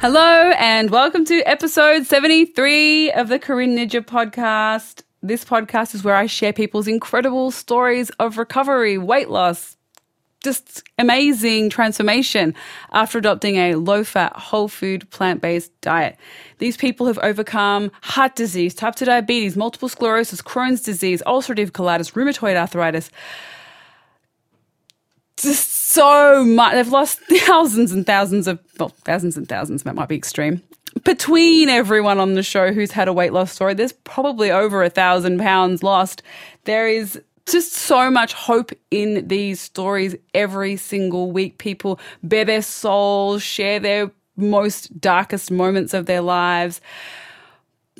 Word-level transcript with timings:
Hello, 0.00 0.50
and 0.56 0.88
welcome 0.88 1.26
to 1.26 1.42
episode 1.42 2.06
73 2.06 3.12
of 3.12 3.28
the 3.28 3.38
Corinne 3.38 3.76
Nijjer 3.76 4.00
podcast. 4.00 5.02
This 5.22 5.44
podcast 5.44 5.94
is 5.94 6.02
where 6.02 6.16
I 6.16 6.24
share 6.24 6.54
people's 6.54 6.88
incredible 6.88 7.50
stories 7.50 8.08
of 8.18 8.38
recovery, 8.38 8.96
weight 8.96 9.28
loss, 9.28 9.76
just 10.42 10.82
amazing 10.96 11.68
transformation 11.68 12.54
after 12.92 13.18
adopting 13.18 13.56
a 13.56 13.74
low 13.74 14.02
fat, 14.02 14.34
whole 14.34 14.68
food, 14.68 15.10
plant 15.10 15.42
based 15.42 15.78
diet. 15.82 16.16
These 16.56 16.78
people 16.78 17.06
have 17.06 17.18
overcome 17.18 17.90
heart 18.00 18.36
disease, 18.36 18.74
type 18.74 18.94
2 18.94 19.04
diabetes, 19.04 19.54
multiple 19.54 19.90
sclerosis, 19.90 20.40
Crohn's 20.40 20.80
disease, 20.80 21.22
ulcerative 21.26 21.72
colitis, 21.72 22.14
rheumatoid 22.14 22.56
arthritis. 22.56 23.10
Just 25.42 25.70
so 25.72 26.44
much. 26.44 26.72
They've 26.72 26.88
lost 26.88 27.20
thousands 27.30 27.92
and 27.92 28.06
thousands 28.06 28.46
of, 28.46 28.60
well, 28.78 28.90
thousands 29.04 29.36
and 29.36 29.48
thousands, 29.48 29.82
that 29.82 29.94
might 29.94 30.08
be 30.08 30.16
extreme. 30.16 30.62
Between 31.04 31.68
everyone 31.68 32.18
on 32.18 32.34
the 32.34 32.42
show 32.42 32.72
who's 32.72 32.90
had 32.90 33.08
a 33.08 33.12
weight 33.12 33.32
loss 33.32 33.52
story, 33.52 33.74
there's 33.74 33.92
probably 33.92 34.50
over 34.50 34.82
a 34.82 34.90
thousand 34.90 35.38
pounds 35.38 35.82
lost. 35.82 36.22
There 36.64 36.88
is 36.88 37.20
just 37.46 37.72
so 37.72 38.10
much 38.10 38.32
hope 38.32 38.72
in 38.90 39.26
these 39.26 39.60
stories 39.60 40.16
every 40.34 40.76
single 40.76 41.30
week. 41.32 41.58
People 41.58 42.00
bare 42.22 42.44
their 42.44 42.62
souls, 42.62 43.42
share 43.42 43.78
their 43.80 44.10
most 44.36 45.00
darkest 45.00 45.50
moments 45.50 45.94
of 45.94 46.06
their 46.06 46.20
lives 46.20 46.80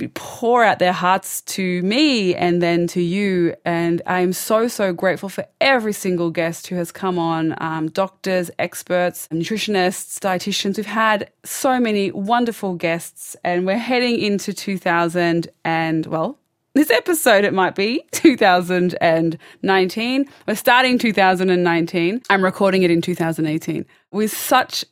pour 0.09 0.65
out 0.65 0.79
their 0.79 0.93
hearts 0.93 1.41
to 1.43 1.83
me 1.83 2.35
and 2.35 2.63
then 2.63 2.87
to 2.89 3.01
you. 3.01 3.55
And 3.65 4.03
I'm 4.07 4.33
so, 4.33 4.69
so 4.69 4.93
grateful 4.93 5.29
for 5.29 5.47
every 5.61 5.93
single 5.93 6.31
guest 6.31 6.69
who 6.69 6.77
has 6.77 6.93
come 6.93 7.19
on 7.19 7.55
um, 7.63 7.89
doctors, 7.89 8.51
experts, 8.59 9.29
nutritionists, 9.29 10.19
dietitians. 10.19 10.77
We've 10.77 10.87
had 10.87 11.31
so 11.45 11.81
many 11.81 12.11
wonderful 12.11 12.75
guests, 12.75 13.37
and 13.45 13.67
we're 13.67 13.79
heading 13.79 14.19
into 14.19 14.53
2000 14.53 15.49
and, 15.65 16.07
well, 16.07 16.41
this 16.73 16.91
episode, 16.91 17.45
it 17.45 17.53
might 17.53 17.75
be 17.75 18.05
2019. 18.13 20.27
We're 20.47 20.55
starting 20.55 20.99
2019. 20.99 22.23
I'm 22.31 22.45
recording 22.45 22.85
it 22.85 22.93
in 22.93 23.03
2018 23.03 23.85
with 24.13 24.37
such 24.37 24.85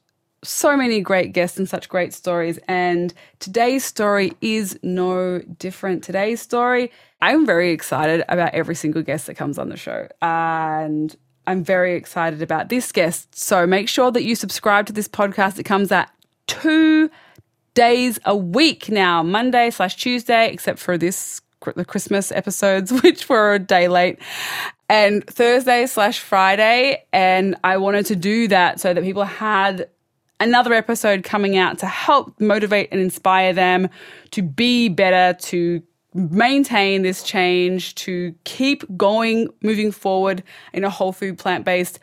so 0.45 0.77
many 0.77 1.01
great 1.01 1.33
guests 1.33 1.59
and 1.59 1.69
such 1.69 1.89
great 1.89 2.13
stories. 2.13 2.59
And 2.69 3.13
today's 3.41 3.85
story 3.85 4.33
is 4.41 4.79
no 4.83 5.41
different. 5.59 6.05
Today's 6.05 6.41
story, 6.41 6.93
I'm 7.21 7.45
very 7.45 7.73
excited 7.73 8.25
about 8.29 8.55
every 8.55 8.75
single 8.75 9.03
guest 9.03 9.27
that 9.27 9.35
comes 9.35 9.59
on 9.59 9.69
the 9.69 9.77
show. 9.77 10.09
And 10.23 11.15
I'm 11.47 11.65
very 11.65 11.97
excited 11.97 12.43
about 12.43 12.69
this 12.69 12.93
guest. 12.93 13.35
So 13.35 13.67
make 13.67 13.89
sure 13.89 14.11
that 14.11 14.23
you 14.23 14.35
subscribe 14.35 14.87
to 14.87 14.93
this 14.93 15.09
podcast. 15.09 15.59
It 15.59 15.65
comes 15.65 15.91
out 15.91 16.09
two 16.47 17.11
days 17.75 18.19
a 18.25 18.37
week 18.37 18.89
now, 18.89 19.23
Monday 19.23 19.71
slash 19.71 19.97
Tuesday, 19.97 20.51
except 20.53 20.79
for 20.79 20.99
this 20.99 21.41
the 21.75 21.85
Christmas 21.85 22.31
episodes, 22.31 22.93
which 23.03 23.29
were 23.29 23.55
a 23.55 23.59
day 23.59 23.89
late, 23.89 24.19
and 24.89 25.27
Thursday 25.27 25.87
slash 25.87 26.21
Friday. 26.21 27.05
And 27.13 27.57
I 27.65 27.79
wanted 27.79 28.07
to 28.07 28.17
do 28.17 28.49
that 28.49 28.81
so 28.81 28.95
that 28.95 29.03
people 29.03 29.25
had 29.25 29.89
another 30.41 30.73
episode 30.73 31.25
coming 31.25 31.57
out 31.57 31.79
to 31.79 31.87
help 31.87 32.39
motivate 32.41 32.89
and 32.93 33.01
inspire 33.01 33.53
them 33.53 33.89
to 34.31 34.43
be 34.43 34.89
better, 34.89 35.37
to 35.41 35.83
maintain 36.15 37.03
this 37.03 37.23
change, 37.23 37.95
to 37.97 38.35
keep 38.45 38.85
going, 38.97 39.49
moving 39.63 39.93
forward 39.93 40.43
in 40.73 40.85
a 40.85 40.91
whole 40.91 41.13
food, 41.13 41.39
plant 41.39 41.65
based 41.65 41.99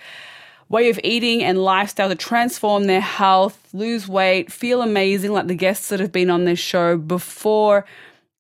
way 0.70 0.90
of 0.90 1.00
eating 1.04 1.44
and 1.44 1.64
lifestyle 1.64 2.10
to 2.10 2.16
transform 2.16 2.86
their 2.86 3.02
health, 3.02 3.70
lose 3.74 4.08
weight, 4.08 4.52
feel 4.52 4.82
amazing 4.82 5.32
like 5.32 5.48
the 5.48 5.56
guests 5.56 5.90
that 5.90 6.00
have 6.00 6.12
been 6.12 6.30
on 6.30 6.46
this 6.46 6.60
show 6.60 6.98
before. 6.98 7.86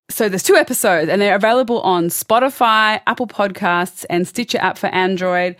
So 0.09 0.29
there's 0.29 0.43
two 0.43 0.55
episodes 0.55 1.09
and 1.09 1.21
they're 1.21 1.35
available 1.35 1.81
on 1.81 2.07
Spotify, 2.07 3.01
Apple 3.07 3.27
Podcasts, 3.27 4.05
and 4.09 4.27
Stitcher 4.27 4.57
app 4.59 4.77
for 4.77 4.87
Android. 4.87 5.55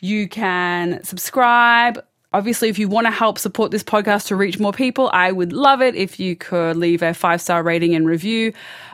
You 0.00 0.28
can 0.28 1.02
subscribe, 1.02 2.04
Obviously, 2.34 2.68
if 2.68 2.78
you 2.78 2.88
want 2.88 3.06
to 3.06 3.10
help 3.10 3.38
support 3.38 3.70
this 3.70 3.82
podcast 3.82 4.26
to 4.26 4.36
reach 4.36 4.58
more 4.58 4.72
people, 4.72 5.08
I 5.14 5.32
would 5.32 5.52
love 5.54 5.80
it 5.80 5.94
if 5.94 6.20
you 6.20 6.36
could 6.36 6.76
leave 6.76 7.02
a 7.02 7.14
five 7.14 7.40
star 7.40 7.62
rating 7.62 7.94
and 7.94 8.06
review 8.06 8.52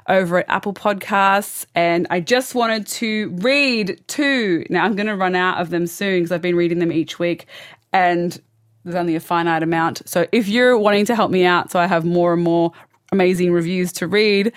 over 0.08 0.38
at 0.38 0.48
Apple 0.48 0.72
Podcasts. 0.72 1.66
And 1.74 2.06
I 2.10 2.20
just 2.20 2.54
wanted 2.54 2.86
to 2.86 3.30
read 3.40 4.00
two. 4.06 4.64
Now, 4.70 4.84
I'm 4.84 4.94
going 4.94 5.08
to 5.08 5.16
run 5.16 5.34
out 5.34 5.60
of 5.60 5.70
them 5.70 5.88
soon 5.88 6.20
because 6.20 6.30
I've 6.30 6.42
been 6.42 6.54
reading 6.54 6.78
them 6.78 6.92
each 6.92 7.18
week 7.18 7.46
and 7.92 8.40
there's 8.84 8.94
only 8.94 9.16
a 9.16 9.20
finite 9.20 9.64
amount. 9.64 10.08
So 10.08 10.28
if 10.30 10.46
you're 10.46 10.78
wanting 10.78 11.06
to 11.06 11.16
help 11.16 11.32
me 11.32 11.44
out 11.44 11.72
so 11.72 11.80
I 11.80 11.86
have 11.86 12.04
more 12.04 12.34
and 12.34 12.42
more 12.42 12.70
amazing 13.10 13.52
reviews 13.52 13.92
to 13.94 14.06
read, 14.06 14.52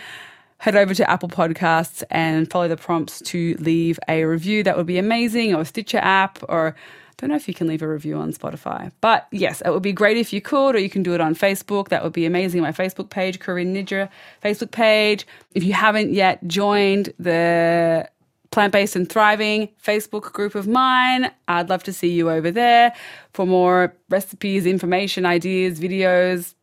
head 0.60 0.76
over 0.76 0.94
to 0.94 1.10
Apple 1.10 1.30
Podcasts 1.30 2.04
and 2.12 2.50
follow 2.52 2.68
the 2.68 2.78
prompts 2.78 3.22
to 3.22 3.56
leave 3.60 4.00
a 4.08 4.26
review. 4.26 4.64
That 4.64 4.78
would 4.78 4.86
be 4.86 4.98
amazing, 4.98 5.56
or 5.56 5.66
Stitcher 5.66 6.00
app, 6.00 6.40
or 6.50 6.76
don't 7.18 7.32
know 7.32 7.36
if 7.36 7.48
you 7.48 7.54
can 7.54 7.68
leave 7.68 7.82
a 7.82 7.88
review 7.88 8.16
on 8.18 8.32
Spotify, 8.32 8.92
but 9.02 9.28
yes, 9.32 9.62
it 9.62 9.72
would 9.72 9.82
be 9.82 9.92
great 9.92 10.18
if 10.18 10.32
you 10.32 10.40
could, 10.40 10.76
or 10.76 10.80
you 10.80 10.90
can 10.90 11.02
do 11.02 11.16
it 11.16 11.22
on 11.22 11.34
Facebook. 11.34 11.90
That 11.90 12.04
would 12.04 12.14
be 12.14 12.26
amazing. 12.26 12.62
My 12.62 12.72
Facebook 12.72 13.10
page, 13.10 13.40
Corinne 13.40 13.74
Nijjer 13.74 14.08
Facebook 14.44 14.72
page. 14.72 15.26
If 15.56 15.64
you 15.64 15.74
haven't 15.74 16.14
yet 16.14 16.46
joined 16.48 17.14
the 17.18 18.08
Plant 18.52 18.72
Based 18.72 18.96
and 18.96 19.10
Thriving 19.10 19.70
Facebook 19.84 20.32
group 20.32 20.54
of 20.56 20.68
mine, 20.68 21.32
I'd 21.48 21.70
love 21.70 21.84
to 21.84 21.94
see 21.94 22.12
you 22.12 22.30
over 22.30 22.52
there 22.52 22.94
for 23.34 23.48
more 23.48 23.96
recipes, 24.10 24.66
information, 24.66 25.26
ideas, 25.26 25.80
videos, 25.80 26.54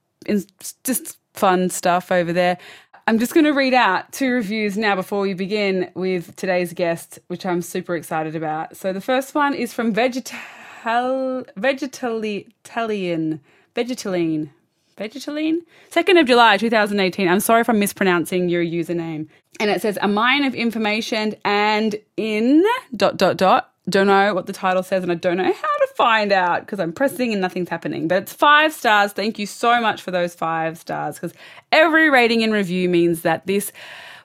just 0.85 1.19
fun 1.35 1.69
stuff 1.69 2.13
over 2.13 2.33
there. 2.33 2.59
I'm 3.07 3.19
just 3.19 3.35
going 3.35 3.45
to 3.45 3.53
read 3.53 3.75
out 3.75 4.11
two 4.13 4.31
reviews 4.33 4.79
now 4.79 4.97
before 4.97 5.21
we 5.21 5.35
begin 5.35 5.91
with 5.95 6.35
today's 6.37 6.73
guest, 6.73 7.19
which 7.27 7.45
I'm 7.45 7.61
super 7.61 7.95
excited 7.97 8.35
about. 8.35 8.79
So 8.79 8.95
the 8.95 9.01
first 9.03 9.35
one 9.35 9.53
is 9.53 9.75
from 9.75 9.93
Vegetal 9.93 11.45
Vegetalian 11.55 12.47
Vegetalian 13.75 14.51
Vegetalian 14.97 15.61
2nd 15.91 16.21
of 16.21 16.27
July 16.27 16.57
2018. 16.57 17.29
I'm 17.29 17.41
sorry 17.41 17.61
if 17.61 17.69
I'm 17.69 17.79
mispronouncing 17.79 18.49
your 18.49 18.65
username. 18.65 19.29
And 19.61 19.71
it 19.71 19.83
says 19.83 19.99
a 20.01 20.09
mine 20.09 20.45
of 20.45 20.55
information 20.55 21.35
and 21.45 21.97
in 22.17 22.65
dot 22.97 23.19
dot 23.19 23.37
dot 23.37 23.74
don't 23.89 24.07
know 24.07 24.35
what 24.35 24.47
the 24.47 24.53
title 24.53 24.83
says 24.83 25.03
and 25.03 25.13
I 25.13 25.17
don't 25.17 25.37
know 25.37 25.45
how 25.45 25.51
to 25.53 25.89
find 25.97 26.33
out 26.33 26.61
because 26.61 26.81
I'm 26.81 26.93
pressing 26.93 27.33
and 27.33 27.41
nothing's 27.41 27.69
happening. 27.69 28.09
But 28.09 28.23
it's 28.23 28.33
five 28.33 28.73
stars. 28.73 29.13
Thank 29.13 29.39
you 29.39 29.47
so 29.47 29.81
much 29.81 30.03
for 30.03 30.11
those 30.11 30.35
five 30.35 30.79
stars 30.79 31.17
because 31.17 31.35
every 31.71 32.09
rating 32.11 32.43
and 32.43 32.53
review 32.53 32.89
means 32.89 33.23
that 33.23 33.47
this 33.47 33.73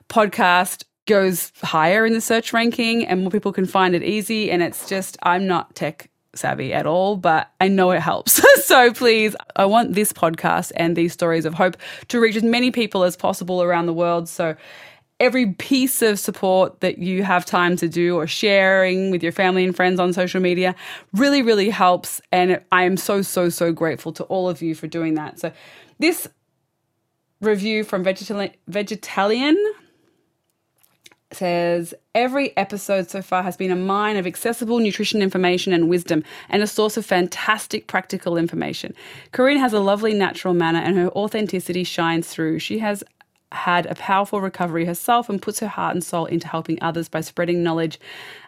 podcast 0.08 0.84
goes 1.06 1.52
higher 1.62 2.06
in 2.06 2.12
the 2.12 2.20
search 2.20 2.52
ranking 2.52 3.06
and 3.06 3.22
more 3.22 3.30
people 3.30 3.52
can 3.52 3.66
find 3.66 3.94
it 3.94 4.02
easy. 4.02 4.50
And 4.50 4.62
it's 4.62 4.88
just, 4.88 5.18
I'm 5.22 5.46
not 5.46 5.74
tech 5.74 6.10
savvy 6.34 6.72
at 6.72 6.86
all, 6.86 7.16
but 7.16 7.50
I 7.60 7.68
know 7.68 7.90
it 7.90 8.00
helps. 8.00 8.40
so 8.64 8.92
please, 8.92 9.34
I 9.56 9.64
want 9.66 9.94
this 9.94 10.12
podcast 10.12 10.72
and 10.76 10.96
these 10.96 11.12
stories 11.12 11.44
of 11.44 11.54
hope 11.54 11.76
to 12.08 12.20
reach 12.20 12.36
as 12.36 12.42
many 12.42 12.70
people 12.70 13.02
as 13.04 13.16
possible 13.16 13.62
around 13.62 13.86
the 13.86 13.92
world. 13.92 14.28
So 14.28 14.56
every 15.20 15.52
piece 15.52 16.00
of 16.00 16.18
support 16.18 16.80
that 16.80 16.98
you 16.98 17.22
have 17.22 17.44
time 17.44 17.76
to 17.76 17.88
do 17.88 18.16
or 18.16 18.26
sharing 18.26 19.10
with 19.10 19.22
your 19.22 19.32
family 19.32 19.64
and 19.64 19.76
friends 19.76 20.00
on 20.00 20.12
social 20.14 20.40
media 20.40 20.74
really, 21.12 21.42
really 21.42 21.68
helps. 21.68 22.20
And 22.32 22.60
I 22.72 22.84
am 22.84 22.96
so, 22.96 23.20
so, 23.20 23.50
so 23.50 23.72
grateful 23.72 24.12
to 24.14 24.24
all 24.24 24.48
of 24.48 24.62
you 24.62 24.74
for 24.74 24.86
doing 24.86 25.14
that. 25.14 25.38
So, 25.38 25.52
this 25.98 26.26
review 27.42 27.84
from 27.84 28.02
Vegetali- 28.02 28.54
Vegetalian 28.68 29.56
says 31.32 31.94
every 32.14 32.56
episode 32.56 33.08
so 33.08 33.22
far 33.22 33.42
has 33.42 33.56
been 33.56 33.70
a 33.70 33.76
mine 33.76 34.16
of 34.16 34.26
accessible 34.26 34.78
nutrition 34.78 35.22
information 35.22 35.72
and 35.72 35.88
wisdom 35.88 36.24
and 36.48 36.62
a 36.62 36.66
source 36.66 36.96
of 36.96 37.06
fantastic 37.06 37.86
practical 37.86 38.36
information. 38.36 38.94
Corinne 39.32 39.58
has 39.58 39.72
a 39.72 39.78
lovely 39.78 40.12
natural 40.12 40.54
manner 40.54 40.80
and 40.80 40.96
her 40.96 41.08
authenticity 41.10 41.84
shines 41.84 42.28
through. 42.28 42.58
She 42.58 42.78
has 42.78 43.04
had 43.52 43.86
a 43.86 43.94
powerful 43.94 44.40
recovery 44.40 44.84
herself 44.84 45.28
and 45.28 45.42
puts 45.42 45.60
her 45.60 45.68
heart 45.68 45.94
and 45.94 46.04
soul 46.04 46.26
into 46.26 46.46
helping 46.46 46.78
others 46.80 47.08
by 47.08 47.20
spreading 47.20 47.62
knowledge 47.62 47.98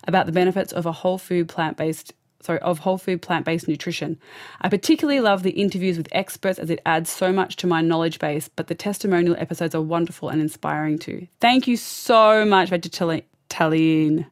about 0.06 0.26
the 0.26 0.32
benefits 0.32 0.72
of 0.72 0.86
a 0.86 0.92
whole 0.92 1.18
food 1.18 1.48
plant 1.48 1.76
based 1.76 2.12
sorry 2.40 2.58
of 2.60 2.80
whole 2.80 2.98
food 2.98 3.22
plant 3.22 3.44
based 3.44 3.68
nutrition. 3.68 4.18
I 4.60 4.68
particularly 4.68 5.20
love 5.20 5.42
the 5.42 5.50
interviews 5.50 5.96
with 5.96 6.08
experts 6.12 6.58
as 6.58 6.70
it 6.70 6.80
adds 6.84 7.10
so 7.10 7.32
much 7.32 7.56
to 7.56 7.66
my 7.66 7.80
knowledge 7.80 8.18
base, 8.18 8.48
but 8.48 8.66
the 8.66 8.74
testimonial 8.74 9.36
episodes 9.38 9.74
are 9.74 9.82
wonderful 9.82 10.28
and 10.28 10.40
inspiring 10.40 10.98
too. 10.98 11.26
Thank 11.40 11.66
you 11.66 11.76
so 11.76 12.44
much 12.44 12.70
vegetarian 12.70 14.26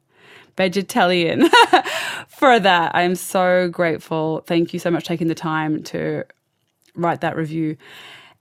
vegetarian 0.57 1.49
for 2.29 2.61
that. 2.61 2.95
I 2.95 3.03
am 3.03 3.15
so 3.15 3.69
grateful. 3.69 4.43
Thank 4.47 4.75
you 4.75 4.79
so 4.79 4.91
much 4.91 5.05
for 5.05 5.09
taking 5.09 5.29
the 5.29 5.35
time 5.35 5.83
to 5.85 6.25
write 6.95 7.21
that 7.23 7.37
review. 7.37 7.77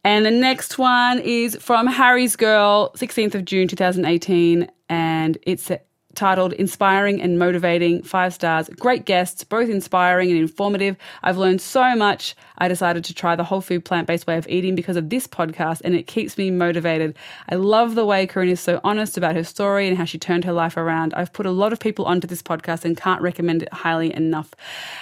And 0.04 0.25
the 0.25 0.31
next 0.31 0.78
one 0.78 1.19
is 1.19 1.57
from 1.57 1.88
Harry's 1.88 2.36
Girl, 2.36 2.92
16th 2.96 3.36
of 3.36 3.46
June 3.46 3.68
2018. 3.68 4.69
And 4.88 5.38
it's 5.44 5.69
titled 6.16 6.54
Inspiring 6.54 7.22
and 7.22 7.38
Motivating, 7.38 8.04
five 8.04 8.34
stars. 8.34 8.69
Great 8.80 9.06
guests, 9.06 9.44
both 9.44 9.69
inspiring 9.69 10.30
and 10.30 10.40
informative. 10.40 10.98
I've 11.24 11.38
learned 11.38 11.62
so 11.62 11.96
much. 11.96 12.36
I 12.57 12.68
decided 12.68 13.04
to 13.06 13.13
try 13.13 13.36
the 13.36 13.44
whole 13.44 13.62
food 13.62 13.86
plant 13.86 14.07
based 14.07 14.28
way 14.28 14.38
of 14.38 14.48
eating 14.48 14.75
because 14.75 14.98
of 14.98 15.10
this 15.10 15.28
podcast, 15.28 15.81
and 15.84 15.96
it 15.96 16.07
keeps 16.07 16.38
me 16.38 16.51
motivated. 16.51 17.16
I 17.50 17.56
love 17.56 17.96
the 17.96 18.06
way 18.06 18.25
Corinne 18.25 18.50
is 18.50 18.60
so 18.60 18.81
honest 18.84 19.18
about 19.18 19.36
her 19.36 19.44
story 19.44 19.88
and 19.88 19.98
how 19.98 20.06
she 20.06 20.18
turned 20.18 20.46
her 20.46 20.54
life 20.54 20.78
around. 20.78 21.13
I've 21.13 21.31
put 21.31 21.46
a 21.46 21.51
lot 21.51 21.74
of 21.74 21.80
people 21.80 22.06
onto 22.06 22.28
this 22.28 22.42
podcast 22.42 22.84
and 22.84 22.98
can't 22.98 23.22
recommend 23.22 23.63
it 23.63 23.74
highly 23.74 24.13
enough. 24.13 24.54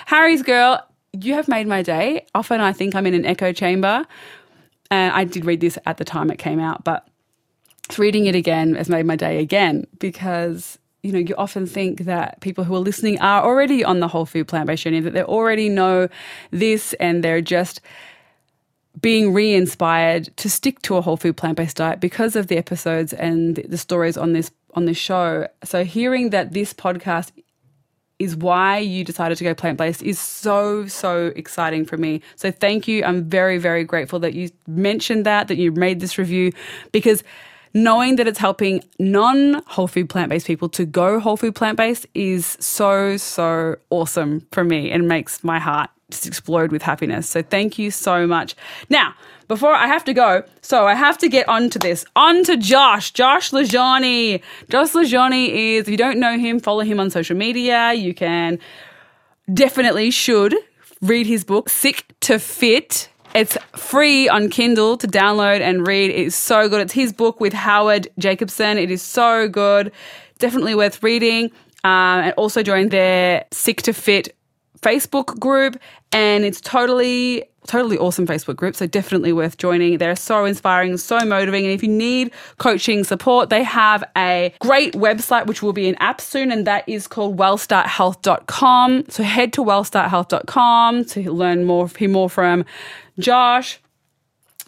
Harry's 0.06 0.44
girl, 0.44 0.86
you 1.14 1.34
have 1.34 1.48
made 1.48 1.68
my 1.68 1.82
day. 1.82 2.26
Often 2.36 2.62
I 2.62 2.74
think 2.74 2.96
I'm 2.96 3.08
in 3.08 3.14
an 3.14 3.26
echo 3.26 3.52
chamber. 3.52 4.06
And 4.90 5.14
I 5.14 5.24
did 5.24 5.46
read 5.46 5.62
this 5.62 5.78
at 5.86 5.98
the 5.98 6.06
time 6.06 6.32
it 6.32 6.38
came 6.38 6.60
out, 6.60 6.84
but 6.84 7.08
reading 7.98 8.26
it 8.26 8.36
again 8.36 8.76
has 8.76 8.90
made 8.90 9.06
my 9.06 9.16
day 9.16 9.40
again 9.40 9.88
because 10.00 10.78
you 11.04 11.12
know 11.12 11.20
you 11.20 11.34
often 11.38 11.66
think 11.66 12.02
that 12.02 12.40
people 12.42 12.64
who 12.64 12.76
are 12.76 12.80
listening 12.80 13.20
are 13.22 13.44
already 13.44 13.84
on 13.84 14.02
the 14.02 14.08
whole 14.10 14.26
food 14.26 14.48
plant-based 14.48 14.84
journey 14.84 15.00
that 15.00 15.14
they 15.14 15.24
already 15.24 15.70
know 15.70 16.10
this 16.52 16.94
and 17.00 17.24
they're 17.24 17.42
just 17.42 17.80
being 19.00 19.34
re-inspired 19.34 20.36
to 20.38 20.50
stick 20.50 20.82
to 20.82 20.98
a 20.98 21.02
whole 21.02 21.18
food 21.18 21.38
plant-based 21.38 21.78
diet 21.78 22.00
because 22.00 22.36
of 22.36 22.48
the 22.48 22.58
episodes 22.58 23.14
and 23.14 23.58
the 23.68 23.78
stories 23.78 24.18
on 24.18 24.34
this 24.34 24.52
on 24.74 24.86
this 24.86 24.98
show. 24.98 25.48
So 25.64 25.84
hearing 25.84 26.30
that 26.32 26.54
this 26.54 26.74
podcast 26.74 27.32
is 28.20 28.36
why 28.36 28.78
you 28.80 29.04
decided 29.04 29.38
to 29.38 29.44
go 29.44 29.54
plant 29.54 29.78
based 29.78 30.02
is 30.02 30.20
so, 30.20 30.88
so 30.88 31.32
exciting 31.36 31.86
for 31.86 31.98
me. 31.98 32.22
So 32.36 32.52
thank 32.52 32.88
you. 32.88 33.04
I'm 33.04 33.24
very, 33.24 33.58
very 33.58 33.84
grateful 33.84 34.20
that 34.20 34.34
you 34.34 34.50
mentioned 34.66 35.26
that, 35.26 35.48
that 35.48 35.58
you 35.58 35.72
made 35.72 36.00
this 36.00 36.18
review 36.18 36.52
because 36.92 37.24
knowing 37.74 38.16
that 38.16 38.28
it's 38.28 38.40
helping 38.40 38.84
non 38.98 39.62
whole 39.68 39.88
food 39.88 40.10
plant 40.10 40.30
based 40.30 40.48
people 40.48 40.70
to 40.70 40.86
go 40.86 41.20
whole 41.20 41.38
food 41.38 41.56
plant 41.56 41.78
based 41.78 42.08
is 42.14 42.58
so, 42.60 43.18
so 43.18 43.76
awesome 43.90 44.46
for 44.52 44.64
me 44.64 44.90
and 44.90 45.08
makes 45.08 45.44
my 45.44 45.60
heart 45.60 45.90
just 46.10 46.26
explode 46.26 46.72
with 46.72 46.82
happiness. 46.82 47.30
So 47.30 47.42
thank 47.42 47.78
you 47.78 47.92
so 47.92 48.26
much. 48.26 48.56
Now, 48.90 49.14
before 49.48 49.74
I 49.74 49.88
have 49.88 50.04
to 50.06 50.14
go, 50.14 50.44
so 50.62 50.86
I 50.86 50.94
have 50.94 51.18
to 51.20 51.30
get 51.30 51.48
onto 51.48 51.80
this. 51.80 52.06
On 52.16 52.44
to 52.44 52.58
Josh, 52.58 53.12
Josh 53.12 53.52
LaJaunie. 53.52 54.42
Josh 54.70 54.92
LaJaunie 54.92 55.50
is, 55.50 55.84
if 55.84 55.90
you 55.90 55.98
don't 55.98 56.20
know 56.20 56.38
him, 56.38 56.60
follow 56.60 56.82
him 56.82 57.00
on 57.00 57.10
social 57.10 57.38
media. 57.38 57.94
You 57.94 58.14
can 58.14 58.60
definitely 59.54 60.12
should 60.12 60.56
read 61.02 61.28
his 61.28 61.44
book, 61.44 61.70
Sick 61.70 62.14
to 62.22 62.40
Fit. 62.40 63.10
It's 63.34 63.58
free 63.76 64.28
on 64.28 64.50
Kindle 64.50 64.98
to 64.98 65.08
download 65.08 65.62
and 65.62 65.86
read. 65.86 66.10
It's 66.12 66.36
so 66.36 66.68
good. 66.68 66.82
It's 66.82 66.94
his 66.94 67.14
book 67.14 67.40
with 67.40 67.54
Howard 67.54 68.08
Jacobson. 68.18 68.78
It 68.78 68.90
is 68.90 69.02
so 69.02 69.48
good. 69.48 69.92
Definitely 70.40 70.76
worth 70.76 71.04
reading. 71.04 71.52
Um, 71.84 72.22
and 72.22 72.34
also 72.34 72.64
join 72.64 72.90
their 72.90 73.46
Sick 73.52 73.84
to 73.84 73.94
Fit 73.94 74.36
Facebook 74.82 75.40
group. 75.40 75.80
And 76.12 76.44
it's 76.44 76.60
totally 76.60 77.44
totally 77.68 77.98
awesome 77.98 78.26
Facebook 78.26 78.56
group, 78.56 78.76
so 78.76 78.88
definitely 78.88 79.34
worth 79.34 79.58
joining. 79.58 79.98
They're 79.98 80.16
so 80.16 80.46
inspiring, 80.46 80.98
so 80.98 81.20
motivating. 81.20 81.66
And 81.66 81.76
if 81.76 81.84
you 81.84 81.90
need 81.90 82.32
coaching 82.58 83.04
support, 83.04 83.50
they 83.50 83.64
have 83.64 84.04
a 84.18 84.54
great 84.60 84.94
website 84.94 85.46
which 85.46 85.62
will 85.62 85.74
be 85.74 85.88
an 85.88 85.96
app 85.96 86.20
soon, 86.22 86.52
and 86.52 86.66
that 86.66 86.88
is 86.88 87.08
called 87.08 87.38
wellstarthealth.com. 87.38 89.06
So 89.10 89.24
head 89.24 89.54
to 89.54 89.64
wellstarthealth.com 89.64 91.06
to 91.06 91.32
learn 91.32 91.66
more, 91.66 91.88
hear 91.88 92.10
more 92.10 92.30
from 92.30 92.66
Josh, 93.20 93.80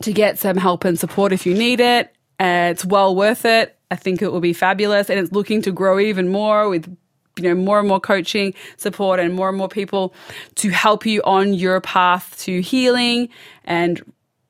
to 0.02 0.14
get 0.14 0.38
some 0.38 0.58
help 0.58 0.86
and 0.86 1.00
support 1.00 1.32
if 1.32 1.46
you 1.46 1.54
need 1.54 1.80
it. 1.80 2.16
Uh, 2.40 2.70
it's 2.72 2.86
well 2.86 3.16
worth 3.16 3.46
it. 3.46 3.76
I 3.92 3.96
think 3.96 4.22
it 4.22 4.32
will 4.32 4.40
be 4.40 4.54
fabulous, 4.54 5.10
and 5.10 5.20
it's 5.20 5.32
looking 5.32 5.62
to 5.64 5.72
grow 5.72 6.00
even 6.00 6.30
more 6.30 6.70
with 6.70 6.96
you 7.40 7.50
know 7.50 7.56
more 7.56 7.80
and 7.80 7.88
more 7.88 8.00
coaching 8.00 8.54
support 8.78 9.20
and 9.20 9.34
more 9.34 9.50
and 9.50 9.58
more 9.58 9.70
people 9.70 10.14
to 10.56 10.70
help 10.70 11.06
you 11.06 11.22
on 11.24 11.54
your 11.54 11.82
path 11.82 12.38
to 12.40 12.62
healing 12.62 13.30
and 13.64 14.02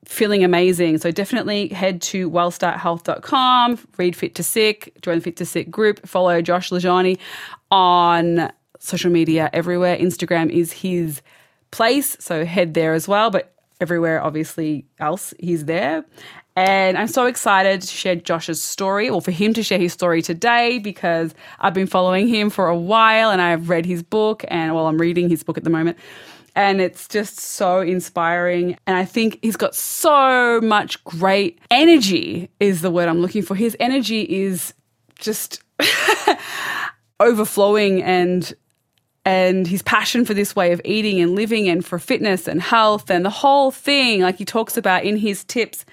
feeling 0.05 0.43
amazing. 0.43 0.97
So 0.97 1.11
definitely 1.11 1.67
head 1.69 2.01
to 2.03 2.29
wellstarthealth.com, 2.29 3.79
read 3.97 4.15
Fit 4.15 4.33
to 4.35 4.43
Sick, 4.43 4.97
join 5.01 5.19
the 5.19 5.21
Fit 5.21 5.37
to 5.37 5.45
Sick 5.45 5.69
group, 5.69 6.05
follow 6.07 6.41
Josh 6.41 6.71
LaJaunie 6.71 7.19
on 7.69 8.51
social 8.79 9.11
media 9.11 9.49
everywhere. 9.53 9.95
Instagram 9.95 10.49
is 10.49 10.71
his 10.73 11.21
place, 11.71 12.17
so 12.19 12.43
head 12.43 12.73
there 12.73 12.93
as 12.93 13.07
well, 13.07 13.29
but 13.29 13.53
everywhere 13.79 14.21
obviously 14.21 14.85
else 14.99 15.33
he's 15.39 15.65
there. 15.65 16.03
And 16.59 16.97
I'm 16.97 17.07
so 17.07 17.25
excited 17.25 17.83
to 17.83 17.87
share 17.87 18.15
Josh's 18.15 18.61
story, 18.61 19.09
or 19.09 19.21
for 19.21 19.31
him 19.31 19.53
to 19.53 19.63
share 19.63 19.79
his 19.79 19.93
story 19.93 20.21
today, 20.21 20.77
because 20.77 21.33
I've 21.61 21.73
been 21.73 21.87
following 21.87 22.27
him 22.27 22.49
for 22.49 22.67
a 22.67 22.75
while 22.75 23.31
and 23.31 23.41
I've 23.41 23.69
read 23.69 23.85
his 23.85 24.03
book, 24.03 24.43
and 24.49 24.75
well, 24.75 24.87
I'm 24.87 24.97
reading 24.97 25.29
his 25.29 25.41
book 25.41 25.57
at 25.57 25.63
the 25.63 25.69
moment. 25.69 25.97
And 26.57 26.81
it's 26.81 27.07
just 27.07 27.39
so 27.39 27.79
inspiring. 27.79 28.77
And 28.85 28.97
I 28.97 29.05
think 29.05 29.39
he's 29.41 29.55
got 29.55 29.73
so 29.73 30.59
much 30.59 31.01
great 31.05 31.59
energy, 31.71 32.49
is 32.59 32.81
the 32.81 32.91
word 32.91 33.07
I'm 33.07 33.21
looking 33.21 33.41
for. 33.41 33.55
His 33.55 33.77
energy 33.79 34.23
is 34.23 34.73
just 35.17 35.63
overflowing 37.21 38.03
and 38.03 38.53
and 39.23 39.65
his 39.65 39.81
passion 39.81 40.25
for 40.25 40.33
this 40.33 40.57
way 40.57 40.73
of 40.73 40.81
eating 40.83 41.21
and 41.21 41.35
living 41.35 41.69
and 41.69 41.85
for 41.85 41.99
fitness 41.99 42.49
and 42.49 42.61
health 42.61 43.09
and 43.09 43.23
the 43.23 43.29
whole 43.29 43.71
thing 43.71 44.21
like 44.21 44.37
he 44.37 44.45
talks 44.45 44.75
about 44.75 45.03
in 45.03 45.15
his 45.15 45.43
tips 45.43 45.85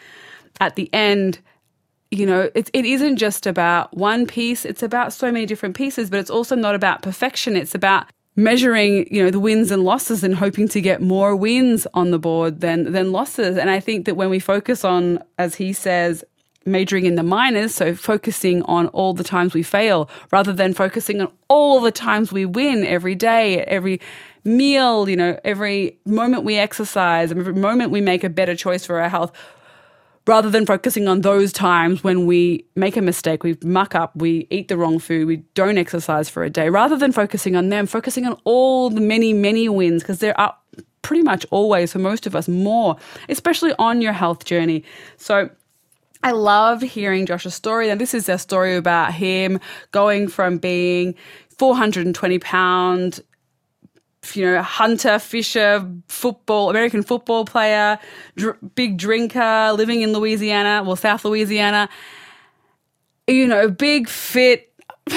at 0.61 0.77
the 0.77 0.93
end, 0.93 1.41
you 2.11 2.27
know, 2.27 2.51
it, 2.55 2.71
it 2.73 2.85
isn't 2.85 3.17
just 3.17 3.47
about 3.47 3.97
one 3.97 4.27
piece, 4.27 4.65
it's 4.65 4.83
about 4.83 5.13
so 5.13 5.31
many 5.33 5.47
different 5.47 5.77
pieces, 5.77 6.11
but 6.11 6.19
it's 6.19 6.31
also 6.31 6.55
not 6.55 6.75
about 6.75 7.03
perfection. 7.03 7.57
It's 7.57 7.75
about 7.75 8.07
measuring, 8.37 9.13
you 9.13 9.25
know, 9.25 9.31
the 9.31 9.41
wins 9.41 9.71
and 9.71 9.83
losses 9.83 10.23
and 10.23 10.35
hoping 10.35 10.69
to 10.69 10.81
get 10.81 11.01
more 11.01 11.35
wins 11.35 11.87
on 11.95 12.11
the 12.11 12.19
board 12.19 12.61
than 12.61 12.93
than 12.93 13.11
losses. 13.11 13.57
And 13.57 13.71
I 13.71 13.81
think 13.81 14.07
that 14.07 14.15
when 14.15 14.31
we 14.31 14.39
focus 14.39 14.85
on, 14.85 15.19
as 15.39 15.55
he 15.57 15.73
says, 15.73 16.23
majoring 16.67 17.07
in 17.07 17.15
the 17.15 17.23
minors, 17.23 17.75
so 17.75 17.95
focusing 17.95 18.63
on 18.65 18.89
all 18.89 19.15
the 19.15 19.25
times 19.25 19.55
we 19.55 19.63
fail 19.63 20.11
rather 20.31 20.53
than 20.53 20.75
focusing 20.75 21.21
on 21.21 21.33
all 21.49 21.81
the 21.81 21.93
times 21.93 22.33
we 22.33 22.45
win 22.45 22.85
every 22.85 23.15
day, 23.15 23.61
every 23.63 24.01
meal, 24.45 25.09
you 25.09 25.17
know, 25.17 25.39
every 25.45 25.99
moment 26.05 26.45
we 26.45 26.57
exercise, 26.57 27.31
every 27.31 27.55
moment 27.55 27.91
we 27.91 28.01
make 28.01 28.23
a 28.23 28.29
better 28.29 28.55
choice 28.55 28.85
for 28.85 29.01
our 29.01 29.09
health, 29.09 29.33
rather 30.27 30.51
than 30.51 30.67
focusing 30.67 31.09
on 31.09 31.21
those 31.21 31.53
times 31.53 32.03
when 32.03 32.27
we 32.27 32.65
make 32.75 32.97
a 32.97 33.03
mistake, 33.03 33.43
we 33.45 33.57
muck 33.63 33.95
up, 33.95 34.15
we 34.17 34.47
eat 34.51 34.69
the 34.69 34.77
wrong 34.77 34.99
food, 34.99 35.27
we 35.27 35.37
don't 35.55 35.79
exercise 35.79 36.29
for 36.29 36.43
a 36.43 36.51
day, 36.51 36.69
rather 36.69 36.97
than 36.97 37.13
focusing 37.13 37.57
on 37.57 37.69
them, 37.69 37.87
focusing 37.87 38.27
on 38.27 38.39
all 38.45 38.91
the 38.91 39.01
many, 39.01 39.33
many 39.33 39.69
wins, 39.69 40.03
because 40.03 40.19
there 40.19 40.39
are 40.39 40.55
pretty 41.03 41.23
much 41.23 41.47
always, 41.51 41.93
for 41.93 42.01
most 42.01 42.27
of 42.27 42.35
us, 42.35 42.49
more, 42.49 42.97
especially 43.29 43.73
on 43.79 44.01
your 44.01 44.13
health 44.13 44.45
journey. 44.45 44.83
So, 45.17 45.51
I 46.23 46.33
love 46.33 46.83
hearing 46.83 47.25
Josh's 47.27 47.55
story. 47.55 47.89
And 47.89 48.01
this 48.01 48.13
is 48.13 48.29
a 48.29 48.37
story 48.37 48.75
about 48.75 49.13
him 49.13 49.61
going 49.93 50.27
from 50.27 50.59
being 50.59 51.15
420 51.59 52.39
pound 52.41 53.21
you 54.35 54.47
know, 54.47 54.63
hunter, 54.63 55.19
fisher, 55.19 55.89
football, 56.09 56.71
American 56.71 57.03
football 57.03 57.45
player, 57.45 57.99
dr- 58.37 58.59
big 58.75 58.97
drinker, 58.97 59.73
living 59.75 60.01
in 60.01 60.13
Louisiana, 60.13 60.83
well, 60.85 60.97
South 60.97 61.25
Louisiana, 61.25 61.89
you 63.27 63.47
know, 63.47 63.69
big, 63.69 64.09
fit 64.09 64.73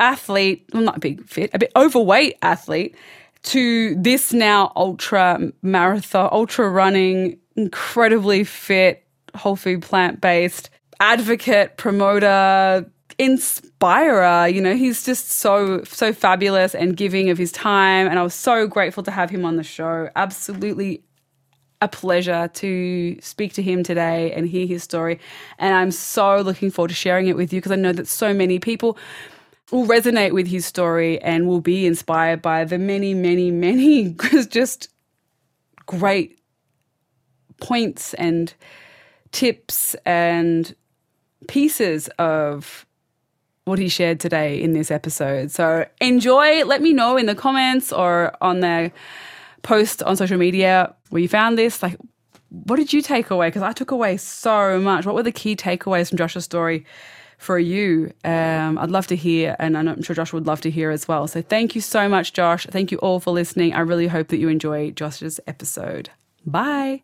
athlete, 0.00 0.68
well, 0.72 0.82
not 0.82 1.00
big, 1.00 1.26
fit, 1.28 1.50
a 1.54 1.58
bit 1.58 1.72
overweight 1.76 2.36
athlete, 2.42 2.96
to 3.44 3.94
this 3.94 4.32
now 4.32 4.72
ultra 4.74 5.40
marathon, 5.62 6.28
ultra 6.32 6.68
running, 6.68 7.38
incredibly 7.54 8.42
fit, 8.42 9.06
whole 9.36 9.56
food 9.56 9.82
plant 9.82 10.20
based 10.20 10.70
advocate, 11.00 11.76
promoter, 11.76 12.90
inspirer. 13.18 14.48
You 14.48 14.60
know, 14.60 14.76
he's 14.76 15.04
just 15.04 15.30
so, 15.30 15.82
so 15.84 16.12
fabulous 16.12 16.74
and 16.74 16.96
giving 16.96 17.30
of 17.30 17.38
his 17.38 17.52
time. 17.52 18.06
And 18.06 18.18
I 18.18 18.22
was 18.22 18.34
so 18.34 18.66
grateful 18.66 19.02
to 19.04 19.10
have 19.10 19.30
him 19.30 19.44
on 19.44 19.56
the 19.56 19.62
show. 19.62 20.08
Absolutely 20.16 21.02
a 21.82 21.88
pleasure 21.88 22.48
to 22.54 23.20
speak 23.20 23.52
to 23.54 23.62
him 23.62 23.82
today 23.82 24.32
and 24.32 24.48
hear 24.48 24.66
his 24.66 24.82
story. 24.82 25.20
And 25.58 25.74
I'm 25.74 25.90
so 25.90 26.40
looking 26.40 26.70
forward 26.70 26.88
to 26.88 26.94
sharing 26.94 27.26
it 27.26 27.36
with 27.36 27.52
you 27.52 27.60
because 27.60 27.72
I 27.72 27.76
know 27.76 27.92
that 27.92 28.08
so 28.08 28.32
many 28.32 28.58
people 28.58 28.96
will 29.70 29.86
resonate 29.86 30.32
with 30.32 30.46
his 30.46 30.64
story 30.64 31.20
and 31.22 31.46
will 31.46 31.60
be 31.60 31.86
inspired 31.86 32.40
by 32.40 32.64
the 32.64 32.78
many, 32.78 33.14
many, 33.14 33.50
many 33.50 34.10
just 34.48 34.88
great 35.84 36.38
points 37.60 38.14
and 38.14 38.54
tips 39.32 39.94
and 40.06 40.74
pieces 41.46 42.08
of 42.18 42.86
what 43.66 43.78
he 43.78 43.88
shared 43.88 44.20
today 44.20 44.60
in 44.60 44.72
this 44.72 44.90
episode. 44.90 45.50
So 45.50 45.86
enjoy. 46.00 46.64
Let 46.64 46.80
me 46.80 46.92
know 46.92 47.16
in 47.16 47.26
the 47.26 47.34
comments 47.34 47.92
or 47.92 48.32
on 48.40 48.60
the 48.60 48.90
post 49.62 50.02
on 50.04 50.16
social 50.16 50.38
media 50.38 50.94
where 51.10 51.20
you 51.20 51.28
found 51.28 51.58
this. 51.58 51.82
Like, 51.82 51.96
what 52.48 52.76
did 52.76 52.92
you 52.92 53.02
take 53.02 53.30
away? 53.30 53.48
Because 53.48 53.62
I 53.62 53.72
took 53.72 53.90
away 53.90 54.16
so 54.16 54.80
much. 54.80 55.04
What 55.04 55.14
were 55.14 55.22
the 55.22 55.32
key 55.32 55.56
takeaways 55.56 56.08
from 56.08 56.18
Josh's 56.18 56.44
story 56.44 56.86
for 57.38 57.58
you. 57.58 58.12
Um, 58.24 58.78
I'd 58.78 58.90
love 58.90 59.06
to 59.08 59.16
hear, 59.16 59.56
and 59.58 59.76
I'm 59.76 60.02
sure 60.02 60.16
Josh 60.16 60.32
would 60.32 60.46
love 60.46 60.60
to 60.62 60.70
hear 60.70 60.90
as 60.90 61.06
well. 61.06 61.26
So 61.26 61.42
thank 61.42 61.74
you 61.74 61.80
so 61.80 62.08
much, 62.08 62.32
Josh. 62.32 62.66
Thank 62.66 62.90
you 62.90 62.98
all 62.98 63.20
for 63.20 63.30
listening. 63.30 63.74
I 63.74 63.80
really 63.80 64.06
hope 64.06 64.28
that 64.28 64.38
you 64.38 64.48
enjoy 64.48 64.90
Josh's 64.92 65.38
episode. 65.46 66.08
Bye. 66.46 67.02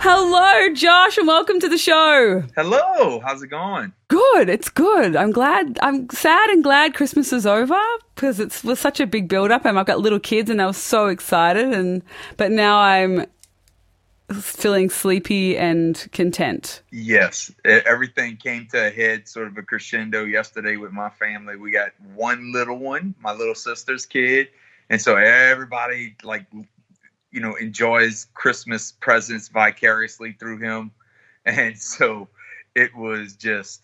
Hello, 0.00 0.72
Josh, 0.74 1.18
and 1.18 1.26
welcome 1.26 1.58
to 1.58 1.68
the 1.68 1.76
show. 1.76 2.44
Hello, 2.54 3.18
how's 3.18 3.42
it 3.42 3.48
going? 3.48 3.92
Good, 4.06 4.48
it's 4.48 4.68
good. 4.68 5.16
I'm 5.16 5.32
glad. 5.32 5.76
I'm 5.82 6.08
sad 6.10 6.50
and 6.50 6.62
glad 6.62 6.94
Christmas 6.94 7.32
is 7.32 7.44
over 7.44 7.78
because 8.14 8.38
it 8.38 8.62
was 8.62 8.78
such 8.78 9.00
a 9.00 9.06
big 9.08 9.28
build 9.28 9.50
up, 9.50 9.64
and 9.64 9.76
I've 9.76 9.86
got 9.86 9.98
little 9.98 10.20
kids, 10.20 10.50
and 10.50 10.60
they 10.60 10.64
were 10.64 10.72
so 10.72 11.08
excited. 11.08 11.72
And 11.72 12.02
but 12.36 12.52
now 12.52 12.78
I'm 12.78 13.26
feeling 14.32 14.88
sleepy 14.88 15.58
and 15.58 16.06
content. 16.12 16.82
Yes, 16.92 17.52
everything 17.64 18.36
came 18.36 18.68
to 18.68 18.86
a 18.86 18.90
head, 18.90 19.26
sort 19.26 19.48
of 19.48 19.58
a 19.58 19.62
crescendo 19.62 20.24
yesterday 20.24 20.76
with 20.76 20.92
my 20.92 21.10
family. 21.10 21.56
We 21.56 21.72
got 21.72 21.90
one 22.14 22.52
little 22.52 22.78
one, 22.78 23.16
my 23.20 23.32
little 23.32 23.56
sister's 23.56 24.06
kid, 24.06 24.48
and 24.90 25.00
so 25.00 25.16
everybody 25.16 26.14
like 26.22 26.46
you 27.30 27.40
know 27.40 27.54
enjoys 27.54 28.26
Christmas 28.34 28.92
presents 28.92 29.48
vicariously 29.48 30.32
through 30.32 30.58
him, 30.58 30.90
and 31.44 31.78
so 31.78 32.28
it 32.74 32.94
was 32.94 33.34
just 33.34 33.82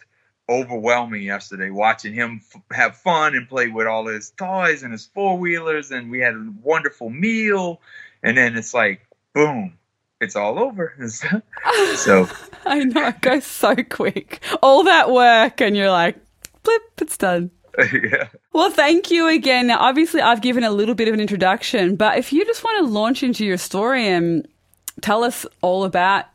overwhelming 0.48 1.22
yesterday 1.22 1.70
watching 1.70 2.12
him 2.12 2.42
f- 2.54 2.62
have 2.76 2.96
fun 2.96 3.34
and 3.34 3.48
play 3.48 3.68
with 3.68 3.86
all 3.86 4.06
his 4.06 4.30
toys 4.30 4.82
and 4.82 4.92
his 4.92 5.06
four 5.06 5.38
wheelers, 5.38 5.90
and 5.90 6.10
we 6.10 6.20
had 6.20 6.34
a 6.34 6.52
wonderful 6.62 7.10
meal, 7.10 7.80
and 8.22 8.36
then 8.36 8.56
it's 8.56 8.74
like 8.74 9.06
boom. 9.34 9.78
It's 10.20 10.36
all 10.36 10.58
over. 10.58 10.94
so 11.96 12.28
I 12.66 12.84
know 12.84 13.08
it 13.08 13.20
goes 13.20 13.44
so 13.44 13.74
quick. 13.76 14.42
All 14.62 14.84
that 14.84 15.10
work, 15.10 15.60
and 15.60 15.76
you're 15.76 15.90
like, 15.90 16.16
blip, 16.62 16.82
it's 17.00 17.16
done. 17.16 17.50
yeah. 17.92 18.28
Well, 18.52 18.70
thank 18.70 19.10
you 19.10 19.28
again. 19.28 19.66
Now, 19.66 19.78
obviously, 19.80 20.20
I've 20.20 20.40
given 20.40 20.64
a 20.64 20.70
little 20.70 20.94
bit 20.94 21.08
of 21.08 21.14
an 21.14 21.20
introduction, 21.20 21.96
but 21.96 22.18
if 22.18 22.32
you 22.32 22.44
just 22.44 22.62
want 22.62 22.86
to 22.86 22.92
launch 22.92 23.22
into 23.22 23.44
your 23.44 23.56
story 23.56 24.06
and 24.06 24.46
tell 25.00 25.24
us 25.24 25.44
all 25.60 25.84
about 25.84 26.26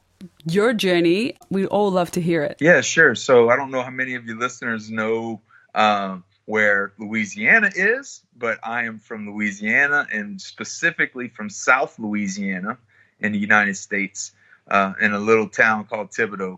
your 0.45 0.73
journey, 0.73 1.37
we'd 1.49 1.67
all 1.67 1.91
love 1.91 2.11
to 2.11 2.21
hear 2.21 2.43
it. 2.43 2.57
Yeah, 2.59 2.81
sure. 2.81 3.15
So, 3.15 3.49
I 3.49 3.55
don't 3.55 3.71
know 3.71 3.83
how 3.83 3.89
many 3.89 4.15
of 4.15 4.25
you 4.25 4.37
listeners 4.37 4.89
know 4.89 5.41
um, 5.73 6.23
where 6.45 6.91
Louisiana 6.99 7.71
is, 7.73 8.21
but 8.35 8.59
I 8.63 8.83
am 8.83 8.99
from 8.99 9.29
Louisiana 9.31 10.07
and 10.11 10.41
specifically 10.41 11.29
from 11.29 11.49
South 11.49 11.99
Louisiana 11.99 12.77
in 13.19 13.31
the 13.31 13.39
United 13.39 13.77
States, 13.77 14.33
uh, 14.69 14.93
in 14.99 15.13
a 15.13 15.19
little 15.19 15.47
town 15.47 15.85
called 15.85 16.11
Thibodaux. 16.11 16.57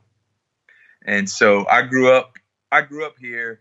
And 1.05 1.29
so, 1.29 1.67
I 1.67 1.83
grew 1.83 2.11
up. 2.11 2.37
I 2.73 2.81
grew 2.81 3.05
up 3.05 3.17
here 3.19 3.59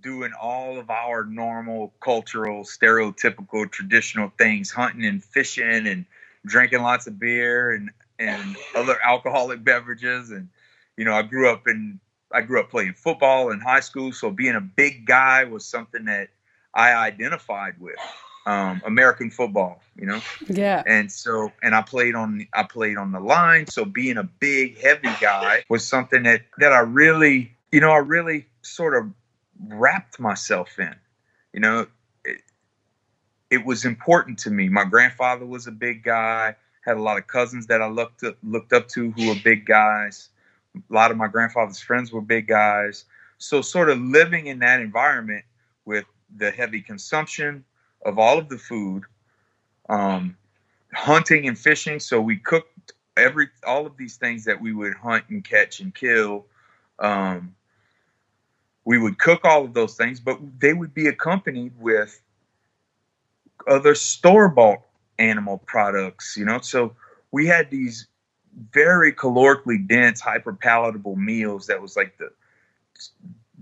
doing 0.00 0.32
all 0.40 0.78
of 0.78 0.90
our 0.90 1.24
normal 1.24 1.92
cultural, 2.00 2.64
stereotypical, 2.64 3.70
traditional 3.70 4.32
things, 4.38 4.70
hunting 4.70 5.04
and 5.04 5.22
fishing 5.22 5.86
and 5.86 6.04
drinking 6.46 6.82
lots 6.82 7.06
of 7.06 7.18
beer 7.18 7.70
and 7.70 7.90
and 8.18 8.56
other 8.74 8.96
alcoholic 9.04 9.64
beverages. 9.64 10.30
And 10.30 10.48
you 10.96 11.04
know, 11.04 11.14
I 11.14 11.22
grew 11.22 11.50
up 11.50 11.66
in 11.66 12.00
I 12.32 12.40
grew 12.42 12.60
up 12.60 12.70
playing 12.70 12.94
football 12.94 13.50
in 13.50 13.60
high 13.60 13.80
school, 13.80 14.12
so 14.12 14.30
being 14.30 14.56
a 14.56 14.60
big 14.60 15.06
guy 15.06 15.44
was 15.44 15.64
something 15.64 16.06
that 16.06 16.28
I 16.74 16.94
identified 16.94 17.80
with. 17.80 17.96
Um, 18.46 18.82
American 18.84 19.30
football, 19.30 19.80
you 19.96 20.04
know. 20.04 20.20
Yeah. 20.46 20.82
And 20.86 21.10
so, 21.10 21.50
and 21.62 21.74
I 21.74 21.80
played 21.80 22.14
on 22.14 22.46
I 22.52 22.64
played 22.64 22.98
on 22.98 23.10
the 23.10 23.20
line, 23.20 23.68
so 23.68 23.86
being 23.86 24.18
a 24.18 24.24
big, 24.24 24.78
heavy 24.78 25.08
guy 25.18 25.64
was 25.70 25.86
something 25.86 26.24
that 26.24 26.42
that 26.58 26.70
I 26.70 26.80
really, 26.80 27.56
you 27.72 27.80
know, 27.80 27.90
I 27.90 27.98
really 27.98 28.46
sort 28.60 28.96
of 28.96 29.10
wrapped 29.68 30.18
myself 30.20 30.78
in. 30.78 30.94
You 31.52 31.60
know, 31.60 31.86
it, 32.24 32.40
it 33.50 33.64
was 33.64 33.84
important 33.84 34.38
to 34.40 34.50
me. 34.50 34.68
My 34.68 34.84
grandfather 34.84 35.46
was 35.46 35.66
a 35.66 35.72
big 35.72 36.02
guy. 36.02 36.56
Had 36.84 36.96
a 36.96 37.02
lot 37.02 37.16
of 37.16 37.26
cousins 37.26 37.66
that 37.68 37.80
I 37.80 37.88
looked 37.88 38.22
up, 38.24 38.36
looked 38.42 38.72
up 38.72 38.88
to 38.88 39.10
who 39.12 39.28
were 39.28 39.36
big 39.42 39.64
guys. 39.64 40.28
A 40.76 40.92
lot 40.92 41.10
of 41.10 41.16
my 41.16 41.28
grandfather's 41.28 41.80
friends 41.80 42.12
were 42.12 42.20
big 42.20 42.46
guys. 42.46 43.04
So, 43.38 43.62
sort 43.62 43.88
of 43.88 43.98
living 43.98 44.46
in 44.46 44.58
that 44.60 44.80
environment 44.80 45.44
with 45.84 46.04
the 46.36 46.50
heavy 46.50 46.80
consumption 46.80 47.64
of 48.04 48.18
all 48.18 48.38
of 48.38 48.48
the 48.48 48.58
food, 48.58 49.04
um, 49.88 50.36
hunting 50.92 51.48
and 51.48 51.58
fishing. 51.58 52.00
So 52.00 52.20
we 52.20 52.36
cooked 52.36 52.92
every 53.16 53.48
all 53.66 53.86
of 53.86 53.96
these 53.96 54.16
things 54.16 54.44
that 54.44 54.60
we 54.60 54.72
would 54.72 54.94
hunt 54.94 55.24
and 55.30 55.44
catch 55.44 55.80
and 55.80 55.94
kill. 55.94 56.46
Um, 56.98 57.54
we 58.84 58.98
would 58.98 59.18
cook 59.18 59.44
all 59.44 59.64
of 59.64 59.74
those 59.74 59.96
things, 59.96 60.20
but 60.20 60.38
they 60.58 60.72
would 60.72 60.94
be 60.94 61.06
accompanied 61.06 61.72
with 61.78 62.20
other 63.66 63.94
store 63.94 64.48
bought 64.48 64.80
animal 65.18 65.58
products, 65.58 66.36
you 66.36 66.44
know. 66.44 66.60
So 66.60 66.94
we 67.30 67.46
had 67.46 67.70
these 67.70 68.06
very 68.72 69.12
calorically 69.12 69.86
dense, 69.86 70.20
hyper 70.20 70.52
palatable 70.52 71.16
meals 71.16 71.66
that 71.66 71.80
was 71.80 71.96
like 71.96 72.16
the 72.18 72.30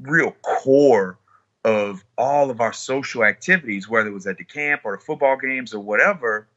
real 0.02 0.32
core 0.42 1.18
of 1.64 2.04
all 2.18 2.50
of 2.50 2.60
our 2.60 2.72
social 2.72 3.24
activities, 3.24 3.88
whether 3.88 4.08
it 4.08 4.12
was 4.12 4.26
at 4.26 4.38
the 4.38 4.44
camp 4.44 4.82
or 4.84 4.96
the 4.96 5.02
football 5.02 5.36
games 5.36 5.72
or 5.72 5.80
whatever. 5.80 6.48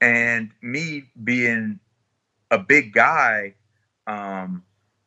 And 0.00 0.50
me 0.60 1.04
being 1.22 1.78
a 2.50 2.58
big 2.58 2.92
guy, 2.92 3.54
um, 4.06 4.64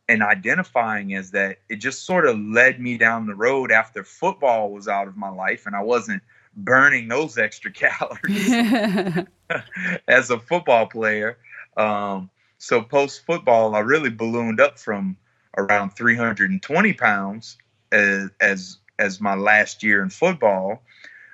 and 0.10 0.24
identifying 0.24 1.14
as 1.16 1.32
that, 1.32 1.58
it 1.70 1.78
just 1.78 2.06
sort 2.06 2.26
of 2.26 2.40
led 2.40 2.80
me 2.80 2.98
down 2.98 3.26
the 3.26 3.36
road 3.36 3.72
after 3.72 4.04
football 4.04 4.72
was 4.72 4.88
out 4.88 5.08
of 5.08 5.18
my 5.18 5.30
life 5.30 5.66
and 5.66 5.76
I 5.76 5.82
wasn't 5.82 6.24
burning 6.56 7.08
those 7.08 7.38
extra 7.38 7.72
calories 7.72 8.52
as 10.08 10.30
a 10.30 10.40
football 10.40 10.88
player. 10.88 11.38
Um, 11.76 12.30
so 12.58 12.82
post 12.82 13.26
football, 13.26 13.76
I 13.76 13.80
really 13.80 14.10
ballooned 14.10 14.60
up 14.60 14.80
from 14.80 15.18
around 15.58 15.92
320 15.92 16.94
pounds 16.94 17.58
as, 17.92 18.30
as 18.40 18.78
as 19.00 19.22
my 19.22 19.36
last 19.36 19.84
year 19.84 20.02
in 20.02 20.10
football, 20.10 20.82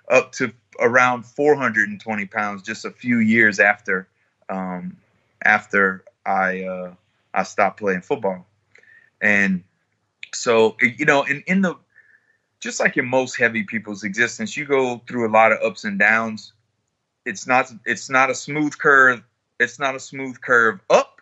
up 0.10 0.34
to 0.34 0.52
around 0.80 1.26
420 1.26 2.26
pounds 2.26 2.62
just 2.62 2.84
a 2.84 2.92
few 2.92 3.20
years 3.20 3.60
after 3.60 4.08
um, 4.50 4.98
after 5.44 6.04
I 6.26 6.64
uh, 6.64 6.94
I 7.34 7.44
stopped 7.44 7.80
playing 7.80 8.02
football. 8.02 8.46
And 9.24 9.64
so, 10.34 10.76
you 10.82 11.06
know, 11.06 11.24
in, 11.24 11.44
in 11.48 11.62
the, 11.62 11.76
just 12.60 12.80
like 12.80 12.98
in 12.98 13.06
most 13.06 13.38
heavy 13.38 13.64
people's 13.64 14.04
existence, 14.04 14.56
you 14.58 14.66
go 14.66 15.02
through 15.08 15.28
a 15.28 15.32
lot 15.32 15.54
of 15.54 15.60
ups 15.64 15.86
and 15.86 15.98
downs. 15.98 16.52
It's 17.26 17.48
not, 17.48 17.72
it's 17.86 18.10
not 18.10 18.30
a 18.30 18.36
smooth 18.36 18.78
curve. 18.78 19.24
It's 19.60 19.80
not 19.80 19.96
a 19.96 20.00
smooth 20.00 20.42
curve 20.42 20.82
up, 20.90 21.22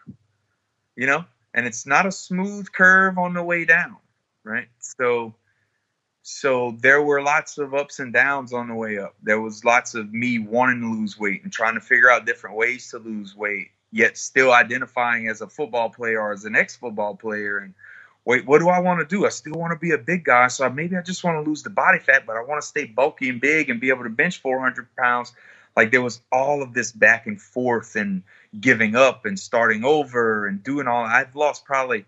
you 0.96 1.06
know, 1.06 1.26
and 1.54 1.68
it's 1.68 1.86
not 1.86 2.08
a 2.08 2.12
smooth 2.12 2.72
curve 2.72 3.20
on 3.20 3.36
the 3.36 3.44
way 3.44 3.66
down. 3.66 3.98
Right. 4.44 4.68
So, 4.80 5.36
so 6.24 6.76
there 6.80 7.04
were 7.04 7.22
lots 7.22 7.60
of 7.60 7.76
ups 7.76 8.00
and 8.00 8.12
downs 8.12 8.54
on 8.54 8.70
the 8.70 8.74
way 8.74 8.98
up. 8.98 9.16
There 9.22 9.40
was 9.40 9.64
lots 9.64 9.94
of 9.94 10.12
me 10.12 10.40
wanting 10.40 10.82
to 10.82 10.92
lose 10.92 11.20
weight 11.20 11.44
and 11.44 11.54
trying 11.54 11.76
to 11.76 11.82
figure 11.82 12.10
out 12.10 12.26
different 12.26 12.56
ways 12.56 12.90
to 12.90 12.98
lose 12.98 13.36
weight, 13.36 13.70
yet 13.92 14.18
still 14.18 14.54
identifying 14.54 15.28
as 15.28 15.42
a 15.42 15.48
football 15.48 15.90
player 15.90 16.20
or 16.20 16.32
as 16.32 16.46
an 16.46 16.56
ex-football 16.56 17.16
player 17.16 17.60
and 17.60 17.76
wait, 18.26 18.46
what 18.46 18.60
do 18.60 18.70
I 18.70 18.80
want 18.80 19.00
to 19.00 19.06
do? 19.06 19.26
I 19.26 19.30
still 19.30 19.54
want 19.54 19.72
to 19.72 19.80
be 19.80 19.92
a 19.92 19.98
big 19.98 20.24
guy, 20.24 20.48
so 20.48 20.70
maybe 20.70 20.96
I 20.96 21.02
just 21.02 21.24
want 21.24 21.44
to 21.44 21.50
lose 21.50 21.64
the 21.64 21.70
body 21.70 22.00
fat, 22.00 22.26
but 22.26 22.38
I 22.38 22.44
want 22.44 22.62
to 22.62 22.68
stay 22.68 22.86
bulky 22.86 23.30
and 23.30 23.42
big 23.42 23.70
and 23.70 23.80
be 23.80 23.90
able 23.90 24.04
to 24.04 24.10
bench 24.10 24.42
400 24.42 24.88
pounds. 24.96 25.34
Like 25.76 25.92
there 25.92 26.02
was 26.02 26.22
all 26.32 26.62
of 26.62 26.74
this 26.74 26.92
back 26.92 27.28
and 27.28 27.42
forth 27.42 27.96
and 27.96 28.24
giving 28.60 28.96
up 28.96 29.26
and 29.26 29.40
starting 29.40 29.84
over 29.84 30.46
and 30.46 30.64
doing 30.64 30.88
all. 30.88 31.04
I've 31.04 31.36
lost 31.36 31.66
probably 31.66 32.06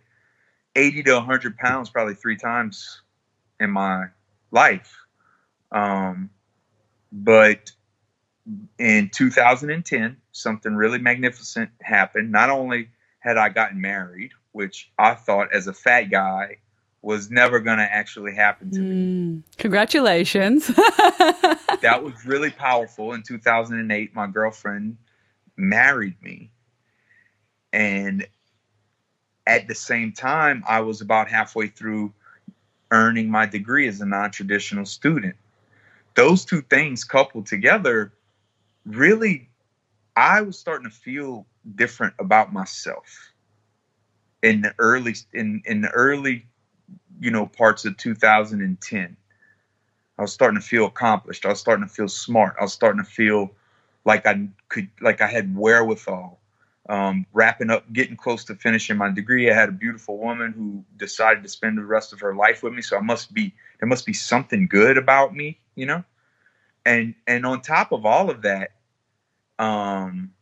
80 0.75 1.03
to 1.03 1.13
100 1.15 1.57
pounds 1.57 1.89
probably 1.89 2.15
three 2.15 2.37
times 2.37 3.01
in 3.59 3.71
my 3.71 4.07
life. 4.51 4.97
Um, 5.71 6.29
but 7.11 7.71
in 8.77 9.09
2010, 9.09 10.17
something 10.31 10.75
really 10.75 10.99
magnificent 10.99 11.69
happened. 11.81 12.31
Not 12.31 12.49
only 12.49 12.89
had 13.19 13.37
I 13.37 13.49
gotten 13.49 13.79
married, 13.79 14.31
which 14.53 14.89
I 14.97 15.15
thought 15.15 15.53
as 15.53 15.67
a 15.67 15.73
fat 15.73 16.03
guy 16.03 16.57
was 17.01 17.29
never 17.29 17.59
going 17.59 17.79
to 17.79 17.83
actually 17.83 18.33
happen 18.33 18.71
to 18.71 18.79
me. 18.79 18.95
Mm, 18.95 19.43
congratulations. 19.57 20.67
that 20.67 21.99
was 22.01 22.25
really 22.25 22.49
powerful. 22.49 23.11
In 23.11 23.23
2008, 23.23 24.15
my 24.15 24.25
girlfriend 24.27 24.97
married 25.57 26.15
me. 26.21 26.49
And 27.73 28.25
at 29.45 29.67
the 29.67 29.75
same 29.75 30.13
time, 30.13 30.63
I 30.65 30.79
was 30.79 31.01
about 31.01 31.29
halfway 31.29 31.67
through 31.67 32.13
earning 32.89 33.29
my 33.29 33.47
degree 33.47 33.87
as 33.87 33.99
a 33.99 34.05
non 34.05 34.31
traditional 34.31 34.85
student. 34.85 35.35
Those 36.15 36.45
two 36.45 36.61
things 36.61 37.03
coupled 37.03 37.47
together 37.47 38.13
really, 38.85 39.49
I 40.15 40.41
was 40.41 40.57
starting 40.57 40.89
to 40.89 40.95
feel 40.95 41.47
different 41.75 42.13
about 42.19 42.53
myself 42.53 43.32
in 44.43 44.61
the 44.61 44.75
early 44.77 45.15
in 45.33 45.63
in 45.65 45.81
the 45.81 45.89
early 45.89 46.45
you 47.23 47.31
know, 47.31 47.45
parts 47.45 47.85
of 47.85 47.95
2010. 47.97 49.17
I 50.17 50.21
was 50.21 50.33
starting 50.33 50.59
to 50.59 50.65
feel 50.65 50.85
accomplished. 50.85 51.45
I 51.45 51.49
was 51.49 51.59
starting 51.59 51.87
to 51.87 51.93
feel 51.93 52.09
smart. 52.09 52.55
I 52.59 52.63
was 52.63 52.73
starting 52.73 53.01
to 53.03 53.09
feel 53.09 53.51
like 54.05 54.27
I 54.27 54.49
could, 54.67 54.89
like 55.01 55.21
I 55.21 55.27
had 55.27 55.55
wherewithal. 55.55 56.39
Um, 56.89 57.25
wrapping 57.31 57.69
up, 57.69 57.91
getting 57.93 58.17
close 58.17 58.43
to 58.45 58.55
finishing 58.55 58.97
my 58.97 59.09
degree. 59.09 59.49
I 59.49 59.53
had 59.53 59.69
a 59.69 59.71
beautiful 59.71 60.17
woman 60.17 60.51
who 60.51 60.83
decided 60.97 61.41
to 61.43 61.49
spend 61.49 61.77
the 61.77 61.85
rest 61.85 62.11
of 62.11 62.19
her 62.19 62.35
life 62.35 62.61
with 62.61 62.73
me. 62.73 62.81
So 62.81 62.97
I 62.97 63.01
must 63.01 63.33
be 63.33 63.53
there 63.79 63.87
must 63.87 64.05
be 64.05 64.11
something 64.11 64.67
good 64.67 64.97
about 64.97 65.33
me, 65.33 65.59
you 65.75 65.85
know. 65.85 66.03
And 66.85 67.15
and 67.25 67.45
on 67.45 67.61
top 67.61 67.93
of 67.93 68.05
all 68.05 68.29
of 68.29 68.41
that, 68.41 68.71
um, 69.59 70.33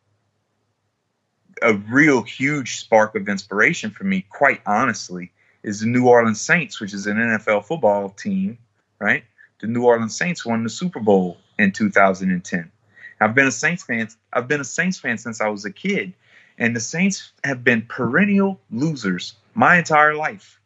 a 1.62 1.74
real 1.74 2.24
huge 2.24 2.78
spark 2.78 3.16
of 3.16 3.30
inspiration 3.30 3.92
for 3.92 4.04
me, 4.04 4.26
quite 4.30 4.62
honestly, 4.66 5.32
is 5.64 5.82
the 5.82 5.88
New 5.88 6.08
Orleans 6.08 6.42
Saints, 6.42 6.80
which 6.80 6.94
is 6.94 7.08
an 7.08 7.18
NFL 7.18 7.66
football 7.66 8.10
team, 8.10 8.58
right? 9.00 9.24
The 9.60 9.68
New 9.68 9.84
Orleans 9.84 10.16
Saints 10.16 10.46
won 10.46 10.64
the 10.64 10.70
Super 10.70 11.00
Bowl 11.00 11.38
in 11.60 11.72
2010. 11.72 12.72
I've 13.20 13.36
been 13.36 13.48
a 13.48 13.52
Saints 13.52 13.84
fan. 13.84 14.08
I've 14.34 14.48
been 14.48 14.62
a 14.62 14.66
Saints 14.66 14.98
fan 14.98 15.18
since 15.18 15.42
I 15.42 15.48
was 15.50 15.64
a 15.66 15.72
kid, 15.72 16.14
and 16.58 16.76
the 16.76 16.80
Saints 16.80 17.32
have 17.44 17.64
been 17.64 17.84
perennial 17.84 18.60
losers 18.72 19.36
my 19.54 19.78
entire 19.78 20.16
life. 20.16 20.60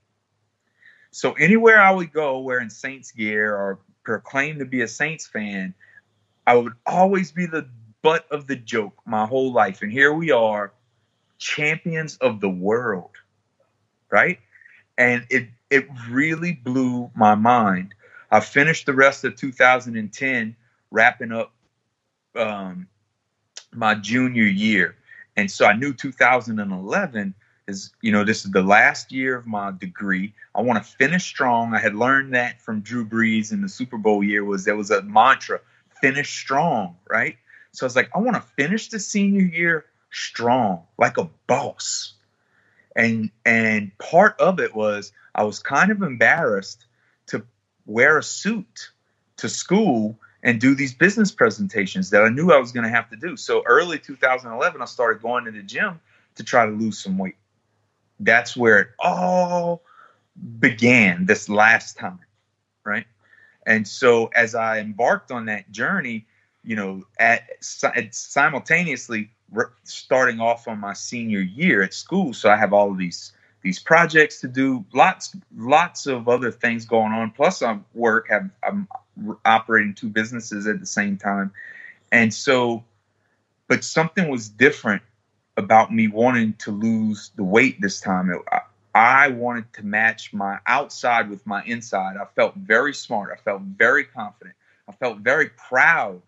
So 1.12 1.34
anywhere 1.34 1.82
I 1.82 1.92
would 1.92 2.14
go 2.14 2.40
wearing 2.40 2.70
Saints 2.70 3.12
gear 3.12 3.54
or 3.56 3.80
proclaim 4.04 4.60
to 4.60 4.66
be 4.66 4.82
a 4.82 4.88
Saints 4.88 5.28
fan, 5.28 5.74
I 6.48 6.56
would 6.56 6.74
always 6.86 7.32
be 7.32 7.46
the 7.46 7.68
butt 8.02 8.26
of 8.32 8.48
the 8.48 8.56
joke 8.56 9.02
my 9.06 9.26
whole 9.26 9.52
life. 9.52 9.82
And 9.82 9.92
here 9.92 10.14
we 10.14 10.32
are, 10.32 10.72
champions 11.38 12.18
of 12.18 12.40
the 12.40 12.50
world, 12.50 13.12
right? 14.10 14.40
And 14.98 15.26
it 15.30 15.50
it 15.70 15.88
really 16.10 16.54
blew 16.54 17.12
my 17.16 17.36
mind. 17.36 17.94
I 18.32 18.40
finished 18.40 18.86
the 18.86 18.94
rest 18.94 19.24
of 19.24 19.36
2010 19.36 20.56
wrapping 20.92 21.32
up 21.32 21.52
um, 22.36 22.88
my 23.74 23.96
junior 23.96 24.44
year, 24.44 24.96
and 25.36 25.50
so 25.50 25.66
I 25.66 25.74
knew 25.74 25.94
2011 25.94 27.34
is 27.68 27.92
you 28.02 28.12
know 28.12 28.24
this 28.24 28.46
is 28.46 28.52
the 28.52 28.62
last 28.62 29.12
year 29.12 29.36
of 29.36 29.46
my 29.46 29.72
degree. 29.72 30.34
I 30.54 30.62
want 30.62 30.84
to 30.84 30.90
finish 30.90 31.26
strong. 31.26 31.74
I 31.74 31.80
had 31.80 31.96
learned 31.96 32.34
that 32.36 32.62
from 32.62 32.82
Drew 32.82 33.06
Brees 33.06 33.52
in 33.52 33.62
the 33.62 33.70
Super 33.70 33.98
Bowl 33.98 34.24
year 34.24 34.44
was 34.44 34.66
there 34.66 34.76
was 34.76 34.92
a 34.92 35.02
mantra, 35.02 35.60
finish 36.02 36.40
strong, 36.40 36.96
right? 37.10 37.38
So 37.72 37.86
I 37.86 37.88
was 37.88 37.96
like, 37.96 38.10
I 38.16 38.20
want 38.20 38.36
to 38.36 38.42
finish 38.42 38.90
the 38.90 39.00
senior 39.00 39.42
year 39.42 39.86
strong, 40.16 40.84
like 40.98 41.18
a 41.18 41.30
boss. 41.48 42.14
And 42.96 43.32
and 43.46 43.92
part 43.98 44.40
of 44.40 44.60
it 44.60 44.74
was 44.74 45.12
I 45.34 45.44
was 45.44 45.60
kind 45.60 45.92
of 45.92 46.02
embarrassed 46.02 46.86
to 47.28 47.46
wear 47.86 48.18
a 48.18 48.24
suit 48.24 48.92
to 49.38 49.50
school 49.50 50.18
and 50.42 50.62
do 50.62 50.76
these 50.76 50.94
business 50.94 51.32
presentations 51.32 52.12
that 52.12 52.24
I 52.24 52.30
knew 52.30 52.52
I 52.52 52.60
was 52.60 52.72
going 52.72 52.86
to 52.86 52.90
have 52.90 53.10
to 53.10 53.18
do. 53.18 53.36
So 53.36 53.64
early 53.66 54.00
2011, 54.00 54.82
I 54.82 54.86
started 54.86 55.22
going 55.22 55.46
to 55.46 55.52
the 55.52 55.64
gym 55.64 56.00
to 56.36 56.44
try 56.44 56.66
to 56.66 56.72
lose 56.72 57.04
some 57.04 57.18
weight. 57.18 57.36
That's 58.20 58.56
where 58.56 58.80
it 58.80 58.90
all 59.00 59.82
began 60.60 61.26
this 61.26 61.50
last 61.50 61.98
time, 61.98 62.20
right? 62.86 63.06
And 63.66 63.86
so 63.86 64.28
as 64.28 64.56
I 64.56 64.80
embarked 64.80 65.32
on 65.32 65.48
that 65.48 65.72
journey, 65.72 66.28
you 66.64 66.76
know, 66.76 67.04
at, 67.20 67.50
at 67.84 68.16
starting 69.84 70.40
off 70.40 70.68
on 70.68 70.80
my 70.80 70.94
senior 70.94 71.40
year 71.40 71.84
at 71.84 71.94
school, 71.94 72.34
so 72.34 72.50
I 72.50 72.58
have 72.58 72.74
all 72.74 72.92
of 72.92 72.98
these 72.98 73.32
these 73.62 73.80
projects 73.80 74.42
to 74.42 74.48
do, 74.48 74.86
lots 74.94 75.36
lots 75.58 76.06
of 76.06 76.28
other 76.30 76.52
things 76.52 76.86
going 76.86 77.12
on. 77.12 77.32
Plus, 77.32 77.62
I 77.62 77.80
work. 77.94 78.30
Have 78.30 78.50
I'm 78.64 78.88
operating 79.44 79.94
two 79.94 80.10
businesses 80.10 80.68
at 80.68 80.80
the 80.80 80.86
same 80.86 81.18
time, 81.18 81.52
and 82.12 82.34
so, 82.34 82.84
but 83.68 83.84
something 83.84 84.30
was 84.30 84.50
different 84.50 85.02
about 85.58 85.94
me 85.94 86.08
wanting 86.08 86.54
to 86.54 86.72
lose 86.72 87.32
the 87.36 87.44
weight 87.44 87.82
this 87.82 88.00
time. 88.02 88.30
It, 88.30 88.40
I, 88.52 88.60
I 88.94 89.28
wanted 89.30 89.72
to 89.74 89.84
match 89.84 90.34
my 90.34 90.60
outside 90.68 91.30
with 91.30 91.46
my 91.48 91.64
inside. 91.66 92.18
I 92.18 92.26
felt 92.36 92.56
very 92.56 92.94
smart. 92.94 93.32
I 93.34 93.42
felt 93.42 93.62
very 93.62 94.06
confident. 94.06 94.56
I 94.88 94.92
felt 94.92 95.20
very 95.20 95.50
proud 95.50 96.22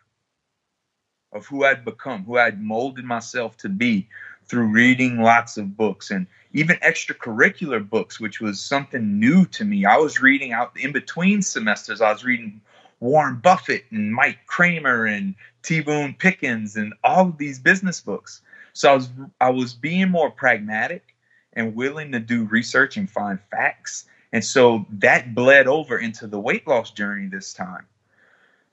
of 1.34 1.46
who 1.46 1.66
I'd 1.66 1.86
become, 1.86 2.24
who 2.24 2.38
I'd 2.38 2.62
molded 2.62 3.06
myself 3.06 3.58
to 3.58 3.70
be 3.70 4.08
through 4.46 4.68
reading 4.68 5.22
lots 5.22 5.58
of 5.58 5.76
books 5.76 6.10
and 6.10 6.26
even 6.54 6.78
extracurricular 6.78 7.88
books, 7.88 8.20
which 8.20 8.40
was 8.40 8.60
something 8.60 9.20
new 9.20 9.46
to 9.48 9.66
me. 9.66 9.86
I 9.86 9.98
was 9.98 10.22
reading 10.22 10.54
out 10.54 10.72
in 10.78 10.92
between 10.92 11.42
semesters, 11.42 12.02
I 12.02 12.12
was 12.12 12.24
reading 12.24 12.62
Warren 13.00 13.38
Buffett 13.38 13.86
and 13.92 14.13
Mike 14.13 14.40
Kramer 14.48 15.06
and 15.06 15.36
T. 15.62 15.82
Boone 15.82 16.16
Pickens 16.18 16.76
and 16.76 16.94
all 17.04 17.28
of 17.28 17.38
these 17.38 17.60
business 17.60 18.02
books. 18.02 18.42
So 18.74 18.92
I 18.92 18.96
was 18.96 19.10
I 19.42 19.50
was 19.50 19.74
being 19.74 20.10
more 20.10 20.32
pragmatic 20.32 21.16
and 21.54 21.76
willing 21.76 22.12
to 22.12 22.20
do 22.20 22.46
research 22.46 22.98
and 22.98 23.10
find 23.10 23.40
facts. 23.52 24.06
And 24.32 24.44
so 24.44 24.86
that 24.90 25.36
bled 25.36 25.68
over 25.68 25.98
into 25.98 26.28
the 26.28 26.40
weight 26.40 26.68
loss 26.68 26.92
journey 26.92 27.28
this 27.28 27.54
time. 27.54 27.86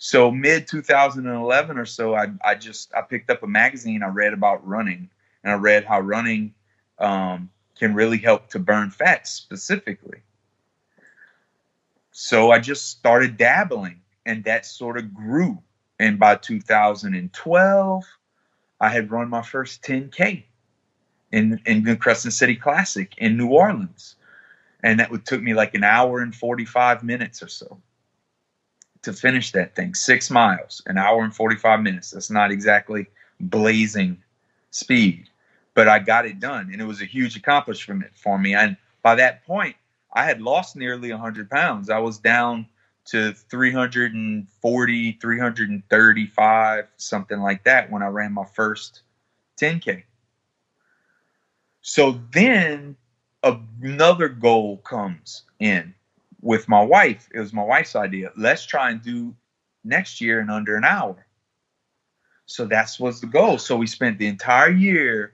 So 0.04 0.30
mid 0.30 0.68
2011 0.68 1.78
or 1.78 1.86
so, 1.86 2.14
I, 2.14 2.26
I 2.44 2.56
just 2.56 2.92
I 2.94 3.00
picked 3.00 3.30
up 3.30 3.42
a 3.42 3.46
magazine. 3.46 4.02
I 4.02 4.08
read 4.08 4.34
about 4.34 4.68
running, 4.68 5.08
and 5.42 5.50
I 5.50 5.56
read 5.56 5.86
how 5.86 6.00
running 6.00 6.52
um, 6.98 7.48
can 7.78 7.94
really 7.94 8.18
help 8.18 8.50
to 8.50 8.58
burn 8.58 8.90
fat 8.90 9.26
specifically. 9.26 10.18
So 12.12 12.50
I 12.50 12.58
just 12.58 12.90
started 12.90 13.38
dabbling, 13.38 14.02
and 14.26 14.44
that 14.44 14.66
sort 14.66 14.98
of 14.98 15.14
grew. 15.14 15.62
And 15.98 16.18
by 16.18 16.36
2012, 16.36 18.04
I 18.82 18.88
had 18.90 19.10
run 19.10 19.30
my 19.30 19.40
first 19.40 19.82
10K 19.84 20.42
in, 21.32 21.62
in 21.64 21.96
Crescent 21.96 22.34
City 22.34 22.56
Classic 22.56 23.14
in 23.16 23.38
New 23.38 23.48
Orleans. 23.48 24.16
And 24.82 25.00
that 25.00 25.10
would 25.10 25.24
took 25.24 25.40
me 25.40 25.54
like 25.54 25.74
an 25.74 25.82
hour 25.82 26.20
and 26.20 26.34
45 26.34 27.02
minutes 27.04 27.42
or 27.42 27.48
so 27.48 27.80
to 29.04 29.12
finish 29.12 29.52
that 29.52 29.74
thing. 29.74 29.94
Six 29.94 30.30
miles, 30.30 30.82
an 30.86 30.98
hour 30.98 31.22
and 31.22 31.34
45 31.34 31.80
minutes. 31.80 32.10
That's 32.10 32.30
not 32.30 32.50
exactly 32.50 33.06
blazing 33.40 34.22
speed, 34.70 35.28
but 35.74 35.88
I 35.88 35.98
got 35.98 36.26
it 36.26 36.40
done. 36.40 36.70
And 36.72 36.80
it 36.80 36.84
was 36.84 37.00
a 37.00 37.06
huge 37.06 37.36
accomplishment 37.36 38.10
for 38.14 38.38
me. 38.38 38.54
And 38.54 38.76
by 39.02 39.14
that 39.16 39.44
point, 39.46 39.76
I 40.12 40.24
had 40.24 40.40
lost 40.40 40.76
nearly 40.76 41.10
100 41.10 41.50
pounds. 41.50 41.90
I 41.90 41.98
was 41.98 42.18
down 42.18 42.66
to 43.06 43.32
340, 43.32 45.12
335, 45.20 46.84
something 46.96 47.40
like 47.40 47.64
that 47.64 47.90
when 47.90 48.02
I 48.02 48.06
ran 48.06 48.32
my 48.32 48.46
first 48.54 49.02
10K. 49.60 50.04
So 51.82 52.20
then 52.32 52.96
another 53.42 54.28
goal 54.28 54.78
comes 54.78 55.42
in 55.60 55.94
with 56.44 56.68
my 56.68 56.82
wife. 56.82 57.26
It 57.32 57.40
was 57.40 57.54
my 57.54 57.64
wife's 57.64 57.96
idea. 57.96 58.30
Let's 58.36 58.66
try 58.66 58.90
and 58.90 59.02
do 59.02 59.34
next 59.82 60.20
year 60.20 60.40
in 60.40 60.50
under 60.50 60.76
an 60.76 60.84
hour. 60.84 61.26
So 62.44 62.66
that's 62.66 63.00
was 63.00 63.22
the 63.22 63.26
goal. 63.26 63.56
So 63.56 63.76
we 63.76 63.86
spent 63.86 64.18
the 64.18 64.26
entire 64.26 64.70
year, 64.70 65.32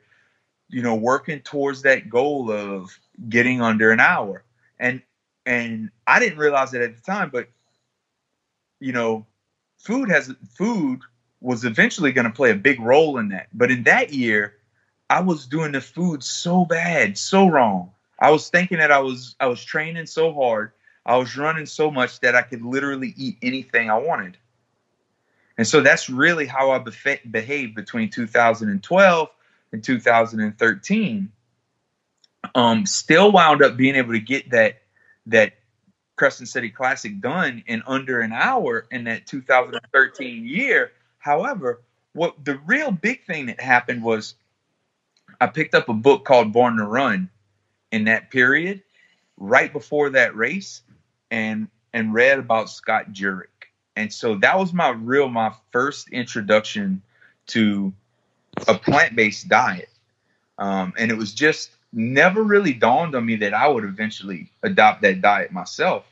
you 0.68 0.82
know, 0.82 0.94
working 0.94 1.40
towards 1.40 1.82
that 1.82 2.08
goal 2.08 2.52
of 2.52 2.96
getting 3.28 3.60
under 3.60 3.90
an 3.90 3.98
hour. 3.98 4.44
And 4.78 5.02
and 5.44 5.90
I 6.06 6.20
didn't 6.20 6.38
realize 6.38 6.74
it 6.74 6.82
at 6.82 6.94
the 6.94 7.02
time, 7.02 7.30
but 7.30 7.48
you 8.78 8.92
know, 8.92 9.26
food 9.78 10.10
has 10.10 10.32
food 10.56 11.00
was 11.40 11.64
eventually 11.64 12.12
going 12.12 12.26
to 12.26 12.32
play 12.32 12.52
a 12.52 12.54
big 12.54 12.78
role 12.78 13.18
in 13.18 13.30
that. 13.30 13.48
But 13.52 13.72
in 13.72 13.82
that 13.82 14.12
year, 14.12 14.54
I 15.08 15.22
was 15.22 15.46
doing 15.46 15.72
the 15.72 15.80
food 15.80 16.22
so 16.22 16.64
bad, 16.64 17.18
so 17.18 17.48
wrong. 17.48 17.90
I 18.16 18.30
was 18.30 18.48
thinking 18.48 18.78
that 18.78 18.92
I 18.92 19.00
was 19.00 19.34
I 19.40 19.48
was 19.48 19.64
training 19.64 20.06
so 20.06 20.32
hard 20.32 20.70
I 21.04 21.16
was 21.16 21.36
running 21.36 21.66
so 21.66 21.90
much 21.90 22.20
that 22.20 22.34
I 22.34 22.42
could 22.42 22.62
literally 22.62 23.14
eat 23.16 23.38
anything 23.42 23.90
I 23.90 23.98
wanted. 23.98 24.36
And 25.56 25.66
so 25.66 25.80
that's 25.80 26.08
really 26.08 26.46
how 26.46 26.70
I 26.70 26.78
behaved 26.78 27.74
between 27.74 28.10
2012 28.10 29.28
and 29.72 29.84
2013. 29.84 31.32
Um, 32.54 32.86
still 32.86 33.32
wound 33.32 33.62
up 33.62 33.76
being 33.76 33.96
able 33.96 34.12
to 34.12 34.20
get 34.20 34.50
that 34.50 34.82
that 35.26 35.54
Crescent 36.16 36.48
City 36.48 36.70
Classic 36.70 37.20
done 37.20 37.62
in 37.66 37.82
under 37.86 38.20
an 38.20 38.32
hour 38.32 38.86
in 38.90 39.04
that 39.04 39.26
2013 39.26 40.46
year. 40.46 40.92
However, 41.18 41.82
what 42.12 42.44
the 42.44 42.58
real 42.66 42.90
big 42.90 43.24
thing 43.24 43.46
that 43.46 43.60
happened 43.60 44.02
was 44.02 44.34
I 45.40 45.46
picked 45.46 45.74
up 45.74 45.88
a 45.88 45.94
book 45.94 46.24
called 46.24 46.52
Born 46.52 46.76
to 46.76 46.84
Run 46.84 47.30
in 47.92 48.04
that 48.04 48.30
period, 48.30 48.82
right 49.36 49.72
before 49.72 50.10
that 50.10 50.36
race, 50.36 50.82
and 51.30 51.68
and 51.92 52.14
read 52.14 52.38
about 52.38 52.70
Scott 52.70 53.12
Jurek. 53.12 53.46
And 53.96 54.12
so 54.12 54.36
that 54.36 54.58
was 54.58 54.72
my 54.72 54.90
real 54.90 55.28
my 55.28 55.52
first 55.72 56.10
introduction 56.10 57.02
to 57.48 57.92
a 58.68 58.74
plant-based 58.74 59.48
diet. 59.48 59.88
Um, 60.58 60.92
and 60.98 61.10
it 61.10 61.16
was 61.16 61.32
just 61.32 61.70
never 61.92 62.42
really 62.42 62.72
dawned 62.72 63.14
on 63.14 63.26
me 63.26 63.36
that 63.36 63.54
I 63.54 63.68
would 63.68 63.84
eventually 63.84 64.50
adopt 64.62 65.02
that 65.02 65.20
diet 65.20 65.52
myself. 65.52 66.04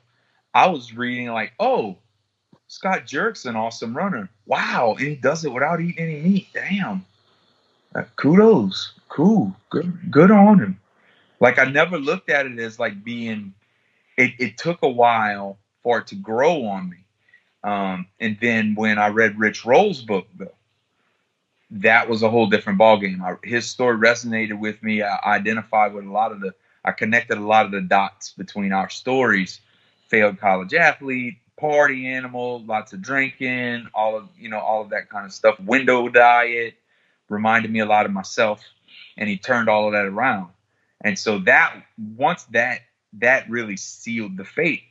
I 0.54 0.66
was 0.68 0.94
reading 0.94 1.28
like, 1.28 1.52
oh, 1.60 1.96
Scott 2.66 3.06
Jurek's 3.06 3.44
an 3.44 3.56
awesome 3.56 3.96
runner. 3.96 4.28
Wow, 4.46 4.96
and 4.98 5.08
he 5.08 5.14
does 5.14 5.44
it 5.44 5.52
without 5.52 5.80
eating 5.80 6.04
any 6.04 6.20
meat. 6.20 6.48
Damn. 6.52 7.04
Uh, 7.94 8.04
kudos. 8.16 8.92
Cool. 9.08 9.54
Good 9.70 10.10
good 10.10 10.30
on 10.30 10.58
him. 10.58 10.80
Like 11.40 11.58
I 11.58 11.64
never 11.64 11.98
looked 11.98 12.28
at 12.30 12.46
it 12.46 12.58
as 12.58 12.78
like 12.78 13.02
being 13.02 13.54
it, 14.18 14.32
it 14.38 14.58
took 14.58 14.82
a 14.82 14.88
while 14.88 15.58
for 15.82 15.98
it 15.98 16.08
to 16.08 16.16
grow 16.16 16.66
on 16.66 16.90
me. 16.90 17.04
Um, 17.64 18.08
and 18.20 18.36
then 18.40 18.74
when 18.74 18.98
I 18.98 19.08
read 19.08 19.38
Rich 19.38 19.64
Roll's 19.64 20.02
book 20.02 20.26
though, 20.36 20.54
that 21.70 22.08
was 22.08 22.22
a 22.22 22.30
whole 22.30 22.48
different 22.48 22.78
ballgame. 22.78 23.38
His 23.44 23.66
story 23.66 23.96
resonated 23.96 24.58
with 24.58 24.82
me. 24.82 25.02
I 25.02 25.18
identified 25.24 25.94
with 25.94 26.04
a 26.04 26.10
lot 26.10 26.32
of 26.32 26.40
the 26.40 26.54
I 26.84 26.92
connected 26.92 27.38
a 27.38 27.42
lot 27.42 27.66
of 27.66 27.72
the 27.72 27.80
dots 27.80 28.32
between 28.32 28.72
our 28.72 28.88
stories. 28.88 29.60
Failed 30.08 30.38
college 30.38 30.72
athlete, 30.72 31.36
party 31.60 32.06
animal, 32.06 32.64
lots 32.64 32.94
of 32.94 33.02
drinking, 33.02 33.88
all 33.94 34.16
of 34.16 34.28
you 34.38 34.48
know, 34.48 34.58
all 34.58 34.82
of 34.82 34.90
that 34.90 35.10
kind 35.10 35.26
of 35.26 35.32
stuff. 35.32 35.60
Window 35.60 36.08
diet 36.08 36.74
reminded 37.28 37.70
me 37.70 37.80
a 37.80 37.86
lot 37.86 38.06
of 38.06 38.12
myself, 38.12 38.64
and 39.18 39.28
he 39.28 39.36
turned 39.36 39.68
all 39.68 39.86
of 39.86 39.92
that 39.92 40.06
around. 40.06 40.50
And 41.02 41.18
so 41.18 41.40
that 41.40 41.82
once 42.16 42.44
that 42.44 42.80
that 43.20 43.48
really 43.50 43.76
sealed 43.76 44.36
the 44.36 44.44
fate. 44.44 44.82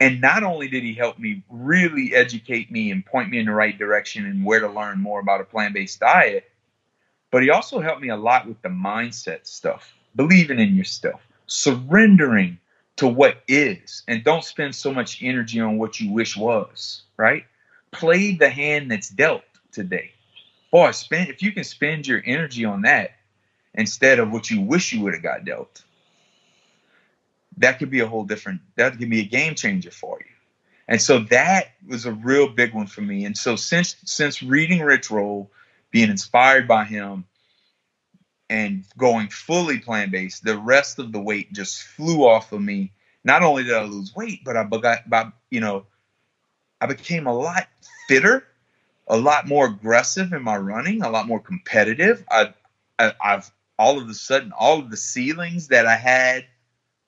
And 0.00 0.20
not 0.20 0.44
only 0.44 0.68
did 0.68 0.84
he 0.84 0.94
help 0.94 1.18
me 1.18 1.42
really 1.50 2.14
educate 2.14 2.70
me 2.70 2.90
and 2.90 3.04
point 3.04 3.30
me 3.30 3.38
in 3.38 3.46
the 3.46 3.52
right 3.52 3.76
direction 3.76 4.26
and 4.26 4.44
where 4.44 4.60
to 4.60 4.68
learn 4.68 5.00
more 5.00 5.20
about 5.20 5.40
a 5.40 5.44
plant-based 5.44 5.98
diet, 5.98 6.50
but 7.30 7.42
he 7.42 7.50
also 7.50 7.80
helped 7.80 8.00
me 8.00 8.08
a 8.08 8.16
lot 8.16 8.46
with 8.46 8.62
the 8.62 8.68
mindset 8.68 9.46
stuff, 9.46 9.92
believing 10.14 10.60
in 10.60 10.76
yourself, 10.76 11.20
surrendering 11.46 12.58
to 12.96 13.08
what 13.08 13.42
is 13.48 14.02
and 14.08 14.24
don't 14.24 14.44
spend 14.44 14.74
so 14.74 14.92
much 14.92 15.22
energy 15.22 15.60
on 15.60 15.78
what 15.78 16.00
you 16.00 16.12
wish 16.12 16.36
was, 16.36 17.02
right? 17.16 17.44
Play 17.90 18.34
the 18.34 18.50
hand 18.50 18.90
that's 18.90 19.08
dealt 19.08 19.42
today. 19.72 20.12
Boy, 20.70 20.90
spend 20.90 21.30
if 21.30 21.42
you 21.42 21.52
can 21.52 21.64
spend 21.64 22.06
your 22.06 22.22
energy 22.24 22.64
on 22.64 22.82
that 22.82 23.12
instead 23.74 24.18
of 24.18 24.30
what 24.30 24.50
you 24.50 24.60
wish 24.60 24.92
you 24.92 25.02
would 25.02 25.14
have 25.14 25.22
got 25.22 25.44
dealt, 25.44 25.82
that 27.60 27.78
could 27.78 27.90
be 27.90 28.00
a 28.00 28.06
whole 28.06 28.24
different 28.24 28.60
that 28.76 28.98
could 28.98 29.10
be 29.10 29.20
a 29.20 29.24
game 29.24 29.54
changer 29.54 29.90
for 29.90 30.18
you. 30.20 30.32
And 30.88 31.00
so 31.00 31.20
that 31.30 31.72
was 31.86 32.06
a 32.06 32.12
real 32.12 32.48
big 32.48 32.72
one 32.72 32.86
for 32.86 33.02
me. 33.02 33.24
And 33.24 33.36
so 33.36 33.56
since 33.56 33.96
since 34.04 34.42
reading 34.42 34.80
Rich 34.80 35.10
Roll, 35.10 35.50
being 35.90 36.10
inspired 36.10 36.66
by 36.66 36.84
him, 36.84 37.24
and 38.50 38.84
going 38.96 39.28
fully 39.28 39.78
plant 39.78 40.10
based, 40.10 40.44
the 40.44 40.56
rest 40.56 40.98
of 40.98 41.12
the 41.12 41.20
weight 41.20 41.52
just 41.52 41.82
flew 41.82 42.26
off 42.26 42.52
of 42.52 42.62
me. 42.62 42.92
Not 43.24 43.42
only 43.42 43.64
did 43.64 43.74
I 43.74 43.84
lose 43.84 44.14
weight, 44.14 44.40
but 44.44 44.56
I 44.56 44.64
got, 44.64 45.08
by 45.08 45.30
you 45.50 45.60
know, 45.60 45.86
I 46.80 46.86
became 46.86 47.26
a 47.26 47.34
lot 47.34 47.68
fitter, 48.08 48.46
a 49.06 49.16
lot 49.16 49.46
more 49.46 49.66
aggressive 49.66 50.32
in 50.32 50.42
my 50.42 50.56
running, 50.56 51.02
a 51.02 51.10
lot 51.10 51.26
more 51.26 51.40
competitive. 51.40 52.24
I, 52.30 52.54
I 52.98 53.12
I've 53.22 53.50
all 53.78 53.98
of 53.98 54.08
a 54.08 54.14
sudden 54.14 54.52
all 54.52 54.78
of 54.78 54.90
the 54.90 54.96
ceilings 54.96 55.68
that 55.68 55.86
I 55.86 55.96
had 55.96 56.46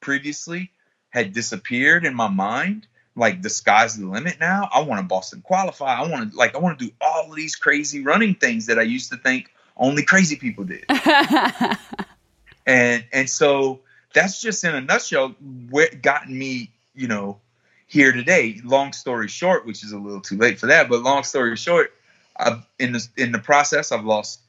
previously 0.00 0.70
had 1.10 1.32
disappeared 1.32 2.04
in 2.04 2.14
my 2.14 2.28
mind. 2.28 2.86
Like 3.16 3.42
the 3.42 3.50
sky's 3.50 3.96
the 3.98 4.06
limit 4.06 4.38
now. 4.38 4.68
I 4.72 4.82
want 4.82 5.00
to 5.00 5.06
Boston 5.06 5.42
qualify. 5.42 5.94
I 5.94 6.08
want 6.08 6.30
to 6.30 6.36
like 6.36 6.54
I 6.54 6.58
want 6.58 6.78
to 6.78 6.86
do 6.86 6.92
all 7.00 7.28
of 7.28 7.36
these 7.36 7.56
crazy 7.56 8.02
running 8.02 8.34
things 8.34 8.66
that 8.66 8.78
I 8.78 8.82
used 8.82 9.10
to 9.10 9.18
think 9.18 9.50
only 9.76 10.04
crazy 10.04 10.36
people 10.36 10.64
did. 10.64 10.84
and 12.66 13.04
and 13.12 13.28
so 13.28 13.80
that's 14.14 14.40
just 14.40 14.62
in 14.64 14.74
a 14.74 14.80
nutshell 14.80 15.34
what 15.70 16.02
gotten 16.02 16.38
me, 16.38 16.70
you 16.94 17.08
know, 17.08 17.40
here 17.86 18.12
today. 18.12 18.60
Long 18.64 18.92
story 18.92 19.28
short, 19.28 19.66
which 19.66 19.82
is 19.82 19.92
a 19.92 19.98
little 19.98 20.20
too 20.20 20.36
late 20.36 20.58
for 20.58 20.66
that, 20.66 20.88
but 20.88 21.02
long 21.02 21.24
story 21.24 21.56
short, 21.56 21.92
I've 22.36 22.64
in 22.78 22.92
the 22.92 23.06
in 23.16 23.32
the 23.32 23.38
process 23.38 23.90
I've 23.90 24.04
lost 24.04 24.40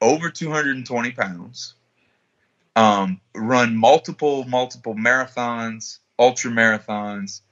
over 0.00 0.30
220 0.30 1.12
pounds. 1.12 1.74
Um, 2.74 3.20
run 3.34 3.76
multiple 3.76 4.44
multiple 4.44 4.94
marathons, 4.94 5.98
ultra 6.18 6.50
marathons. 6.50 7.42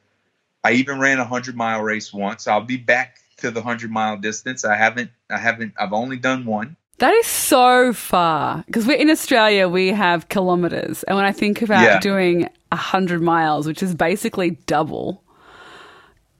I 0.64 0.72
even 0.72 0.98
ran 0.98 1.18
a 1.18 1.24
hundred 1.24 1.56
mile 1.56 1.82
race 1.82 2.12
once. 2.12 2.46
I'll 2.46 2.60
be 2.62 2.76
back 2.76 3.18
to 3.38 3.50
the 3.50 3.62
hundred 3.62 3.90
mile 3.90 4.16
distance. 4.16 4.64
I 4.64 4.76
haven't. 4.76 5.10
I 5.30 5.38
haven't. 5.38 5.74
I've 5.78 5.92
only 5.92 6.16
done 6.16 6.44
one. 6.44 6.76
That 6.98 7.14
is 7.14 7.26
so 7.26 7.92
far 7.92 8.62
because 8.66 8.86
we're 8.86 8.98
in 8.98 9.08
Australia. 9.10 9.68
We 9.68 9.88
have 9.88 10.28
kilometers, 10.28 11.02
and 11.04 11.16
when 11.16 11.24
I 11.24 11.32
think 11.32 11.62
about 11.62 11.82
yeah. 11.82 12.00
doing 12.00 12.48
hundred 12.72 13.22
miles, 13.22 13.66
which 13.66 13.82
is 13.82 13.94
basically 13.94 14.50
double 14.66 15.22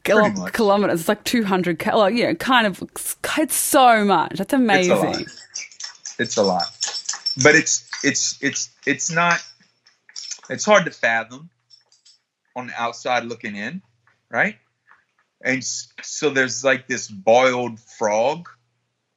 kil- 0.05 0.49
kilometers, 0.53 1.01
it's 1.01 1.09
like 1.09 1.25
two 1.25 1.45
hundred. 1.45 1.83
Well, 1.87 2.11
you 2.11 2.27
know, 2.27 2.35
kind 2.35 2.67
of. 2.67 2.83
It's 3.39 3.55
so 3.55 4.05
much. 4.05 4.37
That's 4.37 4.53
amazing. 4.53 4.93
It's 4.93 5.01
a 5.01 5.07
lot. 5.07 5.27
It's 6.19 6.37
a 6.37 6.43
lot, 6.43 7.43
but 7.43 7.55
it's 7.55 7.90
it's 8.03 8.39
it's 8.43 8.71
it's 8.87 9.11
not. 9.11 9.41
It's 10.49 10.65
hard 10.65 10.85
to 10.87 10.91
fathom 10.91 11.51
on 12.57 12.69
the 12.69 12.81
outside 12.81 13.25
looking 13.25 13.55
in, 13.55 13.83
right? 14.31 14.57
And 15.43 15.65
so 15.65 16.31
there's 16.31 16.65
like 16.65 16.87
this 16.87 17.09
boiled 17.09 17.79
frog 17.79 18.49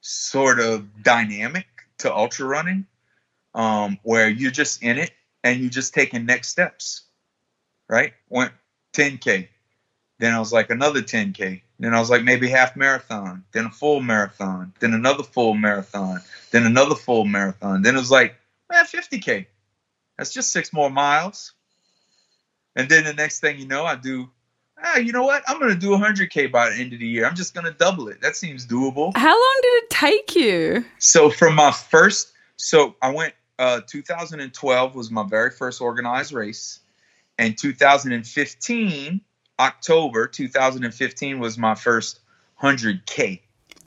sort 0.02 0.60
of 0.60 1.04
dynamic 1.04 1.66
to 2.00 2.14
ultra 2.14 2.46
running 2.46 2.86
um, 3.56 3.98
where 4.04 4.30
you're 4.30 4.52
just 4.52 4.84
in 4.84 4.98
it 4.98 5.12
and 5.44 5.62
you're 5.62 5.70
just 5.70 5.94
taking 5.94 6.26
next 6.26 6.50
steps 6.50 7.04
right 7.90 8.14
went 8.30 8.52
10k 8.94 9.48
then 10.20 10.34
i 10.34 10.40
was 10.40 10.54
like 10.54 10.70
another 10.70 11.02
10k 11.02 11.62
then 11.80 11.94
i 11.94 12.00
was 12.00 12.10
like 12.10 12.24
maybe 12.24 12.50
half 12.50 12.76
marathon 12.76 13.44
then 13.52 13.66
a 13.66 13.70
full 13.70 14.02
marathon 14.02 14.74
then 14.80 14.94
another 14.94 15.24
full 15.24 15.54
marathon 15.54 16.20
then 16.52 16.66
another 16.66 16.96
full 16.96 17.26
marathon 17.26 17.82
then 17.82 17.96
it 17.96 18.00
was 18.00 18.12
like 18.12 18.36
man 18.74 18.86
50k 18.86 19.46
that's 20.18 20.34
just 20.34 20.52
six 20.52 20.74
more 20.74 20.90
miles 20.90 21.54
and 22.76 22.90
then 22.90 23.04
the 23.04 23.14
next 23.14 23.40
thing 23.40 23.60
you 23.60 23.68
know 23.68 23.86
i 23.86 23.96
do 23.96 24.30
ah, 24.84 24.98
you 24.98 25.12
know 25.12 25.24
what? 25.24 25.44
I'm 25.48 25.60
going 25.60 25.74
to 25.74 25.80
do 25.80 25.92
100K 25.92 26.52
by 26.52 26.70
the 26.70 26.76
end 26.76 26.94
of 26.94 27.00
the 27.00 27.08
year. 27.08 27.26
I'm 27.26 27.36
just 27.36 27.54
going 27.54 27.66
to 27.66 27.72
double 27.72 28.08
it. 28.10 28.22
That 28.22 28.36
seems 28.36 28.66
doable. 28.66 29.16
How 29.16 29.34
long 29.34 29.60
did 29.62 29.84
it 29.84 29.90
take 29.90 30.36
you? 30.36 30.86
So, 31.00 31.30
from 31.30 31.56
my 31.56 31.72
first, 31.72 32.34
so 32.58 32.96
I 33.02 33.12
went, 33.12 33.34
uh, 33.60 33.82
2012 33.88 34.96
was 34.96 35.12
my 35.12 35.24
very 35.24 35.52
first 35.52 35.82
organized 35.82 36.34
race. 36.34 36.80
And 37.38 37.58
2015, 37.58 39.22
October 39.60 40.28
2015 40.28 41.40
was 41.40 41.58
my 41.58 41.76
first 41.76 42.20
100K. 42.62 43.42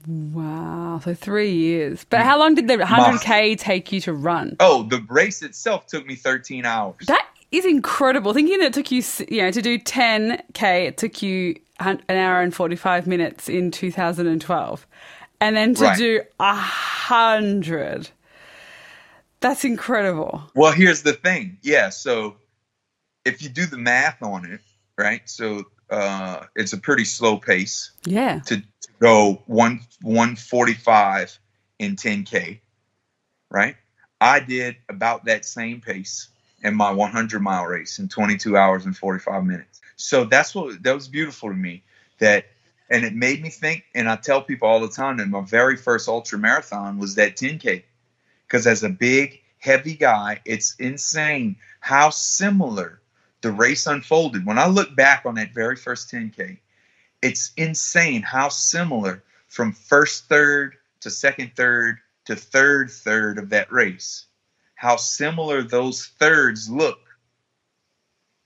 Wow. 0.06 1.00
So 1.02 1.14
three 1.14 1.52
years. 1.52 2.04
But 2.08 2.20
how 2.20 2.38
long 2.38 2.54
did 2.54 2.68
the 2.68 2.76
100K 2.76 3.28
my, 3.28 3.54
take 3.54 3.92
you 3.92 4.00
to 4.02 4.12
run? 4.12 4.56
Oh, 4.60 4.84
the 4.84 5.04
race 5.08 5.42
itself 5.42 5.86
took 5.86 6.06
me 6.06 6.14
13 6.14 6.64
hours. 6.64 7.06
That 7.06 7.26
is 7.50 7.64
incredible. 7.64 8.32
Thinking 8.32 8.58
that 8.58 8.66
it 8.66 8.74
took 8.74 8.90
you, 8.90 9.02
you 9.28 9.42
know, 9.42 9.50
to 9.50 9.62
do 9.62 9.78
10K, 9.78 10.86
it 10.86 10.96
took 10.96 11.22
you 11.22 11.56
an 11.80 12.00
hour 12.08 12.40
and 12.40 12.54
45 12.54 13.06
minutes 13.06 13.48
in 13.48 13.70
2012. 13.70 14.86
And 15.40 15.56
then 15.56 15.74
to 15.74 15.84
right. 15.84 15.98
do 15.98 16.22
a 16.40 16.54
hundred. 16.54 18.08
That's 19.40 19.64
incredible. 19.64 20.42
Well, 20.54 20.72
here's 20.72 21.02
the 21.02 21.12
thing. 21.12 21.58
Yeah. 21.62 21.90
So 21.90 22.36
if 23.24 23.42
you 23.42 23.48
do 23.48 23.66
the 23.66 23.76
math 23.76 24.22
on 24.22 24.46
it, 24.46 24.60
right? 24.96 25.28
So 25.28 25.64
uh, 25.90 26.44
it's 26.54 26.72
a 26.72 26.78
pretty 26.78 27.04
slow 27.04 27.36
pace. 27.36 27.92
Yeah. 28.04 28.40
To, 28.40 28.56
to 28.58 28.88
go 29.00 29.42
one 29.46 29.80
145 30.02 31.38
in 31.78 31.96
10K, 31.96 32.60
right? 33.50 33.76
I 34.20 34.40
did 34.40 34.76
about 34.88 35.26
that 35.26 35.44
same 35.44 35.80
pace 35.80 36.28
in 36.62 36.74
my 36.74 36.90
100 36.90 37.40
mile 37.40 37.64
race 37.64 37.98
in 37.98 38.08
22 38.08 38.56
hours 38.56 38.86
and 38.86 38.96
45 38.96 39.44
minutes. 39.44 39.80
So 39.96 40.24
that's 40.24 40.54
what 40.54 40.82
that 40.82 40.94
was 40.94 41.08
beautiful 41.08 41.50
to 41.50 41.54
me. 41.54 41.82
That 42.18 42.46
and 42.88 43.04
it 43.04 43.14
made 43.14 43.42
me 43.42 43.50
think. 43.50 43.84
And 43.94 44.08
I 44.08 44.16
tell 44.16 44.42
people 44.42 44.68
all 44.68 44.80
the 44.80 44.88
time 44.88 45.18
that 45.18 45.28
my 45.28 45.40
very 45.40 45.76
first 45.76 46.08
ultra 46.08 46.38
marathon 46.38 46.98
was 46.98 47.16
that 47.16 47.36
10k, 47.36 47.82
because 48.46 48.66
as 48.66 48.82
a 48.82 48.88
big 48.88 49.40
heavy 49.58 49.94
guy, 49.94 50.40
it's 50.44 50.76
insane 50.76 51.56
how 51.80 52.10
similar 52.10 53.00
the 53.46 53.52
race 53.52 53.86
unfolded. 53.86 54.44
When 54.44 54.58
I 54.58 54.66
look 54.66 54.96
back 54.96 55.22
on 55.24 55.36
that 55.36 55.54
very 55.54 55.76
first 55.76 56.10
10k, 56.10 56.58
it's 57.22 57.52
insane 57.56 58.22
how 58.22 58.48
similar 58.48 59.22
from 59.46 59.72
first 59.72 60.28
third 60.28 60.74
to 61.00 61.10
second 61.10 61.52
third 61.54 61.98
to 62.24 62.34
third 62.34 62.90
third 62.90 63.38
of 63.38 63.50
that 63.50 63.72
race 63.72 64.26
how 64.76 64.96
similar 64.96 65.62
those 65.62 66.06
thirds 66.18 66.68
look 66.68 66.98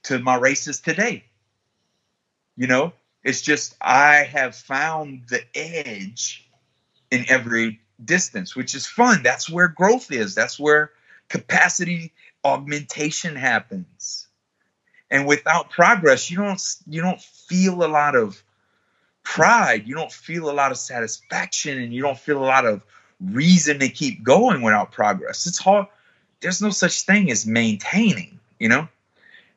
to 0.03 0.17
my 0.19 0.37
races 0.37 0.79
today. 0.79 1.25
You 2.55 2.67
know, 2.67 2.93
it's 3.23 3.41
just 3.41 3.75
I 3.81 4.23
have 4.23 4.55
found 4.55 5.23
the 5.29 5.41
edge 5.55 6.47
in 7.09 7.25
every 7.27 7.81
distance, 8.05 8.55
which 8.55 8.75
is 8.75 8.85
fun. 8.87 9.23
That's 9.23 9.49
where 9.49 9.67
growth 9.67 10.11
is. 10.11 10.33
That's 10.35 10.59
where 10.59 10.91
capacity 11.27 12.13
augmentation 12.43 13.35
happens. 13.35 14.27
And 15.11 15.27
without 15.27 15.69
progress, 15.69 16.31
you 16.31 16.37
don't 16.37 16.61
you 16.87 17.01
don't 17.01 17.21
feel 17.21 17.83
a 17.83 17.87
lot 17.87 18.15
of 18.15 18.41
pride, 19.23 19.85
you 19.85 19.93
don't 19.93 20.11
feel 20.11 20.49
a 20.49 20.53
lot 20.53 20.71
of 20.71 20.77
satisfaction, 20.77 21.77
and 21.77 21.93
you 21.93 22.01
don't 22.01 22.17
feel 22.17 22.37
a 22.37 22.45
lot 22.45 22.65
of 22.65 22.81
reason 23.19 23.79
to 23.79 23.89
keep 23.89 24.23
going 24.23 24.61
without 24.61 24.91
progress. 24.91 25.45
It's 25.45 25.59
hard. 25.59 25.87
There's 26.39 26.61
no 26.61 26.71
such 26.71 27.03
thing 27.03 27.29
as 27.29 27.45
maintaining, 27.45 28.39
you 28.57 28.69
know? 28.69 28.87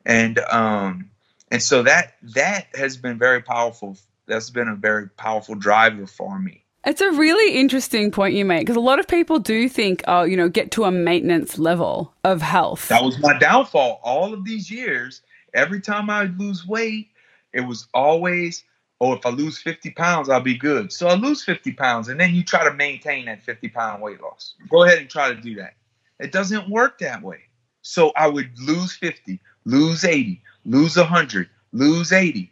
And 0.05 0.37
um 0.39 1.09
and 1.49 1.63
so 1.63 1.83
that 1.83 2.15
that 2.35 2.67
has 2.75 2.97
been 2.97 3.17
very 3.17 3.41
powerful. 3.41 3.97
That's 4.27 4.49
been 4.49 4.67
a 4.67 4.75
very 4.75 5.07
powerful 5.09 5.55
driver 5.55 6.05
for 6.05 6.37
me. 6.37 6.63
It's 6.85 7.01
a 7.01 7.11
really 7.11 7.55
interesting 7.57 8.11
point 8.11 8.35
you 8.35 8.45
make 8.45 8.61
because 8.61 8.75
a 8.75 8.81
lot 8.81 8.99
of 8.99 9.07
people 9.07 9.39
do 9.39 9.67
think, 9.67 10.03
oh, 10.07 10.23
you 10.23 10.37
know, 10.37 10.49
get 10.49 10.69
to 10.71 10.83
a 10.83 10.91
maintenance 10.91 11.57
level 11.57 12.13
of 12.23 12.43
health. 12.43 12.89
That 12.89 13.03
was 13.03 13.17
my 13.17 13.37
downfall 13.39 13.99
all 14.03 14.33
of 14.33 14.45
these 14.45 14.69
years. 14.69 15.21
Every 15.55 15.79
time 15.79 16.09
I 16.09 16.25
lose 16.25 16.67
weight, 16.67 17.09
it 17.53 17.61
was 17.61 17.87
always, 17.93 18.63
oh, 18.99 19.13
if 19.13 19.25
I 19.25 19.29
lose 19.29 19.57
50 19.57 19.91
pounds, 19.91 20.29
I'll 20.29 20.41
be 20.41 20.57
good. 20.57 20.91
So 20.91 21.07
I 21.07 21.15
lose 21.15 21.43
50 21.43 21.71
pounds, 21.71 22.09
and 22.09 22.19
then 22.19 22.35
you 22.35 22.43
try 22.43 22.65
to 22.65 22.73
maintain 22.73 23.25
that 23.25 23.41
50 23.41 23.69
pound 23.69 24.03
weight 24.03 24.21
loss. 24.21 24.55
Go 24.69 24.83
ahead 24.83 24.99
and 24.99 25.09
try 25.09 25.33
to 25.33 25.41
do 25.41 25.55
that. 25.55 25.73
It 26.19 26.31
doesn't 26.31 26.69
work 26.69 26.99
that 26.99 27.23
way. 27.23 27.39
So 27.81 28.11
I 28.15 28.27
would 28.27 28.59
lose 28.59 28.95
50, 28.97 29.39
lose 29.63 30.03
80, 30.03 30.41
lose 30.65 30.97
100, 30.97 31.49
lose 31.71 32.11
80, 32.11 32.51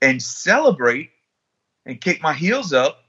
and 0.00 0.22
celebrate 0.22 1.10
and 1.86 2.00
kick 2.00 2.22
my 2.22 2.34
heels 2.34 2.72
up 2.72 3.04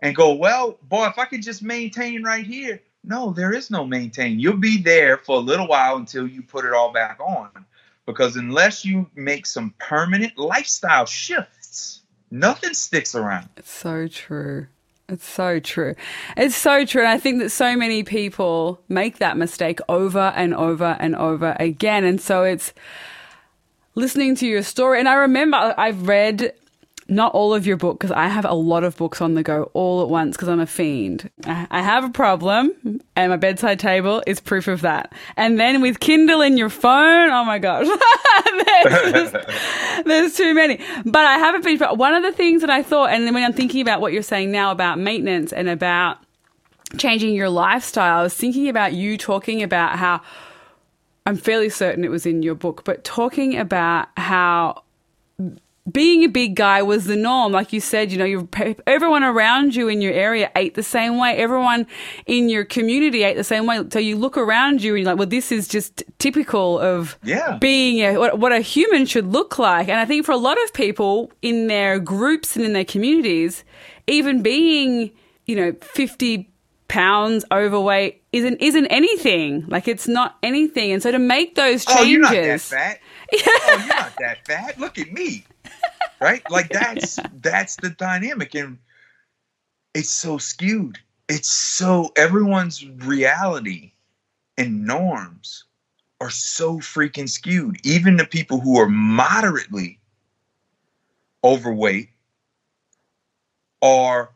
and 0.00 0.16
go, 0.16 0.34
well, 0.34 0.78
boy, 0.82 1.06
if 1.06 1.18
I 1.18 1.26
could 1.26 1.42
just 1.42 1.62
maintain 1.62 2.22
right 2.22 2.46
here. 2.46 2.82
No, 3.04 3.32
there 3.32 3.52
is 3.52 3.70
no 3.70 3.86
maintain. 3.86 4.40
You'll 4.40 4.56
be 4.56 4.82
there 4.82 5.18
for 5.18 5.36
a 5.36 5.40
little 5.40 5.68
while 5.68 5.96
until 5.96 6.26
you 6.26 6.42
put 6.42 6.64
it 6.64 6.72
all 6.72 6.92
back 6.92 7.20
on. 7.20 7.50
Because 8.08 8.36
unless 8.36 8.86
you 8.86 9.10
make 9.14 9.44
some 9.44 9.74
permanent 9.78 10.38
lifestyle 10.38 11.04
shifts, 11.04 12.00
nothing 12.30 12.72
sticks 12.72 13.14
around. 13.14 13.50
It's 13.58 13.70
so 13.70 14.08
true. 14.08 14.68
It's 15.10 15.26
so 15.26 15.60
true. 15.60 15.94
It's 16.34 16.56
so 16.56 16.86
true. 16.86 17.02
And 17.02 17.10
I 17.10 17.18
think 17.18 17.40
that 17.40 17.50
so 17.50 17.76
many 17.76 18.04
people 18.04 18.80
make 18.88 19.18
that 19.18 19.36
mistake 19.36 19.80
over 19.90 20.32
and 20.34 20.54
over 20.54 20.96
and 20.98 21.16
over 21.16 21.54
again. 21.60 22.04
And 22.04 22.18
so 22.18 22.44
it's 22.44 22.72
listening 23.94 24.36
to 24.36 24.46
your 24.46 24.62
story. 24.62 25.00
And 25.00 25.08
I 25.08 25.14
remember 25.16 25.74
I've 25.76 26.08
read 26.08 26.54
not 27.08 27.32
all 27.32 27.54
of 27.54 27.66
your 27.66 27.78
book 27.78 27.98
because 27.98 28.12
I 28.12 28.28
have 28.28 28.44
a 28.44 28.52
lot 28.52 28.84
of 28.84 28.96
books 28.96 29.22
on 29.22 29.34
the 29.34 29.42
go 29.42 29.70
all 29.72 30.02
at 30.02 30.10
once 30.10 30.36
because 30.36 30.48
I'm 30.48 30.60
a 30.60 30.66
fiend. 30.66 31.30
I 31.46 31.80
have 31.80 32.04
a 32.04 32.10
problem, 32.10 33.00
and 33.16 33.30
my 33.30 33.36
bedside 33.36 33.80
table 33.80 34.22
is 34.26 34.40
proof 34.40 34.68
of 34.68 34.82
that. 34.82 35.14
And 35.36 35.58
then 35.58 35.80
with 35.80 36.00
Kindle 36.00 36.42
in 36.42 36.58
your 36.58 36.68
phone, 36.68 37.30
oh 37.30 37.44
my 37.44 37.58
gosh, 37.58 37.86
there's, 38.84 39.32
there's, 40.04 40.34
too 40.34 40.54
many. 40.54 40.80
But 41.06 41.24
I 41.24 41.38
haven't 41.38 41.64
been. 41.64 41.78
One 41.98 42.14
of 42.14 42.22
the 42.22 42.32
things 42.32 42.60
that 42.60 42.70
I 42.70 42.82
thought, 42.82 43.10
and 43.10 43.26
then 43.26 43.32
when 43.32 43.42
I'm 43.42 43.54
thinking 43.54 43.80
about 43.80 44.02
what 44.02 44.12
you're 44.12 44.22
saying 44.22 44.52
now 44.52 44.70
about 44.70 44.98
maintenance 44.98 45.52
and 45.52 45.68
about 45.68 46.18
changing 46.98 47.34
your 47.34 47.48
lifestyle, 47.48 48.20
I 48.20 48.22
was 48.22 48.34
thinking 48.34 48.68
about 48.68 48.92
you 48.92 49.16
talking 49.16 49.62
about 49.62 49.98
how. 49.98 50.20
I'm 51.24 51.36
fairly 51.36 51.68
certain 51.68 52.04
it 52.04 52.10
was 52.10 52.24
in 52.24 52.42
your 52.42 52.54
book, 52.54 52.84
but 52.84 53.04
talking 53.04 53.58
about 53.58 54.08
how 54.16 54.82
being 55.90 56.24
a 56.24 56.28
big 56.28 56.56
guy 56.56 56.82
was 56.82 57.04
the 57.04 57.16
norm. 57.16 57.52
Like 57.52 57.72
you 57.72 57.80
said, 57.80 58.10
you 58.10 58.18
know, 58.18 58.24
you 58.24 58.48
everyone 58.86 59.22
around 59.22 59.74
you 59.74 59.88
in 59.88 60.00
your 60.00 60.12
area 60.12 60.50
ate 60.56 60.74
the 60.74 60.82
same 60.82 61.18
way. 61.18 61.36
Everyone 61.36 61.86
in 62.26 62.48
your 62.48 62.64
community 62.64 63.22
ate 63.22 63.36
the 63.36 63.44
same 63.44 63.66
way. 63.66 63.82
So 63.90 63.98
you 63.98 64.16
look 64.16 64.36
around 64.36 64.82
you 64.82 64.94
and 64.94 65.04
you're 65.04 65.12
like, 65.12 65.18
well, 65.18 65.28
this 65.28 65.52
is 65.52 65.68
just 65.68 66.02
typical 66.18 66.78
of 66.78 67.18
yeah. 67.22 67.58
being 67.58 68.00
a, 68.00 68.18
what, 68.18 68.38
what 68.38 68.52
a 68.52 68.60
human 68.60 69.06
should 69.06 69.26
look 69.26 69.58
like. 69.58 69.88
And 69.88 69.98
I 69.98 70.04
think 70.04 70.26
for 70.26 70.32
a 70.32 70.36
lot 70.36 70.62
of 70.64 70.72
people 70.74 71.32
in 71.42 71.68
their 71.68 71.98
groups 71.98 72.56
and 72.56 72.64
in 72.64 72.72
their 72.72 72.84
communities, 72.84 73.64
even 74.06 74.42
being, 74.42 75.10
you 75.46 75.56
know, 75.56 75.74
50 75.80 76.50
pounds 76.88 77.44
overweight 77.52 78.22
isn't 78.32 78.56
isn't 78.60 78.86
anything. 78.86 79.64
Like 79.68 79.86
it's 79.86 80.08
not 80.08 80.36
anything. 80.42 80.92
And 80.92 81.02
so 81.02 81.12
to 81.12 81.18
make 81.18 81.54
those 81.54 81.84
changes. 81.84 82.02
Oh, 82.02 82.08
you're 82.08 82.20
not 82.20 82.32
that 82.32 82.60
fat. 82.60 83.00
oh, 83.32 83.76
you're 83.78 83.86
not 83.88 84.12
that 84.18 84.46
fat. 84.46 84.78
Look 84.80 84.98
at 84.98 85.12
me 85.12 85.44
right? 86.20 86.42
Like 86.50 86.68
that's 86.72 87.18
that's 87.40 87.76
the 87.76 87.90
dynamic, 87.90 88.54
and 88.54 88.78
it's 89.94 90.10
so 90.10 90.38
skewed. 90.38 90.98
It's 91.28 91.50
so 91.50 92.10
everyone's 92.16 92.86
reality 92.86 93.92
and 94.56 94.86
norms 94.86 95.64
are 96.20 96.30
so 96.30 96.78
freaking 96.78 97.28
skewed. 97.28 97.78
Even 97.84 98.16
the 98.16 98.24
people 98.24 98.60
who 98.60 98.78
are 98.78 98.88
moderately 98.88 100.00
overweight 101.44 102.10
are 103.82 104.30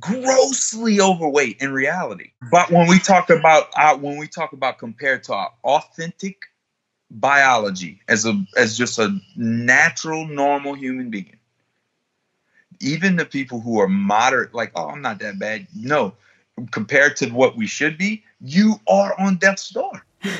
grossly 0.00 1.00
overweight 1.00 1.58
in 1.60 1.72
reality. 1.72 2.30
But 2.50 2.70
when 2.70 2.88
we 2.88 2.98
talk 2.98 3.30
about 3.30 3.68
uh, 3.76 3.96
when 3.96 4.16
we 4.18 4.26
talk 4.26 4.52
about 4.52 4.78
compared 4.78 5.24
to 5.24 5.34
our 5.34 5.52
authentic 5.64 6.42
biology 7.20 8.00
as 8.08 8.26
a 8.26 8.44
as 8.56 8.76
just 8.76 8.98
a 8.98 9.18
natural 9.36 10.26
normal 10.26 10.74
human 10.74 11.10
being. 11.10 11.36
Even 12.80 13.16
the 13.16 13.24
people 13.24 13.60
who 13.60 13.78
are 13.80 13.88
moderate 13.88 14.54
like 14.54 14.72
oh 14.74 14.88
i'm 14.88 15.02
not 15.02 15.18
that 15.20 15.38
bad. 15.38 15.66
No 15.74 16.14
compared 16.70 17.16
to 17.16 17.28
what 17.30 17.56
we 17.56 17.66
should 17.66 17.96
be 17.96 18.22
you 18.40 18.74
are 18.86 19.18
on 19.18 19.36
death's 19.36 19.70
door 19.70 20.04
yeah 20.24 20.36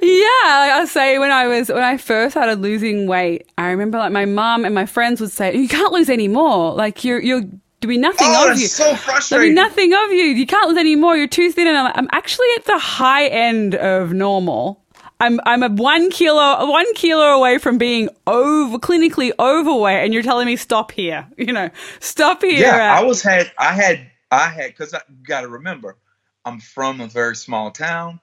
i 0.00 0.84
say 0.88 1.18
when 1.18 1.30
i 1.30 1.46
was 1.46 1.68
when 1.68 1.82
i 1.82 1.96
first 1.96 2.34
started 2.34 2.60
losing 2.60 3.06
weight 3.06 3.50
i 3.58 3.68
remember 3.70 3.98
like 3.98 4.12
my 4.12 4.24
mom 4.24 4.64
and 4.64 4.74
my 4.74 4.86
friends 4.86 5.20
would 5.20 5.30
say 5.30 5.54
you 5.56 5.68
can't 5.68 5.92
lose 5.92 6.08
any 6.08 6.28
more. 6.28 6.74
Like 6.74 7.04
you're 7.04 7.20
you're 7.20 7.42
to 7.84 7.88
be 7.88 7.98
nothing 7.98 8.26
oh, 8.30 8.50
of 8.50 8.58
you. 8.58 8.66
so 8.66 8.96
frustrating. 8.96 9.54
There'll 9.54 9.68
be 9.68 9.70
nothing 9.70 9.92
of 9.92 10.10
you. 10.10 10.24
You 10.24 10.46
can't 10.46 10.68
lose 10.68 10.78
any 10.78 10.96
more. 10.96 11.16
You're 11.16 11.28
too 11.28 11.52
thin. 11.52 11.66
And 11.66 11.76
I'm, 11.76 11.84
like, 11.84 11.98
I'm 11.98 12.08
actually 12.12 12.48
at 12.56 12.64
the 12.64 12.78
high 12.78 13.26
end 13.26 13.74
of 13.74 14.12
normal. 14.12 14.80
I'm 15.20 15.40
I'm 15.44 15.62
a 15.62 15.68
one 15.68 16.10
kilo 16.10 16.68
one 16.68 16.92
kilo 16.94 17.22
away 17.22 17.58
from 17.58 17.78
being 17.78 18.08
over 18.26 18.78
clinically 18.78 19.32
overweight, 19.38 20.04
and 20.04 20.12
you're 20.12 20.22
telling 20.22 20.46
me 20.46 20.56
stop 20.56 20.90
here. 20.90 21.28
You 21.38 21.52
know, 21.52 21.70
stop 22.00 22.42
here. 22.42 22.58
Yeah, 22.58 22.98
I 22.98 23.04
was 23.04 23.22
had 23.22 23.52
I 23.58 23.72
had 23.72 24.10
I 24.30 24.48
had 24.48 24.68
because 24.68 24.94
I 24.94 25.00
got 25.22 25.42
to 25.42 25.48
remember, 25.48 25.98
I'm 26.44 26.58
from 26.58 27.00
a 27.00 27.06
very 27.06 27.36
small 27.36 27.70
town, 27.70 28.20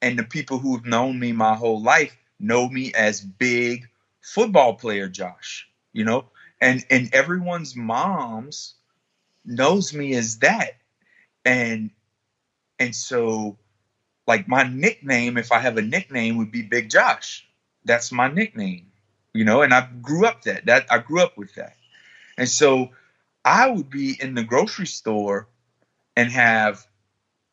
and 0.00 0.18
the 0.18 0.22
people 0.22 0.58
who've 0.58 0.84
known 0.84 1.18
me 1.18 1.32
my 1.32 1.54
whole 1.54 1.82
life 1.82 2.16
know 2.38 2.68
me 2.68 2.92
as 2.94 3.20
big 3.20 3.88
football 4.20 4.74
player 4.74 5.08
Josh. 5.08 5.66
You 5.92 6.04
know, 6.04 6.26
and 6.60 6.84
and 6.88 7.12
everyone's 7.12 7.74
moms 7.74 8.74
knows 9.44 9.92
me 9.92 10.14
as 10.14 10.38
that. 10.38 10.76
And 11.44 11.90
and 12.78 12.94
so 12.94 13.58
like 14.26 14.48
my 14.48 14.62
nickname, 14.64 15.36
if 15.36 15.52
I 15.52 15.58
have 15.58 15.76
a 15.76 15.82
nickname, 15.82 16.38
would 16.38 16.52
be 16.52 16.62
Big 16.62 16.90
Josh. 16.90 17.46
That's 17.84 18.12
my 18.12 18.28
nickname. 18.28 18.92
You 19.32 19.44
know, 19.44 19.62
and 19.62 19.72
I 19.72 19.88
grew 20.00 20.26
up 20.26 20.42
that. 20.42 20.66
That 20.66 20.86
I 20.90 20.98
grew 20.98 21.20
up 21.20 21.36
with 21.36 21.54
that. 21.54 21.76
And 22.36 22.48
so 22.48 22.90
I 23.44 23.68
would 23.68 23.90
be 23.90 24.16
in 24.20 24.34
the 24.34 24.44
grocery 24.44 24.86
store 24.86 25.48
and 26.16 26.30
have 26.30 26.86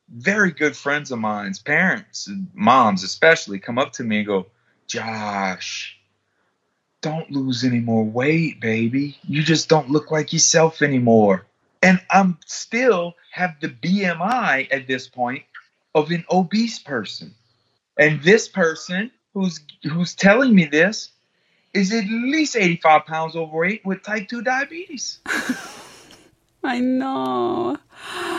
very 0.09 0.51
good 0.51 0.75
friends 0.75 1.11
of 1.11 1.19
mine's 1.19 1.59
parents, 1.59 2.29
moms 2.53 3.03
especially, 3.03 3.59
come 3.59 3.77
up 3.77 3.93
to 3.93 4.03
me 4.03 4.17
and 4.19 4.27
go, 4.27 4.47
Josh, 4.87 5.97
don't 7.01 7.31
lose 7.31 7.63
any 7.63 7.79
more 7.79 8.03
weight, 8.03 8.59
baby. 8.59 9.17
You 9.23 9.43
just 9.43 9.69
don't 9.69 9.89
look 9.89 10.11
like 10.11 10.33
yourself 10.33 10.81
anymore. 10.81 11.45
And 11.81 12.01
I'm 12.09 12.37
still 12.45 13.15
have 13.31 13.55
the 13.61 13.69
BMI 13.69 14.67
at 14.71 14.87
this 14.87 15.07
point 15.07 15.43
of 15.95 16.11
an 16.11 16.25
obese 16.29 16.79
person. 16.79 17.33
And 17.97 18.21
this 18.21 18.47
person 18.47 19.11
who's 19.33 19.59
who's 19.83 20.15
telling 20.15 20.55
me 20.55 20.65
this 20.65 21.09
is 21.73 21.93
at 21.93 22.05
least 22.05 22.55
85 22.55 23.05
pounds 23.05 23.35
overweight 23.35 23.85
with 23.85 24.03
type 24.03 24.27
2 24.27 24.41
diabetes. 24.41 25.19
I 26.63 26.79
know. 26.79 27.77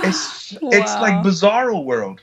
It's 0.02 0.52
wow. 0.60 0.70
it's 0.72 0.94
like 0.94 1.24
bizarro 1.24 1.84
world. 1.84 2.20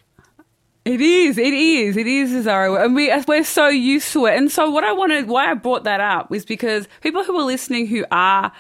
It 0.86 1.02
is, 1.02 1.38
it 1.38 1.54
is, 1.54 1.98
it 1.98 2.08
is 2.08 2.32
bizarro, 2.32 2.82
and 2.84 2.96
we 2.96 3.12
we're 3.28 3.44
so 3.44 3.68
used 3.68 4.14
to 4.14 4.26
it. 4.28 4.38
And 4.38 4.50
so, 4.50 4.70
what 4.70 4.86
I 4.86 4.94
wanted, 4.94 5.28
why 5.28 5.52
I 5.52 5.54
brought 5.54 5.84
that 5.84 6.00
up, 6.00 6.30
was 6.30 6.46
because 6.46 6.88
people 7.02 7.24
who 7.26 7.38
are 7.38 7.44
listening 7.44 7.88
who 7.88 8.06
are 8.10 8.54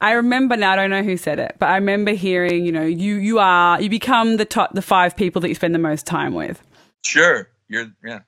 I 0.00 0.12
remember 0.12 0.56
now. 0.56 0.72
I 0.72 0.76
don't 0.76 0.90
know 0.90 1.02
who 1.02 1.16
said 1.16 1.38
it, 1.38 1.56
but 1.58 1.66
I 1.66 1.76
remember 1.76 2.12
hearing, 2.12 2.64
you 2.64 2.72
know, 2.72 2.84
you 2.84 3.16
you 3.16 3.38
are 3.38 3.80
you 3.80 3.90
become 3.90 4.36
the 4.36 4.44
top 4.44 4.74
the 4.74 4.82
five 4.82 5.16
people 5.16 5.40
that 5.42 5.48
you 5.48 5.54
spend 5.54 5.74
the 5.74 5.78
most 5.78 6.06
time 6.06 6.34
with. 6.34 6.62
Sure, 7.04 7.48
you're 7.68 7.86
yeah. 8.04 8.20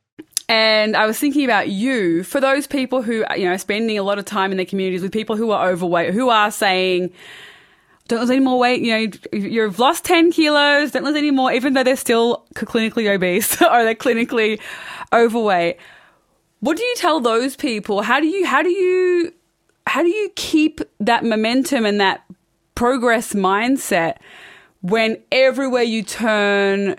And 0.48 0.96
I 0.96 1.06
was 1.06 1.18
thinking 1.18 1.44
about 1.44 1.68
you 1.68 2.24
for 2.24 2.40
those 2.40 2.66
people 2.66 3.02
who 3.02 3.24
you 3.36 3.44
know 3.44 3.56
spending 3.56 3.98
a 3.98 4.02
lot 4.02 4.18
of 4.18 4.24
time 4.24 4.50
in 4.50 4.56
their 4.56 4.66
communities 4.66 5.02
with 5.02 5.12
people 5.12 5.36
who 5.36 5.50
are 5.50 5.68
overweight, 5.68 6.14
who 6.14 6.30
are 6.30 6.50
saying, 6.50 7.12
don't 8.08 8.20
lose 8.20 8.30
any 8.30 8.40
more 8.40 8.58
weight. 8.58 8.80
You 8.82 8.92
know, 8.92 9.12
you've 9.32 9.78
lost 9.78 10.04
10 10.06 10.32
kilos, 10.32 10.92
don't 10.92 11.04
lose 11.04 11.16
any 11.16 11.30
more, 11.30 11.52
even 11.52 11.74
though 11.74 11.84
they're 11.84 11.96
still 11.96 12.46
clinically 12.54 13.14
obese 13.14 13.60
or 13.62 13.84
they're 13.84 13.94
clinically 13.94 14.58
overweight. 15.12 15.76
What 16.60 16.76
do 16.76 16.82
you 16.82 16.94
tell 16.96 17.20
those 17.20 17.54
people? 17.54 18.02
How 18.02 18.18
do 18.18 18.26
you, 18.26 18.46
how 18.46 18.62
do 18.62 18.70
you, 18.70 19.32
how 19.88 20.02
do 20.02 20.08
you 20.08 20.30
keep 20.36 20.80
that 21.00 21.24
momentum 21.24 21.86
and 21.86 22.00
that 22.00 22.24
progress 22.74 23.32
mindset 23.32 24.18
when 24.82 25.18
everywhere 25.32 25.82
you 25.82 26.02
turn, 26.02 26.96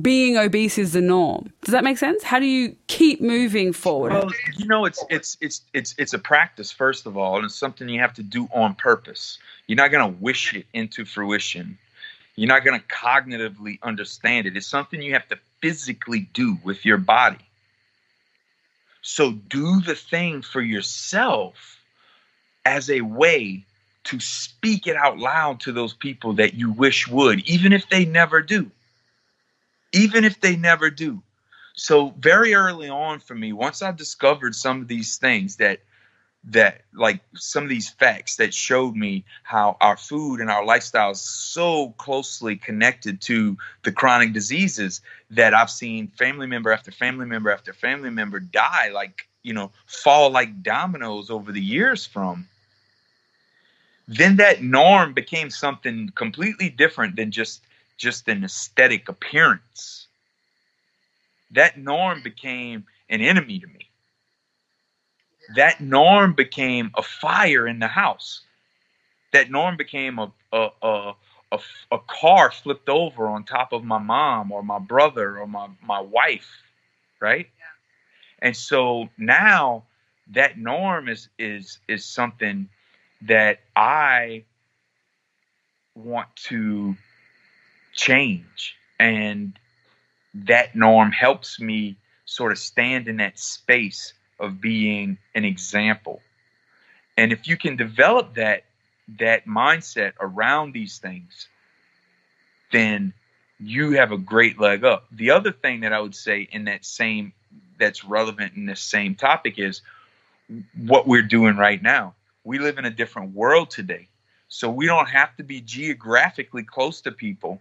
being 0.00 0.36
obese 0.36 0.78
is 0.78 0.92
the 0.92 1.00
norm. 1.00 1.52
Does 1.62 1.72
that 1.72 1.84
make 1.84 1.98
sense? 1.98 2.22
How 2.22 2.38
do 2.38 2.46
you 2.46 2.76
keep 2.88 3.20
moving 3.20 3.72
forward? 3.72 4.12
Well, 4.12 4.30
you 4.56 4.66
know, 4.66 4.84
it's 4.84 5.04
it's 5.10 5.36
it's 5.40 5.62
it's 5.72 5.94
it's 5.96 6.12
a 6.12 6.18
practice 6.18 6.72
first 6.72 7.06
of 7.06 7.16
all, 7.16 7.36
and 7.36 7.44
it's 7.44 7.54
something 7.54 7.88
you 7.88 8.00
have 8.00 8.14
to 8.14 8.22
do 8.22 8.48
on 8.52 8.74
purpose. 8.74 9.38
You're 9.66 9.76
not 9.76 9.90
going 9.90 10.12
to 10.12 10.18
wish 10.20 10.54
it 10.54 10.66
into 10.72 11.04
fruition. 11.04 11.78
You're 12.36 12.48
not 12.48 12.64
going 12.64 12.80
to 12.80 12.86
cognitively 12.86 13.78
understand 13.82 14.46
it. 14.46 14.56
It's 14.56 14.66
something 14.66 15.00
you 15.00 15.12
have 15.12 15.28
to 15.28 15.38
physically 15.60 16.28
do 16.32 16.58
with 16.64 16.84
your 16.84 16.96
body. 16.98 17.46
So 19.02 19.32
do 19.32 19.80
the 19.82 19.94
thing 19.94 20.42
for 20.42 20.60
yourself 20.60 21.81
as 22.64 22.90
a 22.90 23.00
way 23.00 23.64
to 24.04 24.20
speak 24.20 24.86
it 24.86 24.96
out 24.96 25.18
loud 25.18 25.60
to 25.60 25.72
those 25.72 25.94
people 25.94 26.34
that 26.34 26.54
you 26.54 26.72
wish 26.72 27.06
would, 27.08 27.48
even 27.48 27.72
if 27.72 27.88
they 27.88 28.04
never 28.04 28.42
do. 28.42 28.70
Even 29.92 30.24
if 30.24 30.40
they 30.40 30.56
never 30.56 30.90
do. 30.90 31.22
So 31.74 32.10
very 32.18 32.54
early 32.54 32.88
on 32.88 33.20
for 33.20 33.34
me, 33.34 33.52
once 33.52 33.82
I 33.82 33.92
discovered 33.92 34.54
some 34.54 34.80
of 34.80 34.88
these 34.88 35.18
things 35.18 35.56
that 35.56 35.80
that 36.44 36.80
like 36.92 37.20
some 37.36 37.62
of 37.62 37.68
these 37.68 37.88
facts 37.88 38.36
that 38.36 38.52
showed 38.52 38.96
me 38.96 39.24
how 39.44 39.76
our 39.80 39.96
food 39.96 40.40
and 40.40 40.50
our 40.50 40.64
lifestyle 40.64 41.12
is 41.12 41.20
so 41.20 41.90
closely 41.98 42.56
connected 42.56 43.20
to 43.20 43.56
the 43.84 43.92
chronic 43.92 44.32
diseases 44.32 45.02
that 45.30 45.54
I've 45.54 45.70
seen 45.70 46.08
family 46.08 46.48
member 46.48 46.72
after 46.72 46.90
family 46.90 47.26
member 47.26 47.50
after 47.52 47.72
family 47.72 48.10
member 48.10 48.40
die 48.40 48.90
like 48.92 49.28
you 49.42 49.52
know 49.52 49.70
fall 49.86 50.30
like 50.30 50.62
dominoes 50.62 51.30
over 51.30 51.52
the 51.52 51.60
years 51.60 52.06
from 52.06 52.46
then 54.08 54.36
that 54.36 54.62
norm 54.62 55.14
became 55.14 55.50
something 55.50 56.10
completely 56.14 56.68
different 56.68 57.16
than 57.16 57.30
just 57.30 57.62
just 57.96 58.28
an 58.28 58.44
aesthetic 58.44 59.08
appearance. 59.08 60.08
That 61.52 61.78
norm 61.78 62.22
became 62.22 62.84
an 63.08 63.20
enemy 63.20 63.60
to 63.60 63.66
me. 63.66 63.88
That 65.54 65.80
norm 65.80 66.34
became 66.34 66.90
a 66.96 67.02
fire 67.02 67.66
in 67.66 67.78
the 67.78 67.88
house. 67.88 68.42
That 69.32 69.50
norm 69.50 69.76
became 69.76 70.18
a 70.18 70.32
a, 70.52 70.68
a 70.82 71.14
a, 71.52 71.60
a 71.92 71.98
car 71.98 72.50
flipped 72.50 72.88
over 72.88 73.28
on 73.28 73.44
top 73.44 73.72
of 73.72 73.84
my 73.84 73.98
mom 73.98 74.50
or 74.52 74.62
my 74.62 74.78
brother 74.78 75.38
or 75.38 75.46
my, 75.46 75.68
my 75.86 76.00
wife 76.00 76.48
right. 77.20 77.48
And 78.42 78.56
so 78.56 79.08
now 79.16 79.84
that 80.32 80.58
norm 80.58 81.08
is 81.08 81.28
is 81.38 81.78
is 81.88 82.04
something 82.04 82.68
that 83.22 83.60
I 83.76 84.44
want 85.94 86.28
to 86.48 86.96
change. 87.94 88.76
And 88.98 89.58
that 90.34 90.74
norm 90.74 91.12
helps 91.12 91.60
me 91.60 91.96
sort 92.24 92.52
of 92.52 92.58
stand 92.58 93.08
in 93.08 93.18
that 93.18 93.38
space 93.38 94.14
of 94.40 94.60
being 94.60 95.18
an 95.34 95.44
example. 95.44 96.20
And 97.16 97.32
if 97.32 97.46
you 97.46 97.56
can 97.56 97.76
develop 97.76 98.34
that 98.34 98.64
that 99.18 99.46
mindset 99.46 100.12
around 100.20 100.72
these 100.72 100.98
things, 100.98 101.48
then 102.72 103.12
you 103.60 103.92
have 103.92 104.10
a 104.10 104.18
great 104.18 104.58
leg 104.58 104.84
up. 104.84 105.06
The 105.12 105.30
other 105.30 105.52
thing 105.52 105.80
that 105.80 105.92
I 105.92 106.00
would 106.00 106.14
say 106.14 106.48
in 106.50 106.64
that 106.64 106.84
same 106.84 107.32
that's 107.82 108.04
relevant 108.04 108.54
in 108.54 108.66
this 108.66 108.80
same 108.80 109.14
topic 109.14 109.58
is 109.58 109.82
what 110.86 111.06
we're 111.06 111.22
doing 111.22 111.56
right 111.56 111.82
now 111.82 112.14
we 112.44 112.58
live 112.58 112.78
in 112.78 112.84
a 112.84 112.90
different 112.90 113.34
world 113.34 113.70
today. 113.70 114.08
So 114.48 114.70
we 114.70 114.86
don't 114.86 115.08
have 115.08 115.34
to 115.36 115.42
be 115.42 115.60
geographically 115.60 116.62
close 116.62 117.00
to 117.02 117.12
people 117.12 117.60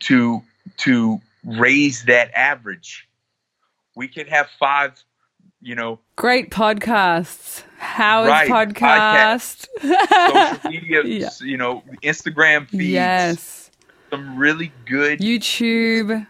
to 0.00 0.42
to 0.78 1.20
raise 1.44 2.04
that 2.04 2.30
average. 2.34 3.08
We 3.94 4.08
could 4.08 4.28
have 4.28 4.48
five, 4.58 5.02
you 5.60 5.74
know, 5.74 6.00
great 6.16 6.50
podcasts. 6.50 7.64
How's 7.78 8.28
right, 8.28 8.48
podcast? 8.48 9.68
podcast 9.82 10.60
social 10.60 10.70
media, 10.70 11.02
yeah. 11.04 11.28
you 11.40 11.56
know, 11.56 11.82
Instagram 12.02 12.68
feeds. 12.68 12.84
Yes. 12.84 13.70
Some 14.10 14.38
really 14.38 14.72
good 14.86 15.18
YouTube 15.18 16.26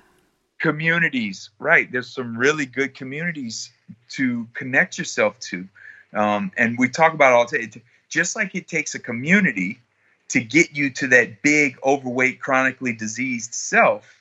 communities. 0.58 1.50
Right. 1.58 1.90
There's 1.90 2.08
some 2.08 2.36
really 2.36 2.66
good 2.66 2.94
communities 2.94 3.70
to 4.10 4.46
connect 4.54 4.98
yourself 4.98 5.38
to. 5.40 5.68
Um, 6.14 6.52
and 6.56 6.78
we 6.78 6.88
talk 6.88 7.12
about 7.12 7.32
all 7.32 7.46
day, 7.46 7.70
just 8.08 8.36
like 8.36 8.54
it 8.54 8.68
takes 8.68 8.94
a 8.94 8.98
community 8.98 9.80
to 10.28 10.40
get 10.40 10.76
you 10.76 10.90
to 10.90 11.08
that 11.08 11.42
big, 11.42 11.76
overweight, 11.84 12.40
chronically 12.40 12.92
diseased 12.92 13.54
self, 13.54 14.14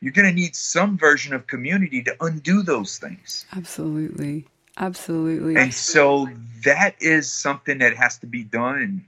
you're 0.00 0.12
going 0.12 0.28
to 0.28 0.34
need 0.34 0.56
some 0.56 0.96
version 0.96 1.34
of 1.34 1.46
community 1.46 2.02
to 2.02 2.16
undo 2.20 2.62
those 2.62 2.98
things. 2.98 3.44
Absolutely. 3.54 4.46
Absolutely. 4.76 5.56
And 5.56 5.74
so 5.74 6.28
that 6.64 6.96
is 7.00 7.30
something 7.30 7.78
that 7.78 7.96
has 7.96 8.18
to 8.18 8.26
be 8.26 8.42
done. 8.42 9.04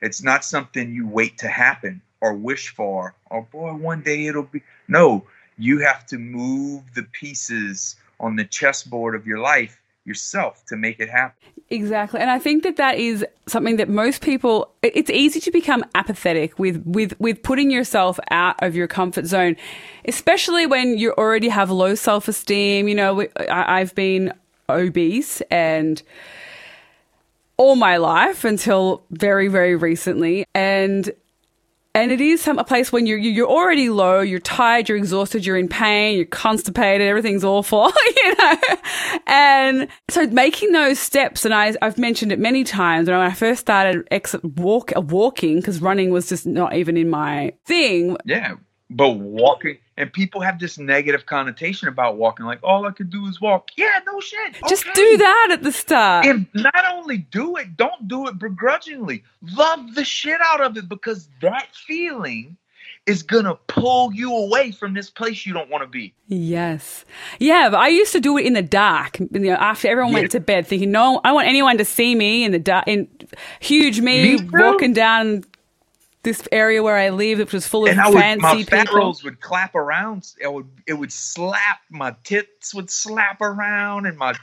It's 0.00 0.22
not 0.22 0.44
something 0.44 0.94
you 0.94 1.06
wait 1.06 1.38
to 1.38 1.48
happen 1.48 2.00
or 2.20 2.32
wish 2.32 2.74
for. 2.74 3.14
Oh 3.30 3.46
boy, 3.50 3.74
one 3.74 4.02
day 4.02 4.26
it'll 4.26 4.44
be. 4.44 4.62
No, 4.88 5.26
you 5.60 5.78
have 5.78 6.06
to 6.06 6.18
move 6.18 6.82
the 6.94 7.02
pieces 7.12 7.96
on 8.18 8.36
the 8.36 8.44
chessboard 8.44 9.14
of 9.14 9.26
your 9.26 9.38
life 9.38 9.80
yourself 10.04 10.64
to 10.66 10.76
make 10.76 10.98
it 10.98 11.08
happen. 11.10 11.36
Exactly. 11.68 12.18
And 12.18 12.30
I 12.30 12.38
think 12.38 12.64
that 12.64 12.76
that 12.76 12.98
is 12.98 13.24
something 13.46 13.76
that 13.76 13.88
most 13.88 14.22
people 14.22 14.72
it's 14.82 15.10
easy 15.10 15.38
to 15.40 15.52
become 15.52 15.84
apathetic 15.94 16.58
with 16.58 16.82
with 16.84 17.18
with 17.20 17.42
putting 17.42 17.70
yourself 17.70 18.18
out 18.30 18.60
of 18.60 18.74
your 18.74 18.88
comfort 18.88 19.26
zone, 19.26 19.56
especially 20.06 20.66
when 20.66 20.98
you 20.98 21.12
already 21.12 21.48
have 21.48 21.70
low 21.70 21.94
self-esteem, 21.94 22.88
you 22.88 22.94
know, 22.94 23.26
I've 23.48 23.94
been 23.94 24.32
obese 24.68 25.42
and 25.50 26.02
all 27.56 27.76
my 27.76 27.98
life 27.98 28.44
until 28.44 29.04
very 29.10 29.46
very 29.46 29.76
recently 29.76 30.46
and 30.54 31.10
and 31.94 32.12
it 32.12 32.20
is 32.20 32.40
some 32.40 32.58
a 32.58 32.64
place 32.64 32.92
when 32.92 33.06
you're 33.06 33.18
you're 33.18 33.48
already 33.48 33.88
low, 33.88 34.20
you're 34.20 34.38
tired, 34.38 34.88
you're 34.88 34.98
exhausted, 34.98 35.44
you're 35.44 35.56
in 35.56 35.68
pain, 35.68 36.16
you're 36.16 36.24
constipated, 36.24 37.06
everything's 37.06 37.44
awful, 37.44 37.92
you 38.16 38.34
know. 38.36 38.56
And 39.26 39.88
so 40.08 40.26
making 40.28 40.72
those 40.72 40.98
steps, 40.98 41.44
and 41.44 41.52
I, 41.52 41.74
I've 41.82 41.98
mentioned 41.98 42.32
it 42.32 42.38
many 42.38 42.62
times. 42.62 43.08
When 43.08 43.16
I 43.16 43.32
first 43.32 43.60
started 43.60 44.06
ex- 44.10 44.36
walk 44.42 44.92
walking, 44.96 45.56
because 45.56 45.80
running 45.82 46.10
was 46.10 46.28
just 46.28 46.46
not 46.46 46.74
even 46.74 46.96
in 46.96 47.10
my 47.10 47.54
thing. 47.66 48.16
Yeah, 48.24 48.54
but 48.88 49.10
walking 49.10 49.78
and 50.00 50.12
people 50.12 50.40
have 50.40 50.58
this 50.58 50.78
negative 50.78 51.26
connotation 51.26 51.86
about 51.86 52.16
walking 52.16 52.46
like 52.46 52.58
all 52.62 52.86
i 52.86 52.90
could 52.90 53.10
do 53.10 53.26
is 53.26 53.40
walk 53.40 53.70
yeah 53.76 54.00
no 54.06 54.18
shit 54.20 54.48
okay. 54.48 54.68
just 54.68 54.86
do 54.94 55.16
that 55.18 55.48
at 55.52 55.62
the 55.62 55.72
start 55.72 56.24
and 56.26 56.46
not 56.54 56.84
only 56.92 57.18
do 57.18 57.56
it 57.56 57.76
don't 57.76 58.08
do 58.08 58.26
it 58.26 58.38
begrudgingly 58.38 59.22
love 59.56 59.94
the 59.94 60.04
shit 60.04 60.40
out 60.40 60.60
of 60.60 60.76
it 60.76 60.88
because 60.88 61.28
that 61.40 61.68
feeling 61.74 62.56
is 63.06 63.22
gonna 63.22 63.54
pull 63.66 64.12
you 64.12 64.34
away 64.34 64.70
from 64.70 64.94
this 64.94 65.10
place 65.10 65.46
you 65.46 65.52
don't 65.52 65.70
want 65.70 65.82
to 65.82 65.88
be. 65.88 66.12
Yes, 66.28 67.04
yeah. 67.38 67.68
But 67.70 67.80
I 67.80 67.88
used 67.88 68.12
to 68.12 68.20
do 68.20 68.36
it 68.36 68.46
in 68.46 68.52
the 68.52 68.62
dark. 68.62 69.18
You 69.18 69.28
know, 69.40 69.52
after 69.54 69.88
everyone 69.88 70.12
yeah. 70.12 70.20
went 70.20 70.30
to 70.32 70.40
bed, 70.40 70.66
thinking, 70.66 70.90
"No, 70.90 71.20
I 71.24 71.32
want 71.32 71.48
anyone 71.48 71.78
to 71.78 71.84
see 71.84 72.14
me 72.14 72.44
in 72.44 72.52
the 72.52 72.58
dark." 72.58 72.86
In 72.86 73.08
huge 73.58 74.00
me, 74.00 74.36
me 74.36 74.48
walking 74.52 74.92
down 74.92 75.44
this 76.22 76.46
area 76.52 76.82
where 76.82 76.96
I 76.96 77.10
live, 77.10 77.38
which 77.38 77.52
was 77.52 77.66
full 77.66 77.84
of 77.84 77.90
and 77.90 78.00
I 78.00 78.08
would, 78.08 78.18
fancy 78.18 78.42
my 78.42 78.62
fat 78.64 78.86
people. 78.86 78.98
rolls 78.98 79.24
would 79.24 79.40
clap 79.40 79.74
around. 79.74 80.32
It 80.40 80.52
would 80.52 80.68
it 80.86 80.94
would 80.94 81.12
slap. 81.12 81.80
My 81.88 82.14
tits 82.24 82.74
would 82.74 82.90
slap 82.90 83.40
around, 83.40 84.06
and 84.06 84.18
my 84.18 84.34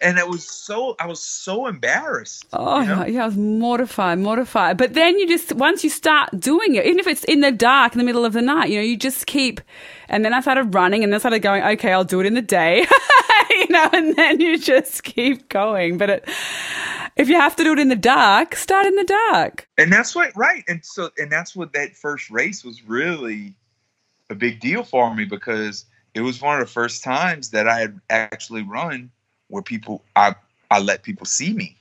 and 0.00 0.18
it 0.18 0.28
was 0.28 0.46
so 0.46 0.96
I 1.00 1.06
was 1.06 1.20
so 1.20 1.66
embarrassed. 1.66 2.44
Oh 2.52 2.80
you 2.80 2.86
know? 2.88 3.06
yeah, 3.06 3.22
I 3.22 3.26
was 3.26 3.36
mortified, 3.36 4.18
mortified. 4.18 4.76
But 4.76 4.94
then 4.94 5.18
you 5.18 5.26
just 5.26 5.52
once 5.54 5.82
you 5.82 5.90
start 5.90 6.38
doing 6.38 6.74
it, 6.74 6.84
even 6.84 6.98
if 6.98 7.06
it's 7.06 7.24
in 7.24 7.40
the 7.40 7.52
dark 7.52 7.92
in 7.92 7.98
the 7.98 8.04
middle 8.04 8.24
of 8.24 8.34
the 8.34 8.42
night, 8.42 8.68
you 8.70 8.76
know, 8.76 8.84
you 8.84 8.96
just 8.96 9.26
keep. 9.26 9.60
And 10.08 10.24
then 10.24 10.34
I 10.34 10.40
started 10.40 10.74
running, 10.74 11.02
and 11.02 11.12
then 11.12 11.16
I 11.16 11.20
started 11.20 11.40
going, 11.40 11.62
okay, 11.62 11.92
I'll 11.92 12.04
do 12.04 12.20
it 12.20 12.26
in 12.26 12.34
the 12.34 12.42
day, 12.42 12.80
you 13.50 13.66
know, 13.68 13.88
and 13.92 14.14
then 14.14 14.40
you 14.40 14.58
just 14.58 15.02
keep 15.02 15.48
going. 15.48 15.96
But 15.96 16.10
it 16.10 16.28
if 17.16 17.28
you 17.28 17.36
have 17.36 17.56
to 17.56 17.64
do 17.64 17.72
it 17.72 17.78
in 17.78 17.88
the 17.88 17.96
dark, 17.96 18.56
start 18.56 18.86
in 18.86 18.96
the 18.96 19.04
dark. 19.04 19.68
And 19.78 19.92
that's 19.92 20.14
what 20.14 20.32
right. 20.36 20.64
And 20.68 20.84
so 20.84 21.10
and 21.18 21.30
that's 21.30 21.54
what 21.54 21.72
that 21.74 21.96
first 21.96 22.30
race 22.30 22.64
was 22.64 22.82
really 22.82 23.54
a 24.30 24.34
big 24.34 24.60
deal 24.60 24.82
for 24.82 25.14
me 25.14 25.24
because 25.24 25.86
it 26.14 26.20
was 26.20 26.40
one 26.40 26.60
of 26.60 26.66
the 26.66 26.72
first 26.72 27.02
times 27.02 27.50
that 27.50 27.68
I 27.68 27.80
had 27.80 28.00
actually 28.10 28.62
run 28.62 29.10
where 29.48 29.62
people 29.62 30.02
I 30.16 30.34
I 30.70 30.80
let 30.80 31.02
people 31.02 31.26
see 31.26 31.52
me. 31.52 31.76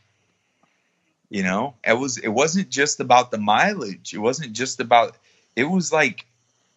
You 1.29 1.43
know, 1.43 1.75
it 1.83 1.97
was 1.97 2.17
it 2.19 2.29
wasn't 2.29 2.69
just 2.69 2.99
about 2.99 3.31
the 3.31 3.39
mileage. 3.39 4.13
It 4.13 4.19
wasn't 4.19 4.53
just 4.53 4.79
about 4.79 5.17
it 5.55 5.63
was 5.63 5.91
like 5.91 6.25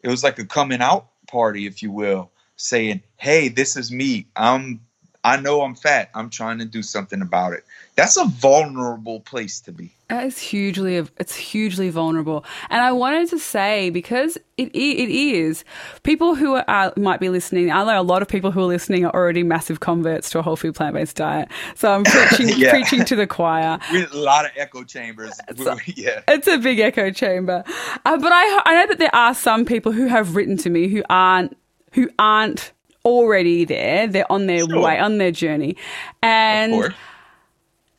it 0.03 0.09
was 0.09 0.25
like 0.25 0.39
a 0.39 0.47
coming 0.47 0.81
out 0.81 1.09
party, 1.27 1.67
if 1.67 1.83
you 1.83 1.91
will, 1.91 2.31
saying, 2.57 3.03
Hey, 3.17 3.49
this 3.49 3.77
is 3.77 3.93
me. 3.93 4.27
I'm 4.35 4.81
I 5.27 5.37
know 5.41 5.63
I'm 5.63 5.75
fat. 5.75 6.09
I'm 6.15 6.31
trying 6.31 6.59
to 6.61 6.65
do 6.65 6.85
something 6.85 7.21
about 7.21 7.53
it. 7.53 7.65
That's 7.97 8.17
a 8.17 8.27
vulnerable 8.27 9.19
place 9.19 9.59
to 9.63 9.73
be. 9.73 9.91
It's 10.09 10.39
hugely, 10.39 10.99
it's 11.19 11.35
hugely 11.35 11.91
vulnerable. 11.91 12.45
And 12.71 12.81
I 12.81 12.93
wanted 12.93 13.29
to 13.31 13.39
say 13.41 13.91
because 13.91 14.37
it 14.57 14.69
it 14.73 15.11
is 15.11 15.65
people 16.05 16.37
who 16.37 16.55
are, 16.55 16.93
might 16.97 17.19
be 17.19 17.29
listening. 17.29 17.73
I 17.73 17.83
know 17.83 18.01
a 18.01 18.03
lot 18.03 18.23
of 18.23 18.29
people 18.29 18.53
who 18.53 18.61
are 18.61 18.67
listening 18.67 19.05
are 19.05 19.13
already 19.13 19.43
massive 19.43 19.81
converts 19.81 20.31
to 20.31 20.39
a 20.39 20.43
whole 20.43 20.55
food 20.55 20.77
plant 20.77 20.95
based 20.95 21.17
diet. 21.17 21.49
So 21.75 21.93
I'm 21.93 22.05
preaching 22.05 22.51
yeah. 22.57 22.71
preaching 22.71 23.05
to 23.07 23.17
the 23.17 23.27
choir. 23.27 23.81
With 23.93 24.13
a 24.13 24.17
lot 24.17 24.45
of 24.45 24.53
echo 24.57 24.85
chambers. 24.85 25.33
So, 25.57 25.77
yeah, 25.87 26.23
it's 26.29 26.47
a 26.47 26.59
big 26.59 26.79
echo 26.79 27.11
chamber. 27.11 27.65
Uh, 28.05 28.17
but 28.17 28.31
I 28.33 28.63
I 28.65 28.75
know 28.75 28.87
that 28.87 28.99
there 28.99 29.15
are 29.15 29.35
some 29.35 29.65
people 29.65 29.91
who 29.91 30.07
have 30.07 30.37
written 30.37 30.57
to 30.59 30.71
me 30.71 30.87
who 30.87 31.03
aren't 31.11 31.57
who 31.95 32.11
aren't 32.17 32.73
already 33.07 33.65
there. 33.65 34.07
They're 34.07 34.31
on 34.31 34.47
their 34.47 34.67
sure. 34.67 34.83
way, 34.83 34.99
on 34.99 35.17
their 35.17 35.31
journey. 35.31 35.77
And 36.23 36.95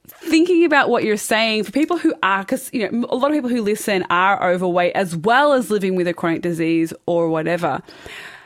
thinking 0.06 0.66
about 0.66 0.90
what 0.90 1.04
you're 1.04 1.18
saying 1.18 1.64
for 1.64 1.72
people 1.72 1.98
who 1.98 2.14
are, 2.22 2.40
because, 2.40 2.70
you 2.74 2.92
know, 2.92 3.08
a 3.10 3.16
lot 3.16 3.32
of 3.32 3.36
people 3.36 3.50
who 3.50 3.62
listen 3.62 4.06
are 4.10 4.52
overweight 4.52 4.94
as 4.94 5.16
well 5.16 5.54
as 5.54 5.72
living 5.72 5.96
with 5.96 6.08
a 6.08 6.14
chronic 6.14 6.42
disease 6.42 6.94
or 7.06 7.30
whatever. 7.30 7.82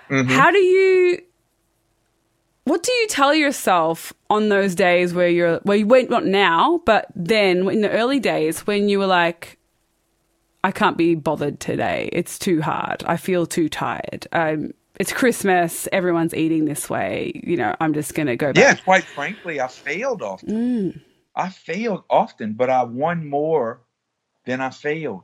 Mm-hmm. 0.10 0.30
How 0.30 0.52
do 0.52 0.60
you, 0.60 1.22
what 2.66 2.84
do 2.84 2.92
you 2.92 3.08
tell 3.08 3.34
yourself 3.34 4.14
on 4.30 4.50
those 4.50 4.76
days 4.76 5.14
where 5.14 5.30
you're, 5.30 5.58
where 5.64 5.78
you 5.78 5.88
went, 5.88 6.10
not 6.10 6.26
now, 6.26 6.82
but 6.86 7.08
then 7.16 7.68
in 7.70 7.82
the 7.82 7.90
early 7.90 8.20
days 8.20 8.68
when 8.68 8.88
you 8.88 9.00
were 9.00 9.08
like, 9.08 9.58
I 10.64 10.72
can't 10.72 10.98
be 10.98 11.16
bothered 11.16 11.60
today. 11.60 12.10
It's 12.14 12.38
too 12.38 12.62
hard. 12.62 13.04
I 13.08 13.18
feel 13.18 13.48
too 13.48 13.68
tired. 13.68 14.28
Um, 14.32 14.74
it's 15.02 15.12
Christmas, 15.12 15.88
everyone's 15.92 16.36
eating 16.36 16.66
this 16.66 16.88
way. 16.88 17.32
You 17.44 17.58
know, 17.58 17.76
I'm 17.80 17.92
just 17.92 18.14
going 18.14 18.28
to 18.28 18.36
go 18.36 18.54
back. 18.54 18.64
Yeah, 18.64 18.76
quite 18.76 19.04
frankly, 19.04 19.60
I 19.60 19.68
failed 19.68 20.22
often. 20.22 20.50
Mm. 20.50 21.02
I 21.36 21.50
failed 21.50 22.04
often, 22.08 22.54
but 22.54 22.70
I 22.70 22.84
won 22.84 23.28
more 23.28 23.82
than 24.46 24.62
I 24.62 24.70
failed. 24.70 25.24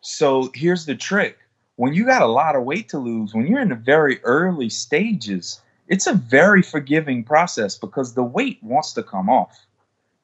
So 0.00 0.52
here's 0.54 0.86
the 0.86 0.94
trick 0.94 1.38
when 1.74 1.92
you 1.92 2.06
got 2.06 2.22
a 2.22 2.26
lot 2.26 2.54
of 2.54 2.62
weight 2.62 2.90
to 2.90 2.98
lose, 2.98 3.34
when 3.34 3.48
you're 3.48 3.60
in 3.60 3.70
the 3.70 3.74
very 3.74 4.22
early 4.22 4.70
stages, 4.70 5.60
it's 5.88 6.06
a 6.06 6.14
very 6.14 6.62
forgiving 6.62 7.24
process 7.24 7.76
because 7.76 8.14
the 8.14 8.22
weight 8.22 8.62
wants 8.62 8.92
to 8.92 9.02
come 9.02 9.28
off. 9.28 9.58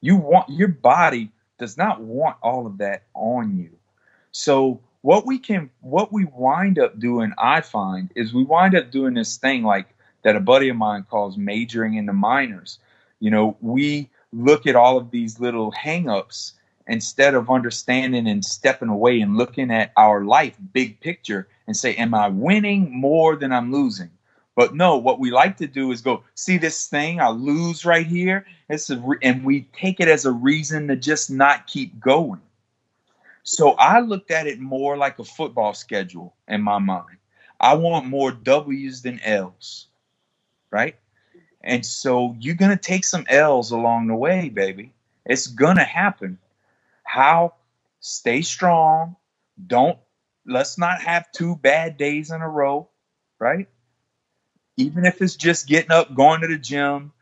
You 0.01 0.15
want 0.15 0.49
your 0.49 0.69
body 0.69 1.33
does 1.59 1.77
not 1.77 2.01
want 2.03 2.37
all 2.41 2.69
of 2.69 2.79
that 2.79 3.03
on 3.15 3.59
you. 3.59 3.71
So 4.31 4.81
what 5.03 5.27
we 5.27 5.39
can 5.39 5.71
what 5.81 6.13
we 6.13 6.25
wind 6.27 6.79
up 6.79 6.99
doing 6.99 7.33
i 7.39 7.61
find 7.61 8.11
is 8.15 8.35
we 8.35 8.45
wind 8.45 8.75
up 8.75 8.91
doing 8.91 9.15
this 9.15 9.37
thing 9.39 9.63
like 9.63 9.95
that 10.23 10.37
a 10.37 10.41
buddy 10.41 10.69
of 10.69 10.77
mine 10.77 11.05
calls 11.09 11.37
majoring 11.37 11.95
in 11.95 12.07
the 12.07 12.13
minors. 12.13 12.79
You 13.21 13.31
know 13.31 13.57
we 13.61 14.09
look 14.33 14.67
at 14.67 14.77
all 14.77 14.97
of 14.97 15.11
these 15.11 15.41
little 15.41 15.73
hangups 15.73 16.53
instead 16.87 17.35
of 17.35 17.51
understanding 17.51 18.29
and 18.29 18.45
stepping 18.45 18.89
away 18.89 19.21
and 19.21 19.37
looking 19.37 19.71
at 19.71 19.93
our 19.97 20.25
life 20.25 20.57
big 20.73 21.01
picture 21.01 21.49
and 21.67 21.77
say 21.77 21.95
am 21.95 22.15
i 22.15 22.29
winning 22.29 22.91
more 22.99 23.37
than 23.37 23.53
i'm 23.53 23.73
losing? 23.73 24.11
But 24.57 24.75
no 24.75 24.99
what 24.99 25.21
we 25.21 25.31
like 25.31 25.57
to 25.59 25.67
do 25.67 25.91
is 25.93 26.03
go 26.03 26.25
see 26.35 26.59
this 26.59 26.87
thing 26.87 27.21
i 27.21 27.29
lose 27.29 27.85
right 27.85 28.07
here? 28.07 28.47
It's 28.69 28.91
and 29.23 29.45
we 29.45 29.63
take 29.73 30.01
it 30.01 30.09
as 30.09 30.27
a 30.27 30.33
reason 30.33 30.89
to 30.89 30.97
just 30.97 31.31
not 31.31 31.67
keep 31.67 31.99
going 31.99 32.41
so 33.43 33.73
I 33.73 34.01
looked 34.01 34.31
at 34.31 34.47
it 34.47 34.61
more 34.61 34.97
like 34.97 35.19
a 35.19 35.25
football 35.25 35.75
schedule 35.75 36.35
in 36.49 36.63
my 36.63 36.79
mind. 36.79 37.19
I 37.59 37.75
want 37.75 38.07
more 38.07 38.33
W's 38.33 39.03
than 39.03 39.21
L's, 39.21 39.87
right? 40.71 40.97
And 41.63 41.85
so 41.85 42.35
you're 42.39 42.55
going 42.55 42.71
to 42.71 42.77
take 42.77 43.05
some 43.05 43.27
L's 43.29 43.71
along 43.71 44.07
the 44.07 44.15
way, 44.15 44.49
baby. 44.49 44.93
It's 45.27 45.47
going 45.47 45.77
to 45.77 45.85
happen. 45.85 46.39
How? 47.03 47.55
Stay 48.01 48.41
strong. 48.43 49.17
Don't, 49.67 49.99
let's 50.47 50.79
not 50.79 51.03
have 51.03 51.31
two 51.33 51.57
bad 51.57 51.99
days 51.99 52.31
in 52.31 52.41
a 52.41 52.49
row, 52.49 52.89
right? 53.39 53.69
Even 54.79 55.05
if 55.05 55.21
it's 55.21 55.37
just 55.37 55.69
getting 55.69 55.91
up, 55.91 56.15
going 56.15 56.41
to 56.41 56.47
the 56.47 56.57
gym, 56.57 57.13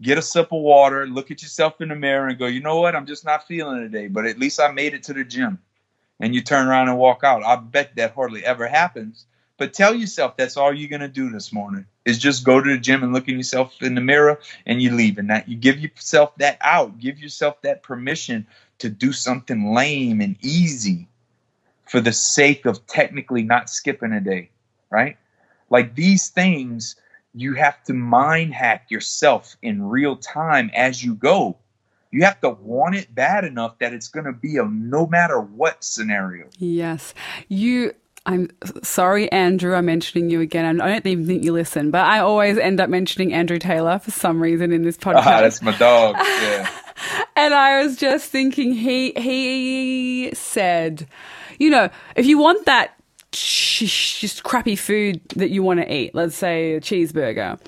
get 0.00 0.18
a 0.18 0.22
sip 0.22 0.52
of 0.52 0.60
water, 0.60 1.06
look 1.06 1.30
at 1.30 1.42
yourself 1.42 1.80
in 1.80 1.88
the 1.88 1.94
mirror 1.94 2.28
and 2.28 2.38
go, 2.38 2.46
you 2.46 2.60
know 2.60 2.80
what? 2.80 2.94
I'm 2.94 3.06
just 3.06 3.24
not 3.24 3.46
feeling 3.46 3.80
today, 3.80 4.08
but 4.08 4.26
at 4.26 4.38
least 4.38 4.60
I 4.60 4.70
made 4.70 4.94
it 4.94 5.04
to 5.04 5.12
the 5.12 5.24
gym 5.24 5.58
and 6.20 6.34
you 6.34 6.42
turn 6.42 6.66
around 6.66 6.88
and 6.88 6.98
walk 6.98 7.24
out. 7.24 7.44
I 7.44 7.56
bet 7.56 7.96
that 7.96 8.14
hardly 8.14 8.44
ever 8.44 8.66
happens. 8.66 9.26
But 9.58 9.72
tell 9.72 9.94
yourself 9.94 10.36
that's 10.36 10.58
all 10.58 10.72
you're 10.72 10.90
gonna 10.90 11.08
do 11.08 11.30
this 11.30 11.50
morning 11.50 11.86
is 12.04 12.18
just 12.18 12.44
go 12.44 12.60
to 12.60 12.70
the 12.70 12.78
gym 12.78 13.02
and 13.02 13.14
look 13.14 13.28
at 13.28 13.34
yourself 13.34 13.82
in 13.82 13.94
the 13.94 14.02
mirror 14.02 14.38
and 14.66 14.82
you 14.82 14.90
leave. 14.94 15.16
And 15.16 15.30
that 15.30 15.48
you 15.48 15.56
give 15.56 15.78
yourself 15.78 16.36
that 16.36 16.58
out, 16.60 16.98
give 16.98 17.18
yourself 17.18 17.62
that 17.62 17.82
permission 17.82 18.46
to 18.78 18.90
do 18.90 19.12
something 19.12 19.72
lame 19.72 20.20
and 20.20 20.36
easy 20.42 21.08
for 21.86 22.00
the 22.00 22.12
sake 22.12 22.66
of 22.66 22.86
technically 22.86 23.42
not 23.42 23.70
skipping 23.70 24.12
a 24.12 24.20
day, 24.20 24.50
right? 24.90 25.16
Like 25.70 25.94
these 25.94 26.28
things, 26.28 26.96
you 27.36 27.54
have 27.54 27.82
to 27.84 27.92
mind 27.92 28.54
hack 28.54 28.86
yourself 28.90 29.56
in 29.62 29.82
real 29.82 30.16
time 30.16 30.70
as 30.74 31.04
you 31.04 31.14
go 31.14 31.56
you 32.10 32.24
have 32.24 32.40
to 32.40 32.50
want 32.50 32.94
it 32.94 33.14
bad 33.14 33.44
enough 33.44 33.78
that 33.78 33.92
it's 33.92 34.08
going 34.08 34.24
to 34.24 34.32
be 34.32 34.56
a 34.56 34.64
no 34.64 35.06
matter 35.06 35.38
what 35.40 35.84
scenario. 35.84 36.48
Yes. 36.58 37.12
You 37.48 37.92
I'm 38.24 38.50
sorry, 38.82 39.30
Andrew, 39.30 39.74
I'm 39.74 39.86
mentioning 39.86 40.30
you 40.30 40.40
again. 40.40 40.80
I 40.80 40.88
don't 40.88 41.06
even 41.06 41.26
think 41.26 41.44
you 41.44 41.52
listen, 41.52 41.92
but 41.92 42.04
I 42.04 42.18
always 42.18 42.58
end 42.58 42.80
up 42.80 42.90
mentioning 42.90 43.32
Andrew 43.32 43.58
Taylor 43.58 44.00
for 44.00 44.10
some 44.10 44.42
reason 44.42 44.72
in 44.72 44.82
this 44.82 44.96
podcast. 44.96 45.26
Ah, 45.26 45.40
that's 45.40 45.62
my 45.62 45.76
dog. 45.76 46.16
Yeah. 46.16 46.68
and 47.36 47.54
I 47.54 47.84
was 47.84 47.96
just 47.96 48.30
thinking 48.30 48.72
he 48.72 49.12
he 49.12 50.34
said, 50.34 51.06
you 51.58 51.70
know, 51.70 51.88
if 52.16 52.26
you 52.26 52.38
want 52.38 52.66
that 52.66 52.95
just 53.36 54.42
crappy 54.42 54.76
food 54.76 55.20
that 55.36 55.50
you 55.50 55.62
want 55.62 55.80
to 55.80 55.92
eat, 55.92 56.14
let's 56.14 56.36
say 56.36 56.74
a 56.74 56.80
cheeseburger, 56.80 57.58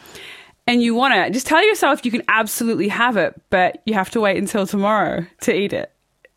and 0.66 0.83
you 0.83 0.95
want 0.95 1.14
it, 1.14 1.33
just 1.33 1.47
tell 1.47 1.64
yourself 1.64 2.05
you 2.05 2.11
can 2.11 2.23
absolutely 2.29 2.89
have 2.89 3.16
it, 3.16 3.41
but 3.51 3.83
you 3.87 3.95
have 3.95 4.11
to 4.11 4.21
wait 4.21 4.37
until 4.37 4.66
tomorrow 4.66 5.25
to 5.43 5.55
eat 5.55 5.73
it. 5.73 5.93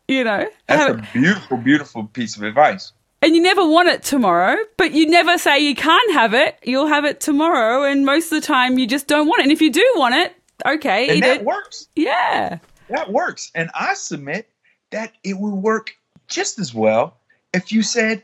You 0.08 0.24
know? 0.24 0.48
That's 0.66 0.94
a 0.94 1.08
beautiful, 1.12 1.56
beautiful 1.56 2.04
piece 2.04 2.36
of 2.36 2.42
advice. 2.42 2.92
And 3.22 3.36
you 3.36 3.42
never 3.42 3.66
want 3.66 3.88
it 3.88 4.02
tomorrow, 4.02 4.56
but 4.76 4.92
you 4.92 5.08
never 5.08 5.38
say 5.38 5.60
you 5.60 5.76
can't 5.76 6.12
have 6.12 6.34
it. 6.34 6.58
You'll 6.64 6.88
have 6.88 7.04
it 7.04 7.20
tomorrow, 7.20 7.84
and 7.84 8.04
most 8.04 8.32
of 8.32 8.40
the 8.40 8.46
time 8.46 8.78
you 8.78 8.86
just 8.86 9.06
don't 9.06 9.28
want 9.28 9.40
it. 9.40 9.44
And 9.44 9.52
if 9.52 9.62
you 9.62 9.70
do 9.70 9.92
want 9.94 10.16
it, 10.16 10.34
okay, 10.66 11.08
and 11.08 11.18
eat 11.18 11.20
that 11.20 11.36
it. 11.40 11.44
works. 11.44 11.86
Yeah, 11.94 12.58
that 12.88 13.12
works. 13.12 13.52
And 13.54 13.70
I 13.74 13.94
submit 13.94 14.48
that 14.90 15.12
it 15.22 15.38
would 15.38 15.54
work 15.54 15.94
just 16.26 16.58
as 16.58 16.74
well 16.74 17.16
if 17.54 17.70
you 17.70 17.82
said, 17.82 18.22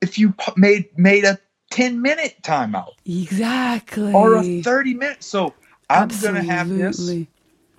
if 0.00 0.18
you 0.18 0.34
made 0.56 0.96
made 0.98 1.24
a 1.24 1.38
10 1.70 2.00
minute 2.00 2.36
timeout. 2.42 2.92
Exactly. 3.04 4.12
Or 4.12 4.36
a 4.38 4.62
30 4.62 4.94
minute. 4.94 5.22
So 5.22 5.54
I'm 5.90 6.08
going 6.08 6.34
to 6.34 6.42
have 6.42 6.68
this, 6.68 7.10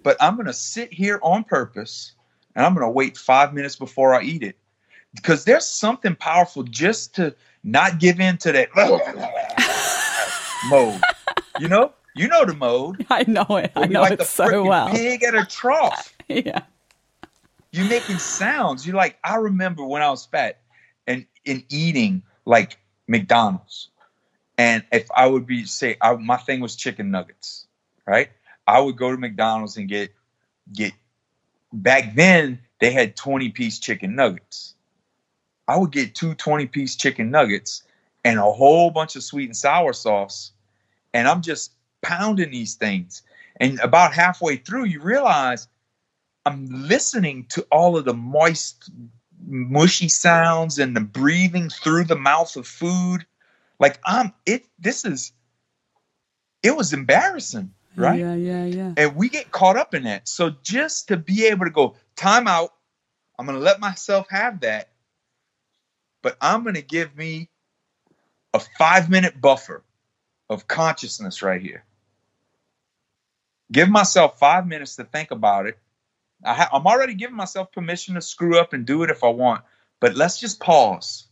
but 0.03 0.18
I'm 0.20 0.36
going 0.36 0.47
to 0.47 0.53
sit 0.53 0.93
here 0.93 1.20
on 1.24 1.43
purpose 1.43 2.13
and 2.55 2.65
I'm 2.65 2.74
going 2.74 2.86
to 2.86 2.91
wait 2.91 3.18
five 3.18 3.53
minutes 3.53 3.76
before 3.76 4.13
I 4.13 4.22
eat 4.24 4.43
it. 4.43 4.57
Because 5.15 5.45
there's 5.45 5.65
something 5.65 6.15
powerful 6.15 6.63
just 6.63 7.15
to 7.15 7.34
not 7.63 7.99
give 7.99 8.20
in 8.20 8.38
to 8.39 8.51
that 8.51 8.70
mode. 10.70 11.01
You 11.59 11.68
know? 11.68 11.93
You 12.15 12.28
know 12.28 12.45
the 12.45 12.53
mode. 12.55 13.05
I 13.09 13.24
know 13.28 13.45
it. 13.57 13.72
I 13.76 13.86
know 13.86 14.01
like 14.01 14.13
it 14.13 14.24
so 14.26 14.63
well. 14.63 14.89
Pig 14.89 15.24
at 15.24 15.36
a 15.36 15.45
trough. 15.45 16.15
yeah. 16.28 16.63
You're 17.72 17.88
making 17.88 18.18
sounds. 18.18 18.88
You're 18.88 18.95
like, 18.95 19.18
I 19.24 19.36
remember 19.36 19.86
when 19.86 20.01
I 20.01 20.09
was 20.09 20.26
fat 20.26 20.59
in 21.48 21.64
eating 21.70 22.24
like 22.45 22.78
McDonald's, 23.08 23.89
and 24.58 24.84
if 24.91 25.08
I 25.16 25.28
would 25.28 25.48
be 25.48 25.66
say 25.66 25.98
I, 26.02 26.16
my 26.16 26.38
thing 26.38 26.60
was 26.60 26.76
chicken 26.76 27.12
nuggets, 27.12 27.68
right? 28.06 28.30
I 28.68 28.80
would 28.80 28.98
go 28.98 29.12
to 29.12 29.18
McDonald's 29.18 29.78
and 29.78 29.88
get 29.88 30.14
get. 30.74 30.93
Back 31.74 32.16
then 32.16 32.60
they 32.80 32.91
had 32.91 33.16
twenty 33.16 33.50
piece 33.50 33.80
chicken 33.80 34.16
nuggets. 34.16 34.76
I 35.68 35.78
would 35.78 35.91
get 35.91 36.16
two 36.16 36.34
20 36.34 36.68
piece 36.68 36.95
chicken 36.95 37.30
nuggets 37.30 37.84
and 38.24 38.39
a 38.39 38.52
whole 38.52 38.89
bunch 38.89 39.16
of 39.16 39.24
sweet 39.24 39.45
and 39.45 39.58
sour 39.58 39.93
sauce, 39.93 40.52
and 41.14 41.28
I'm 41.28 41.41
just 41.41 41.74
pounding 42.02 42.52
these 42.52 42.76
things. 42.76 43.22
And 43.58 43.80
about 43.80 44.14
halfway 44.14 44.58
through, 44.58 44.86
you 44.86 45.02
realize 45.02 45.68
I'm 46.45 46.68
listening 46.88 47.45
to 47.50 47.66
all 47.72 47.98
of 47.98 48.06
the 48.06 48.14
moist 48.14 48.89
mushy 49.48 50.10
sounds 50.10 50.80
and 50.80 50.95
the 50.95 51.02
breathing 51.02 51.70
through 51.70 52.06
the 52.06 52.18
mouth 52.18 52.56
of 52.58 52.68
food. 52.68 53.26
Like 53.80 54.00
I'm 54.06 54.34
it 54.45 54.66
this 54.80 55.06
is 55.06 55.34
it 56.64 56.76
was 56.76 56.93
embarrassing, 56.93 57.74
right? 57.95 58.20
Yeah, 58.20 58.36
yeah, 58.36 58.66
yeah. 58.66 58.93
And 58.98 59.16
we 59.16 59.30
get 59.30 59.52
caught 59.52 59.78
up 59.78 59.93
in 59.93 60.04
that. 60.04 60.28
So 60.28 60.52
just 60.64 61.10
to 61.10 61.18
be 61.18 61.48
able 61.48 61.66
to 61.66 61.72
go 61.72 61.95
time 62.16 62.48
out, 62.48 62.72
I'm 63.39 63.45
going 63.45 63.58
to 63.58 63.64
let 63.64 63.80
myself 63.80 64.28
have 64.30 64.62
that, 64.62 64.89
but 66.24 66.38
I'm 66.41 66.64
going 66.64 66.76
to 66.76 66.82
give 66.82 67.16
me 67.16 67.50
a 68.54 68.60
five 68.60 69.10
minute 69.10 69.39
buffer 69.41 69.84
of 70.50 70.68
consciousness 70.68 71.41
right 71.41 71.62
here. 71.62 71.84
Give 73.72 73.89
myself 73.89 74.39
five 74.39 74.68
minutes 74.68 74.95
to 74.98 75.04
think 75.06 75.32
about 75.32 75.68
it. 75.68 75.78
I 76.44 76.54
ha- 76.54 76.70
I'm 76.72 76.86
already 76.86 77.14
giving 77.14 77.36
myself 77.36 77.72
permission 77.72 78.16
to 78.16 78.22
screw 78.22 78.60
up 78.60 78.74
and 78.74 78.86
do 78.86 79.04
it 79.04 79.10
if 79.10 79.24
I 79.24 79.30
want, 79.30 79.64
but 80.00 80.16
let's 80.16 80.40
just 80.40 80.60
pause. 80.60 81.28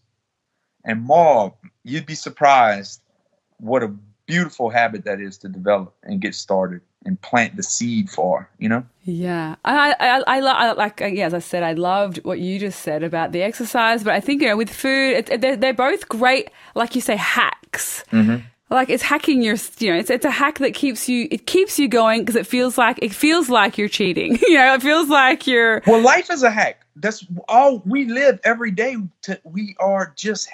And 0.83 1.03
Maul, 1.03 1.57
you'd 1.83 2.05
be 2.05 2.15
surprised 2.15 3.01
what 3.57 3.83
a 3.83 3.93
beautiful 4.25 4.69
habit 4.69 5.05
that 5.05 5.19
is 5.19 5.37
to 5.39 5.49
develop 5.49 5.95
and 6.03 6.19
get 6.19 6.35
started 6.35 6.81
and 7.05 7.21
plant 7.21 7.55
the 7.55 7.63
seed 7.63 8.09
for, 8.09 8.49
you 8.57 8.67
know? 8.67 8.83
Yeah. 9.03 9.55
I, 9.63 9.95
I, 9.99 10.19
I, 10.27 10.39
I 10.39 10.71
like, 10.71 11.01
uh, 11.01 11.05
yeah, 11.05 11.27
as 11.27 11.33
I 11.35 11.39
said, 11.39 11.61
I 11.61 11.73
loved 11.73 12.17
what 12.23 12.39
you 12.39 12.59
just 12.59 12.81
said 12.81 13.03
about 13.03 13.31
the 13.31 13.43
exercise, 13.43 14.03
but 14.03 14.13
I 14.13 14.19
think, 14.19 14.41
you 14.41 14.47
know, 14.47 14.57
with 14.57 14.71
food, 14.71 15.29
it, 15.29 15.41
they're, 15.41 15.55
they're 15.55 15.73
both 15.73 16.09
great, 16.09 16.49
like 16.73 16.95
you 16.95 17.01
say, 17.01 17.15
hacks. 17.15 18.03
Mm-hmm. 18.11 18.45
Like 18.69 18.89
it's 18.89 19.03
hacking 19.03 19.41
your, 19.43 19.55
you 19.79 19.91
know, 19.91 19.99
it's, 19.99 20.09
it's 20.09 20.25
a 20.25 20.31
hack 20.31 20.59
that 20.59 20.73
keeps 20.73 21.07
you, 21.07 21.27
it 21.29 21.45
keeps 21.45 21.77
you 21.77 21.87
going 21.87 22.21
because 22.21 22.35
it 22.35 22.47
feels 22.47 22.77
like, 22.77 22.97
it 23.01 23.13
feels 23.13 23.49
like 23.49 23.77
you're 23.77 23.87
cheating. 23.87 24.39
you 24.41 24.55
know, 24.55 24.73
it 24.73 24.81
feels 24.81 25.07
like 25.07 25.45
you're. 25.45 25.83
Well, 25.85 26.01
life 26.01 26.31
is 26.31 26.43
a 26.43 26.49
hack. 26.49 26.85
That's 26.95 27.25
all 27.47 27.83
we 27.85 28.05
live 28.05 28.39
every 28.43 28.71
day. 28.71 28.97
To, 29.23 29.39
we 29.43 29.75
are 29.79 30.13
just 30.15 30.49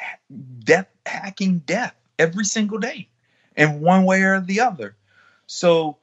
death, 0.63 0.87
hacking 1.05 1.59
death 1.59 1.95
every 2.19 2.45
single 2.45 2.79
day 2.79 3.07
in 3.55 3.81
one 3.81 4.05
way 4.05 4.21
or 4.23 4.41
the 4.41 4.59
other. 4.59 4.95
So, 5.47 5.97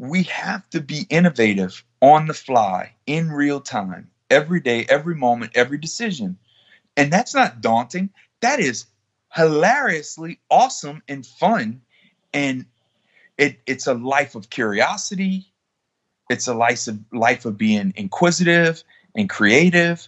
we 0.00 0.22
have 0.22 0.68
to 0.70 0.80
be 0.80 1.06
innovative 1.10 1.84
on 2.00 2.26
the 2.26 2.32
fly 2.32 2.94
in 3.06 3.30
real 3.30 3.60
time 3.60 4.10
every 4.30 4.60
day 4.60 4.86
every 4.88 5.14
moment 5.14 5.52
every 5.54 5.76
decision 5.76 6.38
and 6.96 7.12
that's 7.12 7.34
not 7.34 7.60
daunting 7.60 8.08
that 8.40 8.60
is 8.60 8.86
hilariously 9.34 10.38
awesome 10.50 11.02
and 11.08 11.24
fun 11.26 11.82
and 12.32 12.66
it, 13.38 13.58
it's 13.66 13.86
a 13.86 13.94
life 13.94 14.34
of 14.34 14.50
curiosity. 14.50 15.46
It's 16.28 16.46
a 16.46 16.54
life 16.54 16.86
of 16.86 16.98
life 17.12 17.44
of 17.46 17.56
being 17.56 17.92
inquisitive 17.96 18.82
and 19.14 19.28
creative. 19.28 20.06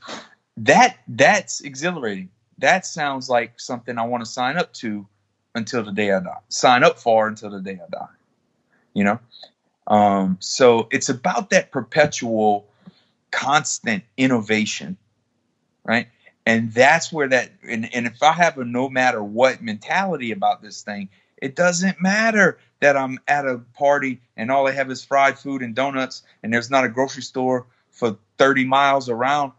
That 0.59 0.99
that's 1.09 1.63
exhilarating. 1.63 2.29
That 2.59 2.87
sounds 2.87 3.29
like 3.31 3.59
something 3.59 3.99
i 3.99 4.03
want 4.05 4.25
to 4.25 4.31
sign 4.31 4.59
up 4.59 4.73
to 4.75 5.07
until 5.55 5.83
the 5.83 5.93
day 5.93 6.13
i 6.13 6.21
die. 6.21 6.37
Sign 6.49 6.85
up 6.85 6.99
for 6.99 7.27
until 7.27 7.51
the 7.51 7.61
day 7.61 7.81
i 7.83 7.91
die 7.91 8.09
you 8.95 9.05
know? 9.05 9.19
Um, 9.87 10.37
so 10.41 10.89
it's 10.91 11.09
about 11.09 11.51
that 11.51 11.71
perpetual, 11.73 12.67
constant 13.31 14.05
innovation, 14.17 14.97
right? 15.85 16.09
And 16.45 16.73
that's 16.73 17.13
where 17.13 17.29
that, 17.29 17.53
and, 17.69 17.95
and 17.95 18.07
if 18.07 18.23
I 18.23 18.33
have 18.33 18.59
a 18.59 18.65
no 18.65 18.89
matter 18.89 19.23
what 19.23 19.63
mentality 19.63 20.33
about 20.33 20.61
this 20.61 20.83
thing, 20.83 21.09
it 21.37 21.55
doesn't 21.55 22.01
matter 22.01 22.59
that 22.81 22.97
I'm 22.97 23.21
at 23.29 23.47
a 23.47 23.59
party 23.75 24.21
and 24.37 24.51
all 24.51 24.67
I 24.67 24.73
have 24.73 24.91
is 24.91 25.05
fried 25.05 25.39
food 25.39 25.63
and 25.63 25.75
donuts 25.75 26.23
and 26.43 26.53
there's 26.53 26.71
not 26.71 26.85
a 26.85 26.89
grocery 26.89 27.23
store 27.23 27.67
for 27.91 28.19
30 28.39 28.65
miles 28.65 29.09
around. 29.09 29.53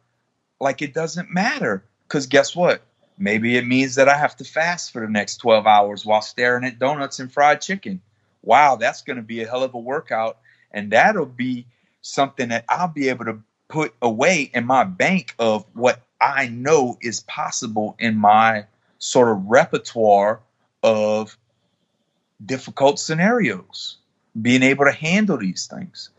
Like 0.59 0.81
it 0.81 0.93
doesn't 0.93 1.31
matter. 1.31 1.85
Because 2.07 2.27
guess 2.27 2.55
what? 2.55 2.81
Maybe 3.17 3.57
it 3.57 3.65
means 3.65 3.95
that 3.95 4.09
I 4.09 4.17
have 4.17 4.35
to 4.37 4.43
fast 4.43 4.91
for 4.91 5.01
the 5.01 5.11
next 5.11 5.37
12 5.37 5.65
hours 5.65 6.05
while 6.05 6.21
staring 6.21 6.65
at 6.65 6.79
donuts 6.79 7.19
and 7.19 7.31
fried 7.31 7.61
chicken 7.61 8.01
wow, 8.43 8.75
that's 8.75 9.01
going 9.01 9.15
to 9.17 9.23
be 9.23 9.41
a 9.41 9.47
hell 9.47 9.63
of 9.63 9.73
a 9.73 9.79
workout. 9.79 10.37
And 10.71 10.91
that'll 10.91 11.25
be 11.25 11.65
something 12.01 12.49
that 12.49 12.65
I'll 12.69 12.89
be 12.89 13.09
able 13.09 13.25
to 13.25 13.39
put 13.73 13.91
away 14.03 14.51
in 14.53 14.67
my 14.67 14.83
bank 14.83 15.33
of 15.39 15.65
what 15.73 15.99
I 16.21 16.47
know 16.47 16.99
is 17.01 17.21
possible 17.21 17.95
in 17.97 18.15
my 18.15 18.65
sort 18.99 19.29
of 19.29 19.45
repertoire 19.45 20.41
of 20.83 21.35
difficult 22.45 22.99
scenarios, 22.99 23.97
being 24.39 24.61
able 24.61 24.85
to 24.85 24.91
handle 24.91 25.39
these 25.39 25.65
things. 25.65 26.11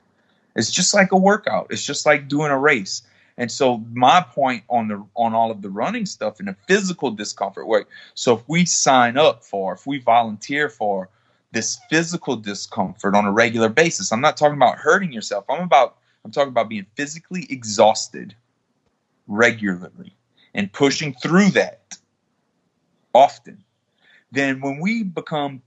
It's 0.57 0.73
just 0.73 0.95
like 0.95 1.13
a 1.13 1.17
workout. 1.17 1.69
It's 1.71 1.85
just 1.85 2.07
like 2.07 2.27
doing 2.27 2.51
a 2.51 2.59
race. 2.59 3.03
And 3.39 3.53
so 3.53 3.79
my 3.93 4.21
point 4.21 4.65
on 4.69 4.89
the 4.89 5.05
on 5.15 5.33
all 5.33 5.53
of 5.53 5.63
the 5.63 5.71
running 5.71 6.07
stuff 6.07 6.41
and 6.41 6.49
the 6.49 6.57
physical 6.67 7.13
discomfort 7.13 7.69
work. 7.69 7.89
So 8.15 8.35
if 8.35 8.43
we 8.49 8.65
sign 8.65 9.17
up 9.17 9.45
for, 9.45 9.75
if 9.75 9.87
we 9.87 9.99
volunteer 10.01 10.69
for 10.69 11.09
this 11.53 11.79
physical 11.89 12.35
discomfort 12.35 13.15
on 13.15 13.27
a 13.27 13.33
regular 13.33 13.69
basis. 13.69 14.11
I'm 14.11 14.21
not 14.21 14.37
talking 14.37 14.57
about 14.57 14.79
hurting 14.79 15.13
yourself. 15.13 15.45
I'm 15.49 15.63
about 15.63 15.99
I'm 16.25 16.31
talking 16.31 16.49
about 16.49 16.69
being 16.69 16.87
physically 16.97 17.47
exhausted 17.51 18.35
regularly 19.27 20.17
and 20.55 20.73
pushing 20.73 21.15
through 21.15 21.51
that 21.51 21.99
often. 23.13 23.63
Then 24.33 24.61
when 24.61 24.81
we 24.81 25.03
become 25.03 25.63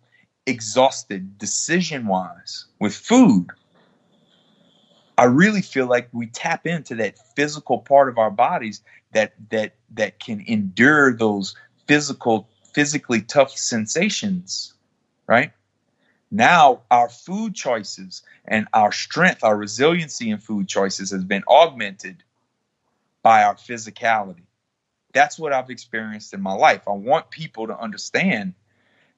exhausted 0.46 1.38
decision 1.38 2.08
wise 2.08 2.66
with 2.80 2.96
food, 2.96 3.48
I 5.18 5.26
really 5.26 5.62
feel 5.62 5.88
like 5.88 6.10
we 6.12 6.28
tap 6.28 6.68
into 6.68 6.96
that 6.96 7.18
physical 7.36 7.80
part 7.80 8.10
of 8.10 8.18
our 8.18 8.30
bodies 8.30 8.82
that 9.14 9.34
that 9.50 9.76
that 9.92 10.20
can 10.20 10.44
endure 10.48 11.16
those 11.16 11.56
physical 11.88 12.48
physically 12.74 13.22
tough 13.22 13.52
sensations, 13.52 14.74
right? 15.26 15.52
Now, 16.30 16.82
our 16.92 17.10
food 17.10 17.56
choices 17.56 18.22
and 18.46 18.68
our 18.74 18.92
strength, 18.92 19.44
our 19.44 19.56
resiliency 19.56 20.30
in 20.30 20.40
food 20.40 20.68
choices 20.68 21.12
has 21.12 21.24
been 21.24 21.44
augmented 21.48 22.24
by 23.22 23.44
our 23.44 23.56
physicality. 23.56 24.44
That's 25.14 25.40
what 25.40 25.54
I've 25.54 25.70
experienced 25.70 26.34
in 26.34 26.42
my 26.42 26.54
life. 26.54 26.88
I 26.88 26.92
want 26.92 27.32
people 27.32 27.68
to 27.68 27.80
understand 27.80 28.54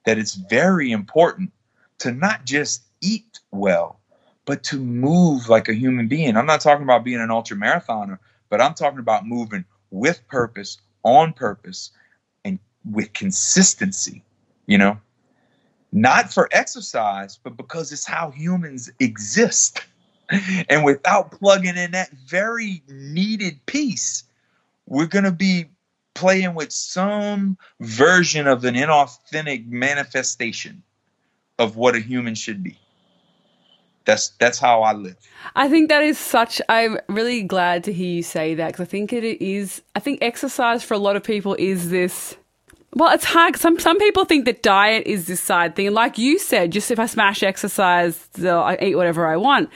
that 0.05 0.17
it's 0.17 0.35
very 0.35 0.91
important 0.91 1.51
to 1.99 2.11
not 2.11 2.45
just 2.45 2.83
eat 3.01 3.39
well, 3.51 3.99
but 4.45 4.63
to 4.63 4.77
move 4.77 5.49
like 5.49 5.67
a 5.67 5.73
human 5.73 6.07
being. 6.07 6.37
I'm 6.37 6.45
not 6.45 6.61
talking 6.61 6.83
about 6.83 7.03
being 7.03 7.19
an 7.19 7.31
ultra 7.31 7.57
marathoner, 7.57 8.19
but 8.49 8.61
I'm 8.61 8.73
talking 8.73 8.99
about 8.99 9.27
moving 9.27 9.65
with 9.91 10.25
purpose, 10.27 10.77
on 11.03 11.33
purpose, 11.33 11.91
and 12.45 12.59
with 12.89 13.13
consistency, 13.13 14.23
you 14.67 14.77
know? 14.77 14.99
Not 15.91 16.33
for 16.33 16.49
exercise, 16.51 17.39
but 17.41 17.57
because 17.57 17.91
it's 17.91 18.05
how 18.05 18.31
humans 18.31 18.91
exist. 18.99 19.83
And 20.69 20.83
without 20.83 21.31
plugging 21.31 21.75
in 21.75 21.91
that 21.91 22.11
very 22.11 22.83
needed 22.87 23.65
piece, 23.65 24.23
we're 24.85 25.07
going 25.07 25.25
to 25.25 25.31
be 25.31 25.65
playing 26.13 26.53
with 26.53 26.71
some 26.71 27.57
version 27.79 28.45
of 28.45 28.63
an 28.65 28.75
inauthentic 28.75 29.67
manifestation 29.67 30.83
of 31.57 31.77
what 31.77 31.95
a 31.95 31.99
human 31.99 32.35
should 32.35 32.61
be. 32.61 32.77
That's 34.05 34.29
that's 34.39 34.57
how 34.57 34.81
I 34.81 34.93
live. 34.93 35.17
I 35.55 35.69
think 35.69 35.89
that 35.89 36.03
is 36.03 36.17
such. 36.17 36.61
I'm 36.67 36.97
really 37.07 37.43
glad 37.43 37.83
to 37.83 37.93
hear 37.93 38.15
you 38.15 38.23
say 38.23 38.55
that 38.55 38.67
because 38.67 38.87
I 38.87 38.89
think 38.89 39.13
it 39.13 39.23
is. 39.23 39.81
I 39.95 39.99
think 39.99 40.19
exercise 40.21 40.83
for 40.83 40.95
a 40.95 40.97
lot 40.97 41.15
of 41.15 41.23
people 41.23 41.55
is 41.59 41.89
this 41.89 42.35
well, 42.95 43.13
it's 43.13 43.25
hard. 43.25 43.55
Some 43.57 43.79
some 43.79 43.99
people 43.99 44.25
think 44.25 44.45
that 44.45 44.63
diet 44.63 45.05
is 45.05 45.27
this 45.27 45.41
side 45.41 45.75
thing. 45.75 45.93
Like 45.93 46.17
you 46.17 46.39
said, 46.39 46.71
just 46.71 46.89
if 46.91 46.99
I 46.99 47.05
smash 47.05 47.43
exercise, 47.43 48.27
I 48.43 48.77
eat 48.81 48.95
whatever 48.95 49.27
I 49.27 49.37
want. 49.37 49.69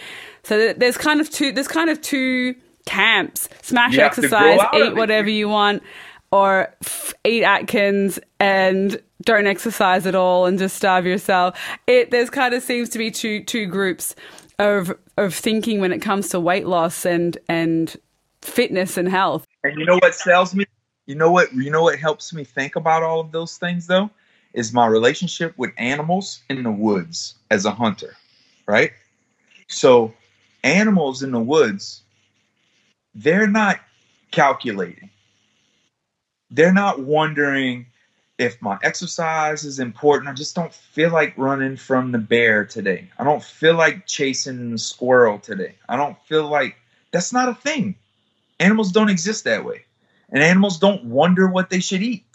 So 0.44 0.74
there's 0.74 0.98
kind 0.98 1.22
of 1.22 1.30
two. 1.30 1.52
There's 1.52 1.68
kind 1.68 1.90
of 1.90 2.02
two 2.02 2.56
camps: 2.86 3.50
smash 3.62 3.98
exercise, 3.98 4.60
eat 4.74 4.96
whatever 4.96 5.30
you 5.30 5.48
want, 5.48 5.84
or 6.32 6.74
f- 6.84 7.14
eat 7.24 7.44
Atkins 7.44 8.20
and 8.40 9.00
don't 9.22 9.48
exercise 9.48 10.06
at 10.06 10.16
all 10.16 10.46
and 10.46 10.58
just 10.58 10.76
starve 10.76 11.06
yourself. 11.06 11.58
It 11.88 12.12
there's 12.12 12.30
kind 12.30 12.54
of 12.54 12.64
seems 12.64 12.90
to 12.90 12.98
be 12.98 13.12
two 13.12 13.44
two 13.44 13.68
groups 13.68 14.16
of 14.60 14.98
of 15.18 15.36
thinking 15.36 15.80
when 15.80 15.92
it 15.92 16.00
comes 16.00 16.30
to 16.30 16.40
weight 16.40 16.66
loss 16.66 17.06
and 17.06 17.38
and 17.48 17.96
fitness 18.42 18.98
and 18.98 19.08
health. 19.08 19.46
And 19.64 19.80
you 19.80 19.86
know 19.86 19.98
what 20.02 20.16
sells 20.16 20.56
me? 20.56 20.66
You 21.06 21.16
know 21.16 21.32
what 21.32 21.54
you 21.54 21.72
know 21.72 21.84
what 21.84 22.00
helps 22.00 22.34
me 22.34 22.44
think 22.44 22.76
about 22.76 23.04
all 23.04 23.20
of 23.20 23.32
those 23.32 23.58
things 23.58 23.88
though 23.88 24.10
is 24.54 24.74
my 24.74 24.86
relationship 24.86 25.54
with 25.58 25.72
animals 25.78 26.42
in 26.50 26.64
the 26.64 26.72
woods 26.72 27.36
as 27.50 27.66
a 27.66 27.72
hunter 27.72 28.16
right? 28.66 28.92
So 29.68 30.14
animals 30.64 31.24
in 31.24 31.32
the 31.32 31.40
woods 31.40 32.02
they're 33.16 33.48
not 33.48 33.80
calculating. 34.32 35.10
They're 36.50 36.74
not 36.74 37.00
wondering 37.00 37.88
if 38.40 38.60
my 38.62 38.78
exercise 38.82 39.64
is 39.64 39.80
important. 39.80 40.30
I 40.30 40.34
just 40.34 40.56
don't 40.56 40.74
feel 40.74 41.12
like 41.12 41.38
running 41.38 41.78
from 41.78 42.12
the 42.12 42.18
bear 42.18 42.66
today. 42.66 43.10
I 43.20 43.24
don't 43.24 43.44
feel 43.44 43.76
like 43.76 44.08
chasing 44.08 44.72
the 44.72 44.78
squirrel 44.80 45.38
today. 45.38 45.76
I 45.88 45.96
don't 45.96 46.18
feel 46.26 46.48
like 46.48 46.76
that's 47.12 47.34
not 47.34 47.50
a 47.50 47.54
thing. 47.54 47.96
Animals 48.60 48.92
don't 48.92 49.10
exist 49.10 49.44
that 49.44 49.64
way 49.64 49.86
and 50.34 50.44
animals 50.44 50.80
don't 50.80 51.06
wonder 51.06 51.48
what 51.48 51.72
they 51.72 51.82
should 51.82 52.04
eat, 52.04 52.26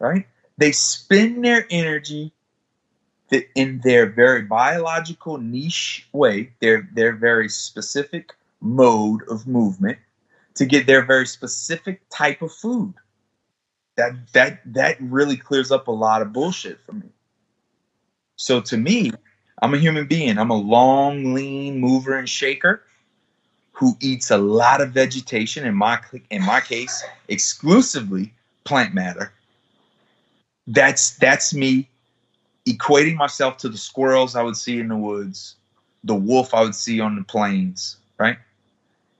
right? 0.00 0.26
They 0.58 0.72
spend 0.72 1.44
their 1.44 1.66
energy 1.70 2.32
in 3.56 3.80
their 3.84 4.08
very 4.10 4.42
biological 4.42 5.38
niche 5.38 6.08
way, 6.12 6.52
their, 6.60 6.88
their 6.94 7.14
very 7.14 7.48
specific 7.50 8.34
mode 8.60 9.22
of 9.28 9.46
movement. 9.48 9.98
to 10.56 10.66
get 10.66 10.86
their 10.86 11.04
very 11.04 11.26
specific 11.26 12.02
type 12.10 12.42
of 12.42 12.52
food. 12.52 12.94
That 13.96 14.12
that 14.34 14.60
that 14.74 14.98
really 15.00 15.36
clears 15.38 15.72
up 15.72 15.88
a 15.88 15.92
lot 15.92 16.22
of 16.22 16.32
bullshit 16.32 16.80
for 16.86 16.92
me. 16.92 17.10
So 18.36 18.60
to 18.62 18.78
me, 18.78 19.12
I'm 19.62 19.74
a 19.74 19.78
human 19.78 20.06
being. 20.06 20.38
I'm 20.38 20.50
a 20.50 20.56
long, 20.56 21.34
lean 21.34 21.80
mover 21.80 22.18
and 22.18 22.28
shaker 22.28 22.84
who 23.82 23.96
eats 23.98 24.30
a 24.30 24.38
lot 24.38 24.80
of 24.80 24.92
vegetation. 24.92 25.66
In 25.66 25.74
my 25.74 25.98
in 26.30 26.40
my 26.44 26.60
case, 26.60 27.02
exclusively 27.26 28.32
plant 28.62 28.94
matter. 28.94 29.32
That's 30.68 31.16
that's 31.16 31.52
me 31.52 31.88
equating 32.64 33.16
myself 33.16 33.56
to 33.56 33.68
the 33.68 33.76
squirrels 33.76 34.36
I 34.36 34.42
would 34.44 34.56
see 34.56 34.78
in 34.78 34.86
the 34.86 34.94
woods, 34.94 35.56
the 36.04 36.14
wolf 36.14 36.54
I 36.54 36.62
would 36.62 36.76
see 36.76 37.00
on 37.00 37.16
the 37.16 37.24
plains, 37.24 37.96
right? 38.18 38.36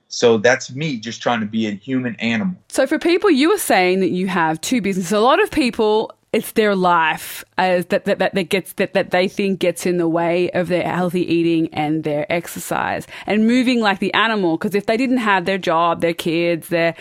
So 0.07 0.37
that's 0.37 0.73
me 0.73 0.95
just 0.95 1.21
trying 1.21 1.41
to 1.41 1.45
be 1.45 1.67
a 1.67 1.71
human 1.71 2.15
animal. 2.15 2.55
So 2.69 2.87
for 2.87 2.97
people, 2.97 3.29
you 3.29 3.49
were 3.49 3.57
saying 3.57 3.99
that 3.99 4.11
you 4.11 4.27
have 4.27 4.61
two 4.61 4.79
businesses. 4.79 5.11
A 5.11 5.19
lot 5.19 5.43
of 5.43 5.51
people, 5.51 6.13
it's 6.33 6.51
their 6.53 6.75
life 6.75 7.45
as 7.57 7.85
that, 7.87 8.05
that, 8.05 8.19
that, 8.19 8.33
that 8.33 8.49
gets 8.49 8.73
that, 8.73 8.93
that 8.93 9.11
they 9.11 9.27
think 9.27 9.59
gets 9.59 9.85
in 9.85 9.97
the 9.97 10.07
way 10.07 10.49
of 10.51 10.67
their 10.67 10.83
healthy 10.83 11.21
eating 11.21 11.73
and 11.73 12.03
their 12.03 12.29
exercise 12.31 13.07
and 13.27 13.47
moving 13.47 13.79
like 13.79 13.99
the 13.99 14.13
animal. 14.13 14.57
Because 14.57 14.73
if 14.75 14.87
they 14.87 14.97
didn't 14.97 15.17
have 15.17 15.45
their 15.45 15.59
job, 15.59 16.01
their 16.01 16.13
kids, 16.13 16.69
their 16.69 16.95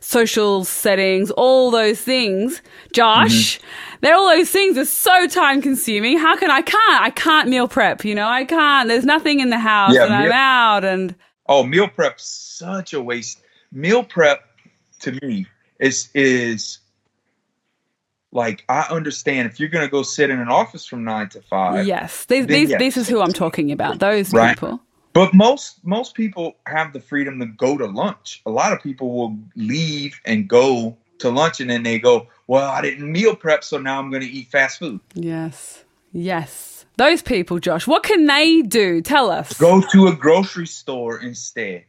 social 0.00 0.64
settings, 0.64 1.32
all 1.32 1.70
those 1.70 2.00
things, 2.00 2.62
Josh, 2.92 3.58
mm-hmm. 3.58 3.96
they're 4.00 4.14
all 4.14 4.28
those 4.28 4.50
things 4.50 4.78
are 4.78 4.84
so 4.84 5.26
time 5.26 5.60
consuming. 5.60 6.16
How 6.18 6.36
can 6.36 6.50
I 6.50 6.62
can't 6.62 7.02
I 7.02 7.10
can't 7.10 7.48
meal 7.48 7.68
prep? 7.68 8.04
You 8.04 8.14
know, 8.14 8.28
I 8.28 8.44
can't. 8.44 8.88
There's 8.88 9.04
nothing 9.04 9.40
in 9.40 9.50
the 9.50 9.58
house, 9.58 9.94
yeah, 9.94 10.04
and 10.04 10.14
I'm 10.14 10.32
out 10.32 10.84
and 10.84 11.14
Oh, 11.48 11.62
meal 11.62 11.88
prep 11.88 12.20
such 12.20 12.92
a 12.92 13.00
waste. 13.00 13.40
Meal 13.72 14.04
prep 14.04 14.44
to 15.00 15.12
me 15.22 15.46
is 15.78 16.08
is 16.14 16.78
like 18.36 18.64
I 18.68 18.86
understand 18.90 19.48
if 19.50 19.58
you're 19.58 19.70
going 19.70 19.84
to 19.84 19.90
go 19.90 20.02
sit 20.02 20.30
in 20.30 20.38
an 20.38 20.48
office 20.48 20.86
from 20.86 21.02
nine 21.02 21.28
to 21.30 21.42
five. 21.42 21.86
Yes, 21.86 22.26
these 22.26 22.46
these 22.46 22.70
yes. 22.70 22.78
this 22.78 22.96
is 22.96 23.08
who 23.08 23.20
I'm 23.20 23.32
talking 23.32 23.72
about. 23.72 23.98
Those 23.98 24.32
right. 24.32 24.54
people. 24.54 24.80
But 25.12 25.34
most 25.34 25.84
most 25.84 26.14
people 26.14 26.56
have 26.66 26.92
the 26.92 27.00
freedom 27.00 27.40
to 27.40 27.46
go 27.46 27.76
to 27.78 27.86
lunch. 27.86 28.42
A 28.46 28.50
lot 28.50 28.72
of 28.72 28.82
people 28.82 29.12
will 29.16 29.36
leave 29.56 30.20
and 30.24 30.46
go 30.46 30.96
to 31.18 31.30
lunch, 31.30 31.60
and 31.60 31.70
then 31.70 31.82
they 31.82 31.98
go, 31.98 32.28
"Well, 32.46 32.70
I 32.70 32.82
didn't 32.82 33.10
meal 33.10 33.34
prep, 33.34 33.64
so 33.64 33.78
now 33.78 33.98
I'm 33.98 34.10
going 34.10 34.22
to 34.22 34.28
eat 34.28 34.48
fast 34.48 34.78
food." 34.78 35.00
Yes. 35.14 35.84
Yes. 36.12 36.84
Those 36.98 37.20
people, 37.20 37.58
Josh, 37.58 37.86
what 37.86 38.02
can 38.02 38.26
they 38.26 38.62
do? 38.62 39.02
Tell 39.02 39.30
us. 39.30 39.52
Go 39.58 39.82
to 39.92 40.06
a 40.06 40.14
grocery 40.14 40.66
store 40.66 41.20
instead. 41.20 41.84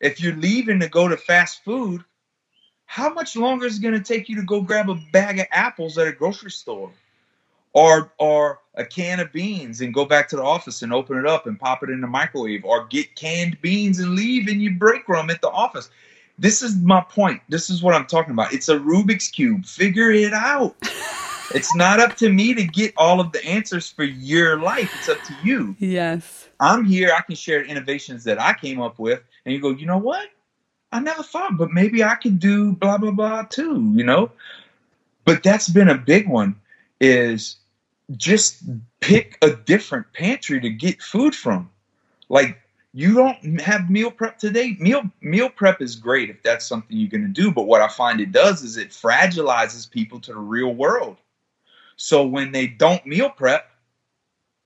If 0.00 0.20
you're 0.20 0.36
leaving 0.36 0.80
to 0.80 0.88
go 0.88 1.08
to 1.08 1.16
fast 1.18 1.62
food, 1.62 2.04
how 2.90 3.08
much 3.14 3.36
longer 3.36 3.66
is 3.66 3.78
it 3.78 3.82
going 3.82 3.94
to 3.94 4.00
take 4.00 4.28
you 4.28 4.34
to 4.34 4.42
go 4.42 4.60
grab 4.60 4.90
a 4.90 4.96
bag 5.12 5.38
of 5.38 5.46
apples 5.52 5.96
at 5.96 6.08
a 6.08 6.12
grocery 6.12 6.50
store? 6.50 6.90
Or 7.72 8.12
or 8.18 8.58
a 8.74 8.84
can 8.84 9.20
of 9.20 9.30
beans 9.30 9.80
and 9.80 9.94
go 9.94 10.04
back 10.04 10.28
to 10.30 10.36
the 10.36 10.42
office 10.42 10.82
and 10.82 10.92
open 10.92 11.16
it 11.16 11.24
up 11.24 11.46
and 11.46 11.56
pop 11.56 11.84
it 11.84 11.90
in 11.90 12.00
the 12.00 12.08
microwave 12.08 12.64
or 12.64 12.86
get 12.86 13.14
canned 13.14 13.60
beans 13.60 14.00
and 14.00 14.16
leave 14.16 14.48
in 14.48 14.60
your 14.60 14.72
break 14.72 15.08
room 15.08 15.30
at 15.30 15.40
the 15.40 15.50
office. 15.50 15.88
This 16.36 16.62
is 16.62 16.78
my 16.78 17.00
point. 17.02 17.40
This 17.48 17.70
is 17.70 17.80
what 17.80 17.94
I'm 17.94 18.06
talking 18.06 18.32
about. 18.32 18.52
It's 18.52 18.68
a 18.68 18.76
Rubik's 18.76 19.28
cube. 19.28 19.66
Figure 19.66 20.10
it 20.10 20.32
out. 20.32 20.74
it's 21.54 21.72
not 21.76 22.00
up 22.00 22.16
to 22.16 22.28
me 22.28 22.54
to 22.54 22.64
get 22.64 22.92
all 22.96 23.20
of 23.20 23.30
the 23.30 23.44
answers 23.44 23.88
for 23.88 24.02
your 24.02 24.58
life. 24.58 24.92
It's 24.98 25.08
up 25.08 25.22
to 25.22 25.36
you. 25.44 25.76
Yes. 25.78 26.48
I'm 26.58 26.84
here. 26.84 27.12
I 27.16 27.20
can 27.20 27.36
share 27.36 27.62
innovations 27.62 28.24
that 28.24 28.40
I 28.40 28.52
came 28.52 28.80
up 28.80 28.98
with. 28.98 29.22
And 29.44 29.54
you 29.54 29.60
go, 29.60 29.70
you 29.70 29.86
know 29.86 29.98
what? 29.98 30.28
I 30.92 31.00
never 31.00 31.22
thought, 31.22 31.56
but 31.56 31.70
maybe 31.70 32.02
I 32.02 32.16
could 32.16 32.38
do 32.40 32.72
blah, 32.72 32.98
blah, 32.98 33.12
blah 33.12 33.42
too, 33.44 33.92
you 33.94 34.04
know? 34.04 34.32
But 35.24 35.42
that's 35.42 35.68
been 35.68 35.88
a 35.88 35.96
big 35.96 36.28
one 36.28 36.56
is 37.00 37.56
just 38.16 38.62
pick 39.00 39.38
a 39.42 39.50
different 39.50 40.12
pantry 40.12 40.60
to 40.60 40.70
get 40.70 41.00
food 41.00 41.34
from. 41.34 41.70
Like 42.28 42.60
you 42.92 43.14
don't 43.14 43.60
have 43.60 43.90
meal 43.90 44.10
prep 44.10 44.38
today. 44.38 44.76
Meal 44.80 45.04
meal 45.20 45.48
prep 45.48 45.80
is 45.80 45.94
great 45.94 46.30
if 46.30 46.42
that's 46.42 46.66
something 46.66 46.96
you're 46.96 47.10
going 47.10 47.22
to 47.22 47.28
do, 47.28 47.52
but 47.52 47.66
what 47.66 47.80
I 47.80 47.88
find 47.88 48.20
it 48.20 48.32
does 48.32 48.62
is 48.62 48.76
it 48.76 48.90
fragilizes 48.90 49.88
people 49.88 50.18
to 50.20 50.32
the 50.32 50.38
real 50.38 50.74
world. 50.74 51.16
So 51.96 52.26
when 52.26 52.50
they 52.50 52.66
don't 52.66 53.04
meal 53.06 53.30
prep, 53.30 53.70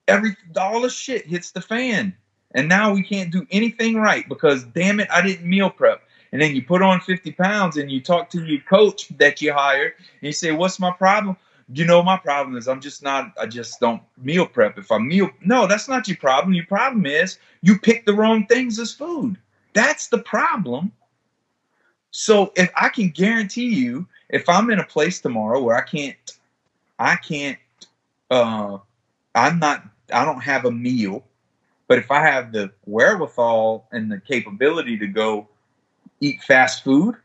every 0.09 0.37
all 0.57 0.81
the 0.81 0.89
shit 0.89 1.27
hits 1.27 1.51
the 1.51 1.61
fan. 1.61 2.16
And 2.53 2.68
now 2.68 2.95
we 2.95 3.03
can't 3.03 3.33
do 3.33 3.47
anything 3.51 3.97
right 3.97 4.27
because 4.29 4.62
damn 4.64 5.01
it, 5.01 5.09
I 5.11 5.20
didn't 5.20 5.49
meal 5.49 5.70
prep. 5.70 6.04
And 6.35 6.43
then 6.43 6.57
you 6.57 6.62
put 6.64 6.82
on 6.82 7.01
50 7.01 7.32
pounds 7.32 7.76
and 7.76 7.91
you 7.91 8.03
talk 8.03 8.28
to 8.30 8.45
your 8.45 8.61
coach 8.62 9.09
that 9.18 9.41
you 9.41 9.53
hired 9.53 9.95
and 9.99 10.22
you 10.22 10.32
say, 10.32 10.51
What's 10.53 10.80
my 10.80 10.91
problem? 10.91 11.37
You 11.72 11.87
know, 11.87 12.03
my 12.03 12.18
problem 12.18 12.57
is 12.57 12.66
I'm 12.68 12.80
just 12.80 13.05
not, 13.05 13.32
I 13.41 13.47
just 13.47 13.80
don't 13.80 14.03
meal 14.18 14.45
prep. 14.45 14.76
If 14.76 14.91
I 14.93 14.99
meal, 14.99 15.30
no, 15.47 15.68
that's 15.68 15.89
not 15.89 16.09
your 16.09 16.18
problem. 16.18 16.53
Your 16.53 16.66
problem 16.66 17.07
is 17.07 17.39
you 17.62 17.78
pick 17.78 18.05
the 18.05 18.14
wrong 18.14 18.47
things 18.47 18.80
as 18.80 18.93
food. 18.93 19.39
That's 19.74 20.09
the 20.09 20.18
problem. 20.18 20.93
So 22.11 22.53
if 22.57 22.70
I 22.76 22.89
can 22.89 23.11
guarantee 23.11 23.72
you, 23.72 24.07
if 24.28 24.49
I'm 24.49 24.70
in 24.70 24.80
a 24.80 24.85
place 24.85 25.20
tomorrow 25.20 25.62
where 25.62 25.76
I 25.76 25.82
can't 25.82 26.16
I 26.99 27.16
can't, 27.16 27.59
uh, 28.30 28.78
I'm 29.35 29.61
not, 29.61 29.85
I 30.12 30.24
don't 30.24 30.41
have 30.43 30.64
a 30.64 30.70
meal, 30.72 31.24
but 31.89 31.99
if 31.99 32.11
I 32.11 32.20
have 32.20 32.53
the 32.53 32.72
wherewithal 32.87 33.87
and 33.93 34.11
the 34.11 34.20
capability 34.20 34.99
to 34.99 35.07
go 35.07 35.49
eat 36.25 36.43
fast 36.43 36.85
food, 36.85 37.16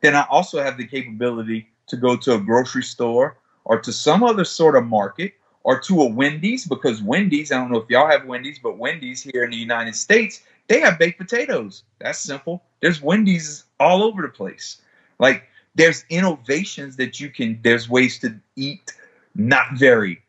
then 0.00 0.14
I 0.14 0.26
also 0.30 0.62
have 0.62 0.76
the 0.76 0.86
capability 0.86 1.68
to 1.88 1.96
go 1.96 2.16
to 2.16 2.34
a 2.34 2.40
grocery 2.40 2.82
store 2.82 3.38
or 3.64 3.80
to 3.80 3.92
some 3.92 4.22
other 4.22 4.44
sort 4.44 4.76
of 4.76 4.84
market 4.84 5.34
or 5.64 5.80
to 5.80 6.02
a 6.02 6.08
Wendy's 6.08 6.66
because 6.66 7.02
Wendy's, 7.02 7.52
I 7.52 7.56
don't 7.56 7.70
know 7.70 7.78
if 7.78 7.88
y'all 7.88 8.10
have 8.10 8.26
Wendy's, 8.26 8.58
but 8.58 8.78
Wendy's 8.78 9.22
here 9.22 9.44
in 9.44 9.50
the 9.50 9.56
United 9.56 9.94
States, 9.94 10.42
they 10.68 10.80
have 10.80 10.98
baked 10.98 11.18
potatoes. 11.18 11.84
That's 12.00 12.18
simple. 12.18 12.62
There's 12.80 13.00
Wendy's 13.00 13.64
all 13.78 14.02
over 14.02 14.22
the 14.22 14.28
place. 14.28 14.80
Like 15.18 15.44
there's 15.74 16.04
innovations 16.10 16.96
that 16.96 17.20
you 17.20 17.30
can 17.30 17.58
there's 17.62 17.88
ways 17.88 18.18
to 18.20 18.34
eat 18.56 18.92
not 19.34 19.74
very 19.74 20.20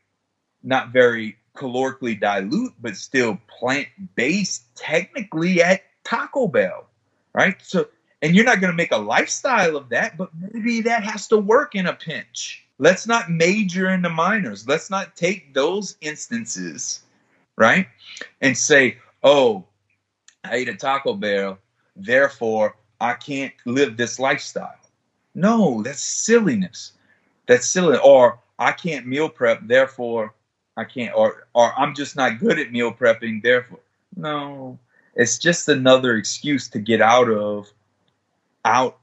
not 0.63 0.89
very 0.89 1.35
calorically 1.55 2.19
dilute 2.19 2.73
but 2.81 2.95
still 2.95 3.37
plant-based 3.47 4.63
technically 4.75 5.61
at 5.61 5.83
taco 6.03 6.47
bell 6.47 6.87
right 7.33 7.55
so 7.61 7.87
and 8.21 8.35
you're 8.35 8.45
not 8.45 8.61
going 8.61 8.71
to 8.71 8.77
make 8.77 8.91
a 8.91 8.97
lifestyle 8.97 9.75
of 9.75 9.89
that 9.89 10.17
but 10.17 10.29
maybe 10.53 10.81
that 10.81 11.03
has 11.03 11.27
to 11.27 11.37
work 11.37 11.75
in 11.75 11.87
a 11.87 11.93
pinch 11.93 12.65
let's 12.79 13.07
not 13.07 13.29
major 13.29 13.89
in 13.89 14.01
the 14.01 14.09
minors 14.09 14.67
let's 14.67 14.89
not 14.89 15.15
take 15.15 15.53
those 15.53 15.97
instances 16.01 17.01
right 17.55 17.87
and 18.41 18.57
say 18.57 18.97
oh 19.23 19.63
i 20.43 20.55
ate 20.55 20.69
a 20.69 20.75
taco 20.75 21.13
bell 21.13 21.57
therefore 21.95 22.75
i 23.01 23.13
can't 23.13 23.53
live 23.65 23.97
this 23.97 24.19
lifestyle 24.19 24.77
no, 25.35 25.81
that's 25.81 26.03
silliness. 26.03 26.93
That's 27.47 27.67
silly. 27.67 27.97
Or 28.03 28.39
I 28.59 28.71
can't 28.71 29.07
meal 29.07 29.29
prep, 29.29 29.61
therefore 29.63 30.33
I 30.77 30.83
can't. 30.83 31.15
Or 31.15 31.47
or 31.53 31.73
I'm 31.77 31.95
just 31.95 32.15
not 32.15 32.39
good 32.39 32.59
at 32.59 32.71
meal 32.71 32.93
prepping, 32.93 33.41
therefore 33.41 33.79
no. 34.15 34.77
It's 35.15 35.37
just 35.37 35.69
another 35.69 36.15
excuse 36.15 36.67
to 36.69 36.79
get 36.79 37.01
out 37.01 37.29
of 37.29 37.71
out 38.65 38.97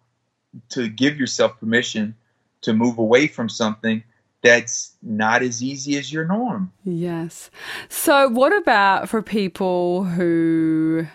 to 0.70 0.88
give 0.88 1.16
yourself 1.16 1.58
permission 1.60 2.14
to 2.62 2.72
move 2.72 2.98
away 2.98 3.26
from 3.26 3.48
something 3.48 4.02
that's 4.42 4.96
not 5.02 5.42
as 5.42 5.62
easy 5.62 5.96
as 5.98 6.12
your 6.12 6.24
norm. 6.24 6.72
Yes. 6.84 7.50
So, 7.88 8.28
what 8.28 8.56
about 8.56 9.08
for 9.08 9.22
people 9.22 10.04
who 10.04 11.06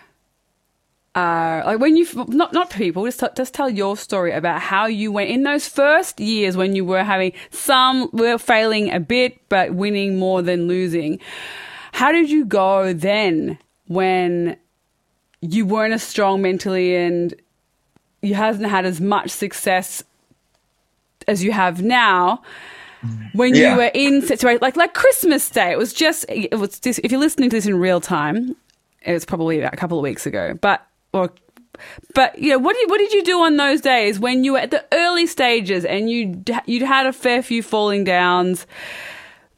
uh, 1.14 1.62
like 1.64 1.80
when 1.80 1.96
you 1.96 2.06
not 2.28 2.52
not 2.52 2.70
people 2.70 3.04
just 3.04 3.22
just 3.36 3.54
tell 3.54 3.70
your 3.70 3.96
story 3.96 4.32
about 4.32 4.60
how 4.60 4.86
you 4.86 5.10
went 5.10 5.30
in 5.30 5.42
those 5.42 5.66
first 5.66 6.20
years 6.20 6.56
when 6.56 6.76
you 6.76 6.84
were 6.84 7.02
having 7.02 7.32
some 7.50 8.10
were 8.12 8.38
failing 8.38 8.92
a 8.92 9.00
bit 9.00 9.40
but 9.48 9.74
winning 9.74 10.18
more 10.18 10.42
than 10.42 10.68
losing. 10.68 11.18
How 11.92 12.12
did 12.12 12.30
you 12.30 12.44
go 12.44 12.92
then 12.92 13.58
when 13.86 14.58
you 15.40 15.66
weren't 15.66 15.94
as 15.94 16.02
strong 16.02 16.42
mentally 16.42 16.96
and 16.96 17.34
you 18.22 18.34
hasn't 18.34 18.68
had 18.68 18.84
as 18.84 19.00
much 19.00 19.30
success 19.30 20.02
as 21.28 21.42
you 21.42 21.52
have 21.52 21.82
now? 21.82 22.42
Mm. 23.02 23.34
When 23.34 23.54
yeah. 23.54 23.72
you 23.72 23.76
were 23.76 23.90
in 23.94 24.22
situation 24.22 24.58
like 24.62 24.76
like 24.76 24.94
Christmas 24.94 25.48
Day, 25.50 25.70
it 25.70 25.78
was 25.78 25.92
just 25.92 26.24
it 26.28 26.58
was 26.58 26.80
just, 26.80 27.00
if 27.02 27.10
you're 27.10 27.20
listening 27.20 27.50
to 27.50 27.56
this 27.56 27.66
in 27.66 27.78
real 27.78 28.00
time, 28.00 28.56
it 29.02 29.12
was 29.12 29.24
probably 29.24 29.60
a 29.60 29.70
couple 29.72 29.98
of 29.98 30.02
weeks 30.02 30.26
ago, 30.26 30.54
but 30.60 30.86
or 31.12 31.30
but 32.14 32.38
you 32.38 32.50
know 32.50 32.58
what 32.58 32.74
did 32.74 32.90
what 32.90 32.98
did 32.98 33.12
you 33.12 33.22
do 33.22 33.40
on 33.40 33.56
those 33.56 33.80
days 33.80 34.18
when 34.18 34.44
you 34.44 34.52
were 34.52 34.58
at 34.58 34.70
the 34.70 34.84
early 34.92 35.26
stages 35.26 35.84
and 35.84 36.10
you 36.10 36.42
you'd 36.66 36.82
had 36.82 37.06
a 37.06 37.12
fair 37.12 37.42
few 37.42 37.62
falling 37.62 38.04
downs 38.04 38.66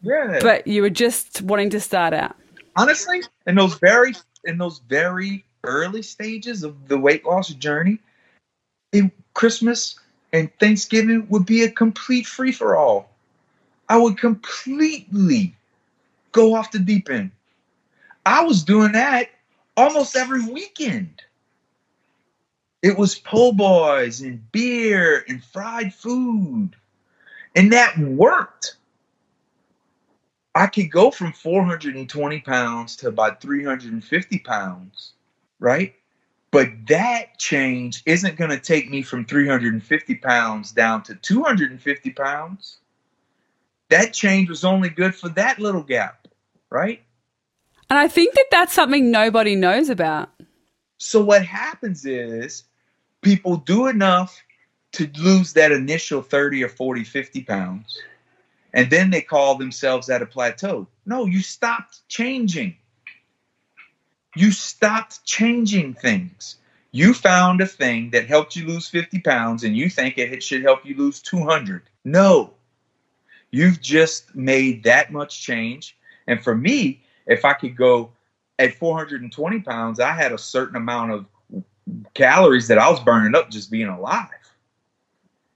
yeah 0.03 0.39
but 0.41 0.67
you 0.67 0.83
were 0.83 0.91
just 0.91 1.43
wanting 1.43 1.71
to 1.71 1.81
start 1.81 2.13
out 2.13 2.37
honestly 2.77 3.23
in 3.47 3.55
those 3.55 3.79
very 3.79 4.15
in 4.45 4.59
those 4.59 4.81
very 4.89 5.45
early 5.65 6.03
stages 6.03 6.63
of 6.63 6.89
the 6.89 6.99
weight 6.99 7.25
loss 7.25 7.49
journey 7.49 7.99
it, 8.93 9.11
Christmas 9.35 9.99
and 10.33 10.51
Thanksgiving 10.59 11.27
would 11.29 11.47
be 11.47 11.63
a 11.63 11.71
complete 11.71 12.27
free 12.27 12.53
for 12.53 12.77
all. 12.77 13.11
I 13.89 13.97
would 13.97 14.19
completely 14.19 15.55
go 16.33 16.55
off 16.55 16.73
the 16.73 16.79
deep 16.79 17.09
end. 17.11 17.31
I 18.27 18.45
was 18.45 18.63
doing 18.63 18.93
that 18.93 19.31
almost 19.77 20.17
every 20.17 20.45
weekend. 20.45 21.23
It 22.83 22.97
was 22.97 23.19
po' 23.19 23.53
boys 23.53 24.21
and 24.21 24.51
beer 24.53 25.25
and 25.29 25.43
fried 25.43 25.95
food. 25.95 26.71
And 27.57 27.73
that 27.73 27.99
worked. 27.99 28.77
I 30.55 30.67
could 30.67 30.91
go 30.91 31.11
from 31.11 31.33
420 31.33 32.41
pounds 32.41 32.97
to 32.97 33.09
about 33.09 33.41
350 33.41 34.39
pounds, 34.41 35.13
right? 35.59 35.95
But 36.51 36.69
that 36.89 37.39
change 37.39 38.03
isn't 38.07 38.37
going 38.37 38.51
to 38.51 38.59
take 38.59 38.91
me 38.91 39.03
from 39.03 39.25
350 39.25 40.15
pounds 40.17 40.73
down 40.73 41.03
to 41.05 41.15
250 41.15 42.11
pounds. 42.11 42.79
That 43.91 44.13
change 44.13 44.49
was 44.49 44.65
only 44.65 44.89
good 44.89 45.15
for 45.15 45.29
that 45.31 45.59
little 45.59 45.83
gap, 45.83 46.27
right? 46.71 47.03
And 47.91 47.99
I 47.99 48.09
think 48.09 48.35
that 48.35 48.47
that's 48.51 48.73
something 48.73 49.11
nobody 49.11 49.57
knows 49.57 49.89
about. 49.89 50.31
So 50.99 51.23
what 51.23 51.45
happens 51.45 52.05
is 52.05 52.65
people 53.23 53.57
do 53.57 53.87
enough 53.87 54.43
to 54.93 55.11
lose 55.19 55.53
that 55.55 55.73
initial 55.73 56.23
30 56.23 56.65
or 56.65 56.69
40, 56.69 57.05
50 57.05 57.43
pounds. 57.45 58.01
And 58.75 58.91
then 58.91 59.11
they 59.11 59.23
call 59.23 59.55
themselves 59.55 60.11
at 60.11 60.23
a 60.23 60.27
plateau. 60.27 60.87
No, 61.07 61.27
you 61.27 61.41
stopped 61.41 62.07
changing. 62.09 62.77
You 64.37 64.53
stopped 64.53 65.25
changing 65.25 65.95
things. 65.95 66.57
You 66.91 67.15
found 67.15 67.61
a 67.61 67.67
thing 67.67 68.11
that 68.11 68.27
helped 68.27 68.57
you 68.57 68.67
lose 68.67 68.89
50 68.89 69.21
pounds 69.21 69.65
and 69.65 69.77
you 69.77 69.89
think 69.91 70.19
it 70.19 70.43
should 70.43 70.63
help 70.63 70.85
you 70.85 70.97
lose 70.97 71.21
200. 71.21 71.83
No, 72.05 72.55
you've 73.51 73.81
just 73.81 74.35
made 74.35 74.85
that 74.85 75.13
much 75.13 75.43
change. 75.43 75.97
And 76.27 76.43
for 76.43 76.55
me, 76.55 77.03
if 77.27 77.45
I 77.45 77.53
could 77.53 77.77
go 77.77 78.11
at 78.59 78.75
420 78.75 79.61
pounds, 79.61 80.01
I 80.01 80.13
had 80.13 80.33
a 80.33 80.39
certain 80.39 80.77
amount 80.77 81.13
of 81.13 81.27
calories 82.15 82.69
that 82.69 82.79
I 82.79 82.91
was 82.91 83.01
burning 83.01 83.35
up 83.35 83.51
just 83.51 83.71
being 83.71 83.89
alive. 83.89 84.29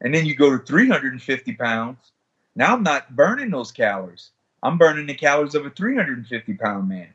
And 0.01 0.15
then 0.15 0.27
you 0.27 0.35
go 0.35 0.51
to 0.51 0.65
350 0.65 1.55
pounds. 1.55 2.13
Now 2.55 2.75
I'm 2.75 2.83
not 2.83 3.15
burning 3.15 3.51
those 3.51 3.73
calories. 3.73 4.31
I'm 4.63 4.79
burning 4.79 5.07
the 5.07 5.15
calories 5.15 5.55
of 5.55 5.67
a 5.67 5.71
350 5.71 6.55
pound 6.55 6.89
man. 6.89 7.09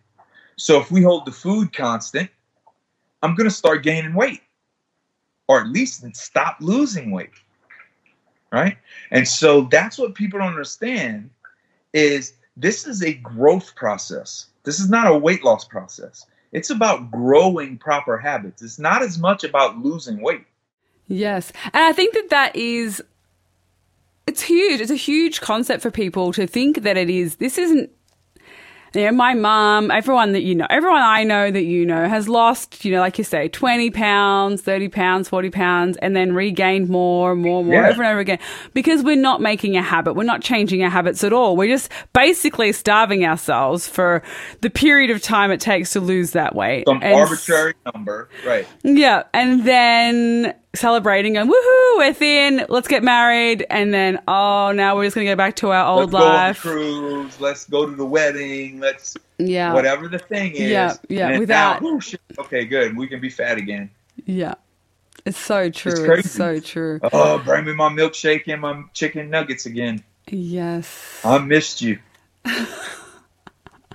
So 0.57 0.79
if 0.79 0.91
we 0.91 1.03
hold 1.03 1.25
the 1.25 1.31
food 1.31 1.71
constant, 1.71 2.29
I'm 3.21 3.35
going 3.35 3.49
to 3.49 3.55
start 3.55 3.83
gaining 3.83 4.13
weight 4.13 4.41
or 5.47 5.61
at 5.61 5.67
least 5.67 6.03
stop 6.15 6.57
losing 6.59 7.11
weight. 7.11 7.31
Right? 8.51 8.77
And 9.11 9.27
so 9.27 9.61
that's 9.71 9.97
what 9.97 10.15
people 10.15 10.39
don't 10.39 10.49
understand 10.49 11.29
is 11.93 12.33
this 12.55 12.87
is 12.87 13.03
a 13.03 13.13
growth 13.13 13.75
process. 13.75 14.47
This 14.63 14.79
is 14.79 14.89
not 14.89 15.07
a 15.07 15.17
weight 15.17 15.43
loss 15.43 15.65
process. 15.65 16.25
It's 16.51 16.69
about 16.69 17.11
growing 17.11 17.77
proper 17.77 18.17
habits. 18.17 18.61
It's 18.61 18.79
not 18.79 19.01
as 19.01 19.17
much 19.17 19.43
about 19.43 19.77
losing 19.79 20.21
weight. 20.21 20.45
Yes. 21.07 21.51
And 21.65 21.83
I 21.83 21.93
think 21.93 22.13
that 22.13 22.29
that 22.29 22.55
is 22.55 23.01
it's 24.27 24.41
huge. 24.41 24.81
It's 24.81 24.91
a 24.91 24.95
huge 24.95 25.39
concept 25.39 25.81
for 25.81 25.91
people 25.91 26.33
to 26.33 26.45
think 26.45 26.83
that 26.83 26.97
it 26.97 27.09
is. 27.09 27.37
This 27.37 27.57
isn't 27.57 27.89
you 28.97 29.05
know, 29.05 29.11
my 29.11 29.33
mom, 29.33 29.91
everyone 29.91 30.33
that 30.33 30.43
you 30.43 30.55
know, 30.55 30.67
everyone 30.69 31.01
I 31.01 31.23
know 31.23 31.51
that 31.51 31.63
you 31.63 31.85
know 31.85 32.07
has 32.07 32.27
lost, 32.27 32.83
you 32.83 32.91
know, 32.91 32.99
like 32.99 33.17
you 33.17 33.23
say, 33.23 33.47
20 33.47 33.91
pounds, 33.91 34.61
30 34.61 34.89
pounds, 34.89 35.29
40 35.29 35.49
pounds, 35.49 35.97
and 35.97 36.15
then 36.15 36.33
regained 36.33 36.89
more, 36.89 37.33
and 37.33 37.41
more, 37.41 37.59
and 37.59 37.69
more 37.69 37.81
yeah. 37.81 37.89
over 37.89 38.03
and 38.03 38.11
over 38.11 38.19
again 38.19 38.39
because 38.73 39.03
we're 39.03 39.15
not 39.15 39.41
making 39.41 39.77
a 39.77 39.81
habit. 39.81 40.13
We're 40.13 40.23
not 40.23 40.41
changing 40.41 40.83
our 40.83 40.89
habits 40.89 41.23
at 41.23 41.33
all. 41.33 41.55
We're 41.55 41.73
just 41.73 41.91
basically 42.13 42.71
starving 42.71 43.25
ourselves 43.25 43.87
for 43.87 44.23
the 44.61 44.69
period 44.69 45.11
of 45.11 45.21
time 45.21 45.51
it 45.51 45.61
takes 45.61 45.93
to 45.93 45.99
lose 45.99 46.31
that 46.31 46.55
weight. 46.55 46.85
Some 46.87 46.99
and 47.01 47.13
arbitrary 47.13 47.73
number, 47.93 48.29
right. 48.45 48.67
Yeah. 48.83 49.23
And 49.33 49.65
then 49.65 50.55
celebrating 50.77 51.37
and 51.37 51.49
woohoo, 51.49 51.97
we're 51.97 52.13
thin, 52.13 52.65
let's 52.69 52.87
get 52.87 53.03
married, 53.03 53.65
and 53.69 53.93
then 53.93 54.21
oh 54.27 54.71
now 54.71 54.95
we're 54.95 55.05
just 55.05 55.15
gonna 55.15 55.25
go 55.25 55.35
back 55.35 55.55
to 55.57 55.71
our 55.71 55.85
old 55.85 56.13
let's 56.13 56.25
life. 56.25 56.63
Go 56.63 56.69
on 56.69 56.75
cruise, 56.75 57.39
let's 57.41 57.65
go 57.65 57.85
to 57.85 57.95
the 57.95 58.05
wedding, 58.05 58.79
let's 58.79 59.17
yeah, 59.37 59.73
whatever 59.73 60.07
the 60.07 60.19
thing 60.19 60.53
is. 60.53 60.71
Yeah, 60.71 60.95
yeah. 61.09 61.37
Without 61.39 61.81
now, 61.81 61.99
okay, 62.39 62.65
good, 62.65 62.95
we 62.95 63.07
can 63.07 63.19
be 63.19 63.29
fat 63.29 63.57
again. 63.57 63.89
Yeah. 64.25 64.55
It's 65.25 65.37
so 65.37 65.69
true. 65.69 66.13
It's, 66.13 66.27
it's 66.27 66.31
so 66.31 66.59
true. 66.61 67.01
Oh, 67.11 67.39
bring 67.39 67.65
me 67.65 67.73
my 67.73 67.89
milkshake 67.89 68.43
and 68.47 68.61
my 68.61 68.83
chicken 68.93 69.29
nuggets 69.29 69.65
again. 69.65 70.01
Yes. 70.29 71.21
I 71.25 71.37
missed 71.39 71.81
you. 71.81 71.99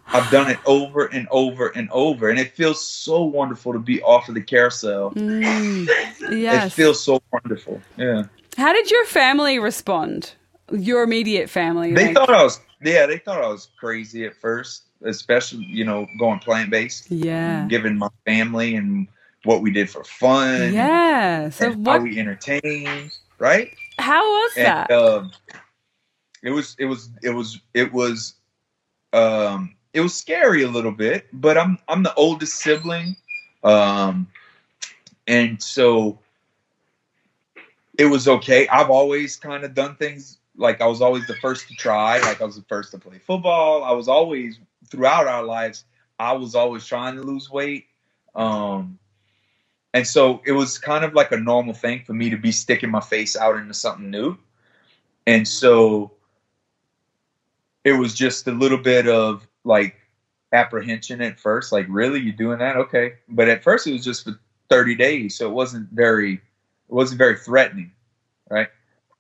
I've 0.08 0.30
done 0.30 0.50
it 0.50 0.58
over 0.66 1.06
and 1.06 1.26
over 1.30 1.68
and 1.68 1.88
over, 1.90 2.28
and 2.28 2.38
it 2.38 2.52
feels 2.52 2.84
so 2.84 3.22
wonderful 3.22 3.72
to 3.72 3.78
be 3.78 4.02
off 4.02 4.28
of 4.28 4.34
the 4.34 4.42
carousel. 4.42 5.12
Mm, 5.12 5.86
yes. 6.30 6.66
It 6.66 6.72
feels 6.72 7.02
so 7.02 7.22
wonderful. 7.32 7.80
Yeah. 7.96 8.24
How 8.58 8.72
did 8.72 8.90
your 8.90 9.04
family 9.06 9.58
respond? 9.58 10.34
Your 10.70 11.02
immediate 11.02 11.48
family? 11.48 11.94
They 11.94 12.06
like- 12.06 12.14
thought 12.14 12.30
I 12.30 12.42
was, 12.42 12.60
yeah, 12.82 13.06
they 13.06 13.18
thought 13.18 13.42
I 13.42 13.48
was 13.48 13.68
crazy 13.78 14.24
at 14.26 14.36
first, 14.36 14.82
especially, 15.02 15.64
you 15.64 15.84
know, 15.84 16.06
going 16.18 16.40
plant 16.40 16.70
based. 16.70 17.10
Yeah. 17.10 17.66
Given 17.68 17.96
my 17.96 18.08
family 18.26 18.76
and 18.76 19.08
what 19.44 19.62
we 19.62 19.70
did 19.70 19.88
for 19.88 20.04
fun. 20.04 20.74
Yeah. 20.74 21.48
So 21.50 21.72
what- 21.72 21.98
how 21.98 22.02
we 22.02 22.18
entertained, 22.18 23.16
right? 23.38 23.74
How 23.98 24.22
was 24.22 24.52
and, 24.56 24.66
that? 24.66 24.90
Um, 24.90 25.32
it 26.42 26.50
was, 26.50 26.76
it 26.78 26.86
was, 26.86 27.08
it 27.22 27.30
was, 27.30 27.60
it 27.72 27.92
was, 27.92 28.34
um, 29.12 29.74
it 29.94 30.00
was 30.00 30.14
scary 30.16 30.62
a 30.62 30.68
little 30.68 30.92
bit, 30.92 31.26
but 31.32 31.58
I'm 31.58 31.78
I'm 31.88 32.02
the 32.02 32.14
oldest 32.14 32.56
sibling, 32.56 33.16
um, 33.64 34.28
and 35.26 35.62
so 35.62 36.18
it 37.98 38.06
was 38.06 38.28
okay. 38.28 38.68
I've 38.68 38.90
always 38.90 39.36
kind 39.36 39.64
of 39.64 39.74
done 39.74 39.96
things 39.96 40.38
like 40.56 40.80
I 40.80 40.86
was 40.86 41.02
always 41.02 41.26
the 41.26 41.36
first 41.36 41.68
to 41.68 41.74
try, 41.74 42.20
like 42.20 42.40
I 42.42 42.44
was 42.44 42.56
the 42.56 42.64
first 42.68 42.92
to 42.92 42.98
play 42.98 43.18
football. 43.18 43.84
I 43.84 43.92
was 43.92 44.08
always 44.08 44.58
throughout 44.88 45.26
our 45.28 45.44
lives, 45.44 45.84
I 46.18 46.32
was 46.34 46.54
always 46.54 46.86
trying 46.86 47.16
to 47.16 47.22
lose 47.22 47.50
weight. 47.50 47.86
Um, 48.34 48.98
and 49.94 50.06
so 50.06 50.42
it 50.46 50.52
was 50.52 50.78
kind 50.78 51.04
of 51.04 51.14
like 51.14 51.32
a 51.32 51.36
normal 51.38 51.74
thing 51.74 52.02
for 52.06 52.14
me 52.14 52.30
to 52.30 52.36
be 52.36 52.52
sticking 52.52 52.90
my 52.90 53.00
face 53.00 53.36
out 53.36 53.56
into 53.56 53.74
something 53.74 54.10
new. 54.10 54.38
And 55.26 55.46
so 55.48 56.12
it 57.84 57.92
was 57.92 58.14
just 58.14 58.48
a 58.48 58.52
little 58.52 58.78
bit 58.78 59.08
of 59.08 59.46
like 59.64 59.96
apprehension 60.52 61.20
at 61.20 61.40
first, 61.40 61.72
like 61.72 61.86
really 61.88 62.20
you're 62.20 62.34
doing 62.34 62.58
that? 62.58 62.76
Okay. 62.76 63.14
But 63.28 63.48
at 63.48 63.62
first 63.62 63.86
it 63.86 63.92
was 63.92 64.04
just 64.04 64.24
for 64.24 64.38
30 64.68 64.94
days, 64.94 65.36
so 65.36 65.48
it 65.48 65.52
wasn't 65.52 65.88
very 65.90 66.34
it 66.34 66.40
wasn't 66.94 67.18
very 67.18 67.36
threatening, 67.36 67.92
right? 68.50 68.68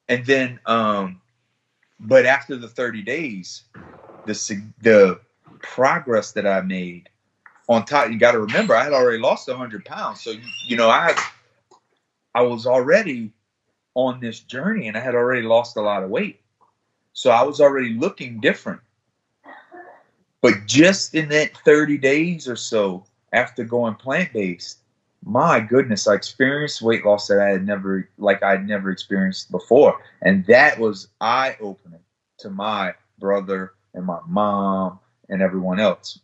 And 0.08 0.24
then 0.26 0.60
um 0.66 1.20
but 2.00 2.26
after 2.26 2.56
the 2.56 2.68
30 2.68 3.02
days, 3.02 3.62
the 4.26 4.62
the 4.80 5.20
progress 5.60 6.32
that 6.32 6.46
I 6.46 6.60
made 6.60 7.08
on 7.68 7.84
top, 7.84 8.10
you 8.10 8.18
got 8.18 8.32
to 8.32 8.40
remember, 8.40 8.74
I 8.74 8.84
had 8.84 8.92
already 8.92 9.18
lost 9.18 9.48
100 9.48 9.84
pounds. 9.84 10.20
So, 10.20 10.34
you 10.66 10.76
know, 10.76 10.90
I 10.90 11.14
I 12.34 12.42
was 12.42 12.66
already 12.66 13.32
on 13.94 14.20
this 14.20 14.40
journey 14.40 14.88
and 14.88 14.96
I 14.96 15.00
had 15.00 15.14
already 15.14 15.42
lost 15.46 15.76
a 15.76 15.82
lot 15.82 16.02
of 16.02 16.10
weight. 16.10 16.40
So 17.12 17.30
I 17.30 17.42
was 17.42 17.60
already 17.60 17.90
looking 17.90 18.40
different. 18.40 18.80
But 20.42 20.66
just 20.66 21.14
in 21.14 21.28
that 21.30 21.56
30 21.58 21.98
days 21.98 22.48
or 22.48 22.56
so 22.56 23.04
after 23.32 23.64
going 23.64 23.94
plant 23.94 24.32
based, 24.32 24.80
my 25.24 25.60
goodness, 25.60 26.08
I 26.08 26.14
experienced 26.14 26.82
weight 26.82 27.04
loss 27.06 27.28
that 27.28 27.38
I 27.38 27.50
had 27.50 27.64
never, 27.64 28.08
like 28.18 28.42
I'd 28.42 28.66
never 28.66 28.90
experienced 28.90 29.52
before. 29.52 30.02
And 30.20 30.44
that 30.46 30.78
was 30.78 31.08
eye 31.20 31.56
opening 31.60 32.00
to 32.38 32.50
my 32.50 32.94
brother 33.20 33.72
and 33.94 34.04
my 34.04 34.18
mom 34.26 34.98
and 35.28 35.40
everyone 35.40 35.78
else. 35.78 36.18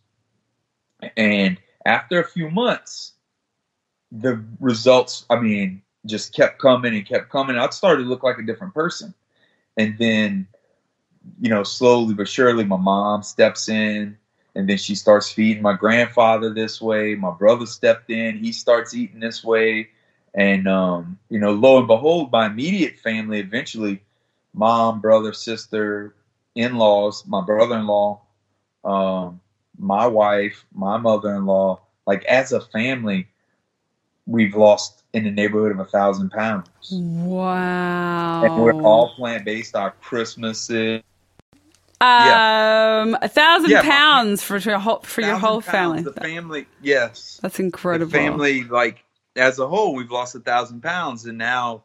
And 1.16 1.58
after 1.86 2.20
a 2.20 2.28
few 2.28 2.50
months, 2.50 3.12
the 4.10 4.44
results, 4.58 5.26
I 5.30 5.38
mean, 5.38 5.82
just 6.06 6.34
kept 6.34 6.58
coming 6.58 6.94
and 6.94 7.06
kept 7.06 7.28
coming. 7.28 7.56
I 7.56 7.68
started 7.70 8.02
to 8.02 8.08
look 8.08 8.24
like 8.24 8.38
a 8.38 8.46
different 8.46 8.74
person. 8.74 9.14
And 9.76 9.96
then 9.96 10.48
you 11.40 11.50
know, 11.50 11.62
slowly 11.62 12.14
but 12.14 12.28
surely, 12.28 12.64
my 12.64 12.76
mom 12.76 13.22
steps 13.22 13.68
in, 13.68 14.16
and 14.54 14.68
then 14.68 14.76
she 14.76 14.94
starts 14.94 15.30
feeding 15.30 15.62
my 15.62 15.74
grandfather 15.74 16.52
this 16.52 16.80
way. 16.80 17.14
My 17.14 17.30
brother 17.30 17.66
stepped 17.66 18.10
in; 18.10 18.38
he 18.38 18.52
starts 18.52 18.94
eating 18.94 19.20
this 19.20 19.44
way, 19.44 19.88
and 20.34 20.66
um, 20.68 21.18
you 21.28 21.38
know, 21.38 21.52
lo 21.52 21.78
and 21.78 21.86
behold, 21.86 22.32
my 22.32 22.46
immediate 22.46 22.98
family 22.98 23.40
eventually, 23.40 24.02
mom, 24.54 25.00
brother, 25.00 25.32
sister, 25.32 26.14
in-laws, 26.54 27.26
my 27.26 27.40
brother-in-law, 27.40 28.20
um, 28.84 29.40
my 29.78 30.06
wife, 30.06 30.64
my 30.74 30.96
mother-in-law, 30.96 31.80
like 32.06 32.24
as 32.24 32.52
a 32.52 32.60
family, 32.60 33.28
we've 34.26 34.54
lost 34.54 35.02
in 35.12 35.24
the 35.24 35.30
neighborhood 35.30 35.72
of 35.72 35.80
a 35.80 35.84
thousand 35.84 36.30
pounds. 36.30 36.68
Wow. 36.92 38.44
And 38.44 38.62
we're 38.62 38.82
all 38.82 39.14
plant 39.14 39.44
based. 39.44 39.74
Our 39.74 39.92
Christmases. 39.92 41.02
Um, 42.00 43.16
a 43.20 43.28
thousand 43.28 43.70
Yeah, 43.70 43.82
pounds 43.82 44.42
for 44.42 44.58
your 44.58 44.78
whole 44.78 45.00
for 45.00 45.20
your 45.20 45.36
whole 45.36 45.60
family. 45.60 46.02
The 46.02 46.12
family, 46.12 46.66
yes. 46.80 47.40
That's 47.42 47.58
incredible. 47.58 48.06
The 48.06 48.12
family, 48.12 48.64
like 48.64 49.04
as 49.34 49.58
a 49.58 49.66
whole, 49.66 49.94
we've 49.94 50.10
lost 50.10 50.34
a 50.36 50.40
thousand 50.40 50.82
pounds, 50.82 51.24
and 51.24 51.38
now, 51.38 51.84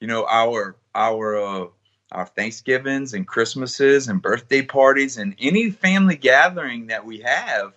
you 0.00 0.06
know, 0.06 0.26
our 0.26 0.76
our 0.94 1.36
uh, 1.36 1.66
our 2.12 2.26
Thanksgivings 2.26 3.14
and 3.14 3.26
Christmases 3.26 4.08
and 4.08 4.20
birthday 4.20 4.62
parties 4.62 5.16
and 5.16 5.34
any 5.38 5.70
family 5.70 6.16
gathering 6.16 6.88
that 6.88 7.04
we 7.04 7.20
have, 7.20 7.72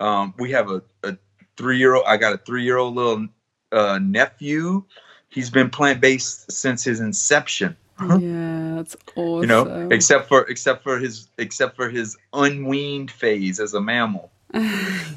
um, 0.00 0.34
we 0.38 0.50
have 0.50 0.70
a, 0.70 0.82
a 1.04 1.16
three 1.56 1.78
year 1.78 1.94
old. 1.94 2.04
I 2.06 2.16
got 2.16 2.34
a 2.34 2.38
three 2.38 2.64
year 2.64 2.78
old 2.78 2.96
little 2.96 3.28
uh, 3.70 4.00
nephew. 4.02 4.84
He's 5.28 5.50
been 5.50 5.70
plant 5.70 6.00
based 6.00 6.50
since 6.50 6.82
his 6.82 7.00
inception. 7.00 7.76
Yeah, 8.20 8.74
that's 8.76 8.96
awesome. 9.16 9.40
You 9.42 9.46
know, 9.46 9.88
except 9.90 10.28
for 10.28 10.42
except 10.48 10.82
for 10.82 10.98
his 10.98 11.28
except 11.38 11.76
for 11.76 11.88
his 11.88 12.16
unweaned 12.32 13.10
phase 13.10 13.60
as 13.60 13.74
a 13.74 13.80
mammal, 13.80 14.30
yeah, 14.54 14.60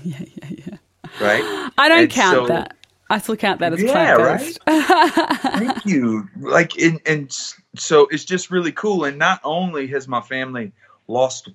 yeah, 0.03 0.23
yeah. 0.49 0.77
right? 1.21 1.71
I 1.77 1.87
don't 1.89 2.01
And 2.03 2.09
count 2.11 2.35
so- 2.35 2.47
that. 2.47 2.75
I 3.07 3.19
still 3.19 3.35
count 3.35 3.59
that 3.59 3.71
as 3.71 3.83
Yeah, 3.83 4.15
plant 4.15 4.39
based. 4.41 4.59
Thank 4.65 5.85
you. 5.85 6.27
Like, 6.39 6.75
and, 6.79 6.99
and 7.05 7.31
so 7.75 8.07
it's 8.09 8.25
just 8.25 8.49
really 8.49 8.71
cool. 8.71 9.05
And 9.05 9.19
not 9.19 9.39
only 9.43 9.85
has 9.87 10.07
my 10.07 10.21
family 10.21 10.71
lost 11.07 11.49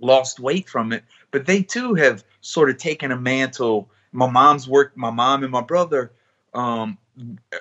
lost 0.00 0.40
weight 0.40 0.68
from 0.68 0.92
it, 0.92 1.04
but 1.30 1.46
they 1.46 1.62
too 1.62 1.94
have 1.94 2.24
sort 2.40 2.68
of 2.68 2.78
taken 2.78 3.12
a 3.12 3.16
mantle. 3.16 3.88
My 4.10 4.28
mom's 4.28 4.68
work. 4.68 4.96
My 4.96 5.10
mom 5.10 5.44
and 5.44 5.52
my 5.52 5.62
brother 5.62 6.10
um, 6.52 6.98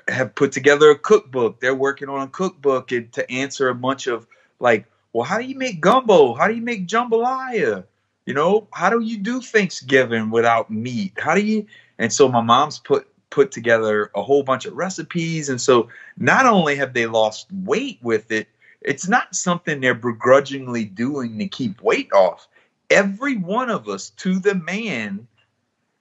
have 0.07 0.35
put 0.35 0.51
together 0.51 0.91
a 0.91 0.97
cookbook. 0.97 1.59
They're 1.59 1.75
working 1.75 2.09
on 2.09 2.21
a 2.21 2.27
cookbook 2.27 2.91
and, 2.91 3.11
to 3.13 3.29
answer 3.31 3.69
a 3.69 3.75
bunch 3.75 4.07
of 4.07 4.27
like, 4.59 4.85
well, 5.13 5.23
how 5.23 5.37
do 5.37 5.45
you 5.45 5.57
make 5.57 5.81
gumbo? 5.81 6.33
How 6.33 6.47
do 6.47 6.53
you 6.53 6.61
make 6.61 6.87
jambalaya? 6.87 7.83
You 8.25 8.33
know, 8.33 8.67
how 8.71 8.89
do 8.89 8.99
you 8.99 9.17
do 9.17 9.41
Thanksgiving 9.41 10.29
without 10.29 10.69
meat? 10.69 11.13
How 11.17 11.33
do 11.33 11.41
you? 11.41 11.65
And 11.97 12.11
so 12.11 12.27
my 12.27 12.41
mom's 12.41 12.79
put 12.79 13.07
put 13.29 13.51
together 13.51 14.11
a 14.15 14.23
whole 14.23 14.43
bunch 14.43 14.65
of 14.65 14.73
recipes. 14.73 15.49
And 15.49 15.59
so 15.59 15.89
not 16.17 16.45
only 16.45 16.75
have 16.75 16.93
they 16.93 17.07
lost 17.07 17.47
weight 17.51 17.99
with 18.01 18.31
it, 18.31 18.47
it's 18.81 19.07
not 19.07 19.35
something 19.35 19.79
they're 19.79 19.93
begrudgingly 19.93 20.85
doing 20.85 21.37
to 21.39 21.47
keep 21.47 21.81
weight 21.81 22.11
off. 22.13 22.47
Every 22.89 23.37
one 23.37 23.69
of 23.69 23.89
us, 23.89 24.11
to 24.11 24.39
the 24.39 24.55
man, 24.55 25.27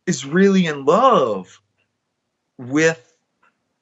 is 0.06 0.24
really 0.24 0.66
in 0.66 0.84
love 0.84 1.60
with 2.58 3.05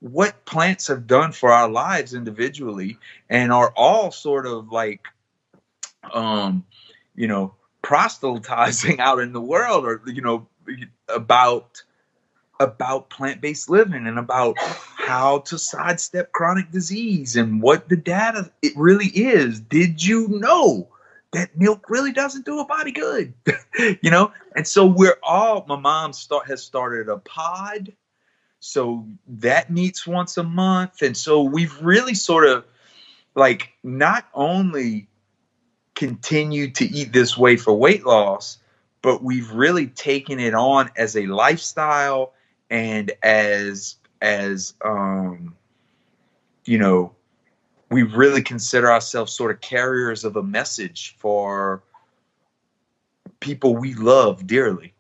what 0.05 0.45
plants 0.45 0.89
have 0.89 1.07
done 1.07 1.33
for 1.33 1.51
our 1.51 1.67
lives 1.67 2.13
individually 2.13 2.99
and 3.31 3.51
are 3.51 3.73
all 3.75 4.11
sort 4.11 4.45
of 4.47 4.71
like 4.71 5.01
um 6.13 6.63
you 7.15 7.27
know 7.27 7.55
proselytizing 7.81 9.01
out 9.01 9.19
in 9.19 9.33
the 9.33 9.41
world 9.41 9.87
or 9.87 10.03
you 10.05 10.21
know 10.21 10.47
about 11.09 11.83
about 12.61 13.09
plant-based 13.09 13.71
living 13.71 14.07
and 14.07 14.19
about 14.19 14.59
how 14.59 15.39
to 15.39 15.57
sidestep 15.57 16.33
chronic 16.33 16.71
disease 16.71 17.35
and 17.37 17.63
what 17.63 17.89
the 17.89 17.97
data 17.97 18.51
it 18.61 18.75
really 18.77 19.07
is. 19.07 19.59
Did 19.59 20.05
you 20.05 20.29
know 20.29 20.87
that 21.33 21.57
milk 21.57 21.89
really 21.89 22.13
doesn't 22.13 22.45
do 22.45 22.61
a 22.61 22.67
body 22.67 22.93
good? 22.93 23.33
You 24.03 24.11
know? 24.11 24.33
And 24.55 24.69
so 24.69 24.87
we're 24.87 25.19
all 25.21 25.65
my 25.67 25.75
mom 25.75 26.13
start 26.13 26.47
has 26.47 26.63
started 26.63 27.09
a 27.09 27.17
pod 27.17 27.93
so 28.67 29.07
that 29.29 29.71
meets 29.71 30.07
once 30.07 30.39
a 30.39 30.43
month. 30.43 31.03
And 31.03 31.15
so 31.15 31.43
we've 31.43 31.83
really 31.83 32.15
sort 32.15 32.47
of 32.47 32.65
like 33.35 33.75
not 33.83 34.27
only 34.33 35.07
continued 35.95 36.75
to 36.77 36.87
eat 36.87 37.13
this 37.13 37.37
way 37.37 37.59
for 37.59 37.75
weight 37.75 38.07
loss 38.07 38.57
but 39.03 39.23
we've 39.23 39.51
really 39.51 39.87
taken 39.87 40.41
it 40.41 40.55
on 40.55 40.91
as 40.97 41.15
a 41.15 41.27
lifestyle 41.27 42.33
and 42.71 43.13
as 43.23 43.97
as 44.23 44.73
um 44.83 45.55
you 46.65 46.79
know 46.79 47.15
we 47.91 48.03
really 48.03 48.43
consider 48.43 48.91
ourselves 48.91 49.33
sort 49.33 49.51
of 49.51 49.61
carriers 49.61 50.25
of 50.25 50.37
a 50.37 50.43
message 50.43 51.15
for 51.19 51.83
people 53.41 53.77
we 53.77 53.95
love 53.95 54.47
dearly 54.47 54.94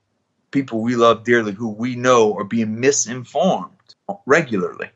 people 0.55 0.81
we 0.81 0.97
love 0.97 1.25
dearly 1.25 1.53
who 1.53 1.69
we 1.69 1.95
know 1.97 2.35
are 2.39 2.45
being 2.45 2.81
misinformed 2.81 3.71
regularly 4.25 4.89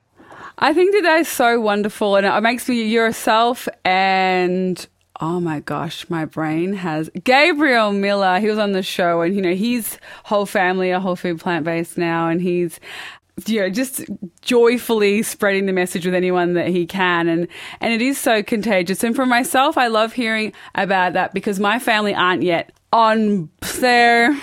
I 0.61 0.74
think 0.74 0.92
that 0.92 1.02
that 1.02 1.20
is 1.20 1.28
so 1.28 1.61
wonderful, 1.61 2.16
and 2.16 2.26
it 2.26 2.40
makes 2.40 2.68
me 2.68 2.82
yourself 2.82 3.68
and. 3.84 4.86
Oh 5.20 5.40
my 5.40 5.59
gosh, 5.59 6.09
my 6.09 6.24
brain 6.26 6.74
has 6.74 7.11
Gabriel 7.24 7.90
Miller. 7.90 8.38
He 8.38 8.46
was 8.46 8.59
on 8.59 8.70
the 8.70 8.84
show, 8.84 9.20
and 9.22 9.34
you 9.34 9.42
know 9.42 9.54
his 9.54 9.98
whole 10.24 10.46
family 10.46 10.92
are 10.92 11.00
whole 11.00 11.16
food 11.16 11.40
plant 11.40 11.64
based 11.64 11.98
now, 11.98 12.28
and 12.28 12.40
he's 12.40 12.78
you 13.46 13.61
know 13.61 13.68
just 13.68 14.04
joyfully 14.42 15.22
spreading 15.22 15.66
the 15.66 15.72
message 15.72 16.06
with 16.06 16.14
anyone 16.14 16.54
that 16.54 16.68
he 16.68 16.86
can, 16.86 17.26
and 17.26 17.48
and 17.80 17.92
it 17.92 18.00
is 18.00 18.16
so 18.16 18.44
contagious. 18.44 19.02
And 19.02 19.16
for 19.16 19.26
myself, 19.26 19.76
I 19.76 19.88
love 19.88 20.12
hearing 20.12 20.52
about 20.76 21.14
that 21.14 21.34
because 21.34 21.59
my 21.59 21.80
family 21.80 22.14
aren't 22.14 22.44
yet 22.44 22.72
on 22.93 23.51
their 23.80 24.36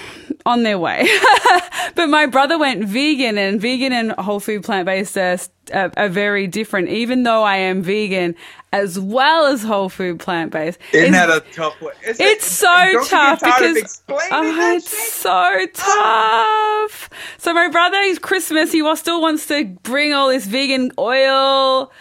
on 0.45 0.63
their 0.63 0.77
way. 0.77 1.07
but 1.95 2.07
my 2.07 2.25
brother 2.25 2.57
went 2.57 2.85
vegan, 2.85 3.37
and 3.37 3.59
vegan 3.59 3.91
and 3.91 4.11
whole 4.13 4.39
food 4.39 4.63
plant 4.63 4.85
based 4.85 5.17
are, 5.17 5.37
are, 5.73 5.91
are 5.97 6.09
very 6.09 6.47
different. 6.47 6.89
Even 6.89 7.23
though 7.23 7.43
I 7.43 7.57
am 7.57 7.81
vegan 7.81 8.35
as 8.71 8.99
well 8.99 9.45
as 9.45 9.63
whole 9.63 9.89
food 9.89 10.19
plant 10.19 10.51
based, 10.51 10.79
isn't 10.93 11.13
that 11.13 11.29
a 11.29 11.41
tough 11.53 11.75
Is 12.05 12.19
it- 12.19 12.23
it's 12.23 12.45
so 12.45 12.67
tough 13.05 13.39
because 13.39 14.01
oh, 14.09 14.75
it's 14.75 14.89
shit? 14.89 14.99
so 14.99 15.65
tough. 15.73 17.09
So 17.37 17.53
my 17.53 17.69
brother, 17.69 18.01
he's 18.03 18.19
Christmas. 18.19 18.71
He 18.71 18.95
still 18.95 19.21
wants 19.21 19.47
to 19.47 19.65
bring 19.83 20.13
all 20.13 20.29
this 20.29 20.45
vegan 20.45 20.91
oil, 20.99 21.91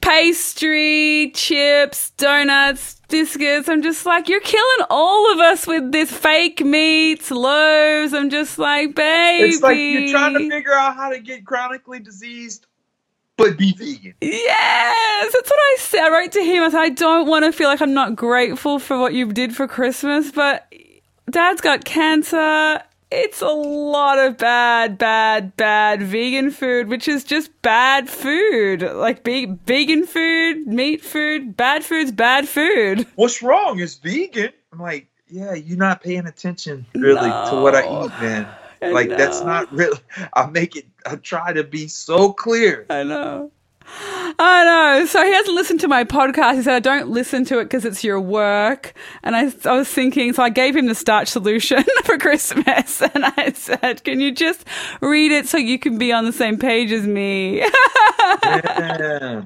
pastry, 0.00 1.30
chips, 1.34 2.10
donuts, 2.10 2.93
biscuits. 3.14 3.68
I'm 3.68 3.80
just 3.80 4.04
like, 4.04 4.28
you're 4.28 4.40
killing 4.40 4.86
all 4.90 5.32
of 5.32 5.38
us 5.38 5.68
with 5.68 5.92
this 5.92 6.10
fake 6.10 6.64
meats, 6.64 7.30
loaves. 7.30 8.12
I'm 8.12 8.28
just 8.28 8.58
like, 8.58 8.96
baby. 8.96 9.50
It's 9.50 9.62
like 9.62 9.78
you're 9.78 10.10
trying 10.10 10.34
to 10.34 10.50
figure 10.50 10.72
out 10.72 10.96
how 10.96 11.10
to 11.10 11.20
get 11.20 11.46
chronically 11.46 12.00
diseased, 12.00 12.66
but 13.36 13.56
be 13.56 13.72
vegan. 13.72 14.14
Yes, 14.20 15.32
that's 15.32 15.48
what 15.48 15.60
I 15.60 15.76
said. 15.78 16.00
I 16.00 16.10
wrote 16.10 16.32
to 16.32 16.42
him. 16.42 16.64
I 16.64 16.70
said, 16.70 16.80
I 16.80 16.88
don't 16.88 17.28
want 17.28 17.44
to 17.44 17.52
feel 17.52 17.68
like 17.68 17.80
I'm 17.80 17.94
not 17.94 18.16
grateful 18.16 18.80
for 18.80 18.98
what 18.98 19.14
you 19.14 19.32
did 19.32 19.54
for 19.54 19.68
Christmas, 19.68 20.32
but 20.32 20.66
dad's 21.30 21.60
got 21.60 21.84
cancer. 21.84 22.82
It's 23.16 23.40
a 23.40 23.46
lot 23.46 24.18
of 24.18 24.38
bad, 24.38 24.98
bad, 24.98 25.56
bad 25.56 26.02
vegan 26.02 26.50
food, 26.50 26.88
which 26.88 27.06
is 27.06 27.22
just 27.22 27.50
bad 27.62 28.10
food. 28.10 28.82
Like 28.82 29.22
be- 29.22 29.56
vegan 29.66 30.04
food, 30.04 30.66
meat 30.66 31.00
food, 31.00 31.56
bad 31.56 31.84
food's 31.84 32.10
bad 32.10 32.48
food. 32.48 33.06
What's 33.14 33.40
wrong? 33.40 33.78
It's 33.78 33.94
vegan? 33.94 34.50
I'm 34.72 34.80
like, 34.80 35.06
yeah, 35.28 35.54
you're 35.54 35.78
not 35.78 36.02
paying 36.02 36.26
attention 36.26 36.86
really 36.92 37.30
to 37.30 37.60
what 37.62 37.76
I 37.76 37.82
eat, 37.82 38.10
man. 38.20 38.48
I 38.82 38.90
Like 38.90 39.10
that's 39.10 39.42
not 39.42 39.72
really. 39.72 39.98
I 40.34 40.46
make 40.46 40.74
it. 40.74 40.86
I 41.06 41.14
try 41.14 41.52
to 41.52 41.62
be 41.62 41.86
so 41.86 42.32
clear. 42.32 42.84
I 42.90 43.04
know. 43.04 43.52
I 43.86 44.64
know. 44.64 45.06
So 45.06 45.24
he 45.24 45.32
hasn't 45.32 45.54
listened 45.54 45.80
to 45.80 45.88
my 45.88 46.04
podcast. 46.04 46.56
He 46.56 46.62
said, 46.62 46.74
I 46.74 46.80
don't 46.80 47.08
listen 47.10 47.44
to 47.46 47.58
it 47.60 47.64
because 47.64 47.84
it's 47.84 48.02
your 48.02 48.20
work. 48.20 48.94
And 49.22 49.36
I, 49.36 49.52
I 49.64 49.76
was 49.76 49.88
thinking, 49.88 50.32
so 50.32 50.42
I 50.42 50.50
gave 50.50 50.74
him 50.74 50.86
the 50.86 50.94
starch 50.94 51.28
solution 51.28 51.84
for 52.04 52.18
Christmas. 52.18 53.02
And 53.14 53.24
I 53.24 53.52
said, 53.52 54.02
can 54.02 54.20
you 54.20 54.32
just 54.32 54.64
read 55.00 55.30
it 55.30 55.46
so 55.46 55.56
you 55.56 55.78
can 55.78 55.98
be 55.98 56.12
on 56.12 56.24
the 56.24 56.32
same 56.32 56.58
page 56.58 56.90
as 56.90 57.06
me? 57.06 57.58
yeah. 58.44 59.44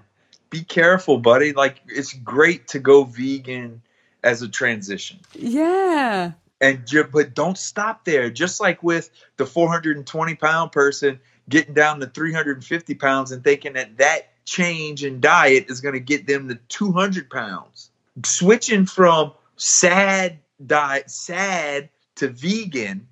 Be 0.51 0.62
careful, 0.62 1.18
buddy. 1.18 1.53
Like 1.53 1.82
it's 1.86 2.14
great 2.14 2.68
to 2.68 2.78
go 2.78 3.05
vegan 3.05 3.82
as 4.24 4.43
a 4.43 4.49
transition. 4.49 5.18
yeah. 5.34 6.32
and 6.61 6.82
but 7.12 7.34
don't 7.34 7.59
stop 7.59 8.05
there. 8.05 8.30
Just 8.30 8.61
like 8.61 8.82
with 8.82 9.11
the 9.36 9.45
420 9.47 10.34
pound 10.36 10.72
person 10.72 11.20
getting 11.49 11.74
down 11.74 12.01
to 12.01 12.07
350 12.07 12.94
pounds 12.94 13.32
and 13.32 13.42
thinking 13.42 13.74
that 13.74 13.96
that 13.99 14.28
change 14.44 15.05
in 15.05 15.20
diet 15.20 15.66
is 15.68 15.80
going 15.80 15.94
to 15.94 16.01
get 16.01 16.26
them 16.26 16.49
to 16.49 16.57
200 16.68 17.30
pounds. 17.30 17.90
Switching 18.24 18.86
from 18.86 19.32
sad 19.57 20.38
diet, 20.64 21.11
sad 21.11 21.88
to 22.16 22.28
vegan 22.28 23.07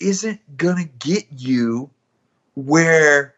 isn't 0.00 0.40
going 0.56 0.76
to 0.76 1.08
get 1.08 1.26
you 1.36 1.90
where 2.54 3.34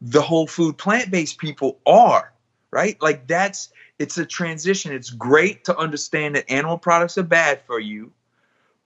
the 0.00 0.20
whole 0.20 0.46
food 0.46 0.76
plant 0.76 1.10
based 1.10 1.38
people 1.38 1.78
are, 1.86 2.32
right? 2.70 3.00
Like 3.00 3.26
that's 3.26 3.70
it's 3.98 4.18
a 4.18 4.26
transition. 4.26 4.92
It's 4.92 5.10
great 5.10 5.64
to 5.64 5.76
understand 5.76 6.36
that 6.36 6.50
animal 6.50 6.78
products 6.78 7.18
are 7.18 7.24
bad 7.24 7.62
for 7.66 7.80
you 7.80 8.12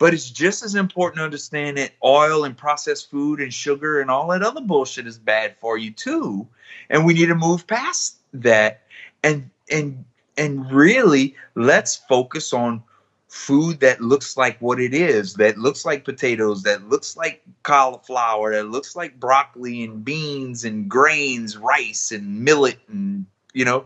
But 0.03 0.15
it's 0.15 0.31
just 0.31 0.65
as 0.65 0.75
important 0.75 1.19
to 1.19 1.25
understand 1.25 1.77
that 1.77 1.93
oil 2.03 2.43
and 2.43 2.57
processed 2.57 3.09
food 3.09 3.41
and 3.41 3.55
sugar 3.55 4.01
and 4.01 4.11
all 4.11 4.27
that 4.31 4.43
other 4.43 4.61
bullshit 4.61 5.07
is 5.07 5.17
bad 5.17 5.55
for 5.61 5.79
you 5.79 5.93
too. 5.93 6.49
And 6.91 7.07
we 7.07 7.15
need 7.15 7.27
to 7.27 7.37
move 7.37 7.69
past 7.69 8.17
that 8.33 8.81
and 9.23 9.49
and 9.71 10.05
and 10.37 10.69
really 10.73 11.37
let's 11.55 11.95
focus 11.95 12.53
on 12.53 12.83
food 13.29 13.79
that 13.79 14.01
looks 14.01 14.37
like 14.37 14.59
what 14.59 14.81
it 14.81 14.93
is, 14.93 15.35
that 15.35 15.57
looks 15.57 15.85
like 15.85 16.05
potatoes, 16.05 16.65
that 16.65 16.89
looks 16.89 17.17
like 17.17 17.41
cauliflower, 17.63 18.57
that 18.57 18.71
looks 18.71 18.97
like 18.97 19.21
broccoli 19.21 19.85
and 19.85 20.05
beans 20.05 20.65
and 20.65 20.89
grains, 20.89 21.57
rice 21.57 22.11
and 22.11 22.41
millet 22.41 22.81
and 22.89 23.25
you 23.53 23.65
know, 23.65 23.85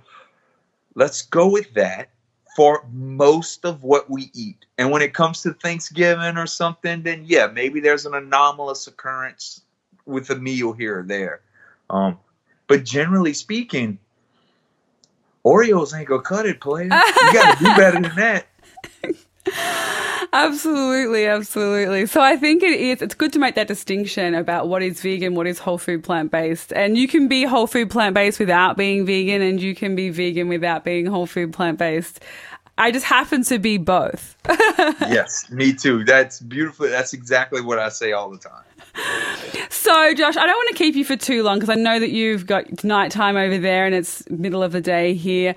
let's 0.95 1.21
go 1.21 1.47
with 1.47 1.75
that 1.75 2.09
for 2.57 2.87
most 2.91 3.67
of 3.67 3.83
what 3.83 4.09
we 4.09 4.31
eat. 4.33 4.65
And 4.79 4.91
when 4.91 5.03
it 5.03 5.13
comes 5.13 5.43
to 5.43 5.53
Thanksgiving 5.53 6.39
or 6.39 6.47
something, 6.47 7.03
then 7.03 7.23
yeah, 7.27 7.49
maybe 7.49 7.81
there's 7.81 8.07
an 8.07 8.15
anomalous 8.15 8.87
occurrence 8.87 9.61
with 10.07 10.31
a 10.31 10.37
meal 10.37 10.73
here 10.73 11.01
or 11.01 11.03
there. 11.03 11.43
Um, 11.91 12.19
but 12.67 12.83
generally 12.83 13.35
speaking, 13.35 13.99
Oreos 15.45 15.95
ain't 15.95 16.09
gonna 16.09 16.23
cut 16.23 16.47
it, 16.47 16.59
player. 16.59 16.85
You 16.85 17.33
gotta 17.35 17.59
do 17.63 17.77
better 17.77 18.01
than 18.01 18.17
that. 18.17 18.47
Absolutely, 20.33 21.27
absolutely. 21.27 22.07
So 22.07 22.21
I 22.21 22.37
think 22.37 22.63
it 22.63 22.81
is. 22.81 23.03
It's 23.03 23.15
good 23.15 23.33
to 23.35 23.39
make 23.39 23.55
that 23.55 23.69
distinction 23.69 24.35
about 24.35 24.69
what 24.69 24.83
is 24.83 25.01
vegan, 25.01 25.35
what 25.35 25.47
is 25.47 25.59
whole 25.59 25.79
food 25.79 26.05
plant 26.05 26.31
based, 26.31 26.73
and 26.73 26.97
you 26.97 27.09
can 27.09 27.29
be 27.29 27.45
whole 27.45 27.67
food 27.67 27.91
plant 27.91 28.15
based 28.15 28.39
without 28.39 28.77
being 28.77 29.07
vegan, 29.07 29.43
and 29.43 29.61
you 29.61 29.75
can 29.75 29.95
be 29.95 30.11
vegan 30.11 30.49
without 30.49 30.85
being 30.85 31.07
whole 31.07 31.27
food 31.27 31.53
plant 31.53 31.79
based. 31.79 32.21
I 32.79 32.91
just 32.91 33.07
happen 33.07 33.43
to 33.45 33.59
be 33.59 33.79
both. 33.79 34.37
yes, 35.01 35.51
me 35.51 35.73
too. 35.73 36.05
That's 36.05 36.41
beautiful. 36.41 36.89
That's 36.89 37.15
exactly 37.15 37.63
what 37.63 37.79
I 37.79 37.89
say 37.89 38.13
all 38.13 38.31
the 38.31 38.39
time. 38.39 38.63
So, 39.71 40.15
Josh, 40.15 40.37
I 40.37 40.47
don't 40.47 40.57
want 40.57 40.69
to 40.71 40.75
keep 40.75 40.95
you 40.95 41.05
for 41.05 41.17
too 41.17 41.43
long 41.43 41.59
because 41.59 41.71
I 41.71 41.79
know 41.81 41.99
that 41.99 42.11
you've 42.11 42.47
got 42.47 42.85
nighttime 42.85 43.37
over 43.37 43.57
there 43.57 43.87
and 43.87 43.95
it's 43.95 44.29
middle 44.29 44.63
of 44.63 44.73
the 44.73 44.81
day 44.81 45.15
here. 45.15 45.55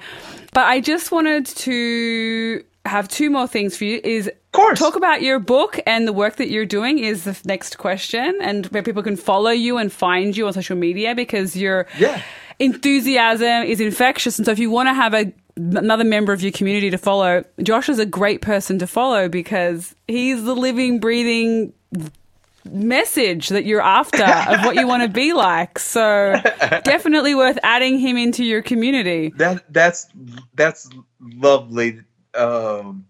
But 0.53 0.67
I 0.67 0.79
just 0.79 1.11
wanted 1.11 1.45
to 1.45 2.63
have 2.85 3.07
two 3.07 3.29
more 3.29 3.47
things 3.47 3.75
for 3.75 3.85
you 3.85 3.99
is 4.03 4.31
talk 4.51 4.95
about 4.95 5.21
your 5.21 5.39
book 5.39 5.79
and 5.85 6.07
the 6.07 6.13
work 6.13 6.37
that 6.37 6.49
you're 6.49 6.65
doing 6.65 6.99
is 6.99 7.23
the 7.23 7.39
next 7.45 7.77
question 7.77 8.37
and 8.41 8.65
where 8.67 8.83
people 8.83 9.03
can 9.03 9.15
follow 9.15 9.51
you 9.51 9.77
and 9.77 9.91
find 9.91 10.35
you 10.35 10.47
on 10.47 10.53
social 10.53 10.75
media 10.75 11.15
because 11.15 11.55
your 11.55 11.87
yeah. 11.97 12.21
enthusiasm 12.59 13.63
is 13.63 13.79
infectious. 13.79 14.37
And 14.37 14.45
so 14.45 14.51
if 14.51 14.59
you 14.59 14.69
want 14.69 14.87
to 14.89 14.93
have 14.93 15.13
a 15.13 15.33
another 15.55 16.05
member 16.05 16.31
of 16.31 16.41
your 16.41 16.53
community 16.53 16.89
to 16.89 16.97
follow 16.97 17.43
josh 17.61 17.89
is 17.89 17.99
a 17.99 18.05
great 18.05 18.41
person 18.41 18.79
to 18.79 18.87
follow 18.87 19.27
because 19.27 19.93
he's 20.07 20.45
the 20.45 20.55
living 20.55 21.01
breathing 21.01 21.73
message 22.65 23.49
that 23.49 23.65
you're 23.65 23.81
after 23.81 24.23
of 24.23 24.65
what 24.65 24.75
you 24.75 24.87
want 24.87 25.03
to 25.03 25.09
be 25.09 25.33
like. 25.33 25.79
So 25.79 26.35
definitely 26.83 27.35
worth 27.35 27.57
adding 27.63 27.99
him 27.99 28.17
into 28.17 28.43
your 28.43 28.61
community. 28.61 29.33
That 29.37 29.71
that's 29.71 30.07
that's 30.55 30.89
lovely. 31.19 32.01
Um, 32.33 33.05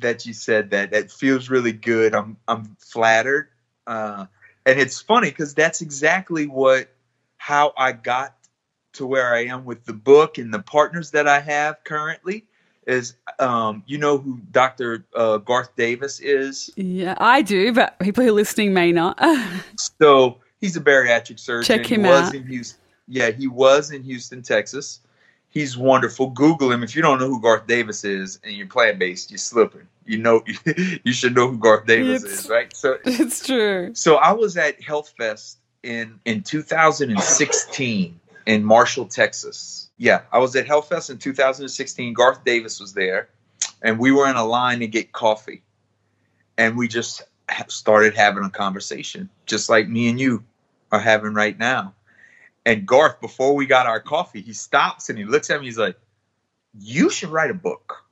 that 0.00 0.26
you 0.26 0.32
said 0.32 0.70
that. 0.70 0.90
That 0.90 1.10
feels 1.10 1.48
really 1.48 1.72
good. 1.72 2.14
I'm 2.14 2.36
I'm 2.48 2.76
flattered, 2.78 3.48
uh, 3.86 4.26
and 4.66 4.80
it's 4.80 5.00
funny 5.00 5.30
because 5.30 5.54
that's 5.54 5.80
exactly 5.80 6.46
what 6.46 6.88
how 7.36 7.72
I 7.76 7.92
got 7.92 8.36
to 8.94 9.06
where 9.06 9.34
I 9.34 9.46
am 9.46 9.64
with 9.64 9.84
the 9.84 9.92
book 9.92 10.38
and 10.38 10.52
the 10.52 10.58
partners 10.58 11.12
that 11.12 11.28
I 11.28 11.40
have 11.40 11.82
currently. 11.84 12.46
Is 12.86 13.14
um, 13.38 13.84
you 13.86 13.98
know 13.98 14.18
who 14.18 14.40
Dr. 14.50 15.04
Uh, 15.14 15.36
Garth 15.36 15.76
Davis 15.76 16.18
is? 16.18 16.70
Yeah, 16.76 17.14
I 17.18 17.42
do, 17.42 17.72
but 17.72 17.98
people 18.00 18.24
who 18.24 18.30
are 18.30 18.32
listening 18.32 18.72
may 18.72 18.90
not. 18.90 19.18
so 19.76 20.38
he's 20.60 20.76
a 20.76 20.80
bariatric 20.80 21.38
surgeon. 21.38 21.78
Check 21.78 21.86
him 21.86 22.04
out. 22.06 22.34
Yeah, 23.06 23.30
he 23.30 23.48
was 23.48 23.90
in 23.90 24.02
Houston, 24.04 24.40
Texas. 24.42 25.00
He's 25.50 25.76
wonderful. 25.76 26.30
Google 26.30 26.70
him. 26.70 26.84
If 26.84 26.94
you 26.94 27.02
don't 27.02 27.18
know 27.18 27.26
who 27.26 27.40
Garth 27.40 27.66
Davis 27.66 28.04
is 28.04 28.38
and 28.44 28.54
you're 28.54 28.68
plant 28.68 28.98
based, 29.00 29.30
you're 29.30 29.38
slipping. 29.38 29.86
You 30.06 30.18
know, 30.18 30.44
you 31.04 31.12
should 31.12 31.34
know 31.34 31.50
who 31.50 31.58
Garth 31.58 31.86
Davis 31.86 32.22
it's, 32.22 32.44
is, 32.44 32.48
right? 32.48 32.74
So 32.74 32.98
it's 33.04 33.44
true. 33.44 33.92
So 33.94 34.16
I 34.16 34.32
was 34.32 34.56
at 34.56 34.80
Health 34.80 35.12
Fest 35.18 35.58
in 35.82 36.20
in 36.24 36.42
2016 36.42 38.20
in 38.46 38.64
Marshall, 38.64 39.06
Texas. 39.06 39.90
Yeah, 39.98 40.22
I 40.32 40.38
was 40.38 40.54
at 40.56 40.66
Health 40.66 40.88
Fest 40.88 41.10
in 41.10 41.18
2016. 41.18 42.14
Garth 42.14 42.44
Davis 42.44 42.80
was 42.80 42.94
there, 42.94 43.28
and 43.82 43.98
we 43.98 44.12
were 44.12 44.28
in 44.28 44.36
a 44.36 44.44
line 44.44 44.78
to 44.80 44.86
get 44.86 45.12
coffee, 45.12 45.62
and 46.56 46.76
we 46.76 46.86
just 46.86 47.22
started 47.68 48.14
having 48.14 48.44
a 48.44 48.50
conversation, 48.50 49.28
just 49.46 49.68
like 49.68 49.88
me 49.88 50.08
and 50.08 50.20
you 50.20 50.44
are 50.92 51.00
having 51.00 51.34
right 51.34 51.58
now. 51.58 51.94
And 52.66 52.86
Garth, 52.86 53.20
before 53.20 53.54
we 53.54 53.66
got 53.66 53.86
our 53.86 54.00
coffee, 54.00 54.40
he 54.42 54.52
stops 54.52 55.08
and 55.08 55.18
he 55.18 55.24
looks 55.24 55.50
at 55.50 55.60
me. 55.60 55.66
He's 55.66 55.78
like, 55.78 55.98
"You 56.78 57.10
should 57.10 57.30
write 57.30 57.50
a 57.50 57.54
book." 57.54 58.04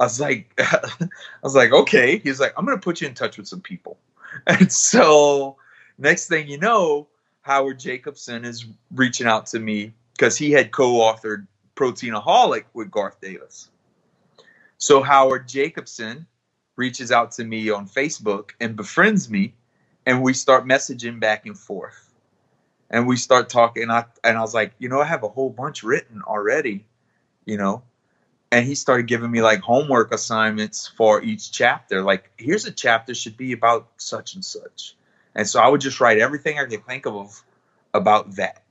I 0.00 0.04
was 0.04 0.20
like, 0.20 0.52
I 0.58 1.08
was 1.42 1.54
like, 1.54 1.72
okay. 1.72 2.18
He's 2.18 2.40
like, 2.40 2.52
I'm 2.56 2.64
gonna 2.64 2.78
put 2.78 3.00
you 3.00 3.08
in 3.08 3.14
touch 3.14 3.38
with 3.38 3.48
some 3.48 3.60
people. 3.60 3.98
And 4.48 4.72
so, 4.72 5.56
next 5.96 6.26
thing 6.26 6.48
you 6.48 6.58
know, 6.58 7.06
Howard 7.42 7.78
Jacobson 7.78 8.44
is 8.44 8.66
reaching 8.92 9.28
out 9.28 9.46
to 9.46 9.60
me 9.60 9.92
because 10.12 10.36
he 10.36 10.50
had 10.50 10.72
co-authored 10.72 11.46
Proteinaholic 11.76 12.64
with 12.72 12.90
Garth 12.90 13.20
Davis. 13.20 13.68
So 14.78 15.02
Howard 15.02 15.46
Jacobson 15.46 16.26
reaches 16.74 17.12
out 17.12 17.30
to 17.32 17.44
me 17.44 17.70
on 17.70 17.88
Facebook 17.88 18.50
and 18.60 18.74
befriends 18.74 19.30
me, 19.30 19.54
and 20.04 20.20
we 20.20 20.34
start 20.34 20.66
messaging 20.66 21.20
back 21.20 21.46
and 21.46 21.56
forth 21.56 22.13
and 22.94 23.08
we 23.08 23.16
start 23.16 23.48
talking 23.48 23.82
and 23.82 23.92
I 23.92 24.04
and 24.22 24.38
I 24.38 24.40
was 24.40 24.54
like, 24.54 24.72
you 24.78 24.88
know, 24.88 25.00
I 25.00 25.04
have 25.04 25.24
a 25.24 25.28
whole 25.28 25.50
bunch 25.50 25.82
written 25.82 26.22
already, 26.22 26.86
you 27.44 27.56
know. 27.58 27.82
And 28.52 28.64
he 28.64 28.76
started 28.76 29.08
giving 29.08 29.32
me 29.32 29.42
like 29.42 29.62
homework 29.62 30.14
assignments 30.14 30.86
for 30.86 31.20
each 31.20 31.50
chapter. 31.50 32.02
Like, 32.02 32.30
here's 32.38 32.66
a 32.66 32.70
chapter 32.70 33.12
should 33.12 33.36
be 33.36 33.50
about 33.50 33.88
such 33.96 34.36
and 34.36 34.44
such. 34.44 34.94
And 35.34 35.48
so 35.48 35.60
I 35.60 35.68
would 35.68 35.80
just 35.80 36.00
write 36.00 36.18
everything 36.18 36.60
I 36.60 36.66
could 36.66 36.86
think 36.86 37.04
of 37.04 37.42
about 37.94 38.36
that. 38.36 38.62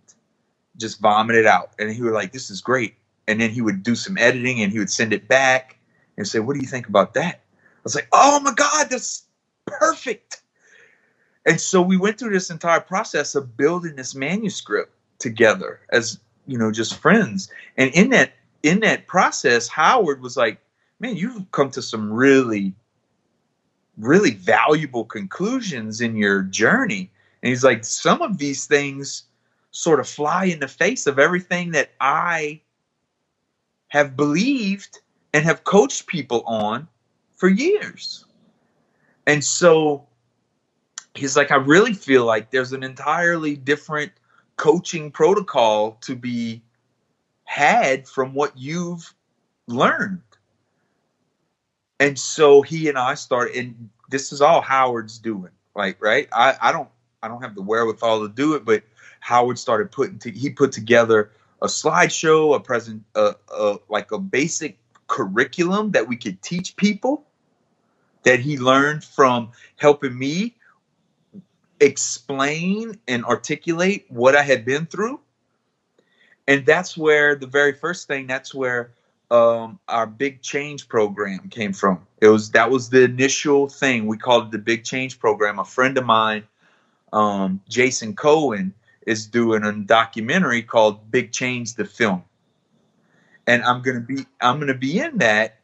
Just 0.78 1.02
vomit 1.02 1.36
it 1.36 1.46
out. 1.46 1.72
And 1.78 1.92
he 1.92 2.02
would 2.02 2.14
like, 2.14 2.32
this 2.32 2.50
is 2.50 2.62
great. 2.62 2.96
And 3.28 3.42
then 3.42 3.50
he 3.50 3.62
would 3.62 3.84
do 3.84 3.96
some 3.96 4.18
editing 4.18 4.64
and 4.64 4.72
he 4.72 4.80
would 4.80 4.92
send 4.92 5.12
it 5.12 5.28
back 5.28 5.78
and 6.18 6.26
say, 6.26 6.40
What 6.40 6.54
do 6.54 6.62
you 6.62 6.68
think 6.68 6.88
about 6.88 7.16
that? 7.16 7.42
I 7.62 7.82
was 7.84 7.96
like, 7.96 8.08
Oh 8.14 8.40
my 8.40 8.54
God, 8.54 8.88
that's 8.90 9.26
perfect 9.66 10.43
and 11.46 11.60
so 11.60 11.82
we 11.82 11.98
went 11.98 12.18
through 12.18 12.32
this 12.32 12.50
entire 12.50 12.80
process 12.80 13.36
of 13.36 13.58
building 13.58 13.96
this 13.96 14.16
manuscript 14.16 14.94
together 15.20 15.82
as 15.92 16.20
you 16.48 16.58
know 16.58 16.72
just 16.72 16.96
friends. 16.96 17.50
And 17.78 17.92
in 17.94 18.10
that 18.10 18.34
in 18.62 18.80
that 18.82 19.08
process 19.08 19.68
howard 19.68 20.22
was 20.22 20.38
like 20.38 20.60
man 21.00 21.16
you've 21.16 21.52
come 21.52 21.70
to 21.72 21.82
some 21.82 22.12
really 22.12 22.74
really 23.98 24.32
valuable 24.32 25.06
conclusions 25.06 26.02
in 26.02 26.16
your 26.16 26.42
journey. 26.42 27.12
And 27.42 27.50
he's 27.50 27.64
like 27.64 27.86
some 27.86 28.22
of 28.22 28.38
these 28.38 28.66
things 28.66 29.24
sort 29.72 30.00
of 30.00 30.08
fly 30.08 30.46
in 30.46 30.60
the 30.60 30.68
face 30.68 31.08
of 31.08 31.20
everything 31.20 31.72
that 31.72 31.92
i 32.00 32.62
have 33.88 34.16
believed 34.16 35.00
and 35.34 35.46
have 35.46 35.64
coached 35.64 36.08
people 36.08 36.42
on 36.46 36.88
for 37.36 37.50
years. 37.50 38.26
And 39.28 39.44
so 39.44 40.08
he's 41.16 41.38
like, 41.38 41.52
I 41.52 41.56
really 41.56 41.94
feel 41.94 42.26
like 42.26 42.52
there's 42.52 42.74
an 42.74 42.84
entirely 42.84 43.56
different 43.56 44.12
coaching 44.56 45.12
protocol 45.12 45.98
to 46.02 46.16
be 46.16 46.62
had 47.44 48.08
from 48.08 48.34
what 48.34 48.58
you've 48.58 49.14
learned. 49.68 50.22
And 52.00 52.18
so 52.18 52.62
he 52.62 52.90
and 52.90 52.98
I 52.98 53.14
started, 53.14 53.56
and 53.56 53.90
this 54.10 54.32
is 54.32 54.42
all 54.42 54.62
Howard's 54.62 55.20
doing, 55.20 55.52
like, 55.76 56.02
right? 56.02 56.28
I, 56.32 56.56
I 56.62 56.72
don't, 56.72 56.90
I 57.22 57.28
don't 57.28 57.42
have 57.42 57.56
the 57.56 57.62
wherewithal 57.62 58.28
to 58.28 58.34
do 58.34 58.56
it, 58.56 58.66
but 58.66 58.84
Howard 59.20 59.58
started 59.58 59.92
putting, 59.92 60.20
to, 60.20 60.32
he 60.32 60.50
put 60.50 60.72
together 60.72 61.32
a 61.62 61.68
slideshow, 61.68 62.56
a 62.56 62.60
present, 62.60 63.04
uh, 63.16 63.34
uh, 63.54 63.78
like 63.88 64.12
a 64.12 64.20
basic 64.20 64.78
curriculum 65.08 65.92
that 65.92 66.08
we 66.08 66.18
could 66.18 66.42
teach 66.42 66.76
people 66.76 67.24
that 68.24 68.40
he 68.40 68.58
learned 68.58 69.04
from 69.04 69.52
helping 69.78 70.18
me 70.18 70.56
explain 71.86 73.00
and 73.08 73.26
articulate 73.26 74.06
what 74.10 74.36
I 74.36 74.44
had 74.44 74.66
been 74.66 74.86
through. 74.88 75.20
And 76.48 76.66
that's 76.66 76.98
where 76.98 77.36
the 77.36 77.48
very 77.48 77.74
first 77.74 78.08
thing, 78.08 78.28
that's 78.28 78.54
where 78.54 78.92
um, 79.32 79.80
our 79.88 80.08
big 80.08 80.42
change 80.42 80.90
program 80.90 81.50
came 81.50 81.74
from. 81.74 82.08
It 82.22 82.30
was 82.30 82.52
that 82.52 82.72
was 82.72 82.90
the 82.90 83.04
initial 83.04 83.70
thing. 83.70 84.08
We 84.08 84.18
called 84.18 84.48
it 84.48 84.52
the 84.52 84.60
big 84.60 84.84
change 84.84 85.20
program. 85.20 85.60
A 85.60 85.66
friend 85.66 85.98
of 85.98 86.06
mine, 86.06 86.44
um, 87.14 87.62
Jason 87.70 88.16
Cohen, 88.16 88.74
is 89.08 89.28
doing 89.28 89.64
a 89.64 89.74
documentary 89.74 90.64
called 90.64 91.12
Big 91.12 91.32
Change 91.32 91.76
the 91.76 91.86
Film. 91.86 92.24
And 93.48 93.64
I'm 93.64 93.82
gonna 93.82 94.02
be 94.02 94.26
I'm 94.42 94.60
gonna 94.60 94.74
be 94.76 95.00
in 95.00 95.20
that 95.20 95.60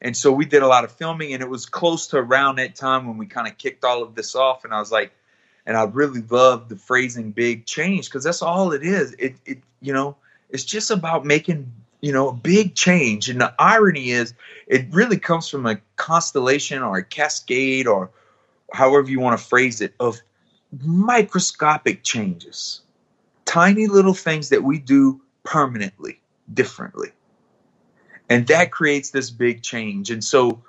And 0.00 0.16
so 0.16 0.32
we 0.32 0.44
did 0.44 0.62
a 0.62 0.68
lot 0.68 0.84
of 0.84 0.92
filming, 0.92 1.32
and 1.32 1.42
it 1.42 1.48
was 1.48 1.66
close 1.66 2.08
to 2.08 2.18
around 2.18 2.56
that 2.56 2.76
time 2.76 3.06
when 3.06 3.18
we 3.18 3.26
kind 3.26 3.48
of 3.48 3.58
kicked 3.58 3.84
all 3.84 4.02
of 4.02 4.14
this 4.14 4.34
off. 4.34 4.64
And 4.64 4.74
I 4.74 4.80
was 4.80 4.92
like, 4.92 5.12
and 5.66 5.76
I 5.76 5.84
really 5.84 6.22
love 6.22 6.68
the 6.68 6.76
phrasing 6.76 7.30
"big 7.32 7.66
change" 7.66 8.06
because 8.06 8.24
that's 8.24 8.42
all 8.42 8.72
it 8.72 8.82
is. 8.82 9.14
It, 9.18 9.36
it, 9.46 9.58
you 9.80 9.92
know, 9.92 10.16
it's 10.50 10.64
just 10.64 10.90
about 10.90 11.24
making 11.24 11.72
you 12.04 12.12
know, 12.12 12.28
a 12.28 12.34
big 12.34 12.74
change. 12.74 13.30
And 13.30 13.40
the 13.40 13.54
irony 13.58 14.10
is, 14.10 14.34
it 14.66 14.84
really 14.90 15.18
comes 15.18 15.48
from 15.48 15.64
a 15.64 15.80
constellation 15.96 16.82
or 16.82 16.98
a 16.98 17.02
cascade 17.02 17.86
or 17.86 18.10
however 18.74 19.08
you 19.10 19.20
want 19.20 19.40
to 19.40 19.42
phrase 19.42 19.80
it 19.80 19.94
of 19.98 20.20
microscopic 20.82 22.02
changes, 22.02 22.82
tiny 23.46 23.86
little 23.86 24.12
things 24.12 24.50
that 24.50 24.62
we 24.62 24.78
do 24.78 25.18
permanently, 25.44 26.20
differently. 26.52 27.08
And 28.28 28.46
that 28.48 28.70
creates 28.70 29.08
this 29.08 29.30
big 29.30 29.62
change. 29.62 30.10
And 30.10 30.22
so, 30.22 30.62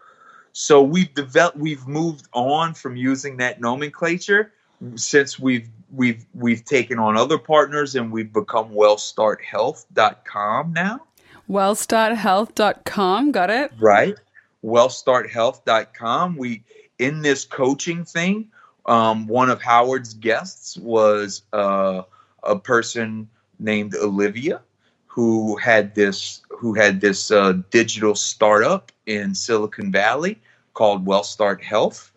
so 0.54 0.82
we've 0.82 1.14
developed, 1.14 1.58
we've 1.58 1.86
moved 1.86 2.30
on 2.32 2.74
from 2.74 2.96
using 2.96 3.36
that 3.38 3.60
nomenclature 3.60 4.54
since 4.96 5.40
we've 5.40 5.70
we've 5.92 6.26
we've 6.34 6.66
taken 6.66 7.00
on 7.00 7.18
other 7.18 7.38
partners 7.38 7.96
and 7.96 8.12
we've 8.12 8.34
become 8.34 8.72
wellstarthealth.com 8.72 10.74
now 10.74 11.02
Wellstarthealth.com, 11.50 13.32
got 13.32 13.50
it? 13.50 13.72
Right. 13.80 14.16
Wellstarthealth.com. 14.64 16.38
We 16.38 16.64
in 16.98 17.22
this 17.22 17.46
coaching 17.46 18.06
thing, 18.06 18.50
um, 18.86 19.28
one 19.28 19.50
of 19.50 19.62
Howard's 19.62 20.14
guests 20.14 20.78
was 20.78 21.44
uh, 21.54 22.04
a 22.44 22.58
person 22.58 23.30
named 23.60 23.96
Olivia 23.96 24.62
who 25.08 25.56
had 25.58 25.96
this 25.96 26.42
who 26.50 26.74
had 26.74 27.02
this 27.02 27.32
uh, 27.32 27.54
digital 27.70 28.16
startup 28.16 28.92
in 29.06 29.36
Silicon 29.36 29.92
Valley 29.92 30.40
called 30.74 31.06
WellStart 31.06 31.62
Health, 31.62 32.12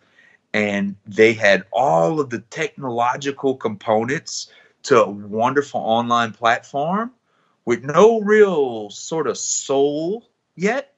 and 0.53 0.95
they 1.05 1.33
had 1.33 1.63
all 1.71 2.19
of 2.19 2.29
the 2.29 2.39
technological 2.39 3.55
components 3.55 4.51
to 4.83 5.03
a 5.03 5.09
wonderful 5.09 5.81
online 5.81 6.31
platform 6.31 7.11
with 7.65 7.83
no 7.83 8.21
real 8.21 8.89
sort 8.89 9.27
of 9.27 9.37
soul 9.37 10.27
yet 10.55 10.93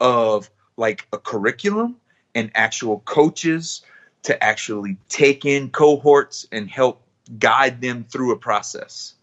of 0.00 0.50
like 0.76 1.06
a 1.12 1.18
curriculum 1.18 1.96
and 2.34 2.50
actual 2.54 3.00
coaches 3.00 3.82
to 4.22 4.42
actually 4.42 4.96
take 5.08 5.44
in 5.44 5.70
cohorts 5.70 6.46
and 6.52 6.70
help 6.70 7.02
guide 7.38 7.80
them 7.80 8.04
through 8.04 8.32
a 8.32 8.36
process. 8.36 9.14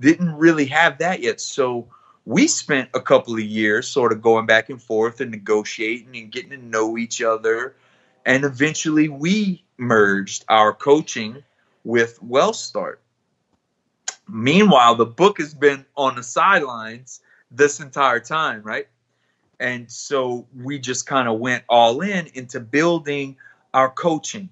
Didn't 0.00 0.36
really 0.36 0.66
have 0.66 0.98
that 0.98 1.20
yet. 1.20 1.40
So 1.40 1.88
we 2.24 2.46
spent 2.46 2.90
a 2.94 3.00
couple 3.00 3.34
of 3.34 3.40
years 3.40 3.88
sort 3.88 4.12
of 4.12 4.22
going 4.22 4.46
back 4.46 4.68
and 4.68 4.80
forth 4.80 5.20
and 5.20 5.30
negotiating 5.30 6.16
and 6.16 6.30
getting 6.30 6.50
to 6.50 6.58
know 6.58 6.98
each 6.98 7.22
other. 7.22 7.74
And 8.26 8.44
eventually 8.44 9.08
we 9.08 9.64
merged 9.78 10.44
our 10.48 10.72
coaching 10.72 11.42
with 11.84 12.18
WellStart. 12.20 12.96
Meanwhile, 14.28 14.96
the 14.96 15.06
book 15.06 15.38
has 15.38 15.54
been 15.54 15.86
on 15.96 16.16
the 16.16 16.22
sidelines 16.22 17.20
this 17.50 17.80
entire 17.80 18.20
time, 18.20 18.62
right? 18.62 18.88
And 19.60 19.90
so 19.90 20.46
we 20.54 20.78
just 20.78 21.06
kind 21.06 21.28
of 21.28 21.38
went 21.38 21.64
all 21.68 22.02
in 22.02 22.28
into 22.34 22.60
building 22.60 23.36
our 23.72 23.90
coaching 23.90 24.50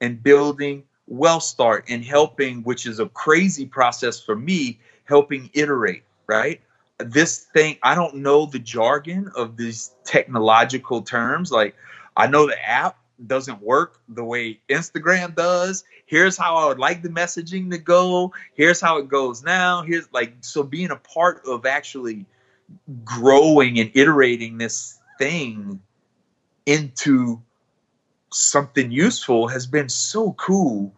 and 0.00 0.22
building 0.22 0.84
WellStart 1.10 1.84
and 1.88 2.04
helping, 2.04 2.62
which 2.62 2.86
is 2.86 3.00
a 3.00 3.08
crazy 3.08 3.66
process 3.66 4.20
for 4.20 4.36
me, 4.36 4.78
helping 5.04 5.50
iterate, 5.54 6.04
right? 6.26 6.60
This 6.98 7.38
thing, 7.38 7.78
I 7.82 7.94
don't 7.94 8.16
know 8.16 8.46
the 8.46 8.58
jargon 8.58 9.30
of 9.34 9.56
these 9.56 9.92
technological 10.04 11.02
terms. 11.02 11.50
Like, 11.50 11.74
I 12.18 12.26
know 12.26 12.46
the 12.46 12.68
app, 12.68 12.98
doesn't 13.26 13.60
work 13.60 14.00
the 14.08 14.24
way 14.24 14.60
Instagram 14.68 15.34
does. 15.34 15.84
Here's 16.06 16.36
how 16.36 16.56
I 16.56 16.66
would 16.68 16.78
like 16.78 17.02
the 17.02 17.08
messaging 17.08 17.70
to 17.70 17.78
go. 17.78 18.32
Here's 18.54 18.80
how 18.80 18.98
it 18.98 19.08
goes 19.08 19.42
now. 19.42 19.82
Here's 19.82 20.12
like 20.12 20.34
so 20.40 20.62
being 20.62 20.90
a 20.90 20.96
part 20.96 21.46
of 21.46 21.66
actually 21.66 22.26
growing 23.04 23.78
and 23.80 23.90
iterating 23.94 24.58
this 24.58 24.98
thing 25.18 25.80
into 26.66 27.42
something 28.32 28.90
useful 28.90 29.48
has 29.48 29.66
been 29.66 29.88
so 29.88 30.32
cool 30.32 30.92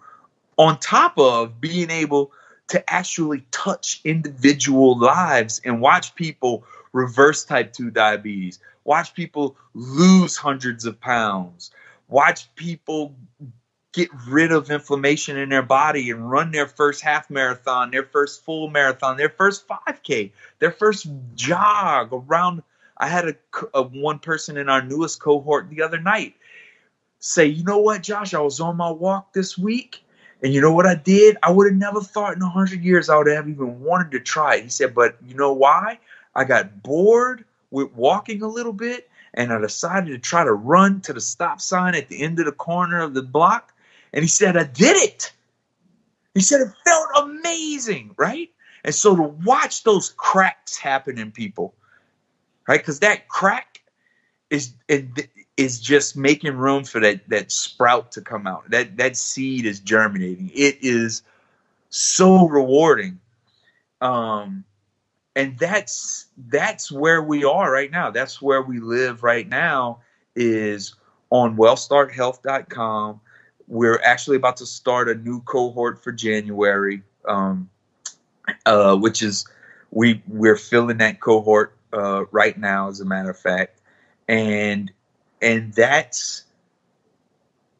on 0.59 0.79
top 0.79 1.19
of 1.19 1.61
being 1.61 1.91
able 1.91 2.33
to 2.69 2.93
actually 2.93 3.47
touch 3.51 4.01
individual 4.05 4.99
lives 4.99 5.61
and 5.65 5.81
watch 5.81 6.15
people 6.15 6.65
reverse 6.93 7.45
type 7.45 7.73
2 7.73 7.91
diabetes 7.91 8.59
watch 8.85 9.15
people 9.15 9.57
lose 9.75 10.37
hundreds 10.37 10.85
of 10.85 11.01
pounds 11.01 11.71
watch 12.09 12.53
people 12.57 13.15
get 13.93 14.09
rid 14.29 14.53
of 14.53 14.71
inflammation 14.71 15.37
in 15.37 15.49
their 15.49 15.63
body 15.63 16.11
and 16.11 16.31
run 16.31 16.53
their 16.53 16.67
first 16.67 17.03
half 17.03 17.29
marathon, 17.31 17.91
their 17.91 18.05
first 18.05 18.45
full 18.45 18.69
marathon, 18.69 19.17
their 19.17 19.31
first 19.31 19.67
5K, 19.67 20.31
their 20.59 20.71
first 20.71 21.09
jog 21.35 22.11
around. 22.13 22.63
I 22.97 23.09
had 23.09 23.29
a, 23.29 23.35
a, 23.75 23.83
one 23.83 24.19
person 24.19 24.57
in 24.57 24.69
our 24.69 24.83
newest 24.83 25.21
cohort 25.21 25.71
the 25.71 25.83
other 25.83 25.99
night 25.99 26.35
say, 27.19 27.47
"You 27.47 27.65
know 27.65 27.79
what, 27.79 28.03
Josh? 28.03 28.35
I 28.35 28.41
was 28.41 28.61
on 28.61 28.77
my 28.77 28.91
walk 28.91 29.33
this 29.33 29.57
week, 29.57 30.05
and 30.43 30.53
you 30.53 30.61
know 30.61 30.73
what 30.73 30.87
I 30.87 30.95
did? 30.95 31.39
I 31.43 31.51
would 31.51 31.67
have 31.67 31.79
never 31.79 32.01
thought 32.01 32.37
in 32.37 32.43
a 32.43 32.49
hundred 32.49 32.83
years 32.83 33.09
I 33.09 33.17
would 33.17 33.27
have 33.29 33.49
even 33.49 33.81
wanted 33.81 34.13
to 34.13 34.21
try 34.21 34.57
it." 34.57 34.65
He 34.65 34.69
said, 34.69 34.95
"But 34.95 35.17
you 35.27 35.35
know 35.35 35.53
why? 35.53 35.99
I 36.35 36.45
got 36.45 36.83
bored 36.83 37.45
with 37.71 37.93
walking 37.93 38.43
a 38.43 38.49
little 38.49 38.73
bit, 38.73 39.09
and 39.35 39.53
I 39.53 39.61
decided 39.61 40.11
to 40.11 40.19
try 40.19 40.45
to 40.45 40.53
run 40.53 41.01
to 41.03 41.13
the 41.13 41.21
stop 41.21 41.61
sign 41.61 41.95
at 41.95 42.09
the 42.09 42.23
end 42.23 42.39
of 42.39 42.47
the 42.47 42.53
corner 42.53 43.01
of 43.01 43.15
the 43.15 43.23
block. 43.23 43.73
And 44.13 44.23
he 44.23 44.29
said, 44.29 44.57
I 44.57 44.65
did 44.65 44.97
it. 44.97 45.33
He 46.35 46.41
said, 46.41 46.61
it 46.61 46.73
felt 46.85 47.09
amazing, 47.23 48.15
right? 48.17 48.51
And 48.85 48.95
so 48.95 49.15
to 49.15 49.23
watch 49.23 49.85
those 49.85 50.11
cracks 50.17 50.77
happen 50.77 51.19
in 51.19 51.31
people, 51.33 51.75
right? 52.67 52.81
Because 52.81 53.01
that 53.01 53.29
crack 53.29 53.83
is 54.49 54.75
is 55.57 55.81
just 55.81 56.17
making 56.17 56.57
room 56.57 56.85
for 56.85 57.01
that 57.01 57.29
that 57.29 57.53
sprout 57.53 58.13
to 58.13 58.21
come 58.21 58.47
out. 58.47 58.71
That 58.71 58.97
that 58.97 59.17
seed 59.17 59.67
is 59.67 59.81
germinating. 59.81 60.51
It 60.55 60.79
is 60.83 61.23
so 61.91 62.49
rewarding. 62.49 63.21
Um, 64.01 64.65
and 65.41 65.59
that's 65.59 66.27
that's 66.49 66.91
where 66.91 67.23
we 67.23 67.45
are 67.45 67.71
right 67.71 67.91
now. 67.91 68.11
That's 68.11 68.41
where 68.41 68.63
we 68.63 68.81
live 68.81 69.23
right 69.23 69.49
now 69.49 70.01
is 70.37 70.95
on 71.31 71.57
wellstarthealth.com 71.57 73.21
we're 73.67 74.01
actually 74.05 74.37
about 74.37 74.57
to 74.57 74.67
start 74.67 75.09
a 75.09 75.15
new 75.15 75.41
cohort 75.43 76.03
for 76.03 76.11
january 76.11 77.03
um, 77.27 77.69
uh, 78.67 78.97
which 78.97 79.23
is 79.23 79.47
we 79.91 80.23
we're 80.27 80.57
filling 80.57 80.99
that 80.99 81.21
cohort 81.21 81.77
uh, 81.93 82.25
right 82.31 82.57
now 82.59 82.89
as 82.89 83.01
a 83.01 83.05
matter 83.05 83.31
of 83.31 83.39
fact. 83.39 83.81
And 84.29 84.91
and 85.43 85.73
that's 85.73 86.45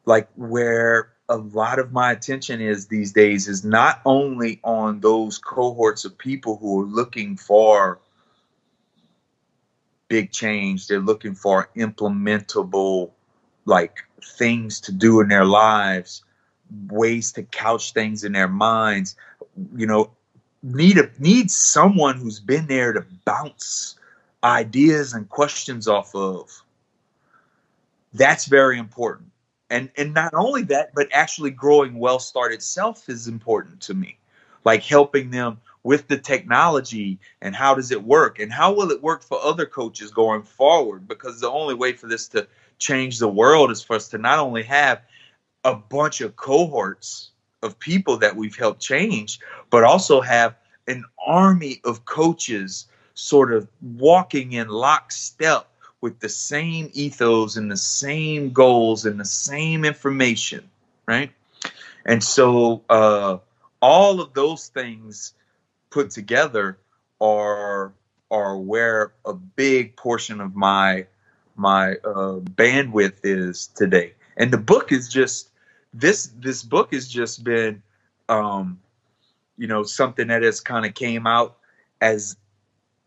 like 0.05 0.29
where 0.35 1.13
a 1.31 1.37
lot 1.37 1.79
of 1.79 1.93
my 1.93 2.11
attention 2.11 2.61
is 2.61 2.89
these 2.89 3.13
days 3.13 3.47
is 3.47 3.65
not 3.65 4.03
only 4.05 4.59
on 4.65 4.99
those 4.99 5.39
cohorts 5.39 6.05
of 6.05 6.19
people 6.19 6.57
who 6.57 6.81
are 6.81 6.87
looking 6.87 7.37
for 7.37 8.01
big 10.09 10.33
change. 10.33 10.89
They're 10.89 10.99
looking 10.99 11.37
for 11.37 11.71
implementable 11.77 13.13
like 13.65 13.99
things 14.37 14.81
to 14.81 14.93
do 14.93 15.21
in 15.21 15.29
their 15.29 15.45
lives 15.45 16.25
ways 16.89 17.33
to 17.33 17.43
couch 17.45 17.93
things 17.93 18.25
in 18.25 18.33
their 18.33 18.49
minds. 18.49 19.17
You 19.77 19.87
know 19.87 20.11
need 20.63 20.99
a 20.99 21.11
need 21.19 21.51
someone 21.51 22.17
who's 22.17 22.41
been 22.41 22.67
there 22.67 22.93
to 22.93 23.05
bounce 23.25 23.97
ideas 24.43 25.15
and 25.15 25.29
questions 25.29 25.87
off 25.87 26.15
of. 26.15 26.51
That's 28.13 28.47
very 28.47 28.79
important 28.79 29.30
and 29.71 29.89
and 29.97 30.13
not 30.13 30.35
only 30.35 30.63
that 30.65 30.93
but 30.95 31.09
actually 31.13 31.51
growing 31.51 31.95
WellStart 31.95 32.53
itself 32.53 33.09
is 33.09 33.29
important 33.29 33.81
to 33.83 33.95
me. 33.95 34.19
Like 34.65 34.83
helping 34.83 35.31
them 35.31 35.59
with 35.83 36.09
the 36.09 36.19
technology 36.19 37.19
and 37.41 37.57
how 37.57 37.75
does 37.75 37.91
it 37.91 38.03
work 38.03 38.39
and 38.39 38.53
how 38.53 38.73
will 38.73 38.91
it 38.91 39.03
work 39.03 39.23
for 39.23 39.41
other 39.43 39.65
coaches 39.65 40.11
going 40.11 40.43
forward? 40.43 41.09
Because 41.09 41.41
the 41.41 41.51
only 41.51 41.75
way 41.75 41.95
for 41.95 42.09
this 42.09 42.29
to 42.29 42.47
change 42.79 43.19
the 43.19 43.29
world 43.29 43.71
is 43.71 43.83
for 43.83 43.97
us 43.97 44.09
to 44.09 44.19
not 44.19 44.39
only 44.39 44.63
have 44.65 45.01
a 45.65 45.75
bunch 45.75 46.21
of 46.21 46.37
cohorts 46.37 47.31
of 47.63 47.79
people 47.79 48.17
that 48.19 48.35
we've 48.37 48.57
helped 48.57 48.81
change 48.81 49.39
but 49.71 49.85
also 49.85 50.21
have 50.21 50.57
an 50.89 51.05
army 51.25 51.81
of 51.85 52.05
coaches 52.05 52.87
sort 53.15 53.53
of 53.53 53.69
walking 53.81 54.53
in 54.53 54.69
lockstep 54.69 55.70
with 56.01 56.19
the 56.21 56.29
same 56.29 56.91
ethos 56.93 57.57
and 57.57 57.71
the 57.71 57.77
same 57.77 58.53
goals 58.53 59.05
and 59.05 59.21
the 59.21 59.25
same 59.25 59.85
information, 59.85 60.69
right? 61.07 61.31
And 62.07 62.25
so 62.25 62.83
uh, 62.89 63.39
all 63.83 64.21
of 64.21 64.33
those 64.33 64.69
things 64.69 65.35
put 65.91 66.11
together 66.11 66.79
are 67.21 67.93
are 68.31 68.57
where 68.57 69.13
a 69.27 69.35
big 69.35 69.97
portion 69.97 70.41
of 70.41 70.55
my 70.55 71.07
my 71.57 71.93
uh, 72.05 72.39
bandwidth 72.41 73.17
is 73.23 73.67
today. 73.67 74.15
And 74.37 74.51
the 74.51 74.59
book 74.59 74.93
is 74.93 75.09
just 75.09 75.51
this 75.93 76.31
this 76.39 76.63
book 76.63 76.95
has 76.95 77.09
just 77.09 77.45
been 77.45 77.83
um, 78.29 78.81
you 79.59 79.67
know 79.67 79.83
something 79.83 80.29
that 80.29 80.43
has 80.43 80.61
kind 80.61 80.87
of 80.87 80.95
came 80.95 81.27
out 81.27 81.59
as 82.01 82.37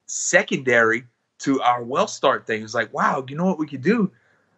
secondary 0.05 1.05
to 1.43 1.61
our 1.61 1.83
well 1.83 2.07
start 2.07 2.47
thing. 2.47 2.63
It's 2.63 2.73
like, 2.73 2.93
wow, 2.93 3.25
you 3.27 3.35
know 3.35 3.45
what 3.45 3.59
we 3.59 3.67
could 3.67 3.81
do? 3.81 4.11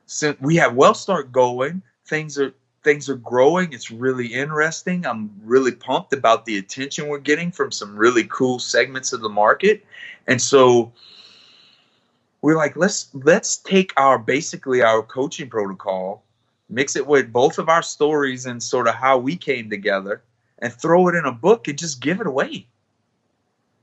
Since 0.05 0.39
we 0.39 0.55
have 0.57 0.75
well 0.75 0.93
start 0.93 1.31
going, 1.31 1.81
things 2.05 2.37
are 2.37 2.53
things 2.83 3.09
are 3.09 3.15
growing. 3.15 3.73
It's 3.73 3.89
really 3.89 4.27
interesting. 4.27 5.05
I'm 5.05 5.31
really 5.43 5.71
pumped 5.71 6.13
about 6.13 6.45
the 6.45 6.57
attention 6.57 7.07
we're 7.07 7.17
getting 7.17 7.51
from 7.51 7.71
some 7.71 7.95
really 7.95 8.25
cool 8.25 8.59
segments 8.59 9.11
of 9.11 9.21
the 9.21 9.29
market. 9.29 9.83
And 10.27 10.39
so 10.39 10.93
we're 12.41 12.57
like, 12.57 12.75
let's 12.75 13.09
let's 13.13 13.57
take 13.57 13.91
our 13.97 14.19
basically 14.19 14.83
our 14.83 15.01
coaching 15.01 15.49
protocol, 15.49 16.23
mix 16.69 16.95
it 16.95 17.07
with 17.07 17.33
both 17.33 17.57
of 17.57 17.67
our 17.67 17.81
stories 17.81 18.45
and 18.45 18.61
sort 18.61 18.87
of 18.87 18.93
how 18.93 19.17
we 19.17 19.35
came 19.35 19.69
together, 19.71 20.21
and 20.59 20.71
throw 20.71 21.07
it 21.07 21.15
in 21.15 21.25
a 21.25 21.31
book 21.31 21.67
and 21.67 21.79
just 21.79 21.99
give 21.99 22.21
it 22.21 22.27
away. 22.27 22.67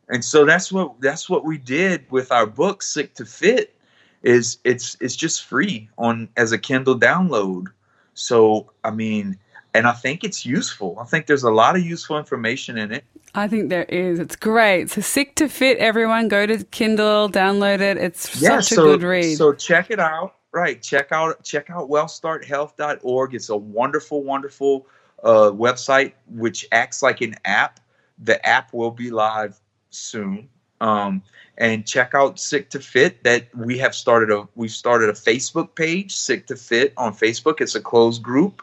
And 0.09 0.25
so 0.25 0.45
that's 0.45 0.73
what 0.73 1.01
that's 1.01 1.29
what 1.29 1.45
we 1.45 1.59
did 1.59 2.11
with 2.11 2.33
our 2.33 2.47
book, 2.47 2.83
Sick 2.83 3.15
to 3.15 3.25
Fit, 3.25 3.75
is 4.23 4.59
it's 4.65 4.97
it's 5.01 5.17
just 5.17 5.45
free 5.45 5.89
on 5.99 6.29
as 6.37 6.53
a 6.53 6.59
Kindle 6.59 6.99
download 6.99 7.69
so, 8.15 8.71
I 8.85 8.91
mean, 8.91 9.39
and 9.75 9.87
I 9.87 9.93
think 9.93 10.25
it's 10.25 10.45
useful. 10.45 10.99
I 11.01 11.05
think 11.05 11.27
there's 11.27 11.45
a 11.45 11.51
lot 11.51 11.77
of 11.77 11.83
useful 11.83 12.19
information 12.19 12.77
in 12.77 12.93
it. 12.93 13.05
I 13.35 13.49
think 13.49 13.71
there 13.71 13.85
is. 13.85 14.19
It's 14.19 14.37
great. 14.37 14.91
So 14.91 15.01
sick 15.01 15.35
to 15.37 15.49
fit, 15.49 15.79
everyone. 15.79 16.29
Go 16.29 16.45
to 16.45 16.63
Kindle, 16.65 17.31
download 17.31 17.81
it. 17.81 17.97
It's 17.97 18.41
yeah, 18.41 18.61
such 18.61 18.77
so, 18.77 18.83
a 18.83 18.85
good 18.93 19.03
read. 19.03 19.37
So 19.37 19.55
check 19.55 19.91
it 19.91 19.99
out. 19.99 20.35
Right. 20.53 20.83
Check 20.83 21.13
out 21.13 21.43
check 21.43 21.71
out 21.71 21.89
wellstarthealth.org. 21.89 23.35
It's 23.35 23.49
a 23.49 23.57
wonderful, 23.57 24.23
wonderful 24.23 24.87
uh, 25.25 25.51
website 25.51 26.13
which 26.29 26.67
acts 26.73 27.03
like 27.03 27.23
an 27.23 27.37
app. 27.47 27.81
The 28.23 28.45
app 28.47 28.75
will 28.75 28.91
be 28.91 29.11
live 29.11 29.59
soon. 29.95 30.49
Um, 30.81 31.23
and 31.59 31.87
check 31.87 32.13
out 32.15 32.41
Sick 32.41 32.71
to 32.71 32.81
Fit. 32.81 33.23
That 33.25 33.55
we 33.55 33.79
have 33.79 33.95
started 33.95 34.31
a 34.31 34.49
we've 34.57 34.71
started 34.71 35.11
a 35.11 35.13
Facebook 35.13 35.75
page, 35.75 36.15
Sick 36.15 36.47
to 36.49 36.57
Fit 36.57 36.93
on 36.97 37.15
Facebook. 37.15 37.61
It's 37.61 37.75
a 37.75 37.81
closed 37.81 38.23
group, 38.23 38.63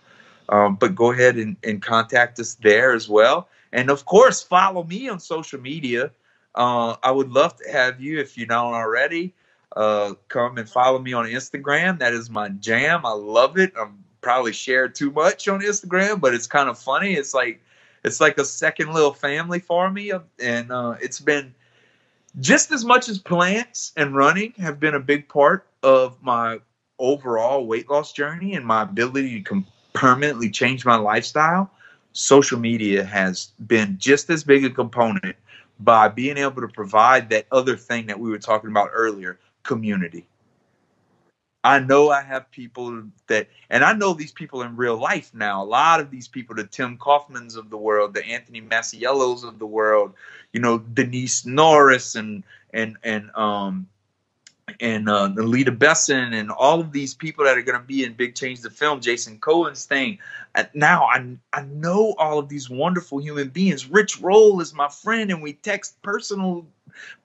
um, 0.49 0.75
but 0.75 0.95
go 0.95 1.11
ahead 1.11 1.37
and, 1.37 1.55
and 1.63 1.81
contact 1.81 2.39
us 2.39 2.55
there 2.55 2.93
as 2.93 3.07
well. 3.07 3.47
And 3.71 3.89
of 3.89 4.05
course, 4.05 4.41
follow 4.41 4.83
me 4.83 5.07
on 5.07 5.19
social 5.19 5.61
media. 5.61 6.11
Uh, 6.55 6.95
I 7.03 7.11
would 7.11 7.31
love 7.31 7.55
to 7.57 7.71
have 7.71 8.01
you 8.01 8.19
if 8.19 8.37
you 8.37 8.45
don't 8.45 8.73
already. 8.73 9.33
Uh, 9.75 10.15
come 10.27 10.57
and 10.57 10.67
follow 10.67 10.99
me 10.99 11.13
on 11.13 11.25
Instagram. 11.25 11.99
That 11.99 12.13
is 12.13 12.29
my 12.29 12.49
jam. 12.49 13.05
I 13.05 13.13
love 13.13 13.57
it. 13.57 13.71
I'm 13.79 14.03
probably 14.21 14.51
shared 14.51 14.95
too 14.95 15.11
much 15.11 15.47
on 15.47 15.61
Instagram, 15.61 16.19
but 16.19 16.33
it's 16.33 16.47
kind 16.47 16.69
of 16.69 16.77
funny. 16.77 17.13
It's 17.13 17.33
like 17.33 17.61
it's 18.03 18.21
like 18.21 18.37
a 18.37 18.45
second 18.45 18.93
little 18.93 19.13
family 19.13 19.59
for 19.59 19.89
me, 19.89 20.11
and 20.41 20.71
uh, 20.71 20.95
it's 21.01 21.19
been 21.19 21.53
just 22.39 22.71
as 22.71 22.85
much 22.85 23.09
as 23.09 23.19
plants 23.19 23.91
and 23.97 24.15
running 24.15 24.53
have 24.57 24.79
been 24.79 24.95
a 24.95 24.99
big 24.99 25.27
part 25.27 25.67
of 25.83 26.21
my 26.21 26.59
overall 26.99 27.65
weight 27.65 27.89
loss 27.89 28.13
journey 28.13 28.55
and 28.55 28.65
my 28.65 28.83
ability 28.83 29.41
to 29.41 29.63
permanently 29.93 30.49
change 30.49 30.85
my 30.85 30.95
lifestyle, 30.95 31.71
social 32.11 32.59
media 32.59 33.03
has 33.03 33.51
been 33.67 33.97
just 33.97 34.29
as 34.29 34.43
big 34.43 34.65
a 34.65 34.69
component 34.69 35.35
by 35.79 36.07
being 36.07 36.37
able 36.37 36.61
to 36.61 36.67
provide 36.67 37.29
that 37.29 37.45
other 37.51 37.75
thing 37.75 38.05
that 38.07 38.19
we 38.19 38.29
were 38.29 38.39
talking 38.39 38.69
about 38.69 38.89
earlier 38.93 39.39
community. 39.63 40.27
I 41.63 41.79
know 41.79 42.09
I 42.09 42.21
have 42.21 42.49
people 42.51 43.03
that, 43.27 43.49
and 43.69 43.83
I 43.83 43.93
know 43.93 44.13
these 44.13 44.31
people 44.31 44.61
in 44.61 44.77
real 44.77 44.97
life 44.97 45.31
now. 45.33 45.61
A 45.61 45.65
lot 45.65 45.99
of 45.99 46.09
these 46.09 46.27
people, 46.27 46.55
the 46.55 46.63
Tim 46.63 46.97
Kaufmans 46.97 47.57
of 47.57 47.69
the 47.69 47.77
world, 47.77 48.13
the 48.13 48.25
Anthony 48.25 48.61
Masiellos 48.61 49.43
of 49.43 49.59
the 49.59 49.67
world, 49.67 50.13
you 50.53 50.61
know, 50.61 50.77
Denise 50.77 51.45
Norris 51.45 52.15
and 52.15 52.43
and 52.73 52.97
and 53.03 53.29
um 53.35 53.87
and 54.79 55.09
uh, 55.09 55.25
Lita 55.35 55.71
Besson 55.71 56.33
and 56.33 56.51
all 56.51 56.79
of 56.79 56.91
these 56.91 57.13
people 57.13 57.43
that 57.43 57.57
are 57.57 57.61
going 57.61 57.79
to 57.79 57.85
be 57.85 58.03
in 58.03 58.13
Big 58.13 58.35
Change 58.35 58.61
the 58.61 58.69
Film, 58.69 59.01
Jason 59.01 59.39
Cohen's 59.39 59.85
thing. 59.85 60.19
Now 60.73 61.05
I 61.05 61.35
I 61.51 61.61
know 61.63 62.15
all 62.17 62.39
of 62.39 62.47
these 62.47 62.69
wonderful 62.69 63.19
human 63.19 63.49
beings. 63.49 63.89
Rich 63.89 64.21
Roll 64.21 64.61
is 64.61 64.73
my 64.73 64.87
friend, 64.87 65.29
and 65.29 65.41
we 65.41 65.53
text 65.53 66.01
personal 66.03 66.65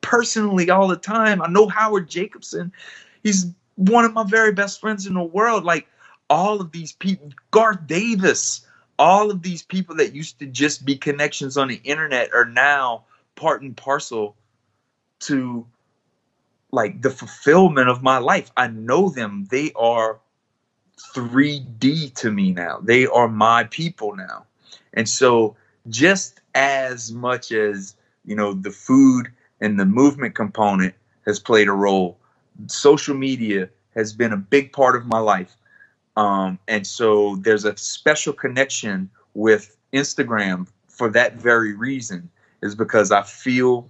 personally 0.01 0.71
all 0.71 0.89
the 0.89 0.97
time. 0.97 1.41
I 1.41 1.47
know 1.47 1.69
Howard 1.69 2.09
Jacobson. 2.09 2.73
He's 3.23 3.47
one 3.77 4.05
of 4.05 4.13
my 4.13 4.25
very 4.25 4.53
best 4.53 4.81
friends 4.81 5.07
in 5.07 5.15
the 5.15 5.23
world. 5.23 5.65
Like 5.65 5.87
all 6.31 6.61
of 6.61 6.73
these 6.73 6.93
people, 6.93 7.31
Garth 7.51 7.87
Davis, 7.87 8.67
all 8.99 9.31
of 9.31 9.43
these 9.43 9.63
people 9.63 9.97
that 9.97 10.15
used 10.15 10.39
to 10.39 10.47
just 10.47 10.85
be 10.85 10.97
connections 10.97 11.57
on 11.57 11.69
the 11.69 11.81
internet 11.85 12.33
are 12.33 12.45
now 12.45 13.05
part 13.35 13.63
and 13.63 13.77
parcel 13.77 14.37
to 15.21 15.67
like 16.71 17.03
the 17.03 17.11
fulfillment 17.11 17.89
of 17.89 18.03
my 18.03 18.19
life. 18.19 18.51
I 18.57 18.67
know 18.69 19.09
them. 19.09 19.47
They 19.51 19.73
are 19.77 20.19
3D 21.15 22.15
to 22.15 22.31
me 22.31 22.53
now. 22.53 22.81
They 22.83 23.07
are 23.07 23.29
my 23.29 23.65
people 23.65 24.17
now. 24.17 24.47
And 24.93 25.09
so 25.09 25.57
just 25.89 26.41
as 26.55 27.13
much 27.13 27.53
as, 27.53 27.97
you 28.25 28.35
know, 28.35 28.55
the 28.55 28.71
food 28.71 29.29
and 29.61 29.79
the 29.79 29.85
movement 29.85 30.35
component 30.35 30.95
has 31.27 31.39
played 31.39 31.69
a 31.69 31.73
role, 31.73 32.19
social 32.67 33.15
media 33.15 33.69
has 33.95 34.13
been 34.13 34.33
a 34.33 34.37
big 34.37 34.73
part 34.73 34.97
of 34.97 35.07
my 35.07 35.19
life. 35.19 35.57
Um, 36.17 36.59
and 36.69 36.87
so 36.87 37.37
there's 37.37 37.65
a 37.65 37.77
special 37.77 38.33
connection 38.33 39.11
with 39.35 39.77
Instagram 39.93 40.69
for 40.89 41.11
that 41.11 41.37
very 41.37 41.75
reason, 41.75 42.31
is 42.63 42.75
because 42.75 43.11
I 43.11 43.23
feel 43.23 43.89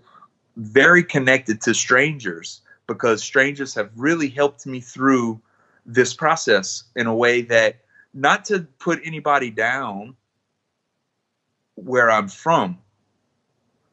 very 0.57 1.05
connected 1.05 1.61
to 1.63 1.75
strangers 1.75 2.61
because 2.87 3.23
strangers 3.23 3.75
have 3.75 3.91
really 3.97 4.29
helped 4.29 4.67
me 4.67 4.81
through 4.81 5.41
this 5.87 6.15
process 6.15 6.85
in 6.97 7.07
a 7.07 7.15
way 7.15 7.43
that 7.43 7.77
not 8.13 8.45
to 8.47 8.61
put 8.79 9.01
anybody 9.05 9.51
down 9.51 10.15
where 11.77 12.11
I'm 12.11 12.29
from, 12.29 12.79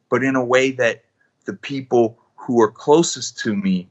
but 0.08 0.22
in 0.22 0.36
a 0.36 0.44
way 0.44 0.70
that 0.72 1.04
the 1.44 1.54
people 1.54 2.18
who 2.36 2.60
are 2.60 2.70
closest 2.70 3.38
to 3.40 3.56
me 3.56 3.88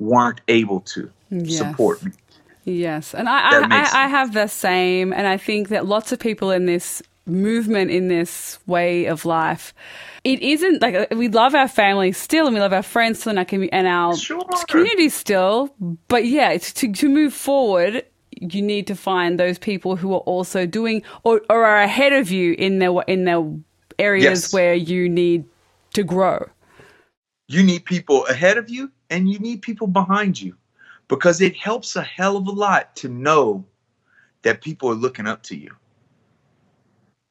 weren't 0.00 0.40
able 0.48 0.80
to 0.80 1.10
yes. 1.30 1.58
support 1.58 2.02
me. 2.02 2.12
Yes, 2.64 3.14
and 3.14 3.28
I 3.28 3.38
I, 3.38 3.66
I, 3.70 4.04
I 4.04 4.08
have 4.08 4.34
the 4.34 4.46
same, 4.46 5.12
and 5.12 5.26
I 5.26 5.36
think 5.36 5.68
that 5.68 5.86
lots 5.86 6.12
of 6.12 6.18
people 6.18 6.50
in 6.50 6.66
this 6.66 7.02
movement, 7.26 7.90
in 7.90 8.08
this 8.08 8.58
way 8.66 9.06
of 9.06 9.24
life, 9.24 9.72
it 10.24 10.40
isn't 10.40 10.82
like 10.82 10.94
uh, 10.94 11.06
we 11.16 11.28
love 11.28 11.54
our 11.54 11.68
family 11.68 12.12
still, 12.12 12.46
and 12.46 12.54
we 12.54 12.60
love 12.60 12.72
our 12.72 12.82
friends 12.82 13.20
still, 13.20 13.30
and 13.30 13.38
our, 13.38 13.44
commu- 13.44 13.68
and 13.72 13.86
our 13.86 14.16
sure. 14.16 14.42
community 14.68 15.08
still. 15.08 15.74
But 16.08 16.26
yeah, 16.26 16.56
to 16.58 16.92
to 16.92 17.08
move 17.08 17.32
forward, 17.32 18.04
you 18.40 18.62
need 18.62 18.86
to 18.88 18.94
find 18.94 19.38
those 19.38 19.58
people 19.58 19.96
who 19.96 20.12
are 20.12 20.20
also 20.20 20.66
doing 20.66 21.02
or, 21.24 21.40
or 21.48 21.64
are 21.64 21.80
ahead 21.80 22.12
of 22.12 22.30
you 22.30 22.54
in 22.58 22.78
their 22.78 22.92
in 23.06 23.24
their 23.24 23.42
areas 23.98 24.44
yes. 24.44 24.52
where 24.52 24.74
you 24.74 25.08
need 25.08 25.44
to 25.94 26.02
grow. 26.02 26.48
You 27.48 27.62
need 27.62 27.84
people 27.84 28.26
ahead 28.26 28.58
of 28.58 28.70
you 28.70 28.92
and 29.10 29.28
you 29.28 29.38
need 29.40 29.60
people 29.60 29.88
behind 29.88 30.40
you 30.40 30.56
because 31.08 31.40
it 31.40 31.56
helps 31.56 31.96
a 31.96 32.02
hell 32.02 32.36
of 32.36 32.46
a 32.46 32.52
lot 32.52 32.94
to 32.96 33.08
know 33.08 33.66
that 34.42 34.62
people 34.62 34.88
are 34.88 34.94
looking 34.94 35.26
up 35.26 35.42
to 35.42 35.56
you. 35.56 35.74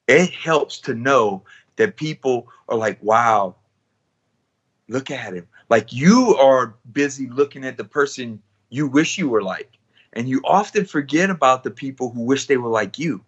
It 0.07 0.31
helps 0.31 0.81
to 0.81 0.93
know 0.93 1.43
that 1.77 1.95
people 1.95 2.49
are 2.67 2.77
like, 2.77 3.01
wow, 3.01 3.55
look 4.89 5.09
at 5.09 5.33
him. 5.33 5.47
Like 5.69 5.93
you 5.93 6.35
are 6.35 6.75
busy 6.91 7.29
looking 7.29 7.63
at 7.63 7.77
the 7.77 7.85
person 7.85 8.41
you 8.69 8.87
wish 8.87 9.17
you 9.17 9.29
were 9.29 9.41
like. 9.41 9.71
And 10.11 10.27
you 10.27 10.41
often 10.43 10.85
forget 10.85 11.29
about 11.29 11.63
the 11.63 11.71
people 11.71 12.11
who 12.11 12.23
wish 12.23 12.47
they 12.47 12.57
were 12.57 12.69
like 12.69 12.99
you. 12.99 13.23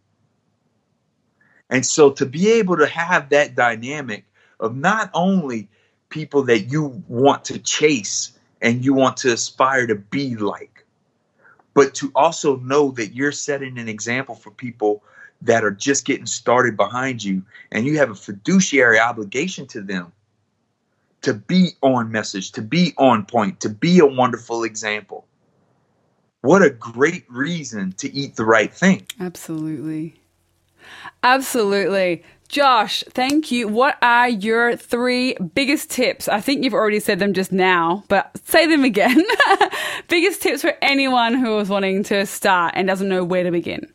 And 1.69 1.85
so 1.85 2.11
to 2.11 2.25
be 2.25 2.51
able 2.53 2.77
to 2.77 2.87
have 2.87 3.29
that 3.29 3.55
dynamic 3.55 4.25
of 4.59 4.75
not 4.75 5.09
only 5.13 5.69
people 6.09 6.43
that 6.43 6.61
you 6.61 7.03
want 7.07 7.45
to 7.45 7.59
chase 7.59 8.33
and 8.61 8.85
you 8.85 8.93
want 8.93 9.17
to 9.17 9.33
aspire 9.33 9.87
to 9.87 9.95
be 9.95 10.35
like, 10.35 10.85
but 11.73 11.93
to 11.95 12.11
also 12.15 12.57
know 12.57 12.91
that 12.91 13.13
you're 13.15 13.31
setting 13.31 13.77
an 13.77 13.87
example 13.87 14.35
for 14.35 14.51
people 14.51 15.03
that 15.41 15.63
are 15.63 15.71
just 15.71 16.05
getting 16.05 16.25
started 16.25 16.77
behind 16.77 17.23
you 17.23 17.43
and 17.71 17.85
you 17.85 17.97
have 17.97 18.11
a 18.11 18.15
fiduciary 18.15 18.99
obligation 18.99 19.65
to 19.67 19.81
them 19.81 20.11
to 21.21 21.33
be 21.33 21.69
on 21.81 22.11
message, 22.11 22.51
to 22.51 22.61
be 22.61 22.93
on 22.97 23.25
point, 23.25 23.59
to 23.61 23.69
be 23.69 23.99
a 23.99 24.05
wonderful 24.05 24.63
example. 24.63 25.25
What 26.41 26.63
a 26.63 26.71
great 26.71 27.25
reason 27.29 27.93
to 27.93 28.11
eat 28.11 28.35
the 28.35 28.45
right 28.45 28.73
thing. 28.73 29.05
Absolutely. 29.19 30.15
Absolutely. 31.21 32.23
Josh, 32.51 33.01
thank 33.11 33.49
you. 33.49 33.69
What 33.69 33.97
are 34.01 34.27
your 34.27 34.75
three 34.75 35.35
biggest 35.35 35.89
tips? 35.89 36.27
I 36.27 36.41
think 36.41 36.65
you've 36.65 36.73
already 36.73 36.99
said 36.99 37.17
them 37.17 37.31
just 37.31 37.53
now, 37.53 38.03
but 38.09 38.29
say 38.43 38.67
them 38.67 38.83
again. 38.83 39.23
biggest 40.09 40.41
tips 40.41 40.61
for 40.61 40.73
anyone 40.81 41.33
who 41.33 41.57
is 41.59 41.69
wanting 41.69 42.03
to 42.03 42.25
start 42.25 42.73
and 42.75 42.89
doesn't 42.89 43.07
know 43.07 43.23
where 43.23 43.45
to 43.45 43.51
begin. 43.51 43.89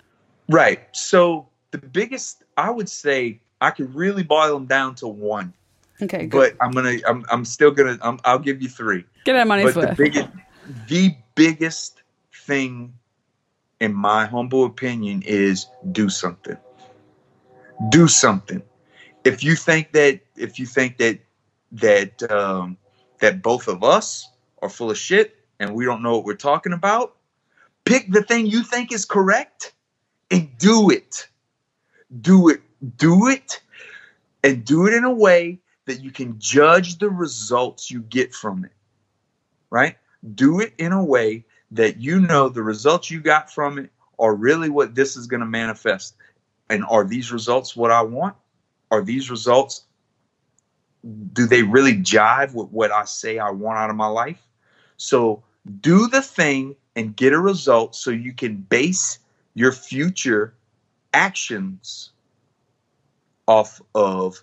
Right. 0.48 0.80
So 0.92 1.46
the 1.70 1.76
biggest, 1.76 2.44
I 2.56 2.70
would 2.70 2.88
say, 2.88 3.40
I 3.60 3.70
could 3.72 3.94
really 3.94 4.22
boil 4.22 4.54
them 4.54 4.64
down 4.64 4.94
to 4.96 5.06
one. 5.06 5.52
Okay, 6.00 6.24
good. 6.26 6.56
But 6.56 6.64
I'm 6.64 6.72
gonna, 6.72 6.96
I'm, 7.06 7.26
I'm 7.30 7.44
still 7.44 7.70
gonna, 7.70 7.98
I'm, 8.00 8.18
I'll 8.24 8.38
give 8.38 8.62
you 8.62 8.70
three. 8.70 9.04
Get 9.26 9.36
our 9.36 9.44
money's 9.44 9.74
but 9.74 9.76
worth. 9.76 9.96
the 9.98 10.02
biggest, 10.02 10.28
the 10.88 11.14
biggest 11.34 12.02
thing, 12.32 12.94
in 13.80 13.92
my 13.92 14.24
humble 14.24 14.64
opinion, 14.64 15.20
is 15.26 15.66
do 15.92 16.08
something. 16.08 16.56
Do 17.90 18.08
something. 18.08 18.62
If 19.24 19.42
you 19.42 19.56
think 19.56 19.92
that, 19.92 20.20
if 20.36 20.58
you 20.58 20.66
think 20.66 20.98
that, 20.98 21.18
that, 21.72 22.30
um, 22.30 22.76
that 23.20 23.42
both 23.42 23.68
of 23.68 23.82
us 23.82 24.28
are 24.62 24.68
full 24.68 24.90
of 24.90 24.98
shit 24.98 25.36
and 25.58 25.74
we 25.74 25.84
don't 25.84 26.02
know 26.02 26.16
what 26.16 26.24
we're 26.24 26.34
talking 26.34 26.72
about, 26.72 27.16
pick 27.84 28.10
the 28.10 28.22
thing 28.22 28.46
you 28.46 28.62
think 28.62 28.92
is 28.92 29.04
correct 29.04 29.72
and 30.30 30.56
do 30.58 30.90
it. 30.90 31.28
Do 32.20 32.48
it. 32.48 32.62
Do 32.96 33.28
it. 33.28 33.60
And 34.44 34.64
do 34.64 34.86
it 34.86 34.94
in 34.94 35.04
a 35.04 35.12
way 35.12 35.58
that 35.86 36.02
you 36.02 36.10
can 36.10 36.38
judge 36.38 36.98
the 36.98 37.10
results 37.10 37.90
you 37.90 38.02
get 38.02 38.34
from 38.34 38.64
it. 38.64 38.72
Right? 39.70 39.96
Do 40.34 40.60
it 40.60 40.72
in 40.78 40.92
a 40.92 41.04
way 41.04 41.44
that 41.72 42.00
you 42.00 42.20
know 42.20 42.48
the 42.48 42.62
results 42.62 43.10
you 43.10 43.20
got 43.20 43.52
from 43.52 43.78
it 43.78 43.90
are 44.18 44.34
really 44.34 44.70
what 44.70 44.94
this 44.94 45.16
is 45.16 45.26
going 45.26 45.40
to 45.40 45.46
manifest. 45.46 46.16
And 46.68 46.84
are 46.88 47.04
these 47.04 47.32
results 47.32 47.76
what 47.76 47.90
I 47.90 48.02
want? 48.02 48.36
Are 48.90 49.02
these 49.02 49.30
results, 49.30 49.84
do 51.32 51.46
they 51.46 51.62
really 51.62 51.94
jive 51.94 52.54
with 52.54 52.68
what 52.70 52.90
I 52.90 53.04
say 53.04 53.38
I 53.38 53.50
want 53.50 53.78
out 53.78 53.90
of 53.90 53.96
my 53.96 54.06
life? 54.08 54.40
So 54.96 55.42
do 55.80 56.08
the 56.08 56.22
thing 56.22 56.76
and 56.96 57.14
get 57.14 57.32
a 57.32 57.38
result 57.38 57.94
so 57.94 58.10
you 58.10 58.32
can 58.32 58.56
base 58.56 59.18
your 59.54 59.72
future 59.72 60.54
actions 61.14 62.10
off 63.46 63.80
of 63.94 64.42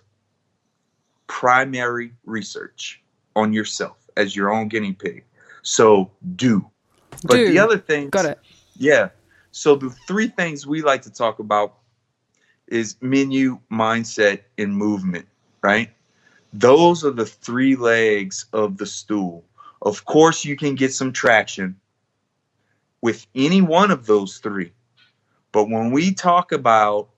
primary 1.26 2.12
research 2.24 3.02
on 3.36 3.52
yourself 3.52 3.96
as 4.16 4.36
your 4.36 4.52
own 4.52 4.68
guinea 4.68 4.92
pig. 4.92 5.24
So 5.62 6.10
do. 6.36 6.64
But 7.24 7.34
Do. 7.36 7.48
the 7.48 7.58
other 7.58 7.78
thing, 7.78 8.10
Got 8.10 8.26
it. 8.26 8.38
yeah. 8.76 9.08
So 9.50 9.76
the 9.76 9.90
three 10.06 10.28
things 10.28 10.66
we 10.66 10.82
like 10.82 11.02
to 11.02 11.12
talk 11.12 11.38
about 11.38 11.78
is 12.68 12.96
menu, 13.00 13.58
mindset, 13.70 14.40
and 14.58 14.76
movement, 14.76 15.26
right? 15.62 15.90
Those 16.52 17.04
are 17.04 17.10
the 17.10 17.26
three 17.26 17.76
legs 17.76 18.46
of 18.52 18.78
the 18.78 18.86
stool. 18.86 19.44
Of 19.82 20.04
course, 20.04 20.44
you 20.44 20.56
can 20.56 20.74
get 20.74 20.92
some 20.94 21.12
traction 21.12 21.76
with 23.00 23.26
any 23.34 23.60
one 23.60 23.90
of 23.90 24.06
those 24.06 24.38
three. 24.38 24.72
But 25.52 25.68
when 25.68 25.90
we 25.90 26.14
talk 26.14 26.52
about 26.52 27.10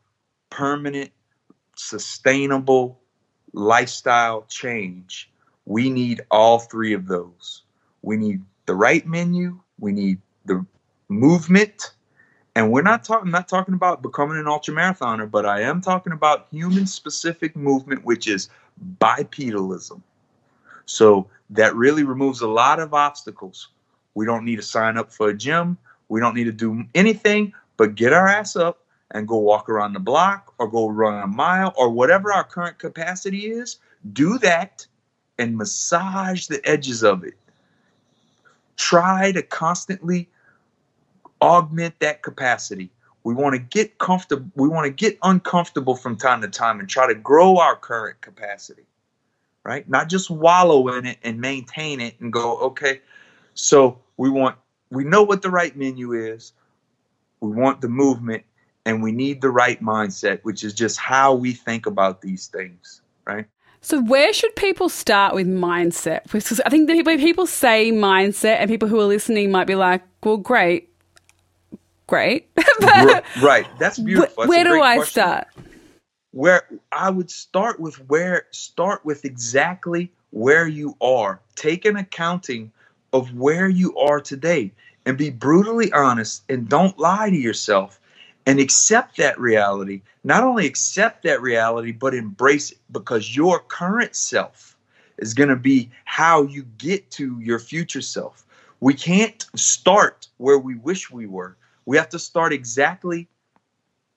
permanent, 0.51 1.11
sustainable 1.77 3.01
lifestyle 3.53 4.47
change, 4.49 5.31
we 5.65 5.91
need 5.91 6.23
all 6.31 6.59
three 6.59 6.93
of 6.93 7.07
those. 7.07 7.63
We 8.03 8.17
need 8.17 8.43
the 8.67 8.75
right 8.75 9.07
menu, 9.07 9.61
we 9.79 9.93
need 9.93 10.19
the 10.45 10.65
movement, 11.09 11.93
and 12.57 12.73
we're 12.73 12.81
not 12.81 13.05
talking 13.05 13.31
not 13.31 13.49
talking 13.49 13.75
about 13.75 14.01
becoming 14.01 14.39
an 14.39 14.49
ultra 14.49 14.75
marathoner, 14.75 15.31
but 15.31 15.45
I 15.45 15.61
am 15.61 15.83
talking 15.83 16.15
about 16.15 16.47
human 16.51 16.87
specific 16.87 17.55
movement, 17.55 18.03
which 18.03 18.27
is 18.27 18.49
bipedalism. 18.99 20.01
So 20.87 21.29
that 21.51 21.75
really 21.77 22.03
removes 22.03 22.41
a 22.41 22.49
lot 22.49 22.81
of 22.81 22.95
obstacles. 22.95 23.69
We 24.15 24.25
don't 24.25 24.43
need 24.43 24.57
to 24.57 24.63
sign 24.63 24.97
up 24.97 25.13
for 25.13 25.29
a 25.29 25.37
gym. 25.37 25.77
We 26.09 26.19
don't 26.19 26.35
need 26.35 26.45
to 26.45 26.53
do 26.53 26.83
anything 26.95 27.53
but 27.77 27.95
get 27.95 28.15
our 28.15 28.27
ass 28.27 28.57
up 28.57 28.79
and 29.11 29.29
go 29.29 29.37
walk 29.37 29.69
around 29.69 29.93
the 29.93 30.01
block 30.01 30.55
or 30.57 30.67
go 30.67 30.89
run 30.89 31.23
a 31.23 31.27
mile 31.27 31.75
or 31.77 31.91
whatever 31.91 32.33
our 32.33 32.45
current 32.45 32.79
capacity 32.79 33.49
is. 33.49 33.77
Do 34.15 34.39
that 34.39 34.87
and 35.39 35.59
massage 35.59 36.47
the 36.47 36.67
edges 36.67 37.05
of 37.05 37.23
it. 37.23 37.35
Try 38.79 39.33
to 39.33 39.43
constantly 39.43 40.31
augment 41.41 41.99
that 42.01 42.23
capacity. 42.23 42.91
We 43.25 43.35
want 43.35 43.55
to 43.55 43.59
get 43.59 43.99
comfortable. 43.99 44.51
We 44.55 44.69
want 44.69 44.87
to 44.87 44.91
get 44.91 45.19
uncomfortable 45.23 45.97
from 45.97 46.17
time 46.17 46.43
to 46.43 46.49
time 46.49 46.79
and 46.81 46.89
try 46.89 47.07
to 47.07 47.15
grow 47.15 47.59
our 47.59 47.75
current 47.75 48.21
capacity, 48.21 48.87
right? 49.65 49.89
Not 49.89 50.09
just 50.09 50.31
wallow 50.31 50.89
in 50.97 51.07
it 51.07 51.19
and 51.23 51.41
maintain 51.41 52.01
it 52.01 52.15
and 52.21 52.33
go, 52.33 52.57
okay. 52.59 53.01
So 53.55 53.99
we 54.17 54.31
want, 54.31 54.57
we 54.91 55.03
know 55.05 55.23
what 55.25 55.43
the 55.43 55.51
right 55.51 55.77
menu 55.77 56.13
is. 56.13 56.53
We 57.41 57.51
want 57.51 57.81
the 57.81 57.89
movement 57.89 58.45
and 58.85 59.03
we 59.03 59.11
need 59.11 59.41
the 59.41 59.51
right 59.51 59.83
mindset, 59.83 60.41
which 60.45 60.63
is 60.63 60.73
just 60.73 60.97
how 60.99 61.35
we 61.35 61.53
think 61.53 61.87
about 61.87 62.23
these 62.23 62.47
things, 62.47 63.03
right? 63.27 63.47
So, 63.81 64.01
where 64.03 64.33
should 64.33 64.55
people 64.57 64.89
start 64.89 65.35
with 65.35 65.47
mindset? 65.47 66.23
Because 66.33 66.61
I 66.65 66.71
think 66.71 66.89
that 66.89 67.05
when 67.05 67.21
people 67.21 67.47
say 67.47 67.93
mindset, 67.93 68.57
and 68.57 68.71
people 68.71 68.89
who 68.89 68.99
are 68.99 69.05
listening 69.05 69.51
might 69.51 69.67
be 69.67 69.75
like, 69.75 70.03
"Well, 70.25 70.39
great, 70.39 70.89
great." 72.07 72.49
R- 72.97 73.23
right. 73.43 73.67
That's 73.79 73.99
beautiful. 73.99 74.35
That's 74.39 74.49
where 74.49 74.65
do 74.65 74.83
I 74.83 74.97
question. 74.97 75.23
start? 75.23 75.49
where 76.37 76.69
I 76.93 77.09
would 77.09 77.31
start 77.31 77.81
with 77.81 77.97
where 78.11 78.47
start 78.51 79.03
with 79.07 79.25
exactly 79.25 80.13
where 80.33 80.69
you 80.69 80.95
are. 81.01 81.41
Take 81.55 81.87
an 81.87 81.97
accounting 81.97 82.73
of 83.15 83.35
where 83.35 83.71
you 83.71 83.97
are 83.97 84.21
today 84.21 84.71
and 85.07 85.17
be 85.17 85.31
brutally 85.31 85.91
honest 85.93 86.43
and 86.51 86.69
don't 86.69 86.99
lie 86.99 87.31
to 87.31 87.37
yourself 87.37 87.99
and 88.45 88.61
accept 88.61 89.17
that 89.17 89.41
reality. 89.41 90.03
Not 90.25 90.45
only 90.45 90.67
accept 90.67 91.23
that 91.23 91.41
reality, 91.41 91.93
but 91.93 92.15
embrace 92.15 92.71
it 92.71 92.79
because 92.93 93.35
your 93.35 93.61
current 93.61 94.15
self 94.15 94.77
is 95.17 95.33
going 95.33 95.49
to 95.49 95.57
be 95.57 95.89
how 96.05 96.43
you 96.43 96.65
get 96.77 97.11
to 97.13 97.41
your 97.41 97.59
future 97.59 98.03
self. 98.03 98.45
We 98.81 98.93
can't 98.93 99.47
start 99.55 100.29
where 100.37 100.59
we 100.59 100.75
wish 100.75 101.11
we 101.11 101.25
were. 101.25 101.57
We 101.87 101.97
have 101.97 102.11
to 102.11 102.19
start 102.19 102.53
exactly 102.53 103.29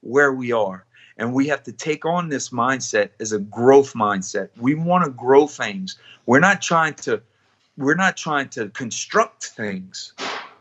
where 0.02 0.34
we 0.34 0.52
are. 0.52 0.86
And 1.18 1.34
we 1.34 1.48
have 1.48 1.64
to 1.64 1.72
take 1.72 2.06
on 2.06 2.30
this 2.30 2.50
mindset 2.50 3.10
as 3.20 3.32
a 3.34 3.40
growth 3.40 3.94
mindset. 3.94 4.50
We 4.58 4.76
want 4.76 5.04
to 5.06 5.12
grow 5.12 5.48
things. 5.48 5.98
We're 6.26 6.40
not 6.40 6.62
trying 6.62 6.96
to 6.96 7.22
we're 7.78 7.96
not 7.96 8.18
trying 8.18 8.50
to 8.50 8.70
construct 8.70 9.46
things. 9.46 10.14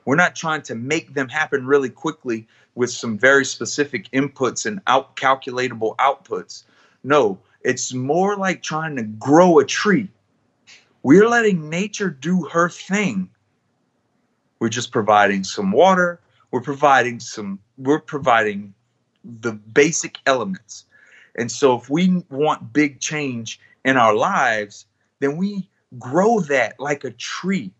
We're 0.05 0.17
not 0.17 0.37
trying 0.37 0.63
to 0.63 0.75
make 0.77 1.15
them 1.15 1.29
happen 1.29 1.67
really 1.67 1.91
quickly 1.91 2.47
with 2.77 2.91
some 2.91 3.19
very 3.19 3.45
specific 3.45 4.09
inputs 4.13 4.67
and 4.67 4.81
out 4.87 5.17
calculatable 5.17 5.97
outputs. 5.97 6.63
No 7.03 7.41
it's 7.63 7.93
more 7.93 8.37
like 8.37 8.63
trying 8.63 8.97
to 8.97 9.03
grow 9.03 9.59
a 9.59 9.65
tree. 9.65 10.09
We're 11.03 11.29
letting 11.29 11.69
nature 11.69 12.11
do 12.11 12.45
her 12.53 12.69
thing. 12.69 13.31
We're 14.59 14.69
just 14.69 14.93
providing 14.93 15.45
some 15.45 15.73
water 15.73 16.21
we're 16.51 16.61
providing 16.61 17.21
some 17.21 17.59
we're 17.77 18.01
providing 18.01 18.75
the 19.25 19.53
basic 19.53 20.19
elements. 20.27 20.85
And 21.37 21.51
so 21.51 21.77
if 21.77 21.89
we 21.89 22.25
want 22.31 22.73
big 22.73 23.01
change 23.01 23.61
in 23.85 23.97
our 23.97 24.15
lives, 24.15 24.87
then 25.21 25.37
we 25.37 25.69
grow 25.99 26.41
that 26.41 26.79
like 26.81 27.05
a 27.05 27.11
tree. 27.13 27.71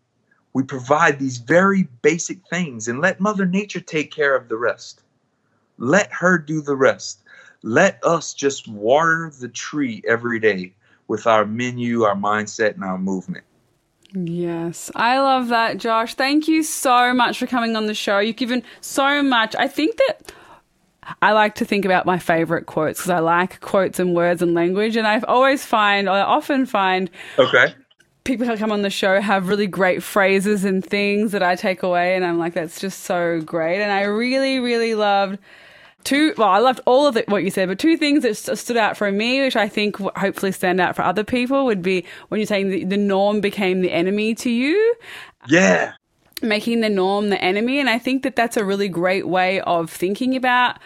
We 0.53 0.63
provide 0.63 1.19
these 1.19 1.37
very 1.37 1.83
basic 2.01 2.45
things 2.47 2.87
and 2.87 3.01
let 3.01 3.19
Mother 3.19 3.45
Nature 3.45 3.81
take 3.81 4.11
care 4.11 4.35
of 4.35 4.49
the 4.49 4.57
rest. 4.57 5.01
Let 5.77 6.11
her 6.11 6.37
do 6.37 6.61
the 6.61 6.75
rest. 6.75 7.21
Let 7.61 8.03
us 8.03 8.33
just 8.33 8.67
water 8.67 9.31
the 9.39 9.49
tree 9.49 10.01
every 10.07 10.39
day 10.39 10.73
with 11.07 11.27
our 11.27 11.45
menu, 11.45 12.03
our 12.03 12.15
mindset, 12.15 12.75
and 12.75 12.83
our 12.83 12.97
movement. 12.97 13.43
Yes, 14.13 14.89
I 14.95 15.19
love 15.19 15.49
that, 15.49 15.77
Josh. 15.77 16.15
Thank 16.15 16.47
you 16.47 16.63
so 16.63 17.13
much 17.13 17.37
for 17.37 17.45
coming 17.47 17.75
on 17.75 17.85
the 17.85 17.93
show. 17.93 18.19
You've 18.19 18.37
given 18.37 18.63
so 18.81 19.21
much. 19.21 19.55
I 19.57 19.67
think 19.67 19.97
that 19.97 20.31
I 21.21 21.33
like 21.33 21.55
to 21.55 21.65
think 21.65 21.85
about 21.85 22.05
my 22.05 22.17
favorite 22.19 22.65
quotes 22.65 22.99
because 22.99 23.11
I 23.11 23.19
like 23.19 23.59
quotes 23.61 23.99
and 23.99 24.15
words 24.15 24.41
and 24.41 24.53
language. 24.53 24.95
And 24.95 25.07
I 25.07 25.19
always 25.21 25.65
find, 25.65 26.09
I 26.09 26.21
often 26.21 26.65
find 26.65 27.09
Okay. 27.37 27.73
people 28.23 28.47
who 28.47 28.57
come 28.57 28.71
on 28.71 28.81
the 28.81 28.89
show 28.89 29.21
have 29.21 29.47
really 29.47 29.67
great 29.67 30.01
phrases 30.01 30.65
and 30.65 30.83
things 30.83 31.31
that 31.31 31.43
I 31.43 31.55
take 31.55 31.83
away. 31.83 32.15
And 32.15 32.25
I'm 32.25 32.39
like, 32.39 32.53
that's 32.53 32.79
just 32.79 33.01
so 33.01 33.41
great. 33.41 33.81
And 33.81 33.91
I 33.91 34.03
really, 34.03 34.59
really 34.59 34.95
loved 34.95 35.39
two, 36.03 36.33
well, 36.37 36.49
I 36.49 36.59
loved 36.59 36.79
all 36.85 37.07
of 37.07 37.17
it, 37.17 37.27
what 37.29 37.43
you 37.43 37.51
said, 37.51 37.67
but 37.67 37.79
two 37.79 37.97
things 37.97 38.23
that 38.23 38.35
st- 38.35 38.57
stood 38.57 38.77
out 38.77 38.97
for 38.97 39.11
me, 39.11 39.41
which 39.41 39.55
I 39.55 39.67
think 39.67 39.97
w- 39.97 40.11
hopefully 40.15 40.51
stand 40.51 40.79
out 40.81 40.95
for 40.95 41.01
other 41.03 41.23
people, 41.23 41.65
would 41.65 41.81
be 41.81 42.05
when 42.29 42.39
you're 42.39 42.47
saying 42.47 42.69
the, 42.69 42.83
the 42.85 42.97
norm 42.97 43.41
became 43.41 43.81
the 43.81 43.91
enemy 43.91 44.35
to 44.35 44.49
you 44.49 44.95
Yeah. 45.47 45.93
making 46.41 46.81
the 46.81 46.89
norm 46.89 47.29
the 47.29 47.41
enemy. 47.41 47.79
And 47.79 47.89
I 47.89 47.99
think 47.99 48.23
that 48.23 48.35
that's 48.35 48.57
a 48.57 48.65
really 48.65 48.87
great 48.89 49.27
way 49.27 49.61
of 49.61 49.91
thinking 49.91 50.35
about 50.35 50.77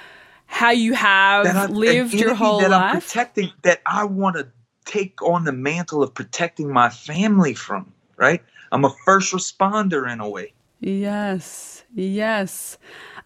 how 0.47 0.71
you 0.71 0.93
have 0.93 1.69
lived 1.71 2.13
your 2.13 2.35
whole 2.35 2.59
that 2.59 2.73
I'm 2.73 2.99
protecting 2.99 3.51
that 3.63 3.81
I 3.85 4.03
want 4.05 4.35
to 4.37 4.47
take 4.85 5.21
on 5.21 5.45
the 5.45 5.51
mantle 5.51 6.03
of 6.03 6.13
protecting 6.13 6.71
my 6.71 6.89
family 6.89 7.53
from. 7.53 7.91
Right, 8.17 8.43
I'm 8.71 8.85
a 8.85 8.93
first 9.05 9.33
responder 9.33 10.11
in 10.11 10.19
a 10.19 10.29
way. 10.29 10.53
Yes, 10.79 11.83
yes. 11.95 12.77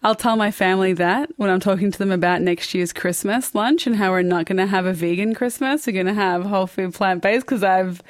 I'll 0.02 0.14
tell 0.14 0.36
my 0.36 0.52
family 0.52 0.92
that 0.94 1.30
when 1.36 1.50
I'm 1.50 1.58
talking 1.58 1.90
to 1.90 1.98
them 1.98 2.12
about 2.12 2.40
next 2.40 2.72
year's 2.72 2.92
Christmas 2.92 3.54
lunch 3.54 3.86
and 3.86 3.96
how 3.96 4.12
we're 4.12 4.22
not 4.22 4.46
going 4.46 4.58
to 4.58 4.66
have 4.66 4.86
a 4.86 4.92
vegan 4.92 5.34
Christmas. 5.34 5.86
We're 5.86 5.92
going 5.92 6.06
to 6.06 6.14
have 6.14 6.44
whole 6.44 6.68
food 6.68 6.94
plant 6.94 7.20
based 7.20 7.46
because 7.46 7.64
I've 7.64 8.00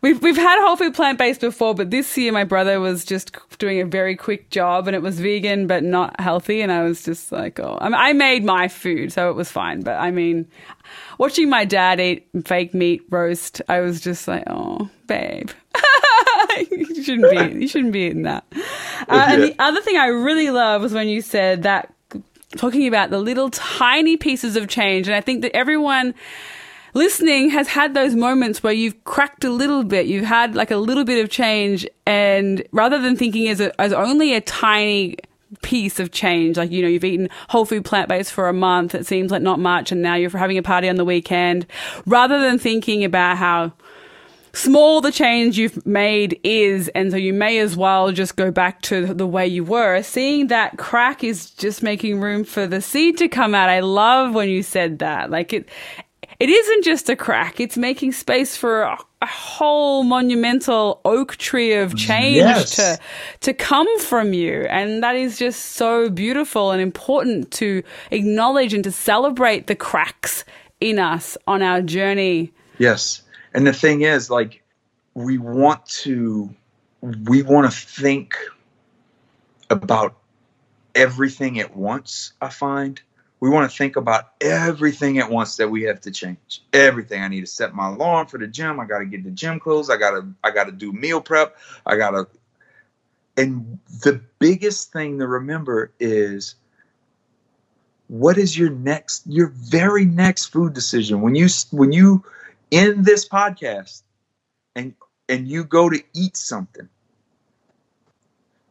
we've 0.00 0.22
we've 0.22 0.36
had 0.36 0.64
whole 0.64 0.76
food 0.76 0.94
plant 0.94 1.18
based 1.18 1.40
before, 1.40 1.74
but 1.74 1.90
this 1.90 2.16
year 2.16 2.30
my 2.30 2.44
brother 2.44 2.78
was 2.78 3.04
just 3.04 3.36
doing 3.58 3.80
a 3.80 3.84
very 3.84 4.14
quick 4.14 4.50
job 4.50 4.86
and 4.86 4.94
it 4.94 5.02
was 5.02 5.18
vegan 5.18 5.66
but 5.66 5.82
not 5.82 6.18
healthy, 6.20 6.60
and 6.60 6.70
I 6.70 6.84
was 6.84 7.02
just 7.02 7.32
like, 7.32 7.58
oh, 7.58 7.78
I, 7.80 7.88
mean, 7.88 7.94
I 7.94 8.12
made 8.12 8.44
my 8.44 8.68
food, 8.68 9.12
so 9.12 9.28
it 9.28 9.34
was 9.34 9.50
fine. 9.50 9.80
But 9.80 9.98
I 9.98 10.12
mean, 10.12 10.46
watching 11.18 11.48
my 11.50 11.64
dad 11.64 11.98
eat 11.98 12.28
fake 12.44 12.74
meat 12.74 13.02
roast, 13.10 13.60
I 13.68 13.80
was 13.80 14.00
just 14.00 14.28
like, 14.28 14.44
oh, 14.46 14.88
babe. 15.08 15.50
you 16.70 17.02
shouldn't 17.02 17.30
be 17.30 17.60
you 17.60 17.66
shouldn't 17.66 17.92
be 17.92 18.00
eating 18.02 18.22
that. 18.22 18.44
Uh, 19.08 19.26
and 19.28 19.42
the 19.42 19.54
other 19.58 19.80
thing 19.80 19.96
I 19.96 20.06
really 20.06 20.50
love 20.50 20.82
was 20.82 20.92
when 20.92 21.08
you 21.08 21.20
said 21.20 21.62
that 21.62 21.92
talking 22.56 22.86
about 22.86 23.10
the 23.10 23.18
little 23.18 23.50
tiny 23.50 24.16
pieces 24.16 24.56
of 24.56 24.68
change, 24.68 25.08
and 25.08 25.14
I 25.14 25.20
think 25.20 25.42
that 25.42 25.54
everyone 25.56 26.14
listening 26.94 27.50
has 27.50 27.68
had 27.68 27.94
those 27.94 28.14
moments 28.14 28.62
where 28.62 28.72
you've 28.72 29.02
cracked 29.04 29.44
a 29.44 29.50
little 29.50 29.82
bit, 29.82 30.06
you've 30.06 30.24
had 30.24 30.54
like 30.54 30.70
a 30.70 30.76
little 30.76 31.04
bit 31.04 31.22
of 31.22 31.30
change, 31.30 31.86
and 32.06 32.62
rather 32.72 33.00
than 33.00 33.16
thinking 33.16 33.48
as 33.48 33.60
a, 33.60 33.78
as 33.80 33.92
only 33.92 34.34
a 34.34 34.40
tiny 34.40 35.16
piece 35.62 36.00
of 36.00 36.10
change, 36.12 36.56
like 36.56 36.70
you 36.70 36.82
know 36.82 36.88
you've 36.88 37.04
eaten 37.04 37.28
whole 37.48 37.64
food 37.64 37.84
plant 37.84 38.08
based 38.08 38.32
for 38.32 38.48
a 38.48 38.52
month, 38.52 38.94
it 38.94 39.06
seems 39.06 39.30
like 39.30 39.42
not 39.42 39.58
much, 39.58 39.90
and 39.92 40.02
now 40.02 40.14
you're 40.14 40.30
having 40.30 40.58
a 40.58 40.62
party 40.62 40.88
on 40.88 40.96
the 40.96 41.04
weekend, 41.04 41.66
rather 42.06 42.40
than 42.40 42.58
thinking 42.58 43.04
about 43.04 43.36
how 43.36 43.72
small 44.54 45.00
the 45.00 45.12
change 45.12 45.58
you've 45.58 45.84
made 45.86 46.40
is, 46.42 46.88
and 46.88 47.10
so 47.10 47.16
you 47.16 47.32
may 47.32 47.58
as 47.58 47.76
well 47.76 48.12
just 48.12 48.36
go 48.36 48.50
back 48.50 48.80
to 48.82 49.12
the 49.12 49.26
way 49.26 49.46
you 49.46 49.64
were. 49.64 50.02
Seeing 50.02 50.46
that 50.46 50.78
crack 50.78 51.22
is 51.22 51.50
just 51.50 51.82
making 51.82 52.20
room 52.20 52.44
for 52.44 52.66
the 52.66 52.80
seed 52.80 53.18
to 53.18 53.28
come 53.28 53.54
out. 53.54 53.68
I 53.68 53.80
love 53.80 54.34
when 54.34 54.48
you 54.48 54.62
said 54.62 55.00
that. 55.00 55.30
Like 55.30 55.52
it, 55.52 55.68
it 56.40 56.48
isn't 56.48 56.84
just 56.84 57.08
a 57.10 57.16
crack; 57.16 57.60
it's 57.60 57.76
making 57.76 58.12
space 58.12 58.56
for 58.56 58.82
a, 58.82 58.98
a 59.22 59.26
whole 59.26 60.02
monumental 60.02 61.00
oak 61.04 61.36
tree 61.36 61.74
of 61.74 61.94
change 61.96 62.36
Yes. 62.36 62.76
to 62.76 62.98
to 63.40 63.52
come 63.54 63.98
from 64.00 64.32
you, 64.32 64.62
and 64.70 65.02
that 65.02 65.16
is 65.16 65.38
just 65.38 65.72
so 65.72 66.08
beautiful 66.10 66.70
and 66.70 66.80
important 66.80 67.50
to 67.52 67.82
acknowledge 68.10 68.72
and 68.74 68.84
to 68.84 68.92
celebrate 68.92 69.66
the 69.66 69.76
cracks 69.76 70.44
in 70.80 70.98
us 70.98 71.36
on 71.46 71.62
our 71.62 71.80
journey. 71.82 72.52
Yes. 72.78 73.22
And 73.54 73.66
the 73.66 73.72
thing 73.72 74.02
is, 74.02 74.30
like, 74.30 74.62
we 75.14 75.38
want 75.38 75.86
to, 75.86 76.54
we 77.00 77.42
want 77.42 77.70
to 77.70 77.76
think 77.76 78.34
about 79.70 80.16
everything 80.94 81.60
at 81.60 81.76
once. 81.76 82.32
I 82.40 82.48
find 82.48 83.00
we 83.40 83.50
want 83.50 83.70
to 83.70 83.76
think 83.76 83.96
about 83.96 84.32
everything 84.40 85.18
at 85.18 85.30
once 85.30 85.56
that 85.56 85.68
we 85.68 85.82
have 85.82 86.00
to 86.02 86.10
change. 86.10 86.62
Everything. 86.72 87.22
I 87.22 87.28
need 87.28 87.42
to 87.42 87.46
set 87.46 87.74
my 87.74 87.88
alarm 87.88 88.26
for 88.26 88.38
the 88.38 88.46
gym. 88.46 88.80
I 88.80 88.86
got 88.86 89.00
to 89.00 89.04
get 89.04 89.22
the 89.22 89.30
gym 89.30 89.60
clothes. 89.60 89.90
I 89.90 89.98
got 89.98 90.12
to, 90.12 90.26
I 90.42 90.50
got 90.50 90.64
to 90.64 90.72
do 90.72 90.92
meal 90.92 91.20
prep. 91.20 91.56
I 91.84 91.96
got 91.96 92.12
to, 92.12 92.26
and 93.36 93.78
the 94.02 94.20
biggest 94.38 94.92
thing 94.92 95.18
to 95.18 95.26
remember 95.26 95.92
is 96.00 96.54
what 98.08 98.38
is 98.38 98.56
your 98.56 98.70
next 98.70 99.26
your 99.26 99.48
very 99.48 100.04
next 100.04 100.46
food 100.46 100.72
decision 100.72 101.20
when 101.20 101.34
you 101.34 101.48
when 101.70 101.92
you 101.92 102.24
end 102.72 103.04
this 103.04 103.28
podcast 103.28 104.02
and 104.76 104.94
and 105.28 105.48
you 105.48 105.64
go 105.64 105.88
to 105.88 106.02
eat 106.14 106.36
something 106.36 106.88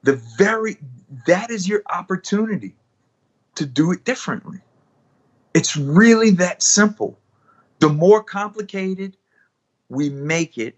the 0.04 0.22
very 0.38 0.78
that 1.26 1.50
is 1.50 1.68
your 1.68 1.82
opportunity 1.90 2.76
to 3.56 3.66
do 3.66 3.92
it 3.92 4.04
differently. 4.04 4.60
It's 5.54 5.78
really 5.78 6.32
that 6.32 6.62
simple. 6.64 7.18
The 7.80 7.90
more 7.90 8.24
complicated 8.24 9.18
we 9.90 10.10
make 10.10 10.58
it 10.58 10.78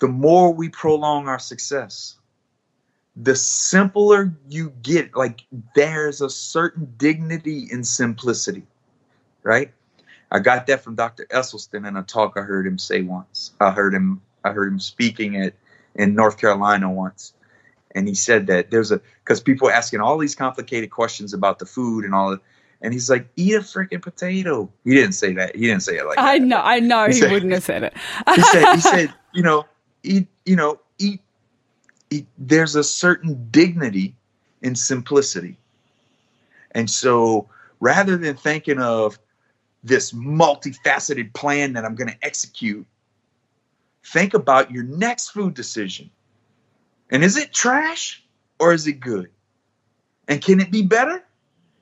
the 0.00 0.08
more 0.08 0.52
we 0.52 0.68
prolong 0.68 1.28
our 1.28 1.38
success. 1.38 2.16
The 3.16 3.36
simpler 3.36 4.34
you 4.48 4.72
get 4.82 5.16
like 5.16 5.46
there's 5.74 6.20
a 6.20 6.28
certain 6.28 6.92
dignity 6.98 7.68
in 7.70 7.84
simplicity 7.84 8.66
right 9.44 9.72
i 10.34 10.38
got 10.38 10.66
that 10.66 10.82
from 10.84 10.94
dr 10.94 11.24
esselstyn 11.30 11.86
in 11.88 11.96
a 11.96 12.02
talk 12.02 12.34
i 12.36 12.40
heard 12.42 12.66
him 12.66 12.76
say 12.78 13.00
once. 13.02 13.52
I 13.60 13.70
heard 13.70 13.94
him 13.94 14.20
i 14.44 14.50
heard 14.52 14.70
him 14.72 14.80
speaking 14.80 15.36
at 15.40 15.54
in 15.94 16.14
north 16.14 16.36
carolina 16.38 16.90
once. 16.90 17.32
And 17.96 18.08
he 18.08 18.14
said 18.14 18.48
that 18.48 18.72
there's 18.72 18.90
a 18.90 19.00
because 19.22 19.40
people 19.40 19.68
are 19.68 19.72
asking 19.72 20.00
all 20.00 20.18
these 20.18 20.34
complicated 20.34 20.90
questions 20.90 21.32
about 21.32 21.60
the 21.60 21.64
food 21.66 22.04
and 22.04 22.12
all 22.12 22.30
that. 22.32 22.40
And 22.82 22.92
he's 22.92 23.08
like 23.08 23.28
eat 23.36 23.54
a 23.54 23.60
freaking 23.60 24.02
potato. 24.02 24.68
He 24.82 24.92
didn't 24.94 25.12
say 25.12 25.32
that. 25.34 25.54
He 25.54 25.68
didn't 25.68 25.84
say 25.84 25.98
it 25.98 26.04
like 26.04 26.18
I 26.18 26.40
that. 26.40 26.44
know, 26.44 26.60
I 26.60 26.80
know 26.80 27.06
He 27.06 27.12
he 27.14 27.20
said- 27.20 27.30
wouldn't 27.30 27.52
have 27.52 27.62
said 27.62 27.84
it. 27.84 27.94
he 28.34 28.42
said 28.42 28.74
he 28.74 28.80
said 28.94 29.14
you 29.32 29.44
know 29.44 29.64
eat 30.02 30.26
you 30.44 30.56
know 30.56 30.80
eat, 30.98 31.20
eat. 32.10 32.26
There's 32.36 32.74
a 32.74 32.82
certain 32.82 33.46
dignity 33.52 34.16
in 34.60 34.74
simplicity. 34.74 35.56
And 36.72 36.90
so 36.90 37.48
rather 37.78 38.16
than 38.16 38.34
thinking 38.36 38.80
of 38.80 39.20
this 39.84 40.12
multifaceted 40.12 41.32
plan 41.34 41.74
that 41.74 41.84
i'm 41.84 41.94
going 41.94 42.10
to 42.10 42.18
execute 42.24 42.86
think 44.04 44.34
about 44.34 44.70
your 44.70 44.84
next 44.84 45.30
food 45.30 45.54
decision. 45.54 46.10
And 47.10 47.24
is 47.24 47.36
it 47.36 47.52
trash 47.52 48.22
or 48.58 48.72
is 48.72 48.86
it 48.86 49.00
good? 49.00 49.30
And 50.28 50.42
can 50.42 50.60
it 50.60 50.70
be 50.70 50.82
better? 50.82 51.24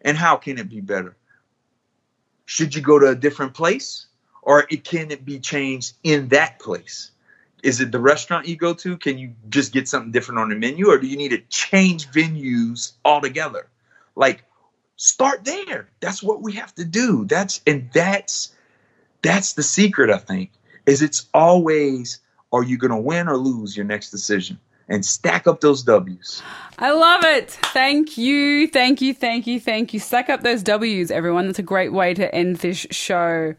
And 0.00 0.16
how 0.16 0.36
can 0.36 0.58
it 0.58 0.68
be 0.68 0.80
better? 0.80 1.16
Should 2.44 2.74
you 2.74 2.82
go 2.82 2.98
to 2.98 3.08
a 3.08 3.14
different 3.14 3.54
place 3.54 4.06
or 4.42 4.66
it 4.70 4.84
can 4.84 5.10
it 5.10 5.24
be 5.24 5.38
changed 5.38 5.94
in 6.02 6.28
that 6.28 6.58
place? 6.58 7.10
Is 7.62 7.80
it 7.80 7.92
the 7.92 8.00
restaurant 8.00 8.48
you 8.48 8.56
go 8.56 8.74
to? 8.74 8.96
Can 8.96 9.18
you 9.18 9.34
just 9.48 9.72
get 9.72 9.88
something 9.88 10.10
different 10.10 10.40
on 10.40 10.48
the 10.48 10.56
menu 10.56 10.90
or 10.90 10.98
do 10.98 11.06
you 11.06 11.16
need 11.16 11.30
to 11.30 11.42
change 11.48 12.08
venues 12.08 12.92
altogether? 13.04 13.68
Like 14.16 14.44
start 15.02 15.44
there 15.44 15.88
that's 15.98 16.22
what 16.22 16.42
we 16.42 16.52
have 16.52 16.72
to 16.72 16.84
do 16.84 17.24
that's 17.24 17.60
and 17.66 17.90
that's 17.92 18.54
that's 19.20 19.54
the 19.54 19.62
secret 19.62 20.10
i 20.10 20.16
think 20.16 20.52
is 20.86 21.02
it's 21.02 21.26
always 21.34 22.20
are 22.52 22.62
you 22.62 22.78
going 22.78 22.92
to 22.92 22.96
win 22.96 23.26
or 23.28 23.36
lose 23.36 23.76
your 23.76 23.84
next 23.84 24.10
decision 24.10 24.56
and 24.88 25.04
stack 25.04 25.48
up 25.48 25.60
those 25.60 25.82
w's 25.82 26.40
I 26.78 26.90
love 26.90 27.22
it. 27.22 27.50
Thank 27.50 28.18
you, 28.18 28.66
thank 28.66 29.00
you, 29.00 29.14
thank 29.14 29.46
you, 29.46 29.60
thank 29.60 29.94
you. 29.94 30.00
Stack 30.00 30.28
up 30.28 30.42
those 30.42 30.64
W's, 30.64 31.12
everyone. 31.12 31.46
That's 31.46 31.60
a 31.60 31.62
great 31.62 31.92
way 31.92 32.12
to 32.14 32.34
end 32.34 32.56
this 32.56 32.86
show. 32.90 33.54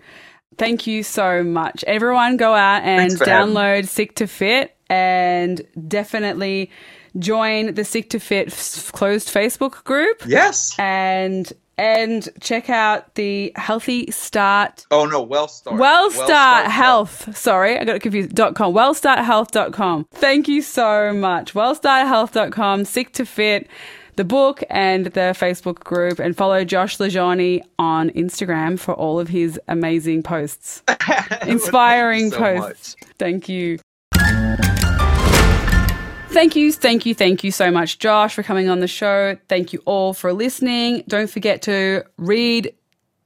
Thank 0.58 0.88
you 0.88 1.04
so 1.04 1.42
much. 1.42 1.86
Everyone 1.86 2.36
go 2.36 2.54
out 2.54 2.84
and 2.84 3.00
Thanks 3.00 3.18
for 3.18 3.30
having 3.30 3.54
me. 3.54 3.62
download 3.62 3.88
Sick 3.88 4.16
to 4.16 4.28
Fit 4.28 4.76
and 4.90 5.62
definitely 5.88 6.70
join 7.20 7.74
the 7.74 7.84
Sick 7.86 8.10
to 8.12 8.20
Fit 8.20 8.48
f- 8.48 8.92
closed 8.92 9.28
Facebook 9.34 9.84
group 9.84 10.22
yes 10.26 10.76
and 10.80 11.52
and 11.78 12.30
check 12.40 12.70
out 12.70 13.16
the 13.16 13.52
Healthy 13.56 14.12
Start 14.12 14.86
oh 14.92 15.06
no 15.06 15.22
well 15.24 15.48
start 15.48 15.78
Well 15.80 16.12
Start 16.12 16.68
Health. 16.68 17.36
Sorry, 17.36 17.80
I 17.80 17.84
got 17.84 18.00
confused. 18.02 18.36
Dot 18.36 18.54
com. 18.54 18.74
Wellstarthealth.com. 18.76 20.06
Thank 20.12 20.48
you 20.48 20.62
so 20.62 21.14
much. 21.14 21.54
Wellstarthealth.com. 21.56 22.86
Sick 22.86 23.12
to 23.14 23.26
Fit. 23.26 23.68
The 24.16 24.24
book 24.24 24.64
and 24.70 25.08
the 25.08 25.34
Facebook 25.36 25.80
group, 25.80 26.20
and 26.20 26.38
follow 26.38 26.64
Josh 26.64 27.00
LaJaunie 27.00 27.62
on 27.80 28.12
Instagram 28.12 28.78
for 28.80 28.94
all 28.94 29.20
of 29.20 29.28
his 29.30 29.60
amazing 29.68 30.22
posts, 30.22 30.84
inspiring 31.48 32.30
so 32.30 32.38
posts. 32.38 32.96
Thank 33.18 33.50
you. 33.50 33.80
Thank 36.34 36.56
you, 36.56 36.72
thank 36.72 37.06
you, 37.06 37.14
thank 37.14 37.44
you 37.44 37.52
so 37.52 37.70
much, 37.70 38.00
Josh, 38.00 38.34
for 38.34 38.42
coming 38.42 38.68
on 38.68 38.80
the 38.80 38.88
show. 38.88 39.38
Thank 39.50 39.72
you 39.72 39.84
all 39.86 40.14
for 40.14 40.34
listening. 40.34 41.04
Don't 41.08 41.30
forget 41.30 41.62
to 41.62 42.04
read 42.18 42.74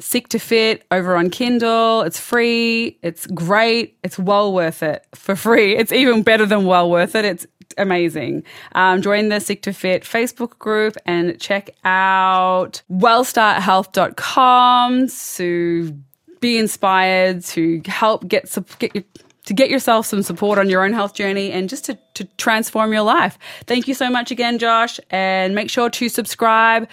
Sick 0.02 0.28
to 0.28 0.40
Fit 0.40 0.84
over 0.92 1.16
on 1.16 1.30
Kindle. 1.30 2.02
It's 2.02 2.20
free. 2.20 3.00
It's 3.02 3.26
great. 3.28 3.98
It's 4.04 4.20
well 4.20 4.54
worth 4.54 4.84
it 4.84 5.08
for 5.16 5.38
free. 5.38 5.78
It's 5.78 5.94
even 5.94 6.22
better 6.22 6.46
than 6.46 6.66
well 6.66 6.92
worth 6.92 7.16
it. 7.16 7.24
It's 7.24 7.48
amazing. 7.78 8.44
Um, 8.74 9.02
join 9.02 9.30
the 9.30 9.40
Sick 9.40 9.62
to 9.62 9.72
Fit 9.72 10.04
Facebook 10.04 10.60
group 10.60 10.98
and 11.06 11.40
check 11.40 11.70
out 11.86 12.82
wellstarthealth.com 12.92 15.08
to 15.08 15.98
be 16.42 16.58
inspired, 16.58 17.46
to 17.46 17.82
help 17.86 18.28
get, 18.28 18.54
get 18.80 18.94
your, 18.94 19.06
to 19.48 19.54
get 19.54 19.70
yourself 19.70 20.06
some 20.06 20.22
support 20.22 20.60
on 20.60 20.70
your 20.70 20.84
own 20.84 20.92
health 20.92 21.14
journey 21.14 21.54
and 21.54 21.70
just 21.70 21.86
to, 21.86 21.98
to 22.16 22.26
transform 22.36 22.92
your 22.92 23.02
life. 23.02 23.40
Thank 23.66 23.88
you 23.88 23.94
so 23.94 24.10
much 24.10 24.30
again, 24.30 24.60
Josh. 24.60 25.00
And 25.10 25.56
make 25.56 25.70
sure 25.70 25.90
to 25.90 26.10
subscribe 26.10 26.90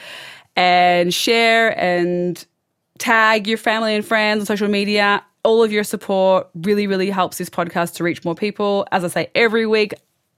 and 0.54 1.12
share 1.12 1.76
and 1.78 2.46
tag 2.98 3.48
your 3.48 3.58
family 3.58 3.96
and 3.96 4.06
friends 4.06 4.40
on 4.40 4.46
social 4.46 4.68
media. 4.68 5.24
All 5.42 5.64
of 5.64 5.72
your 5.72 5.82
support 5.82 6.48
really, 6.54 6.86
really 6.86 7.10
helps 7.10 7.38
this 7.38 7.50
podcast 7.50 7.94
to 7.94 8.04
reach 8.04 8.24
more 8.24 8.36
people. 8.36 8.86
As 8.92 9.02
I 9.02 9.08
say 9.08 9.30
every 9.34 9.66
week, 9.66 9.92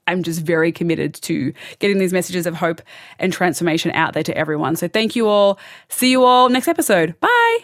I'm 0.07 0.23
just 0.23 0.41
very 0.41 0.71
committed 0.71 1.13
to 1.21 1.53
getting 1.77 1.99
these 1.99 2.13
messages 2.13 2.47
of 2.47 2.55
hope 2.55 2.81
and 3.19 3.31
transformation 3.31 3.91
out 3.91 4.13
there 4.13 4.23
to 4.23 4.35
everyone. 4.35 4.75
So 4.75 4.87
thank 4.87 5.15
you 5.15 5.27
all. 5.27 5.59
See 5.89 6.09
you 6.09 6.23
all 6.23 6.49
next 6.49 6.67
episode. 6.67 7.13
Bye. 7.19 7.59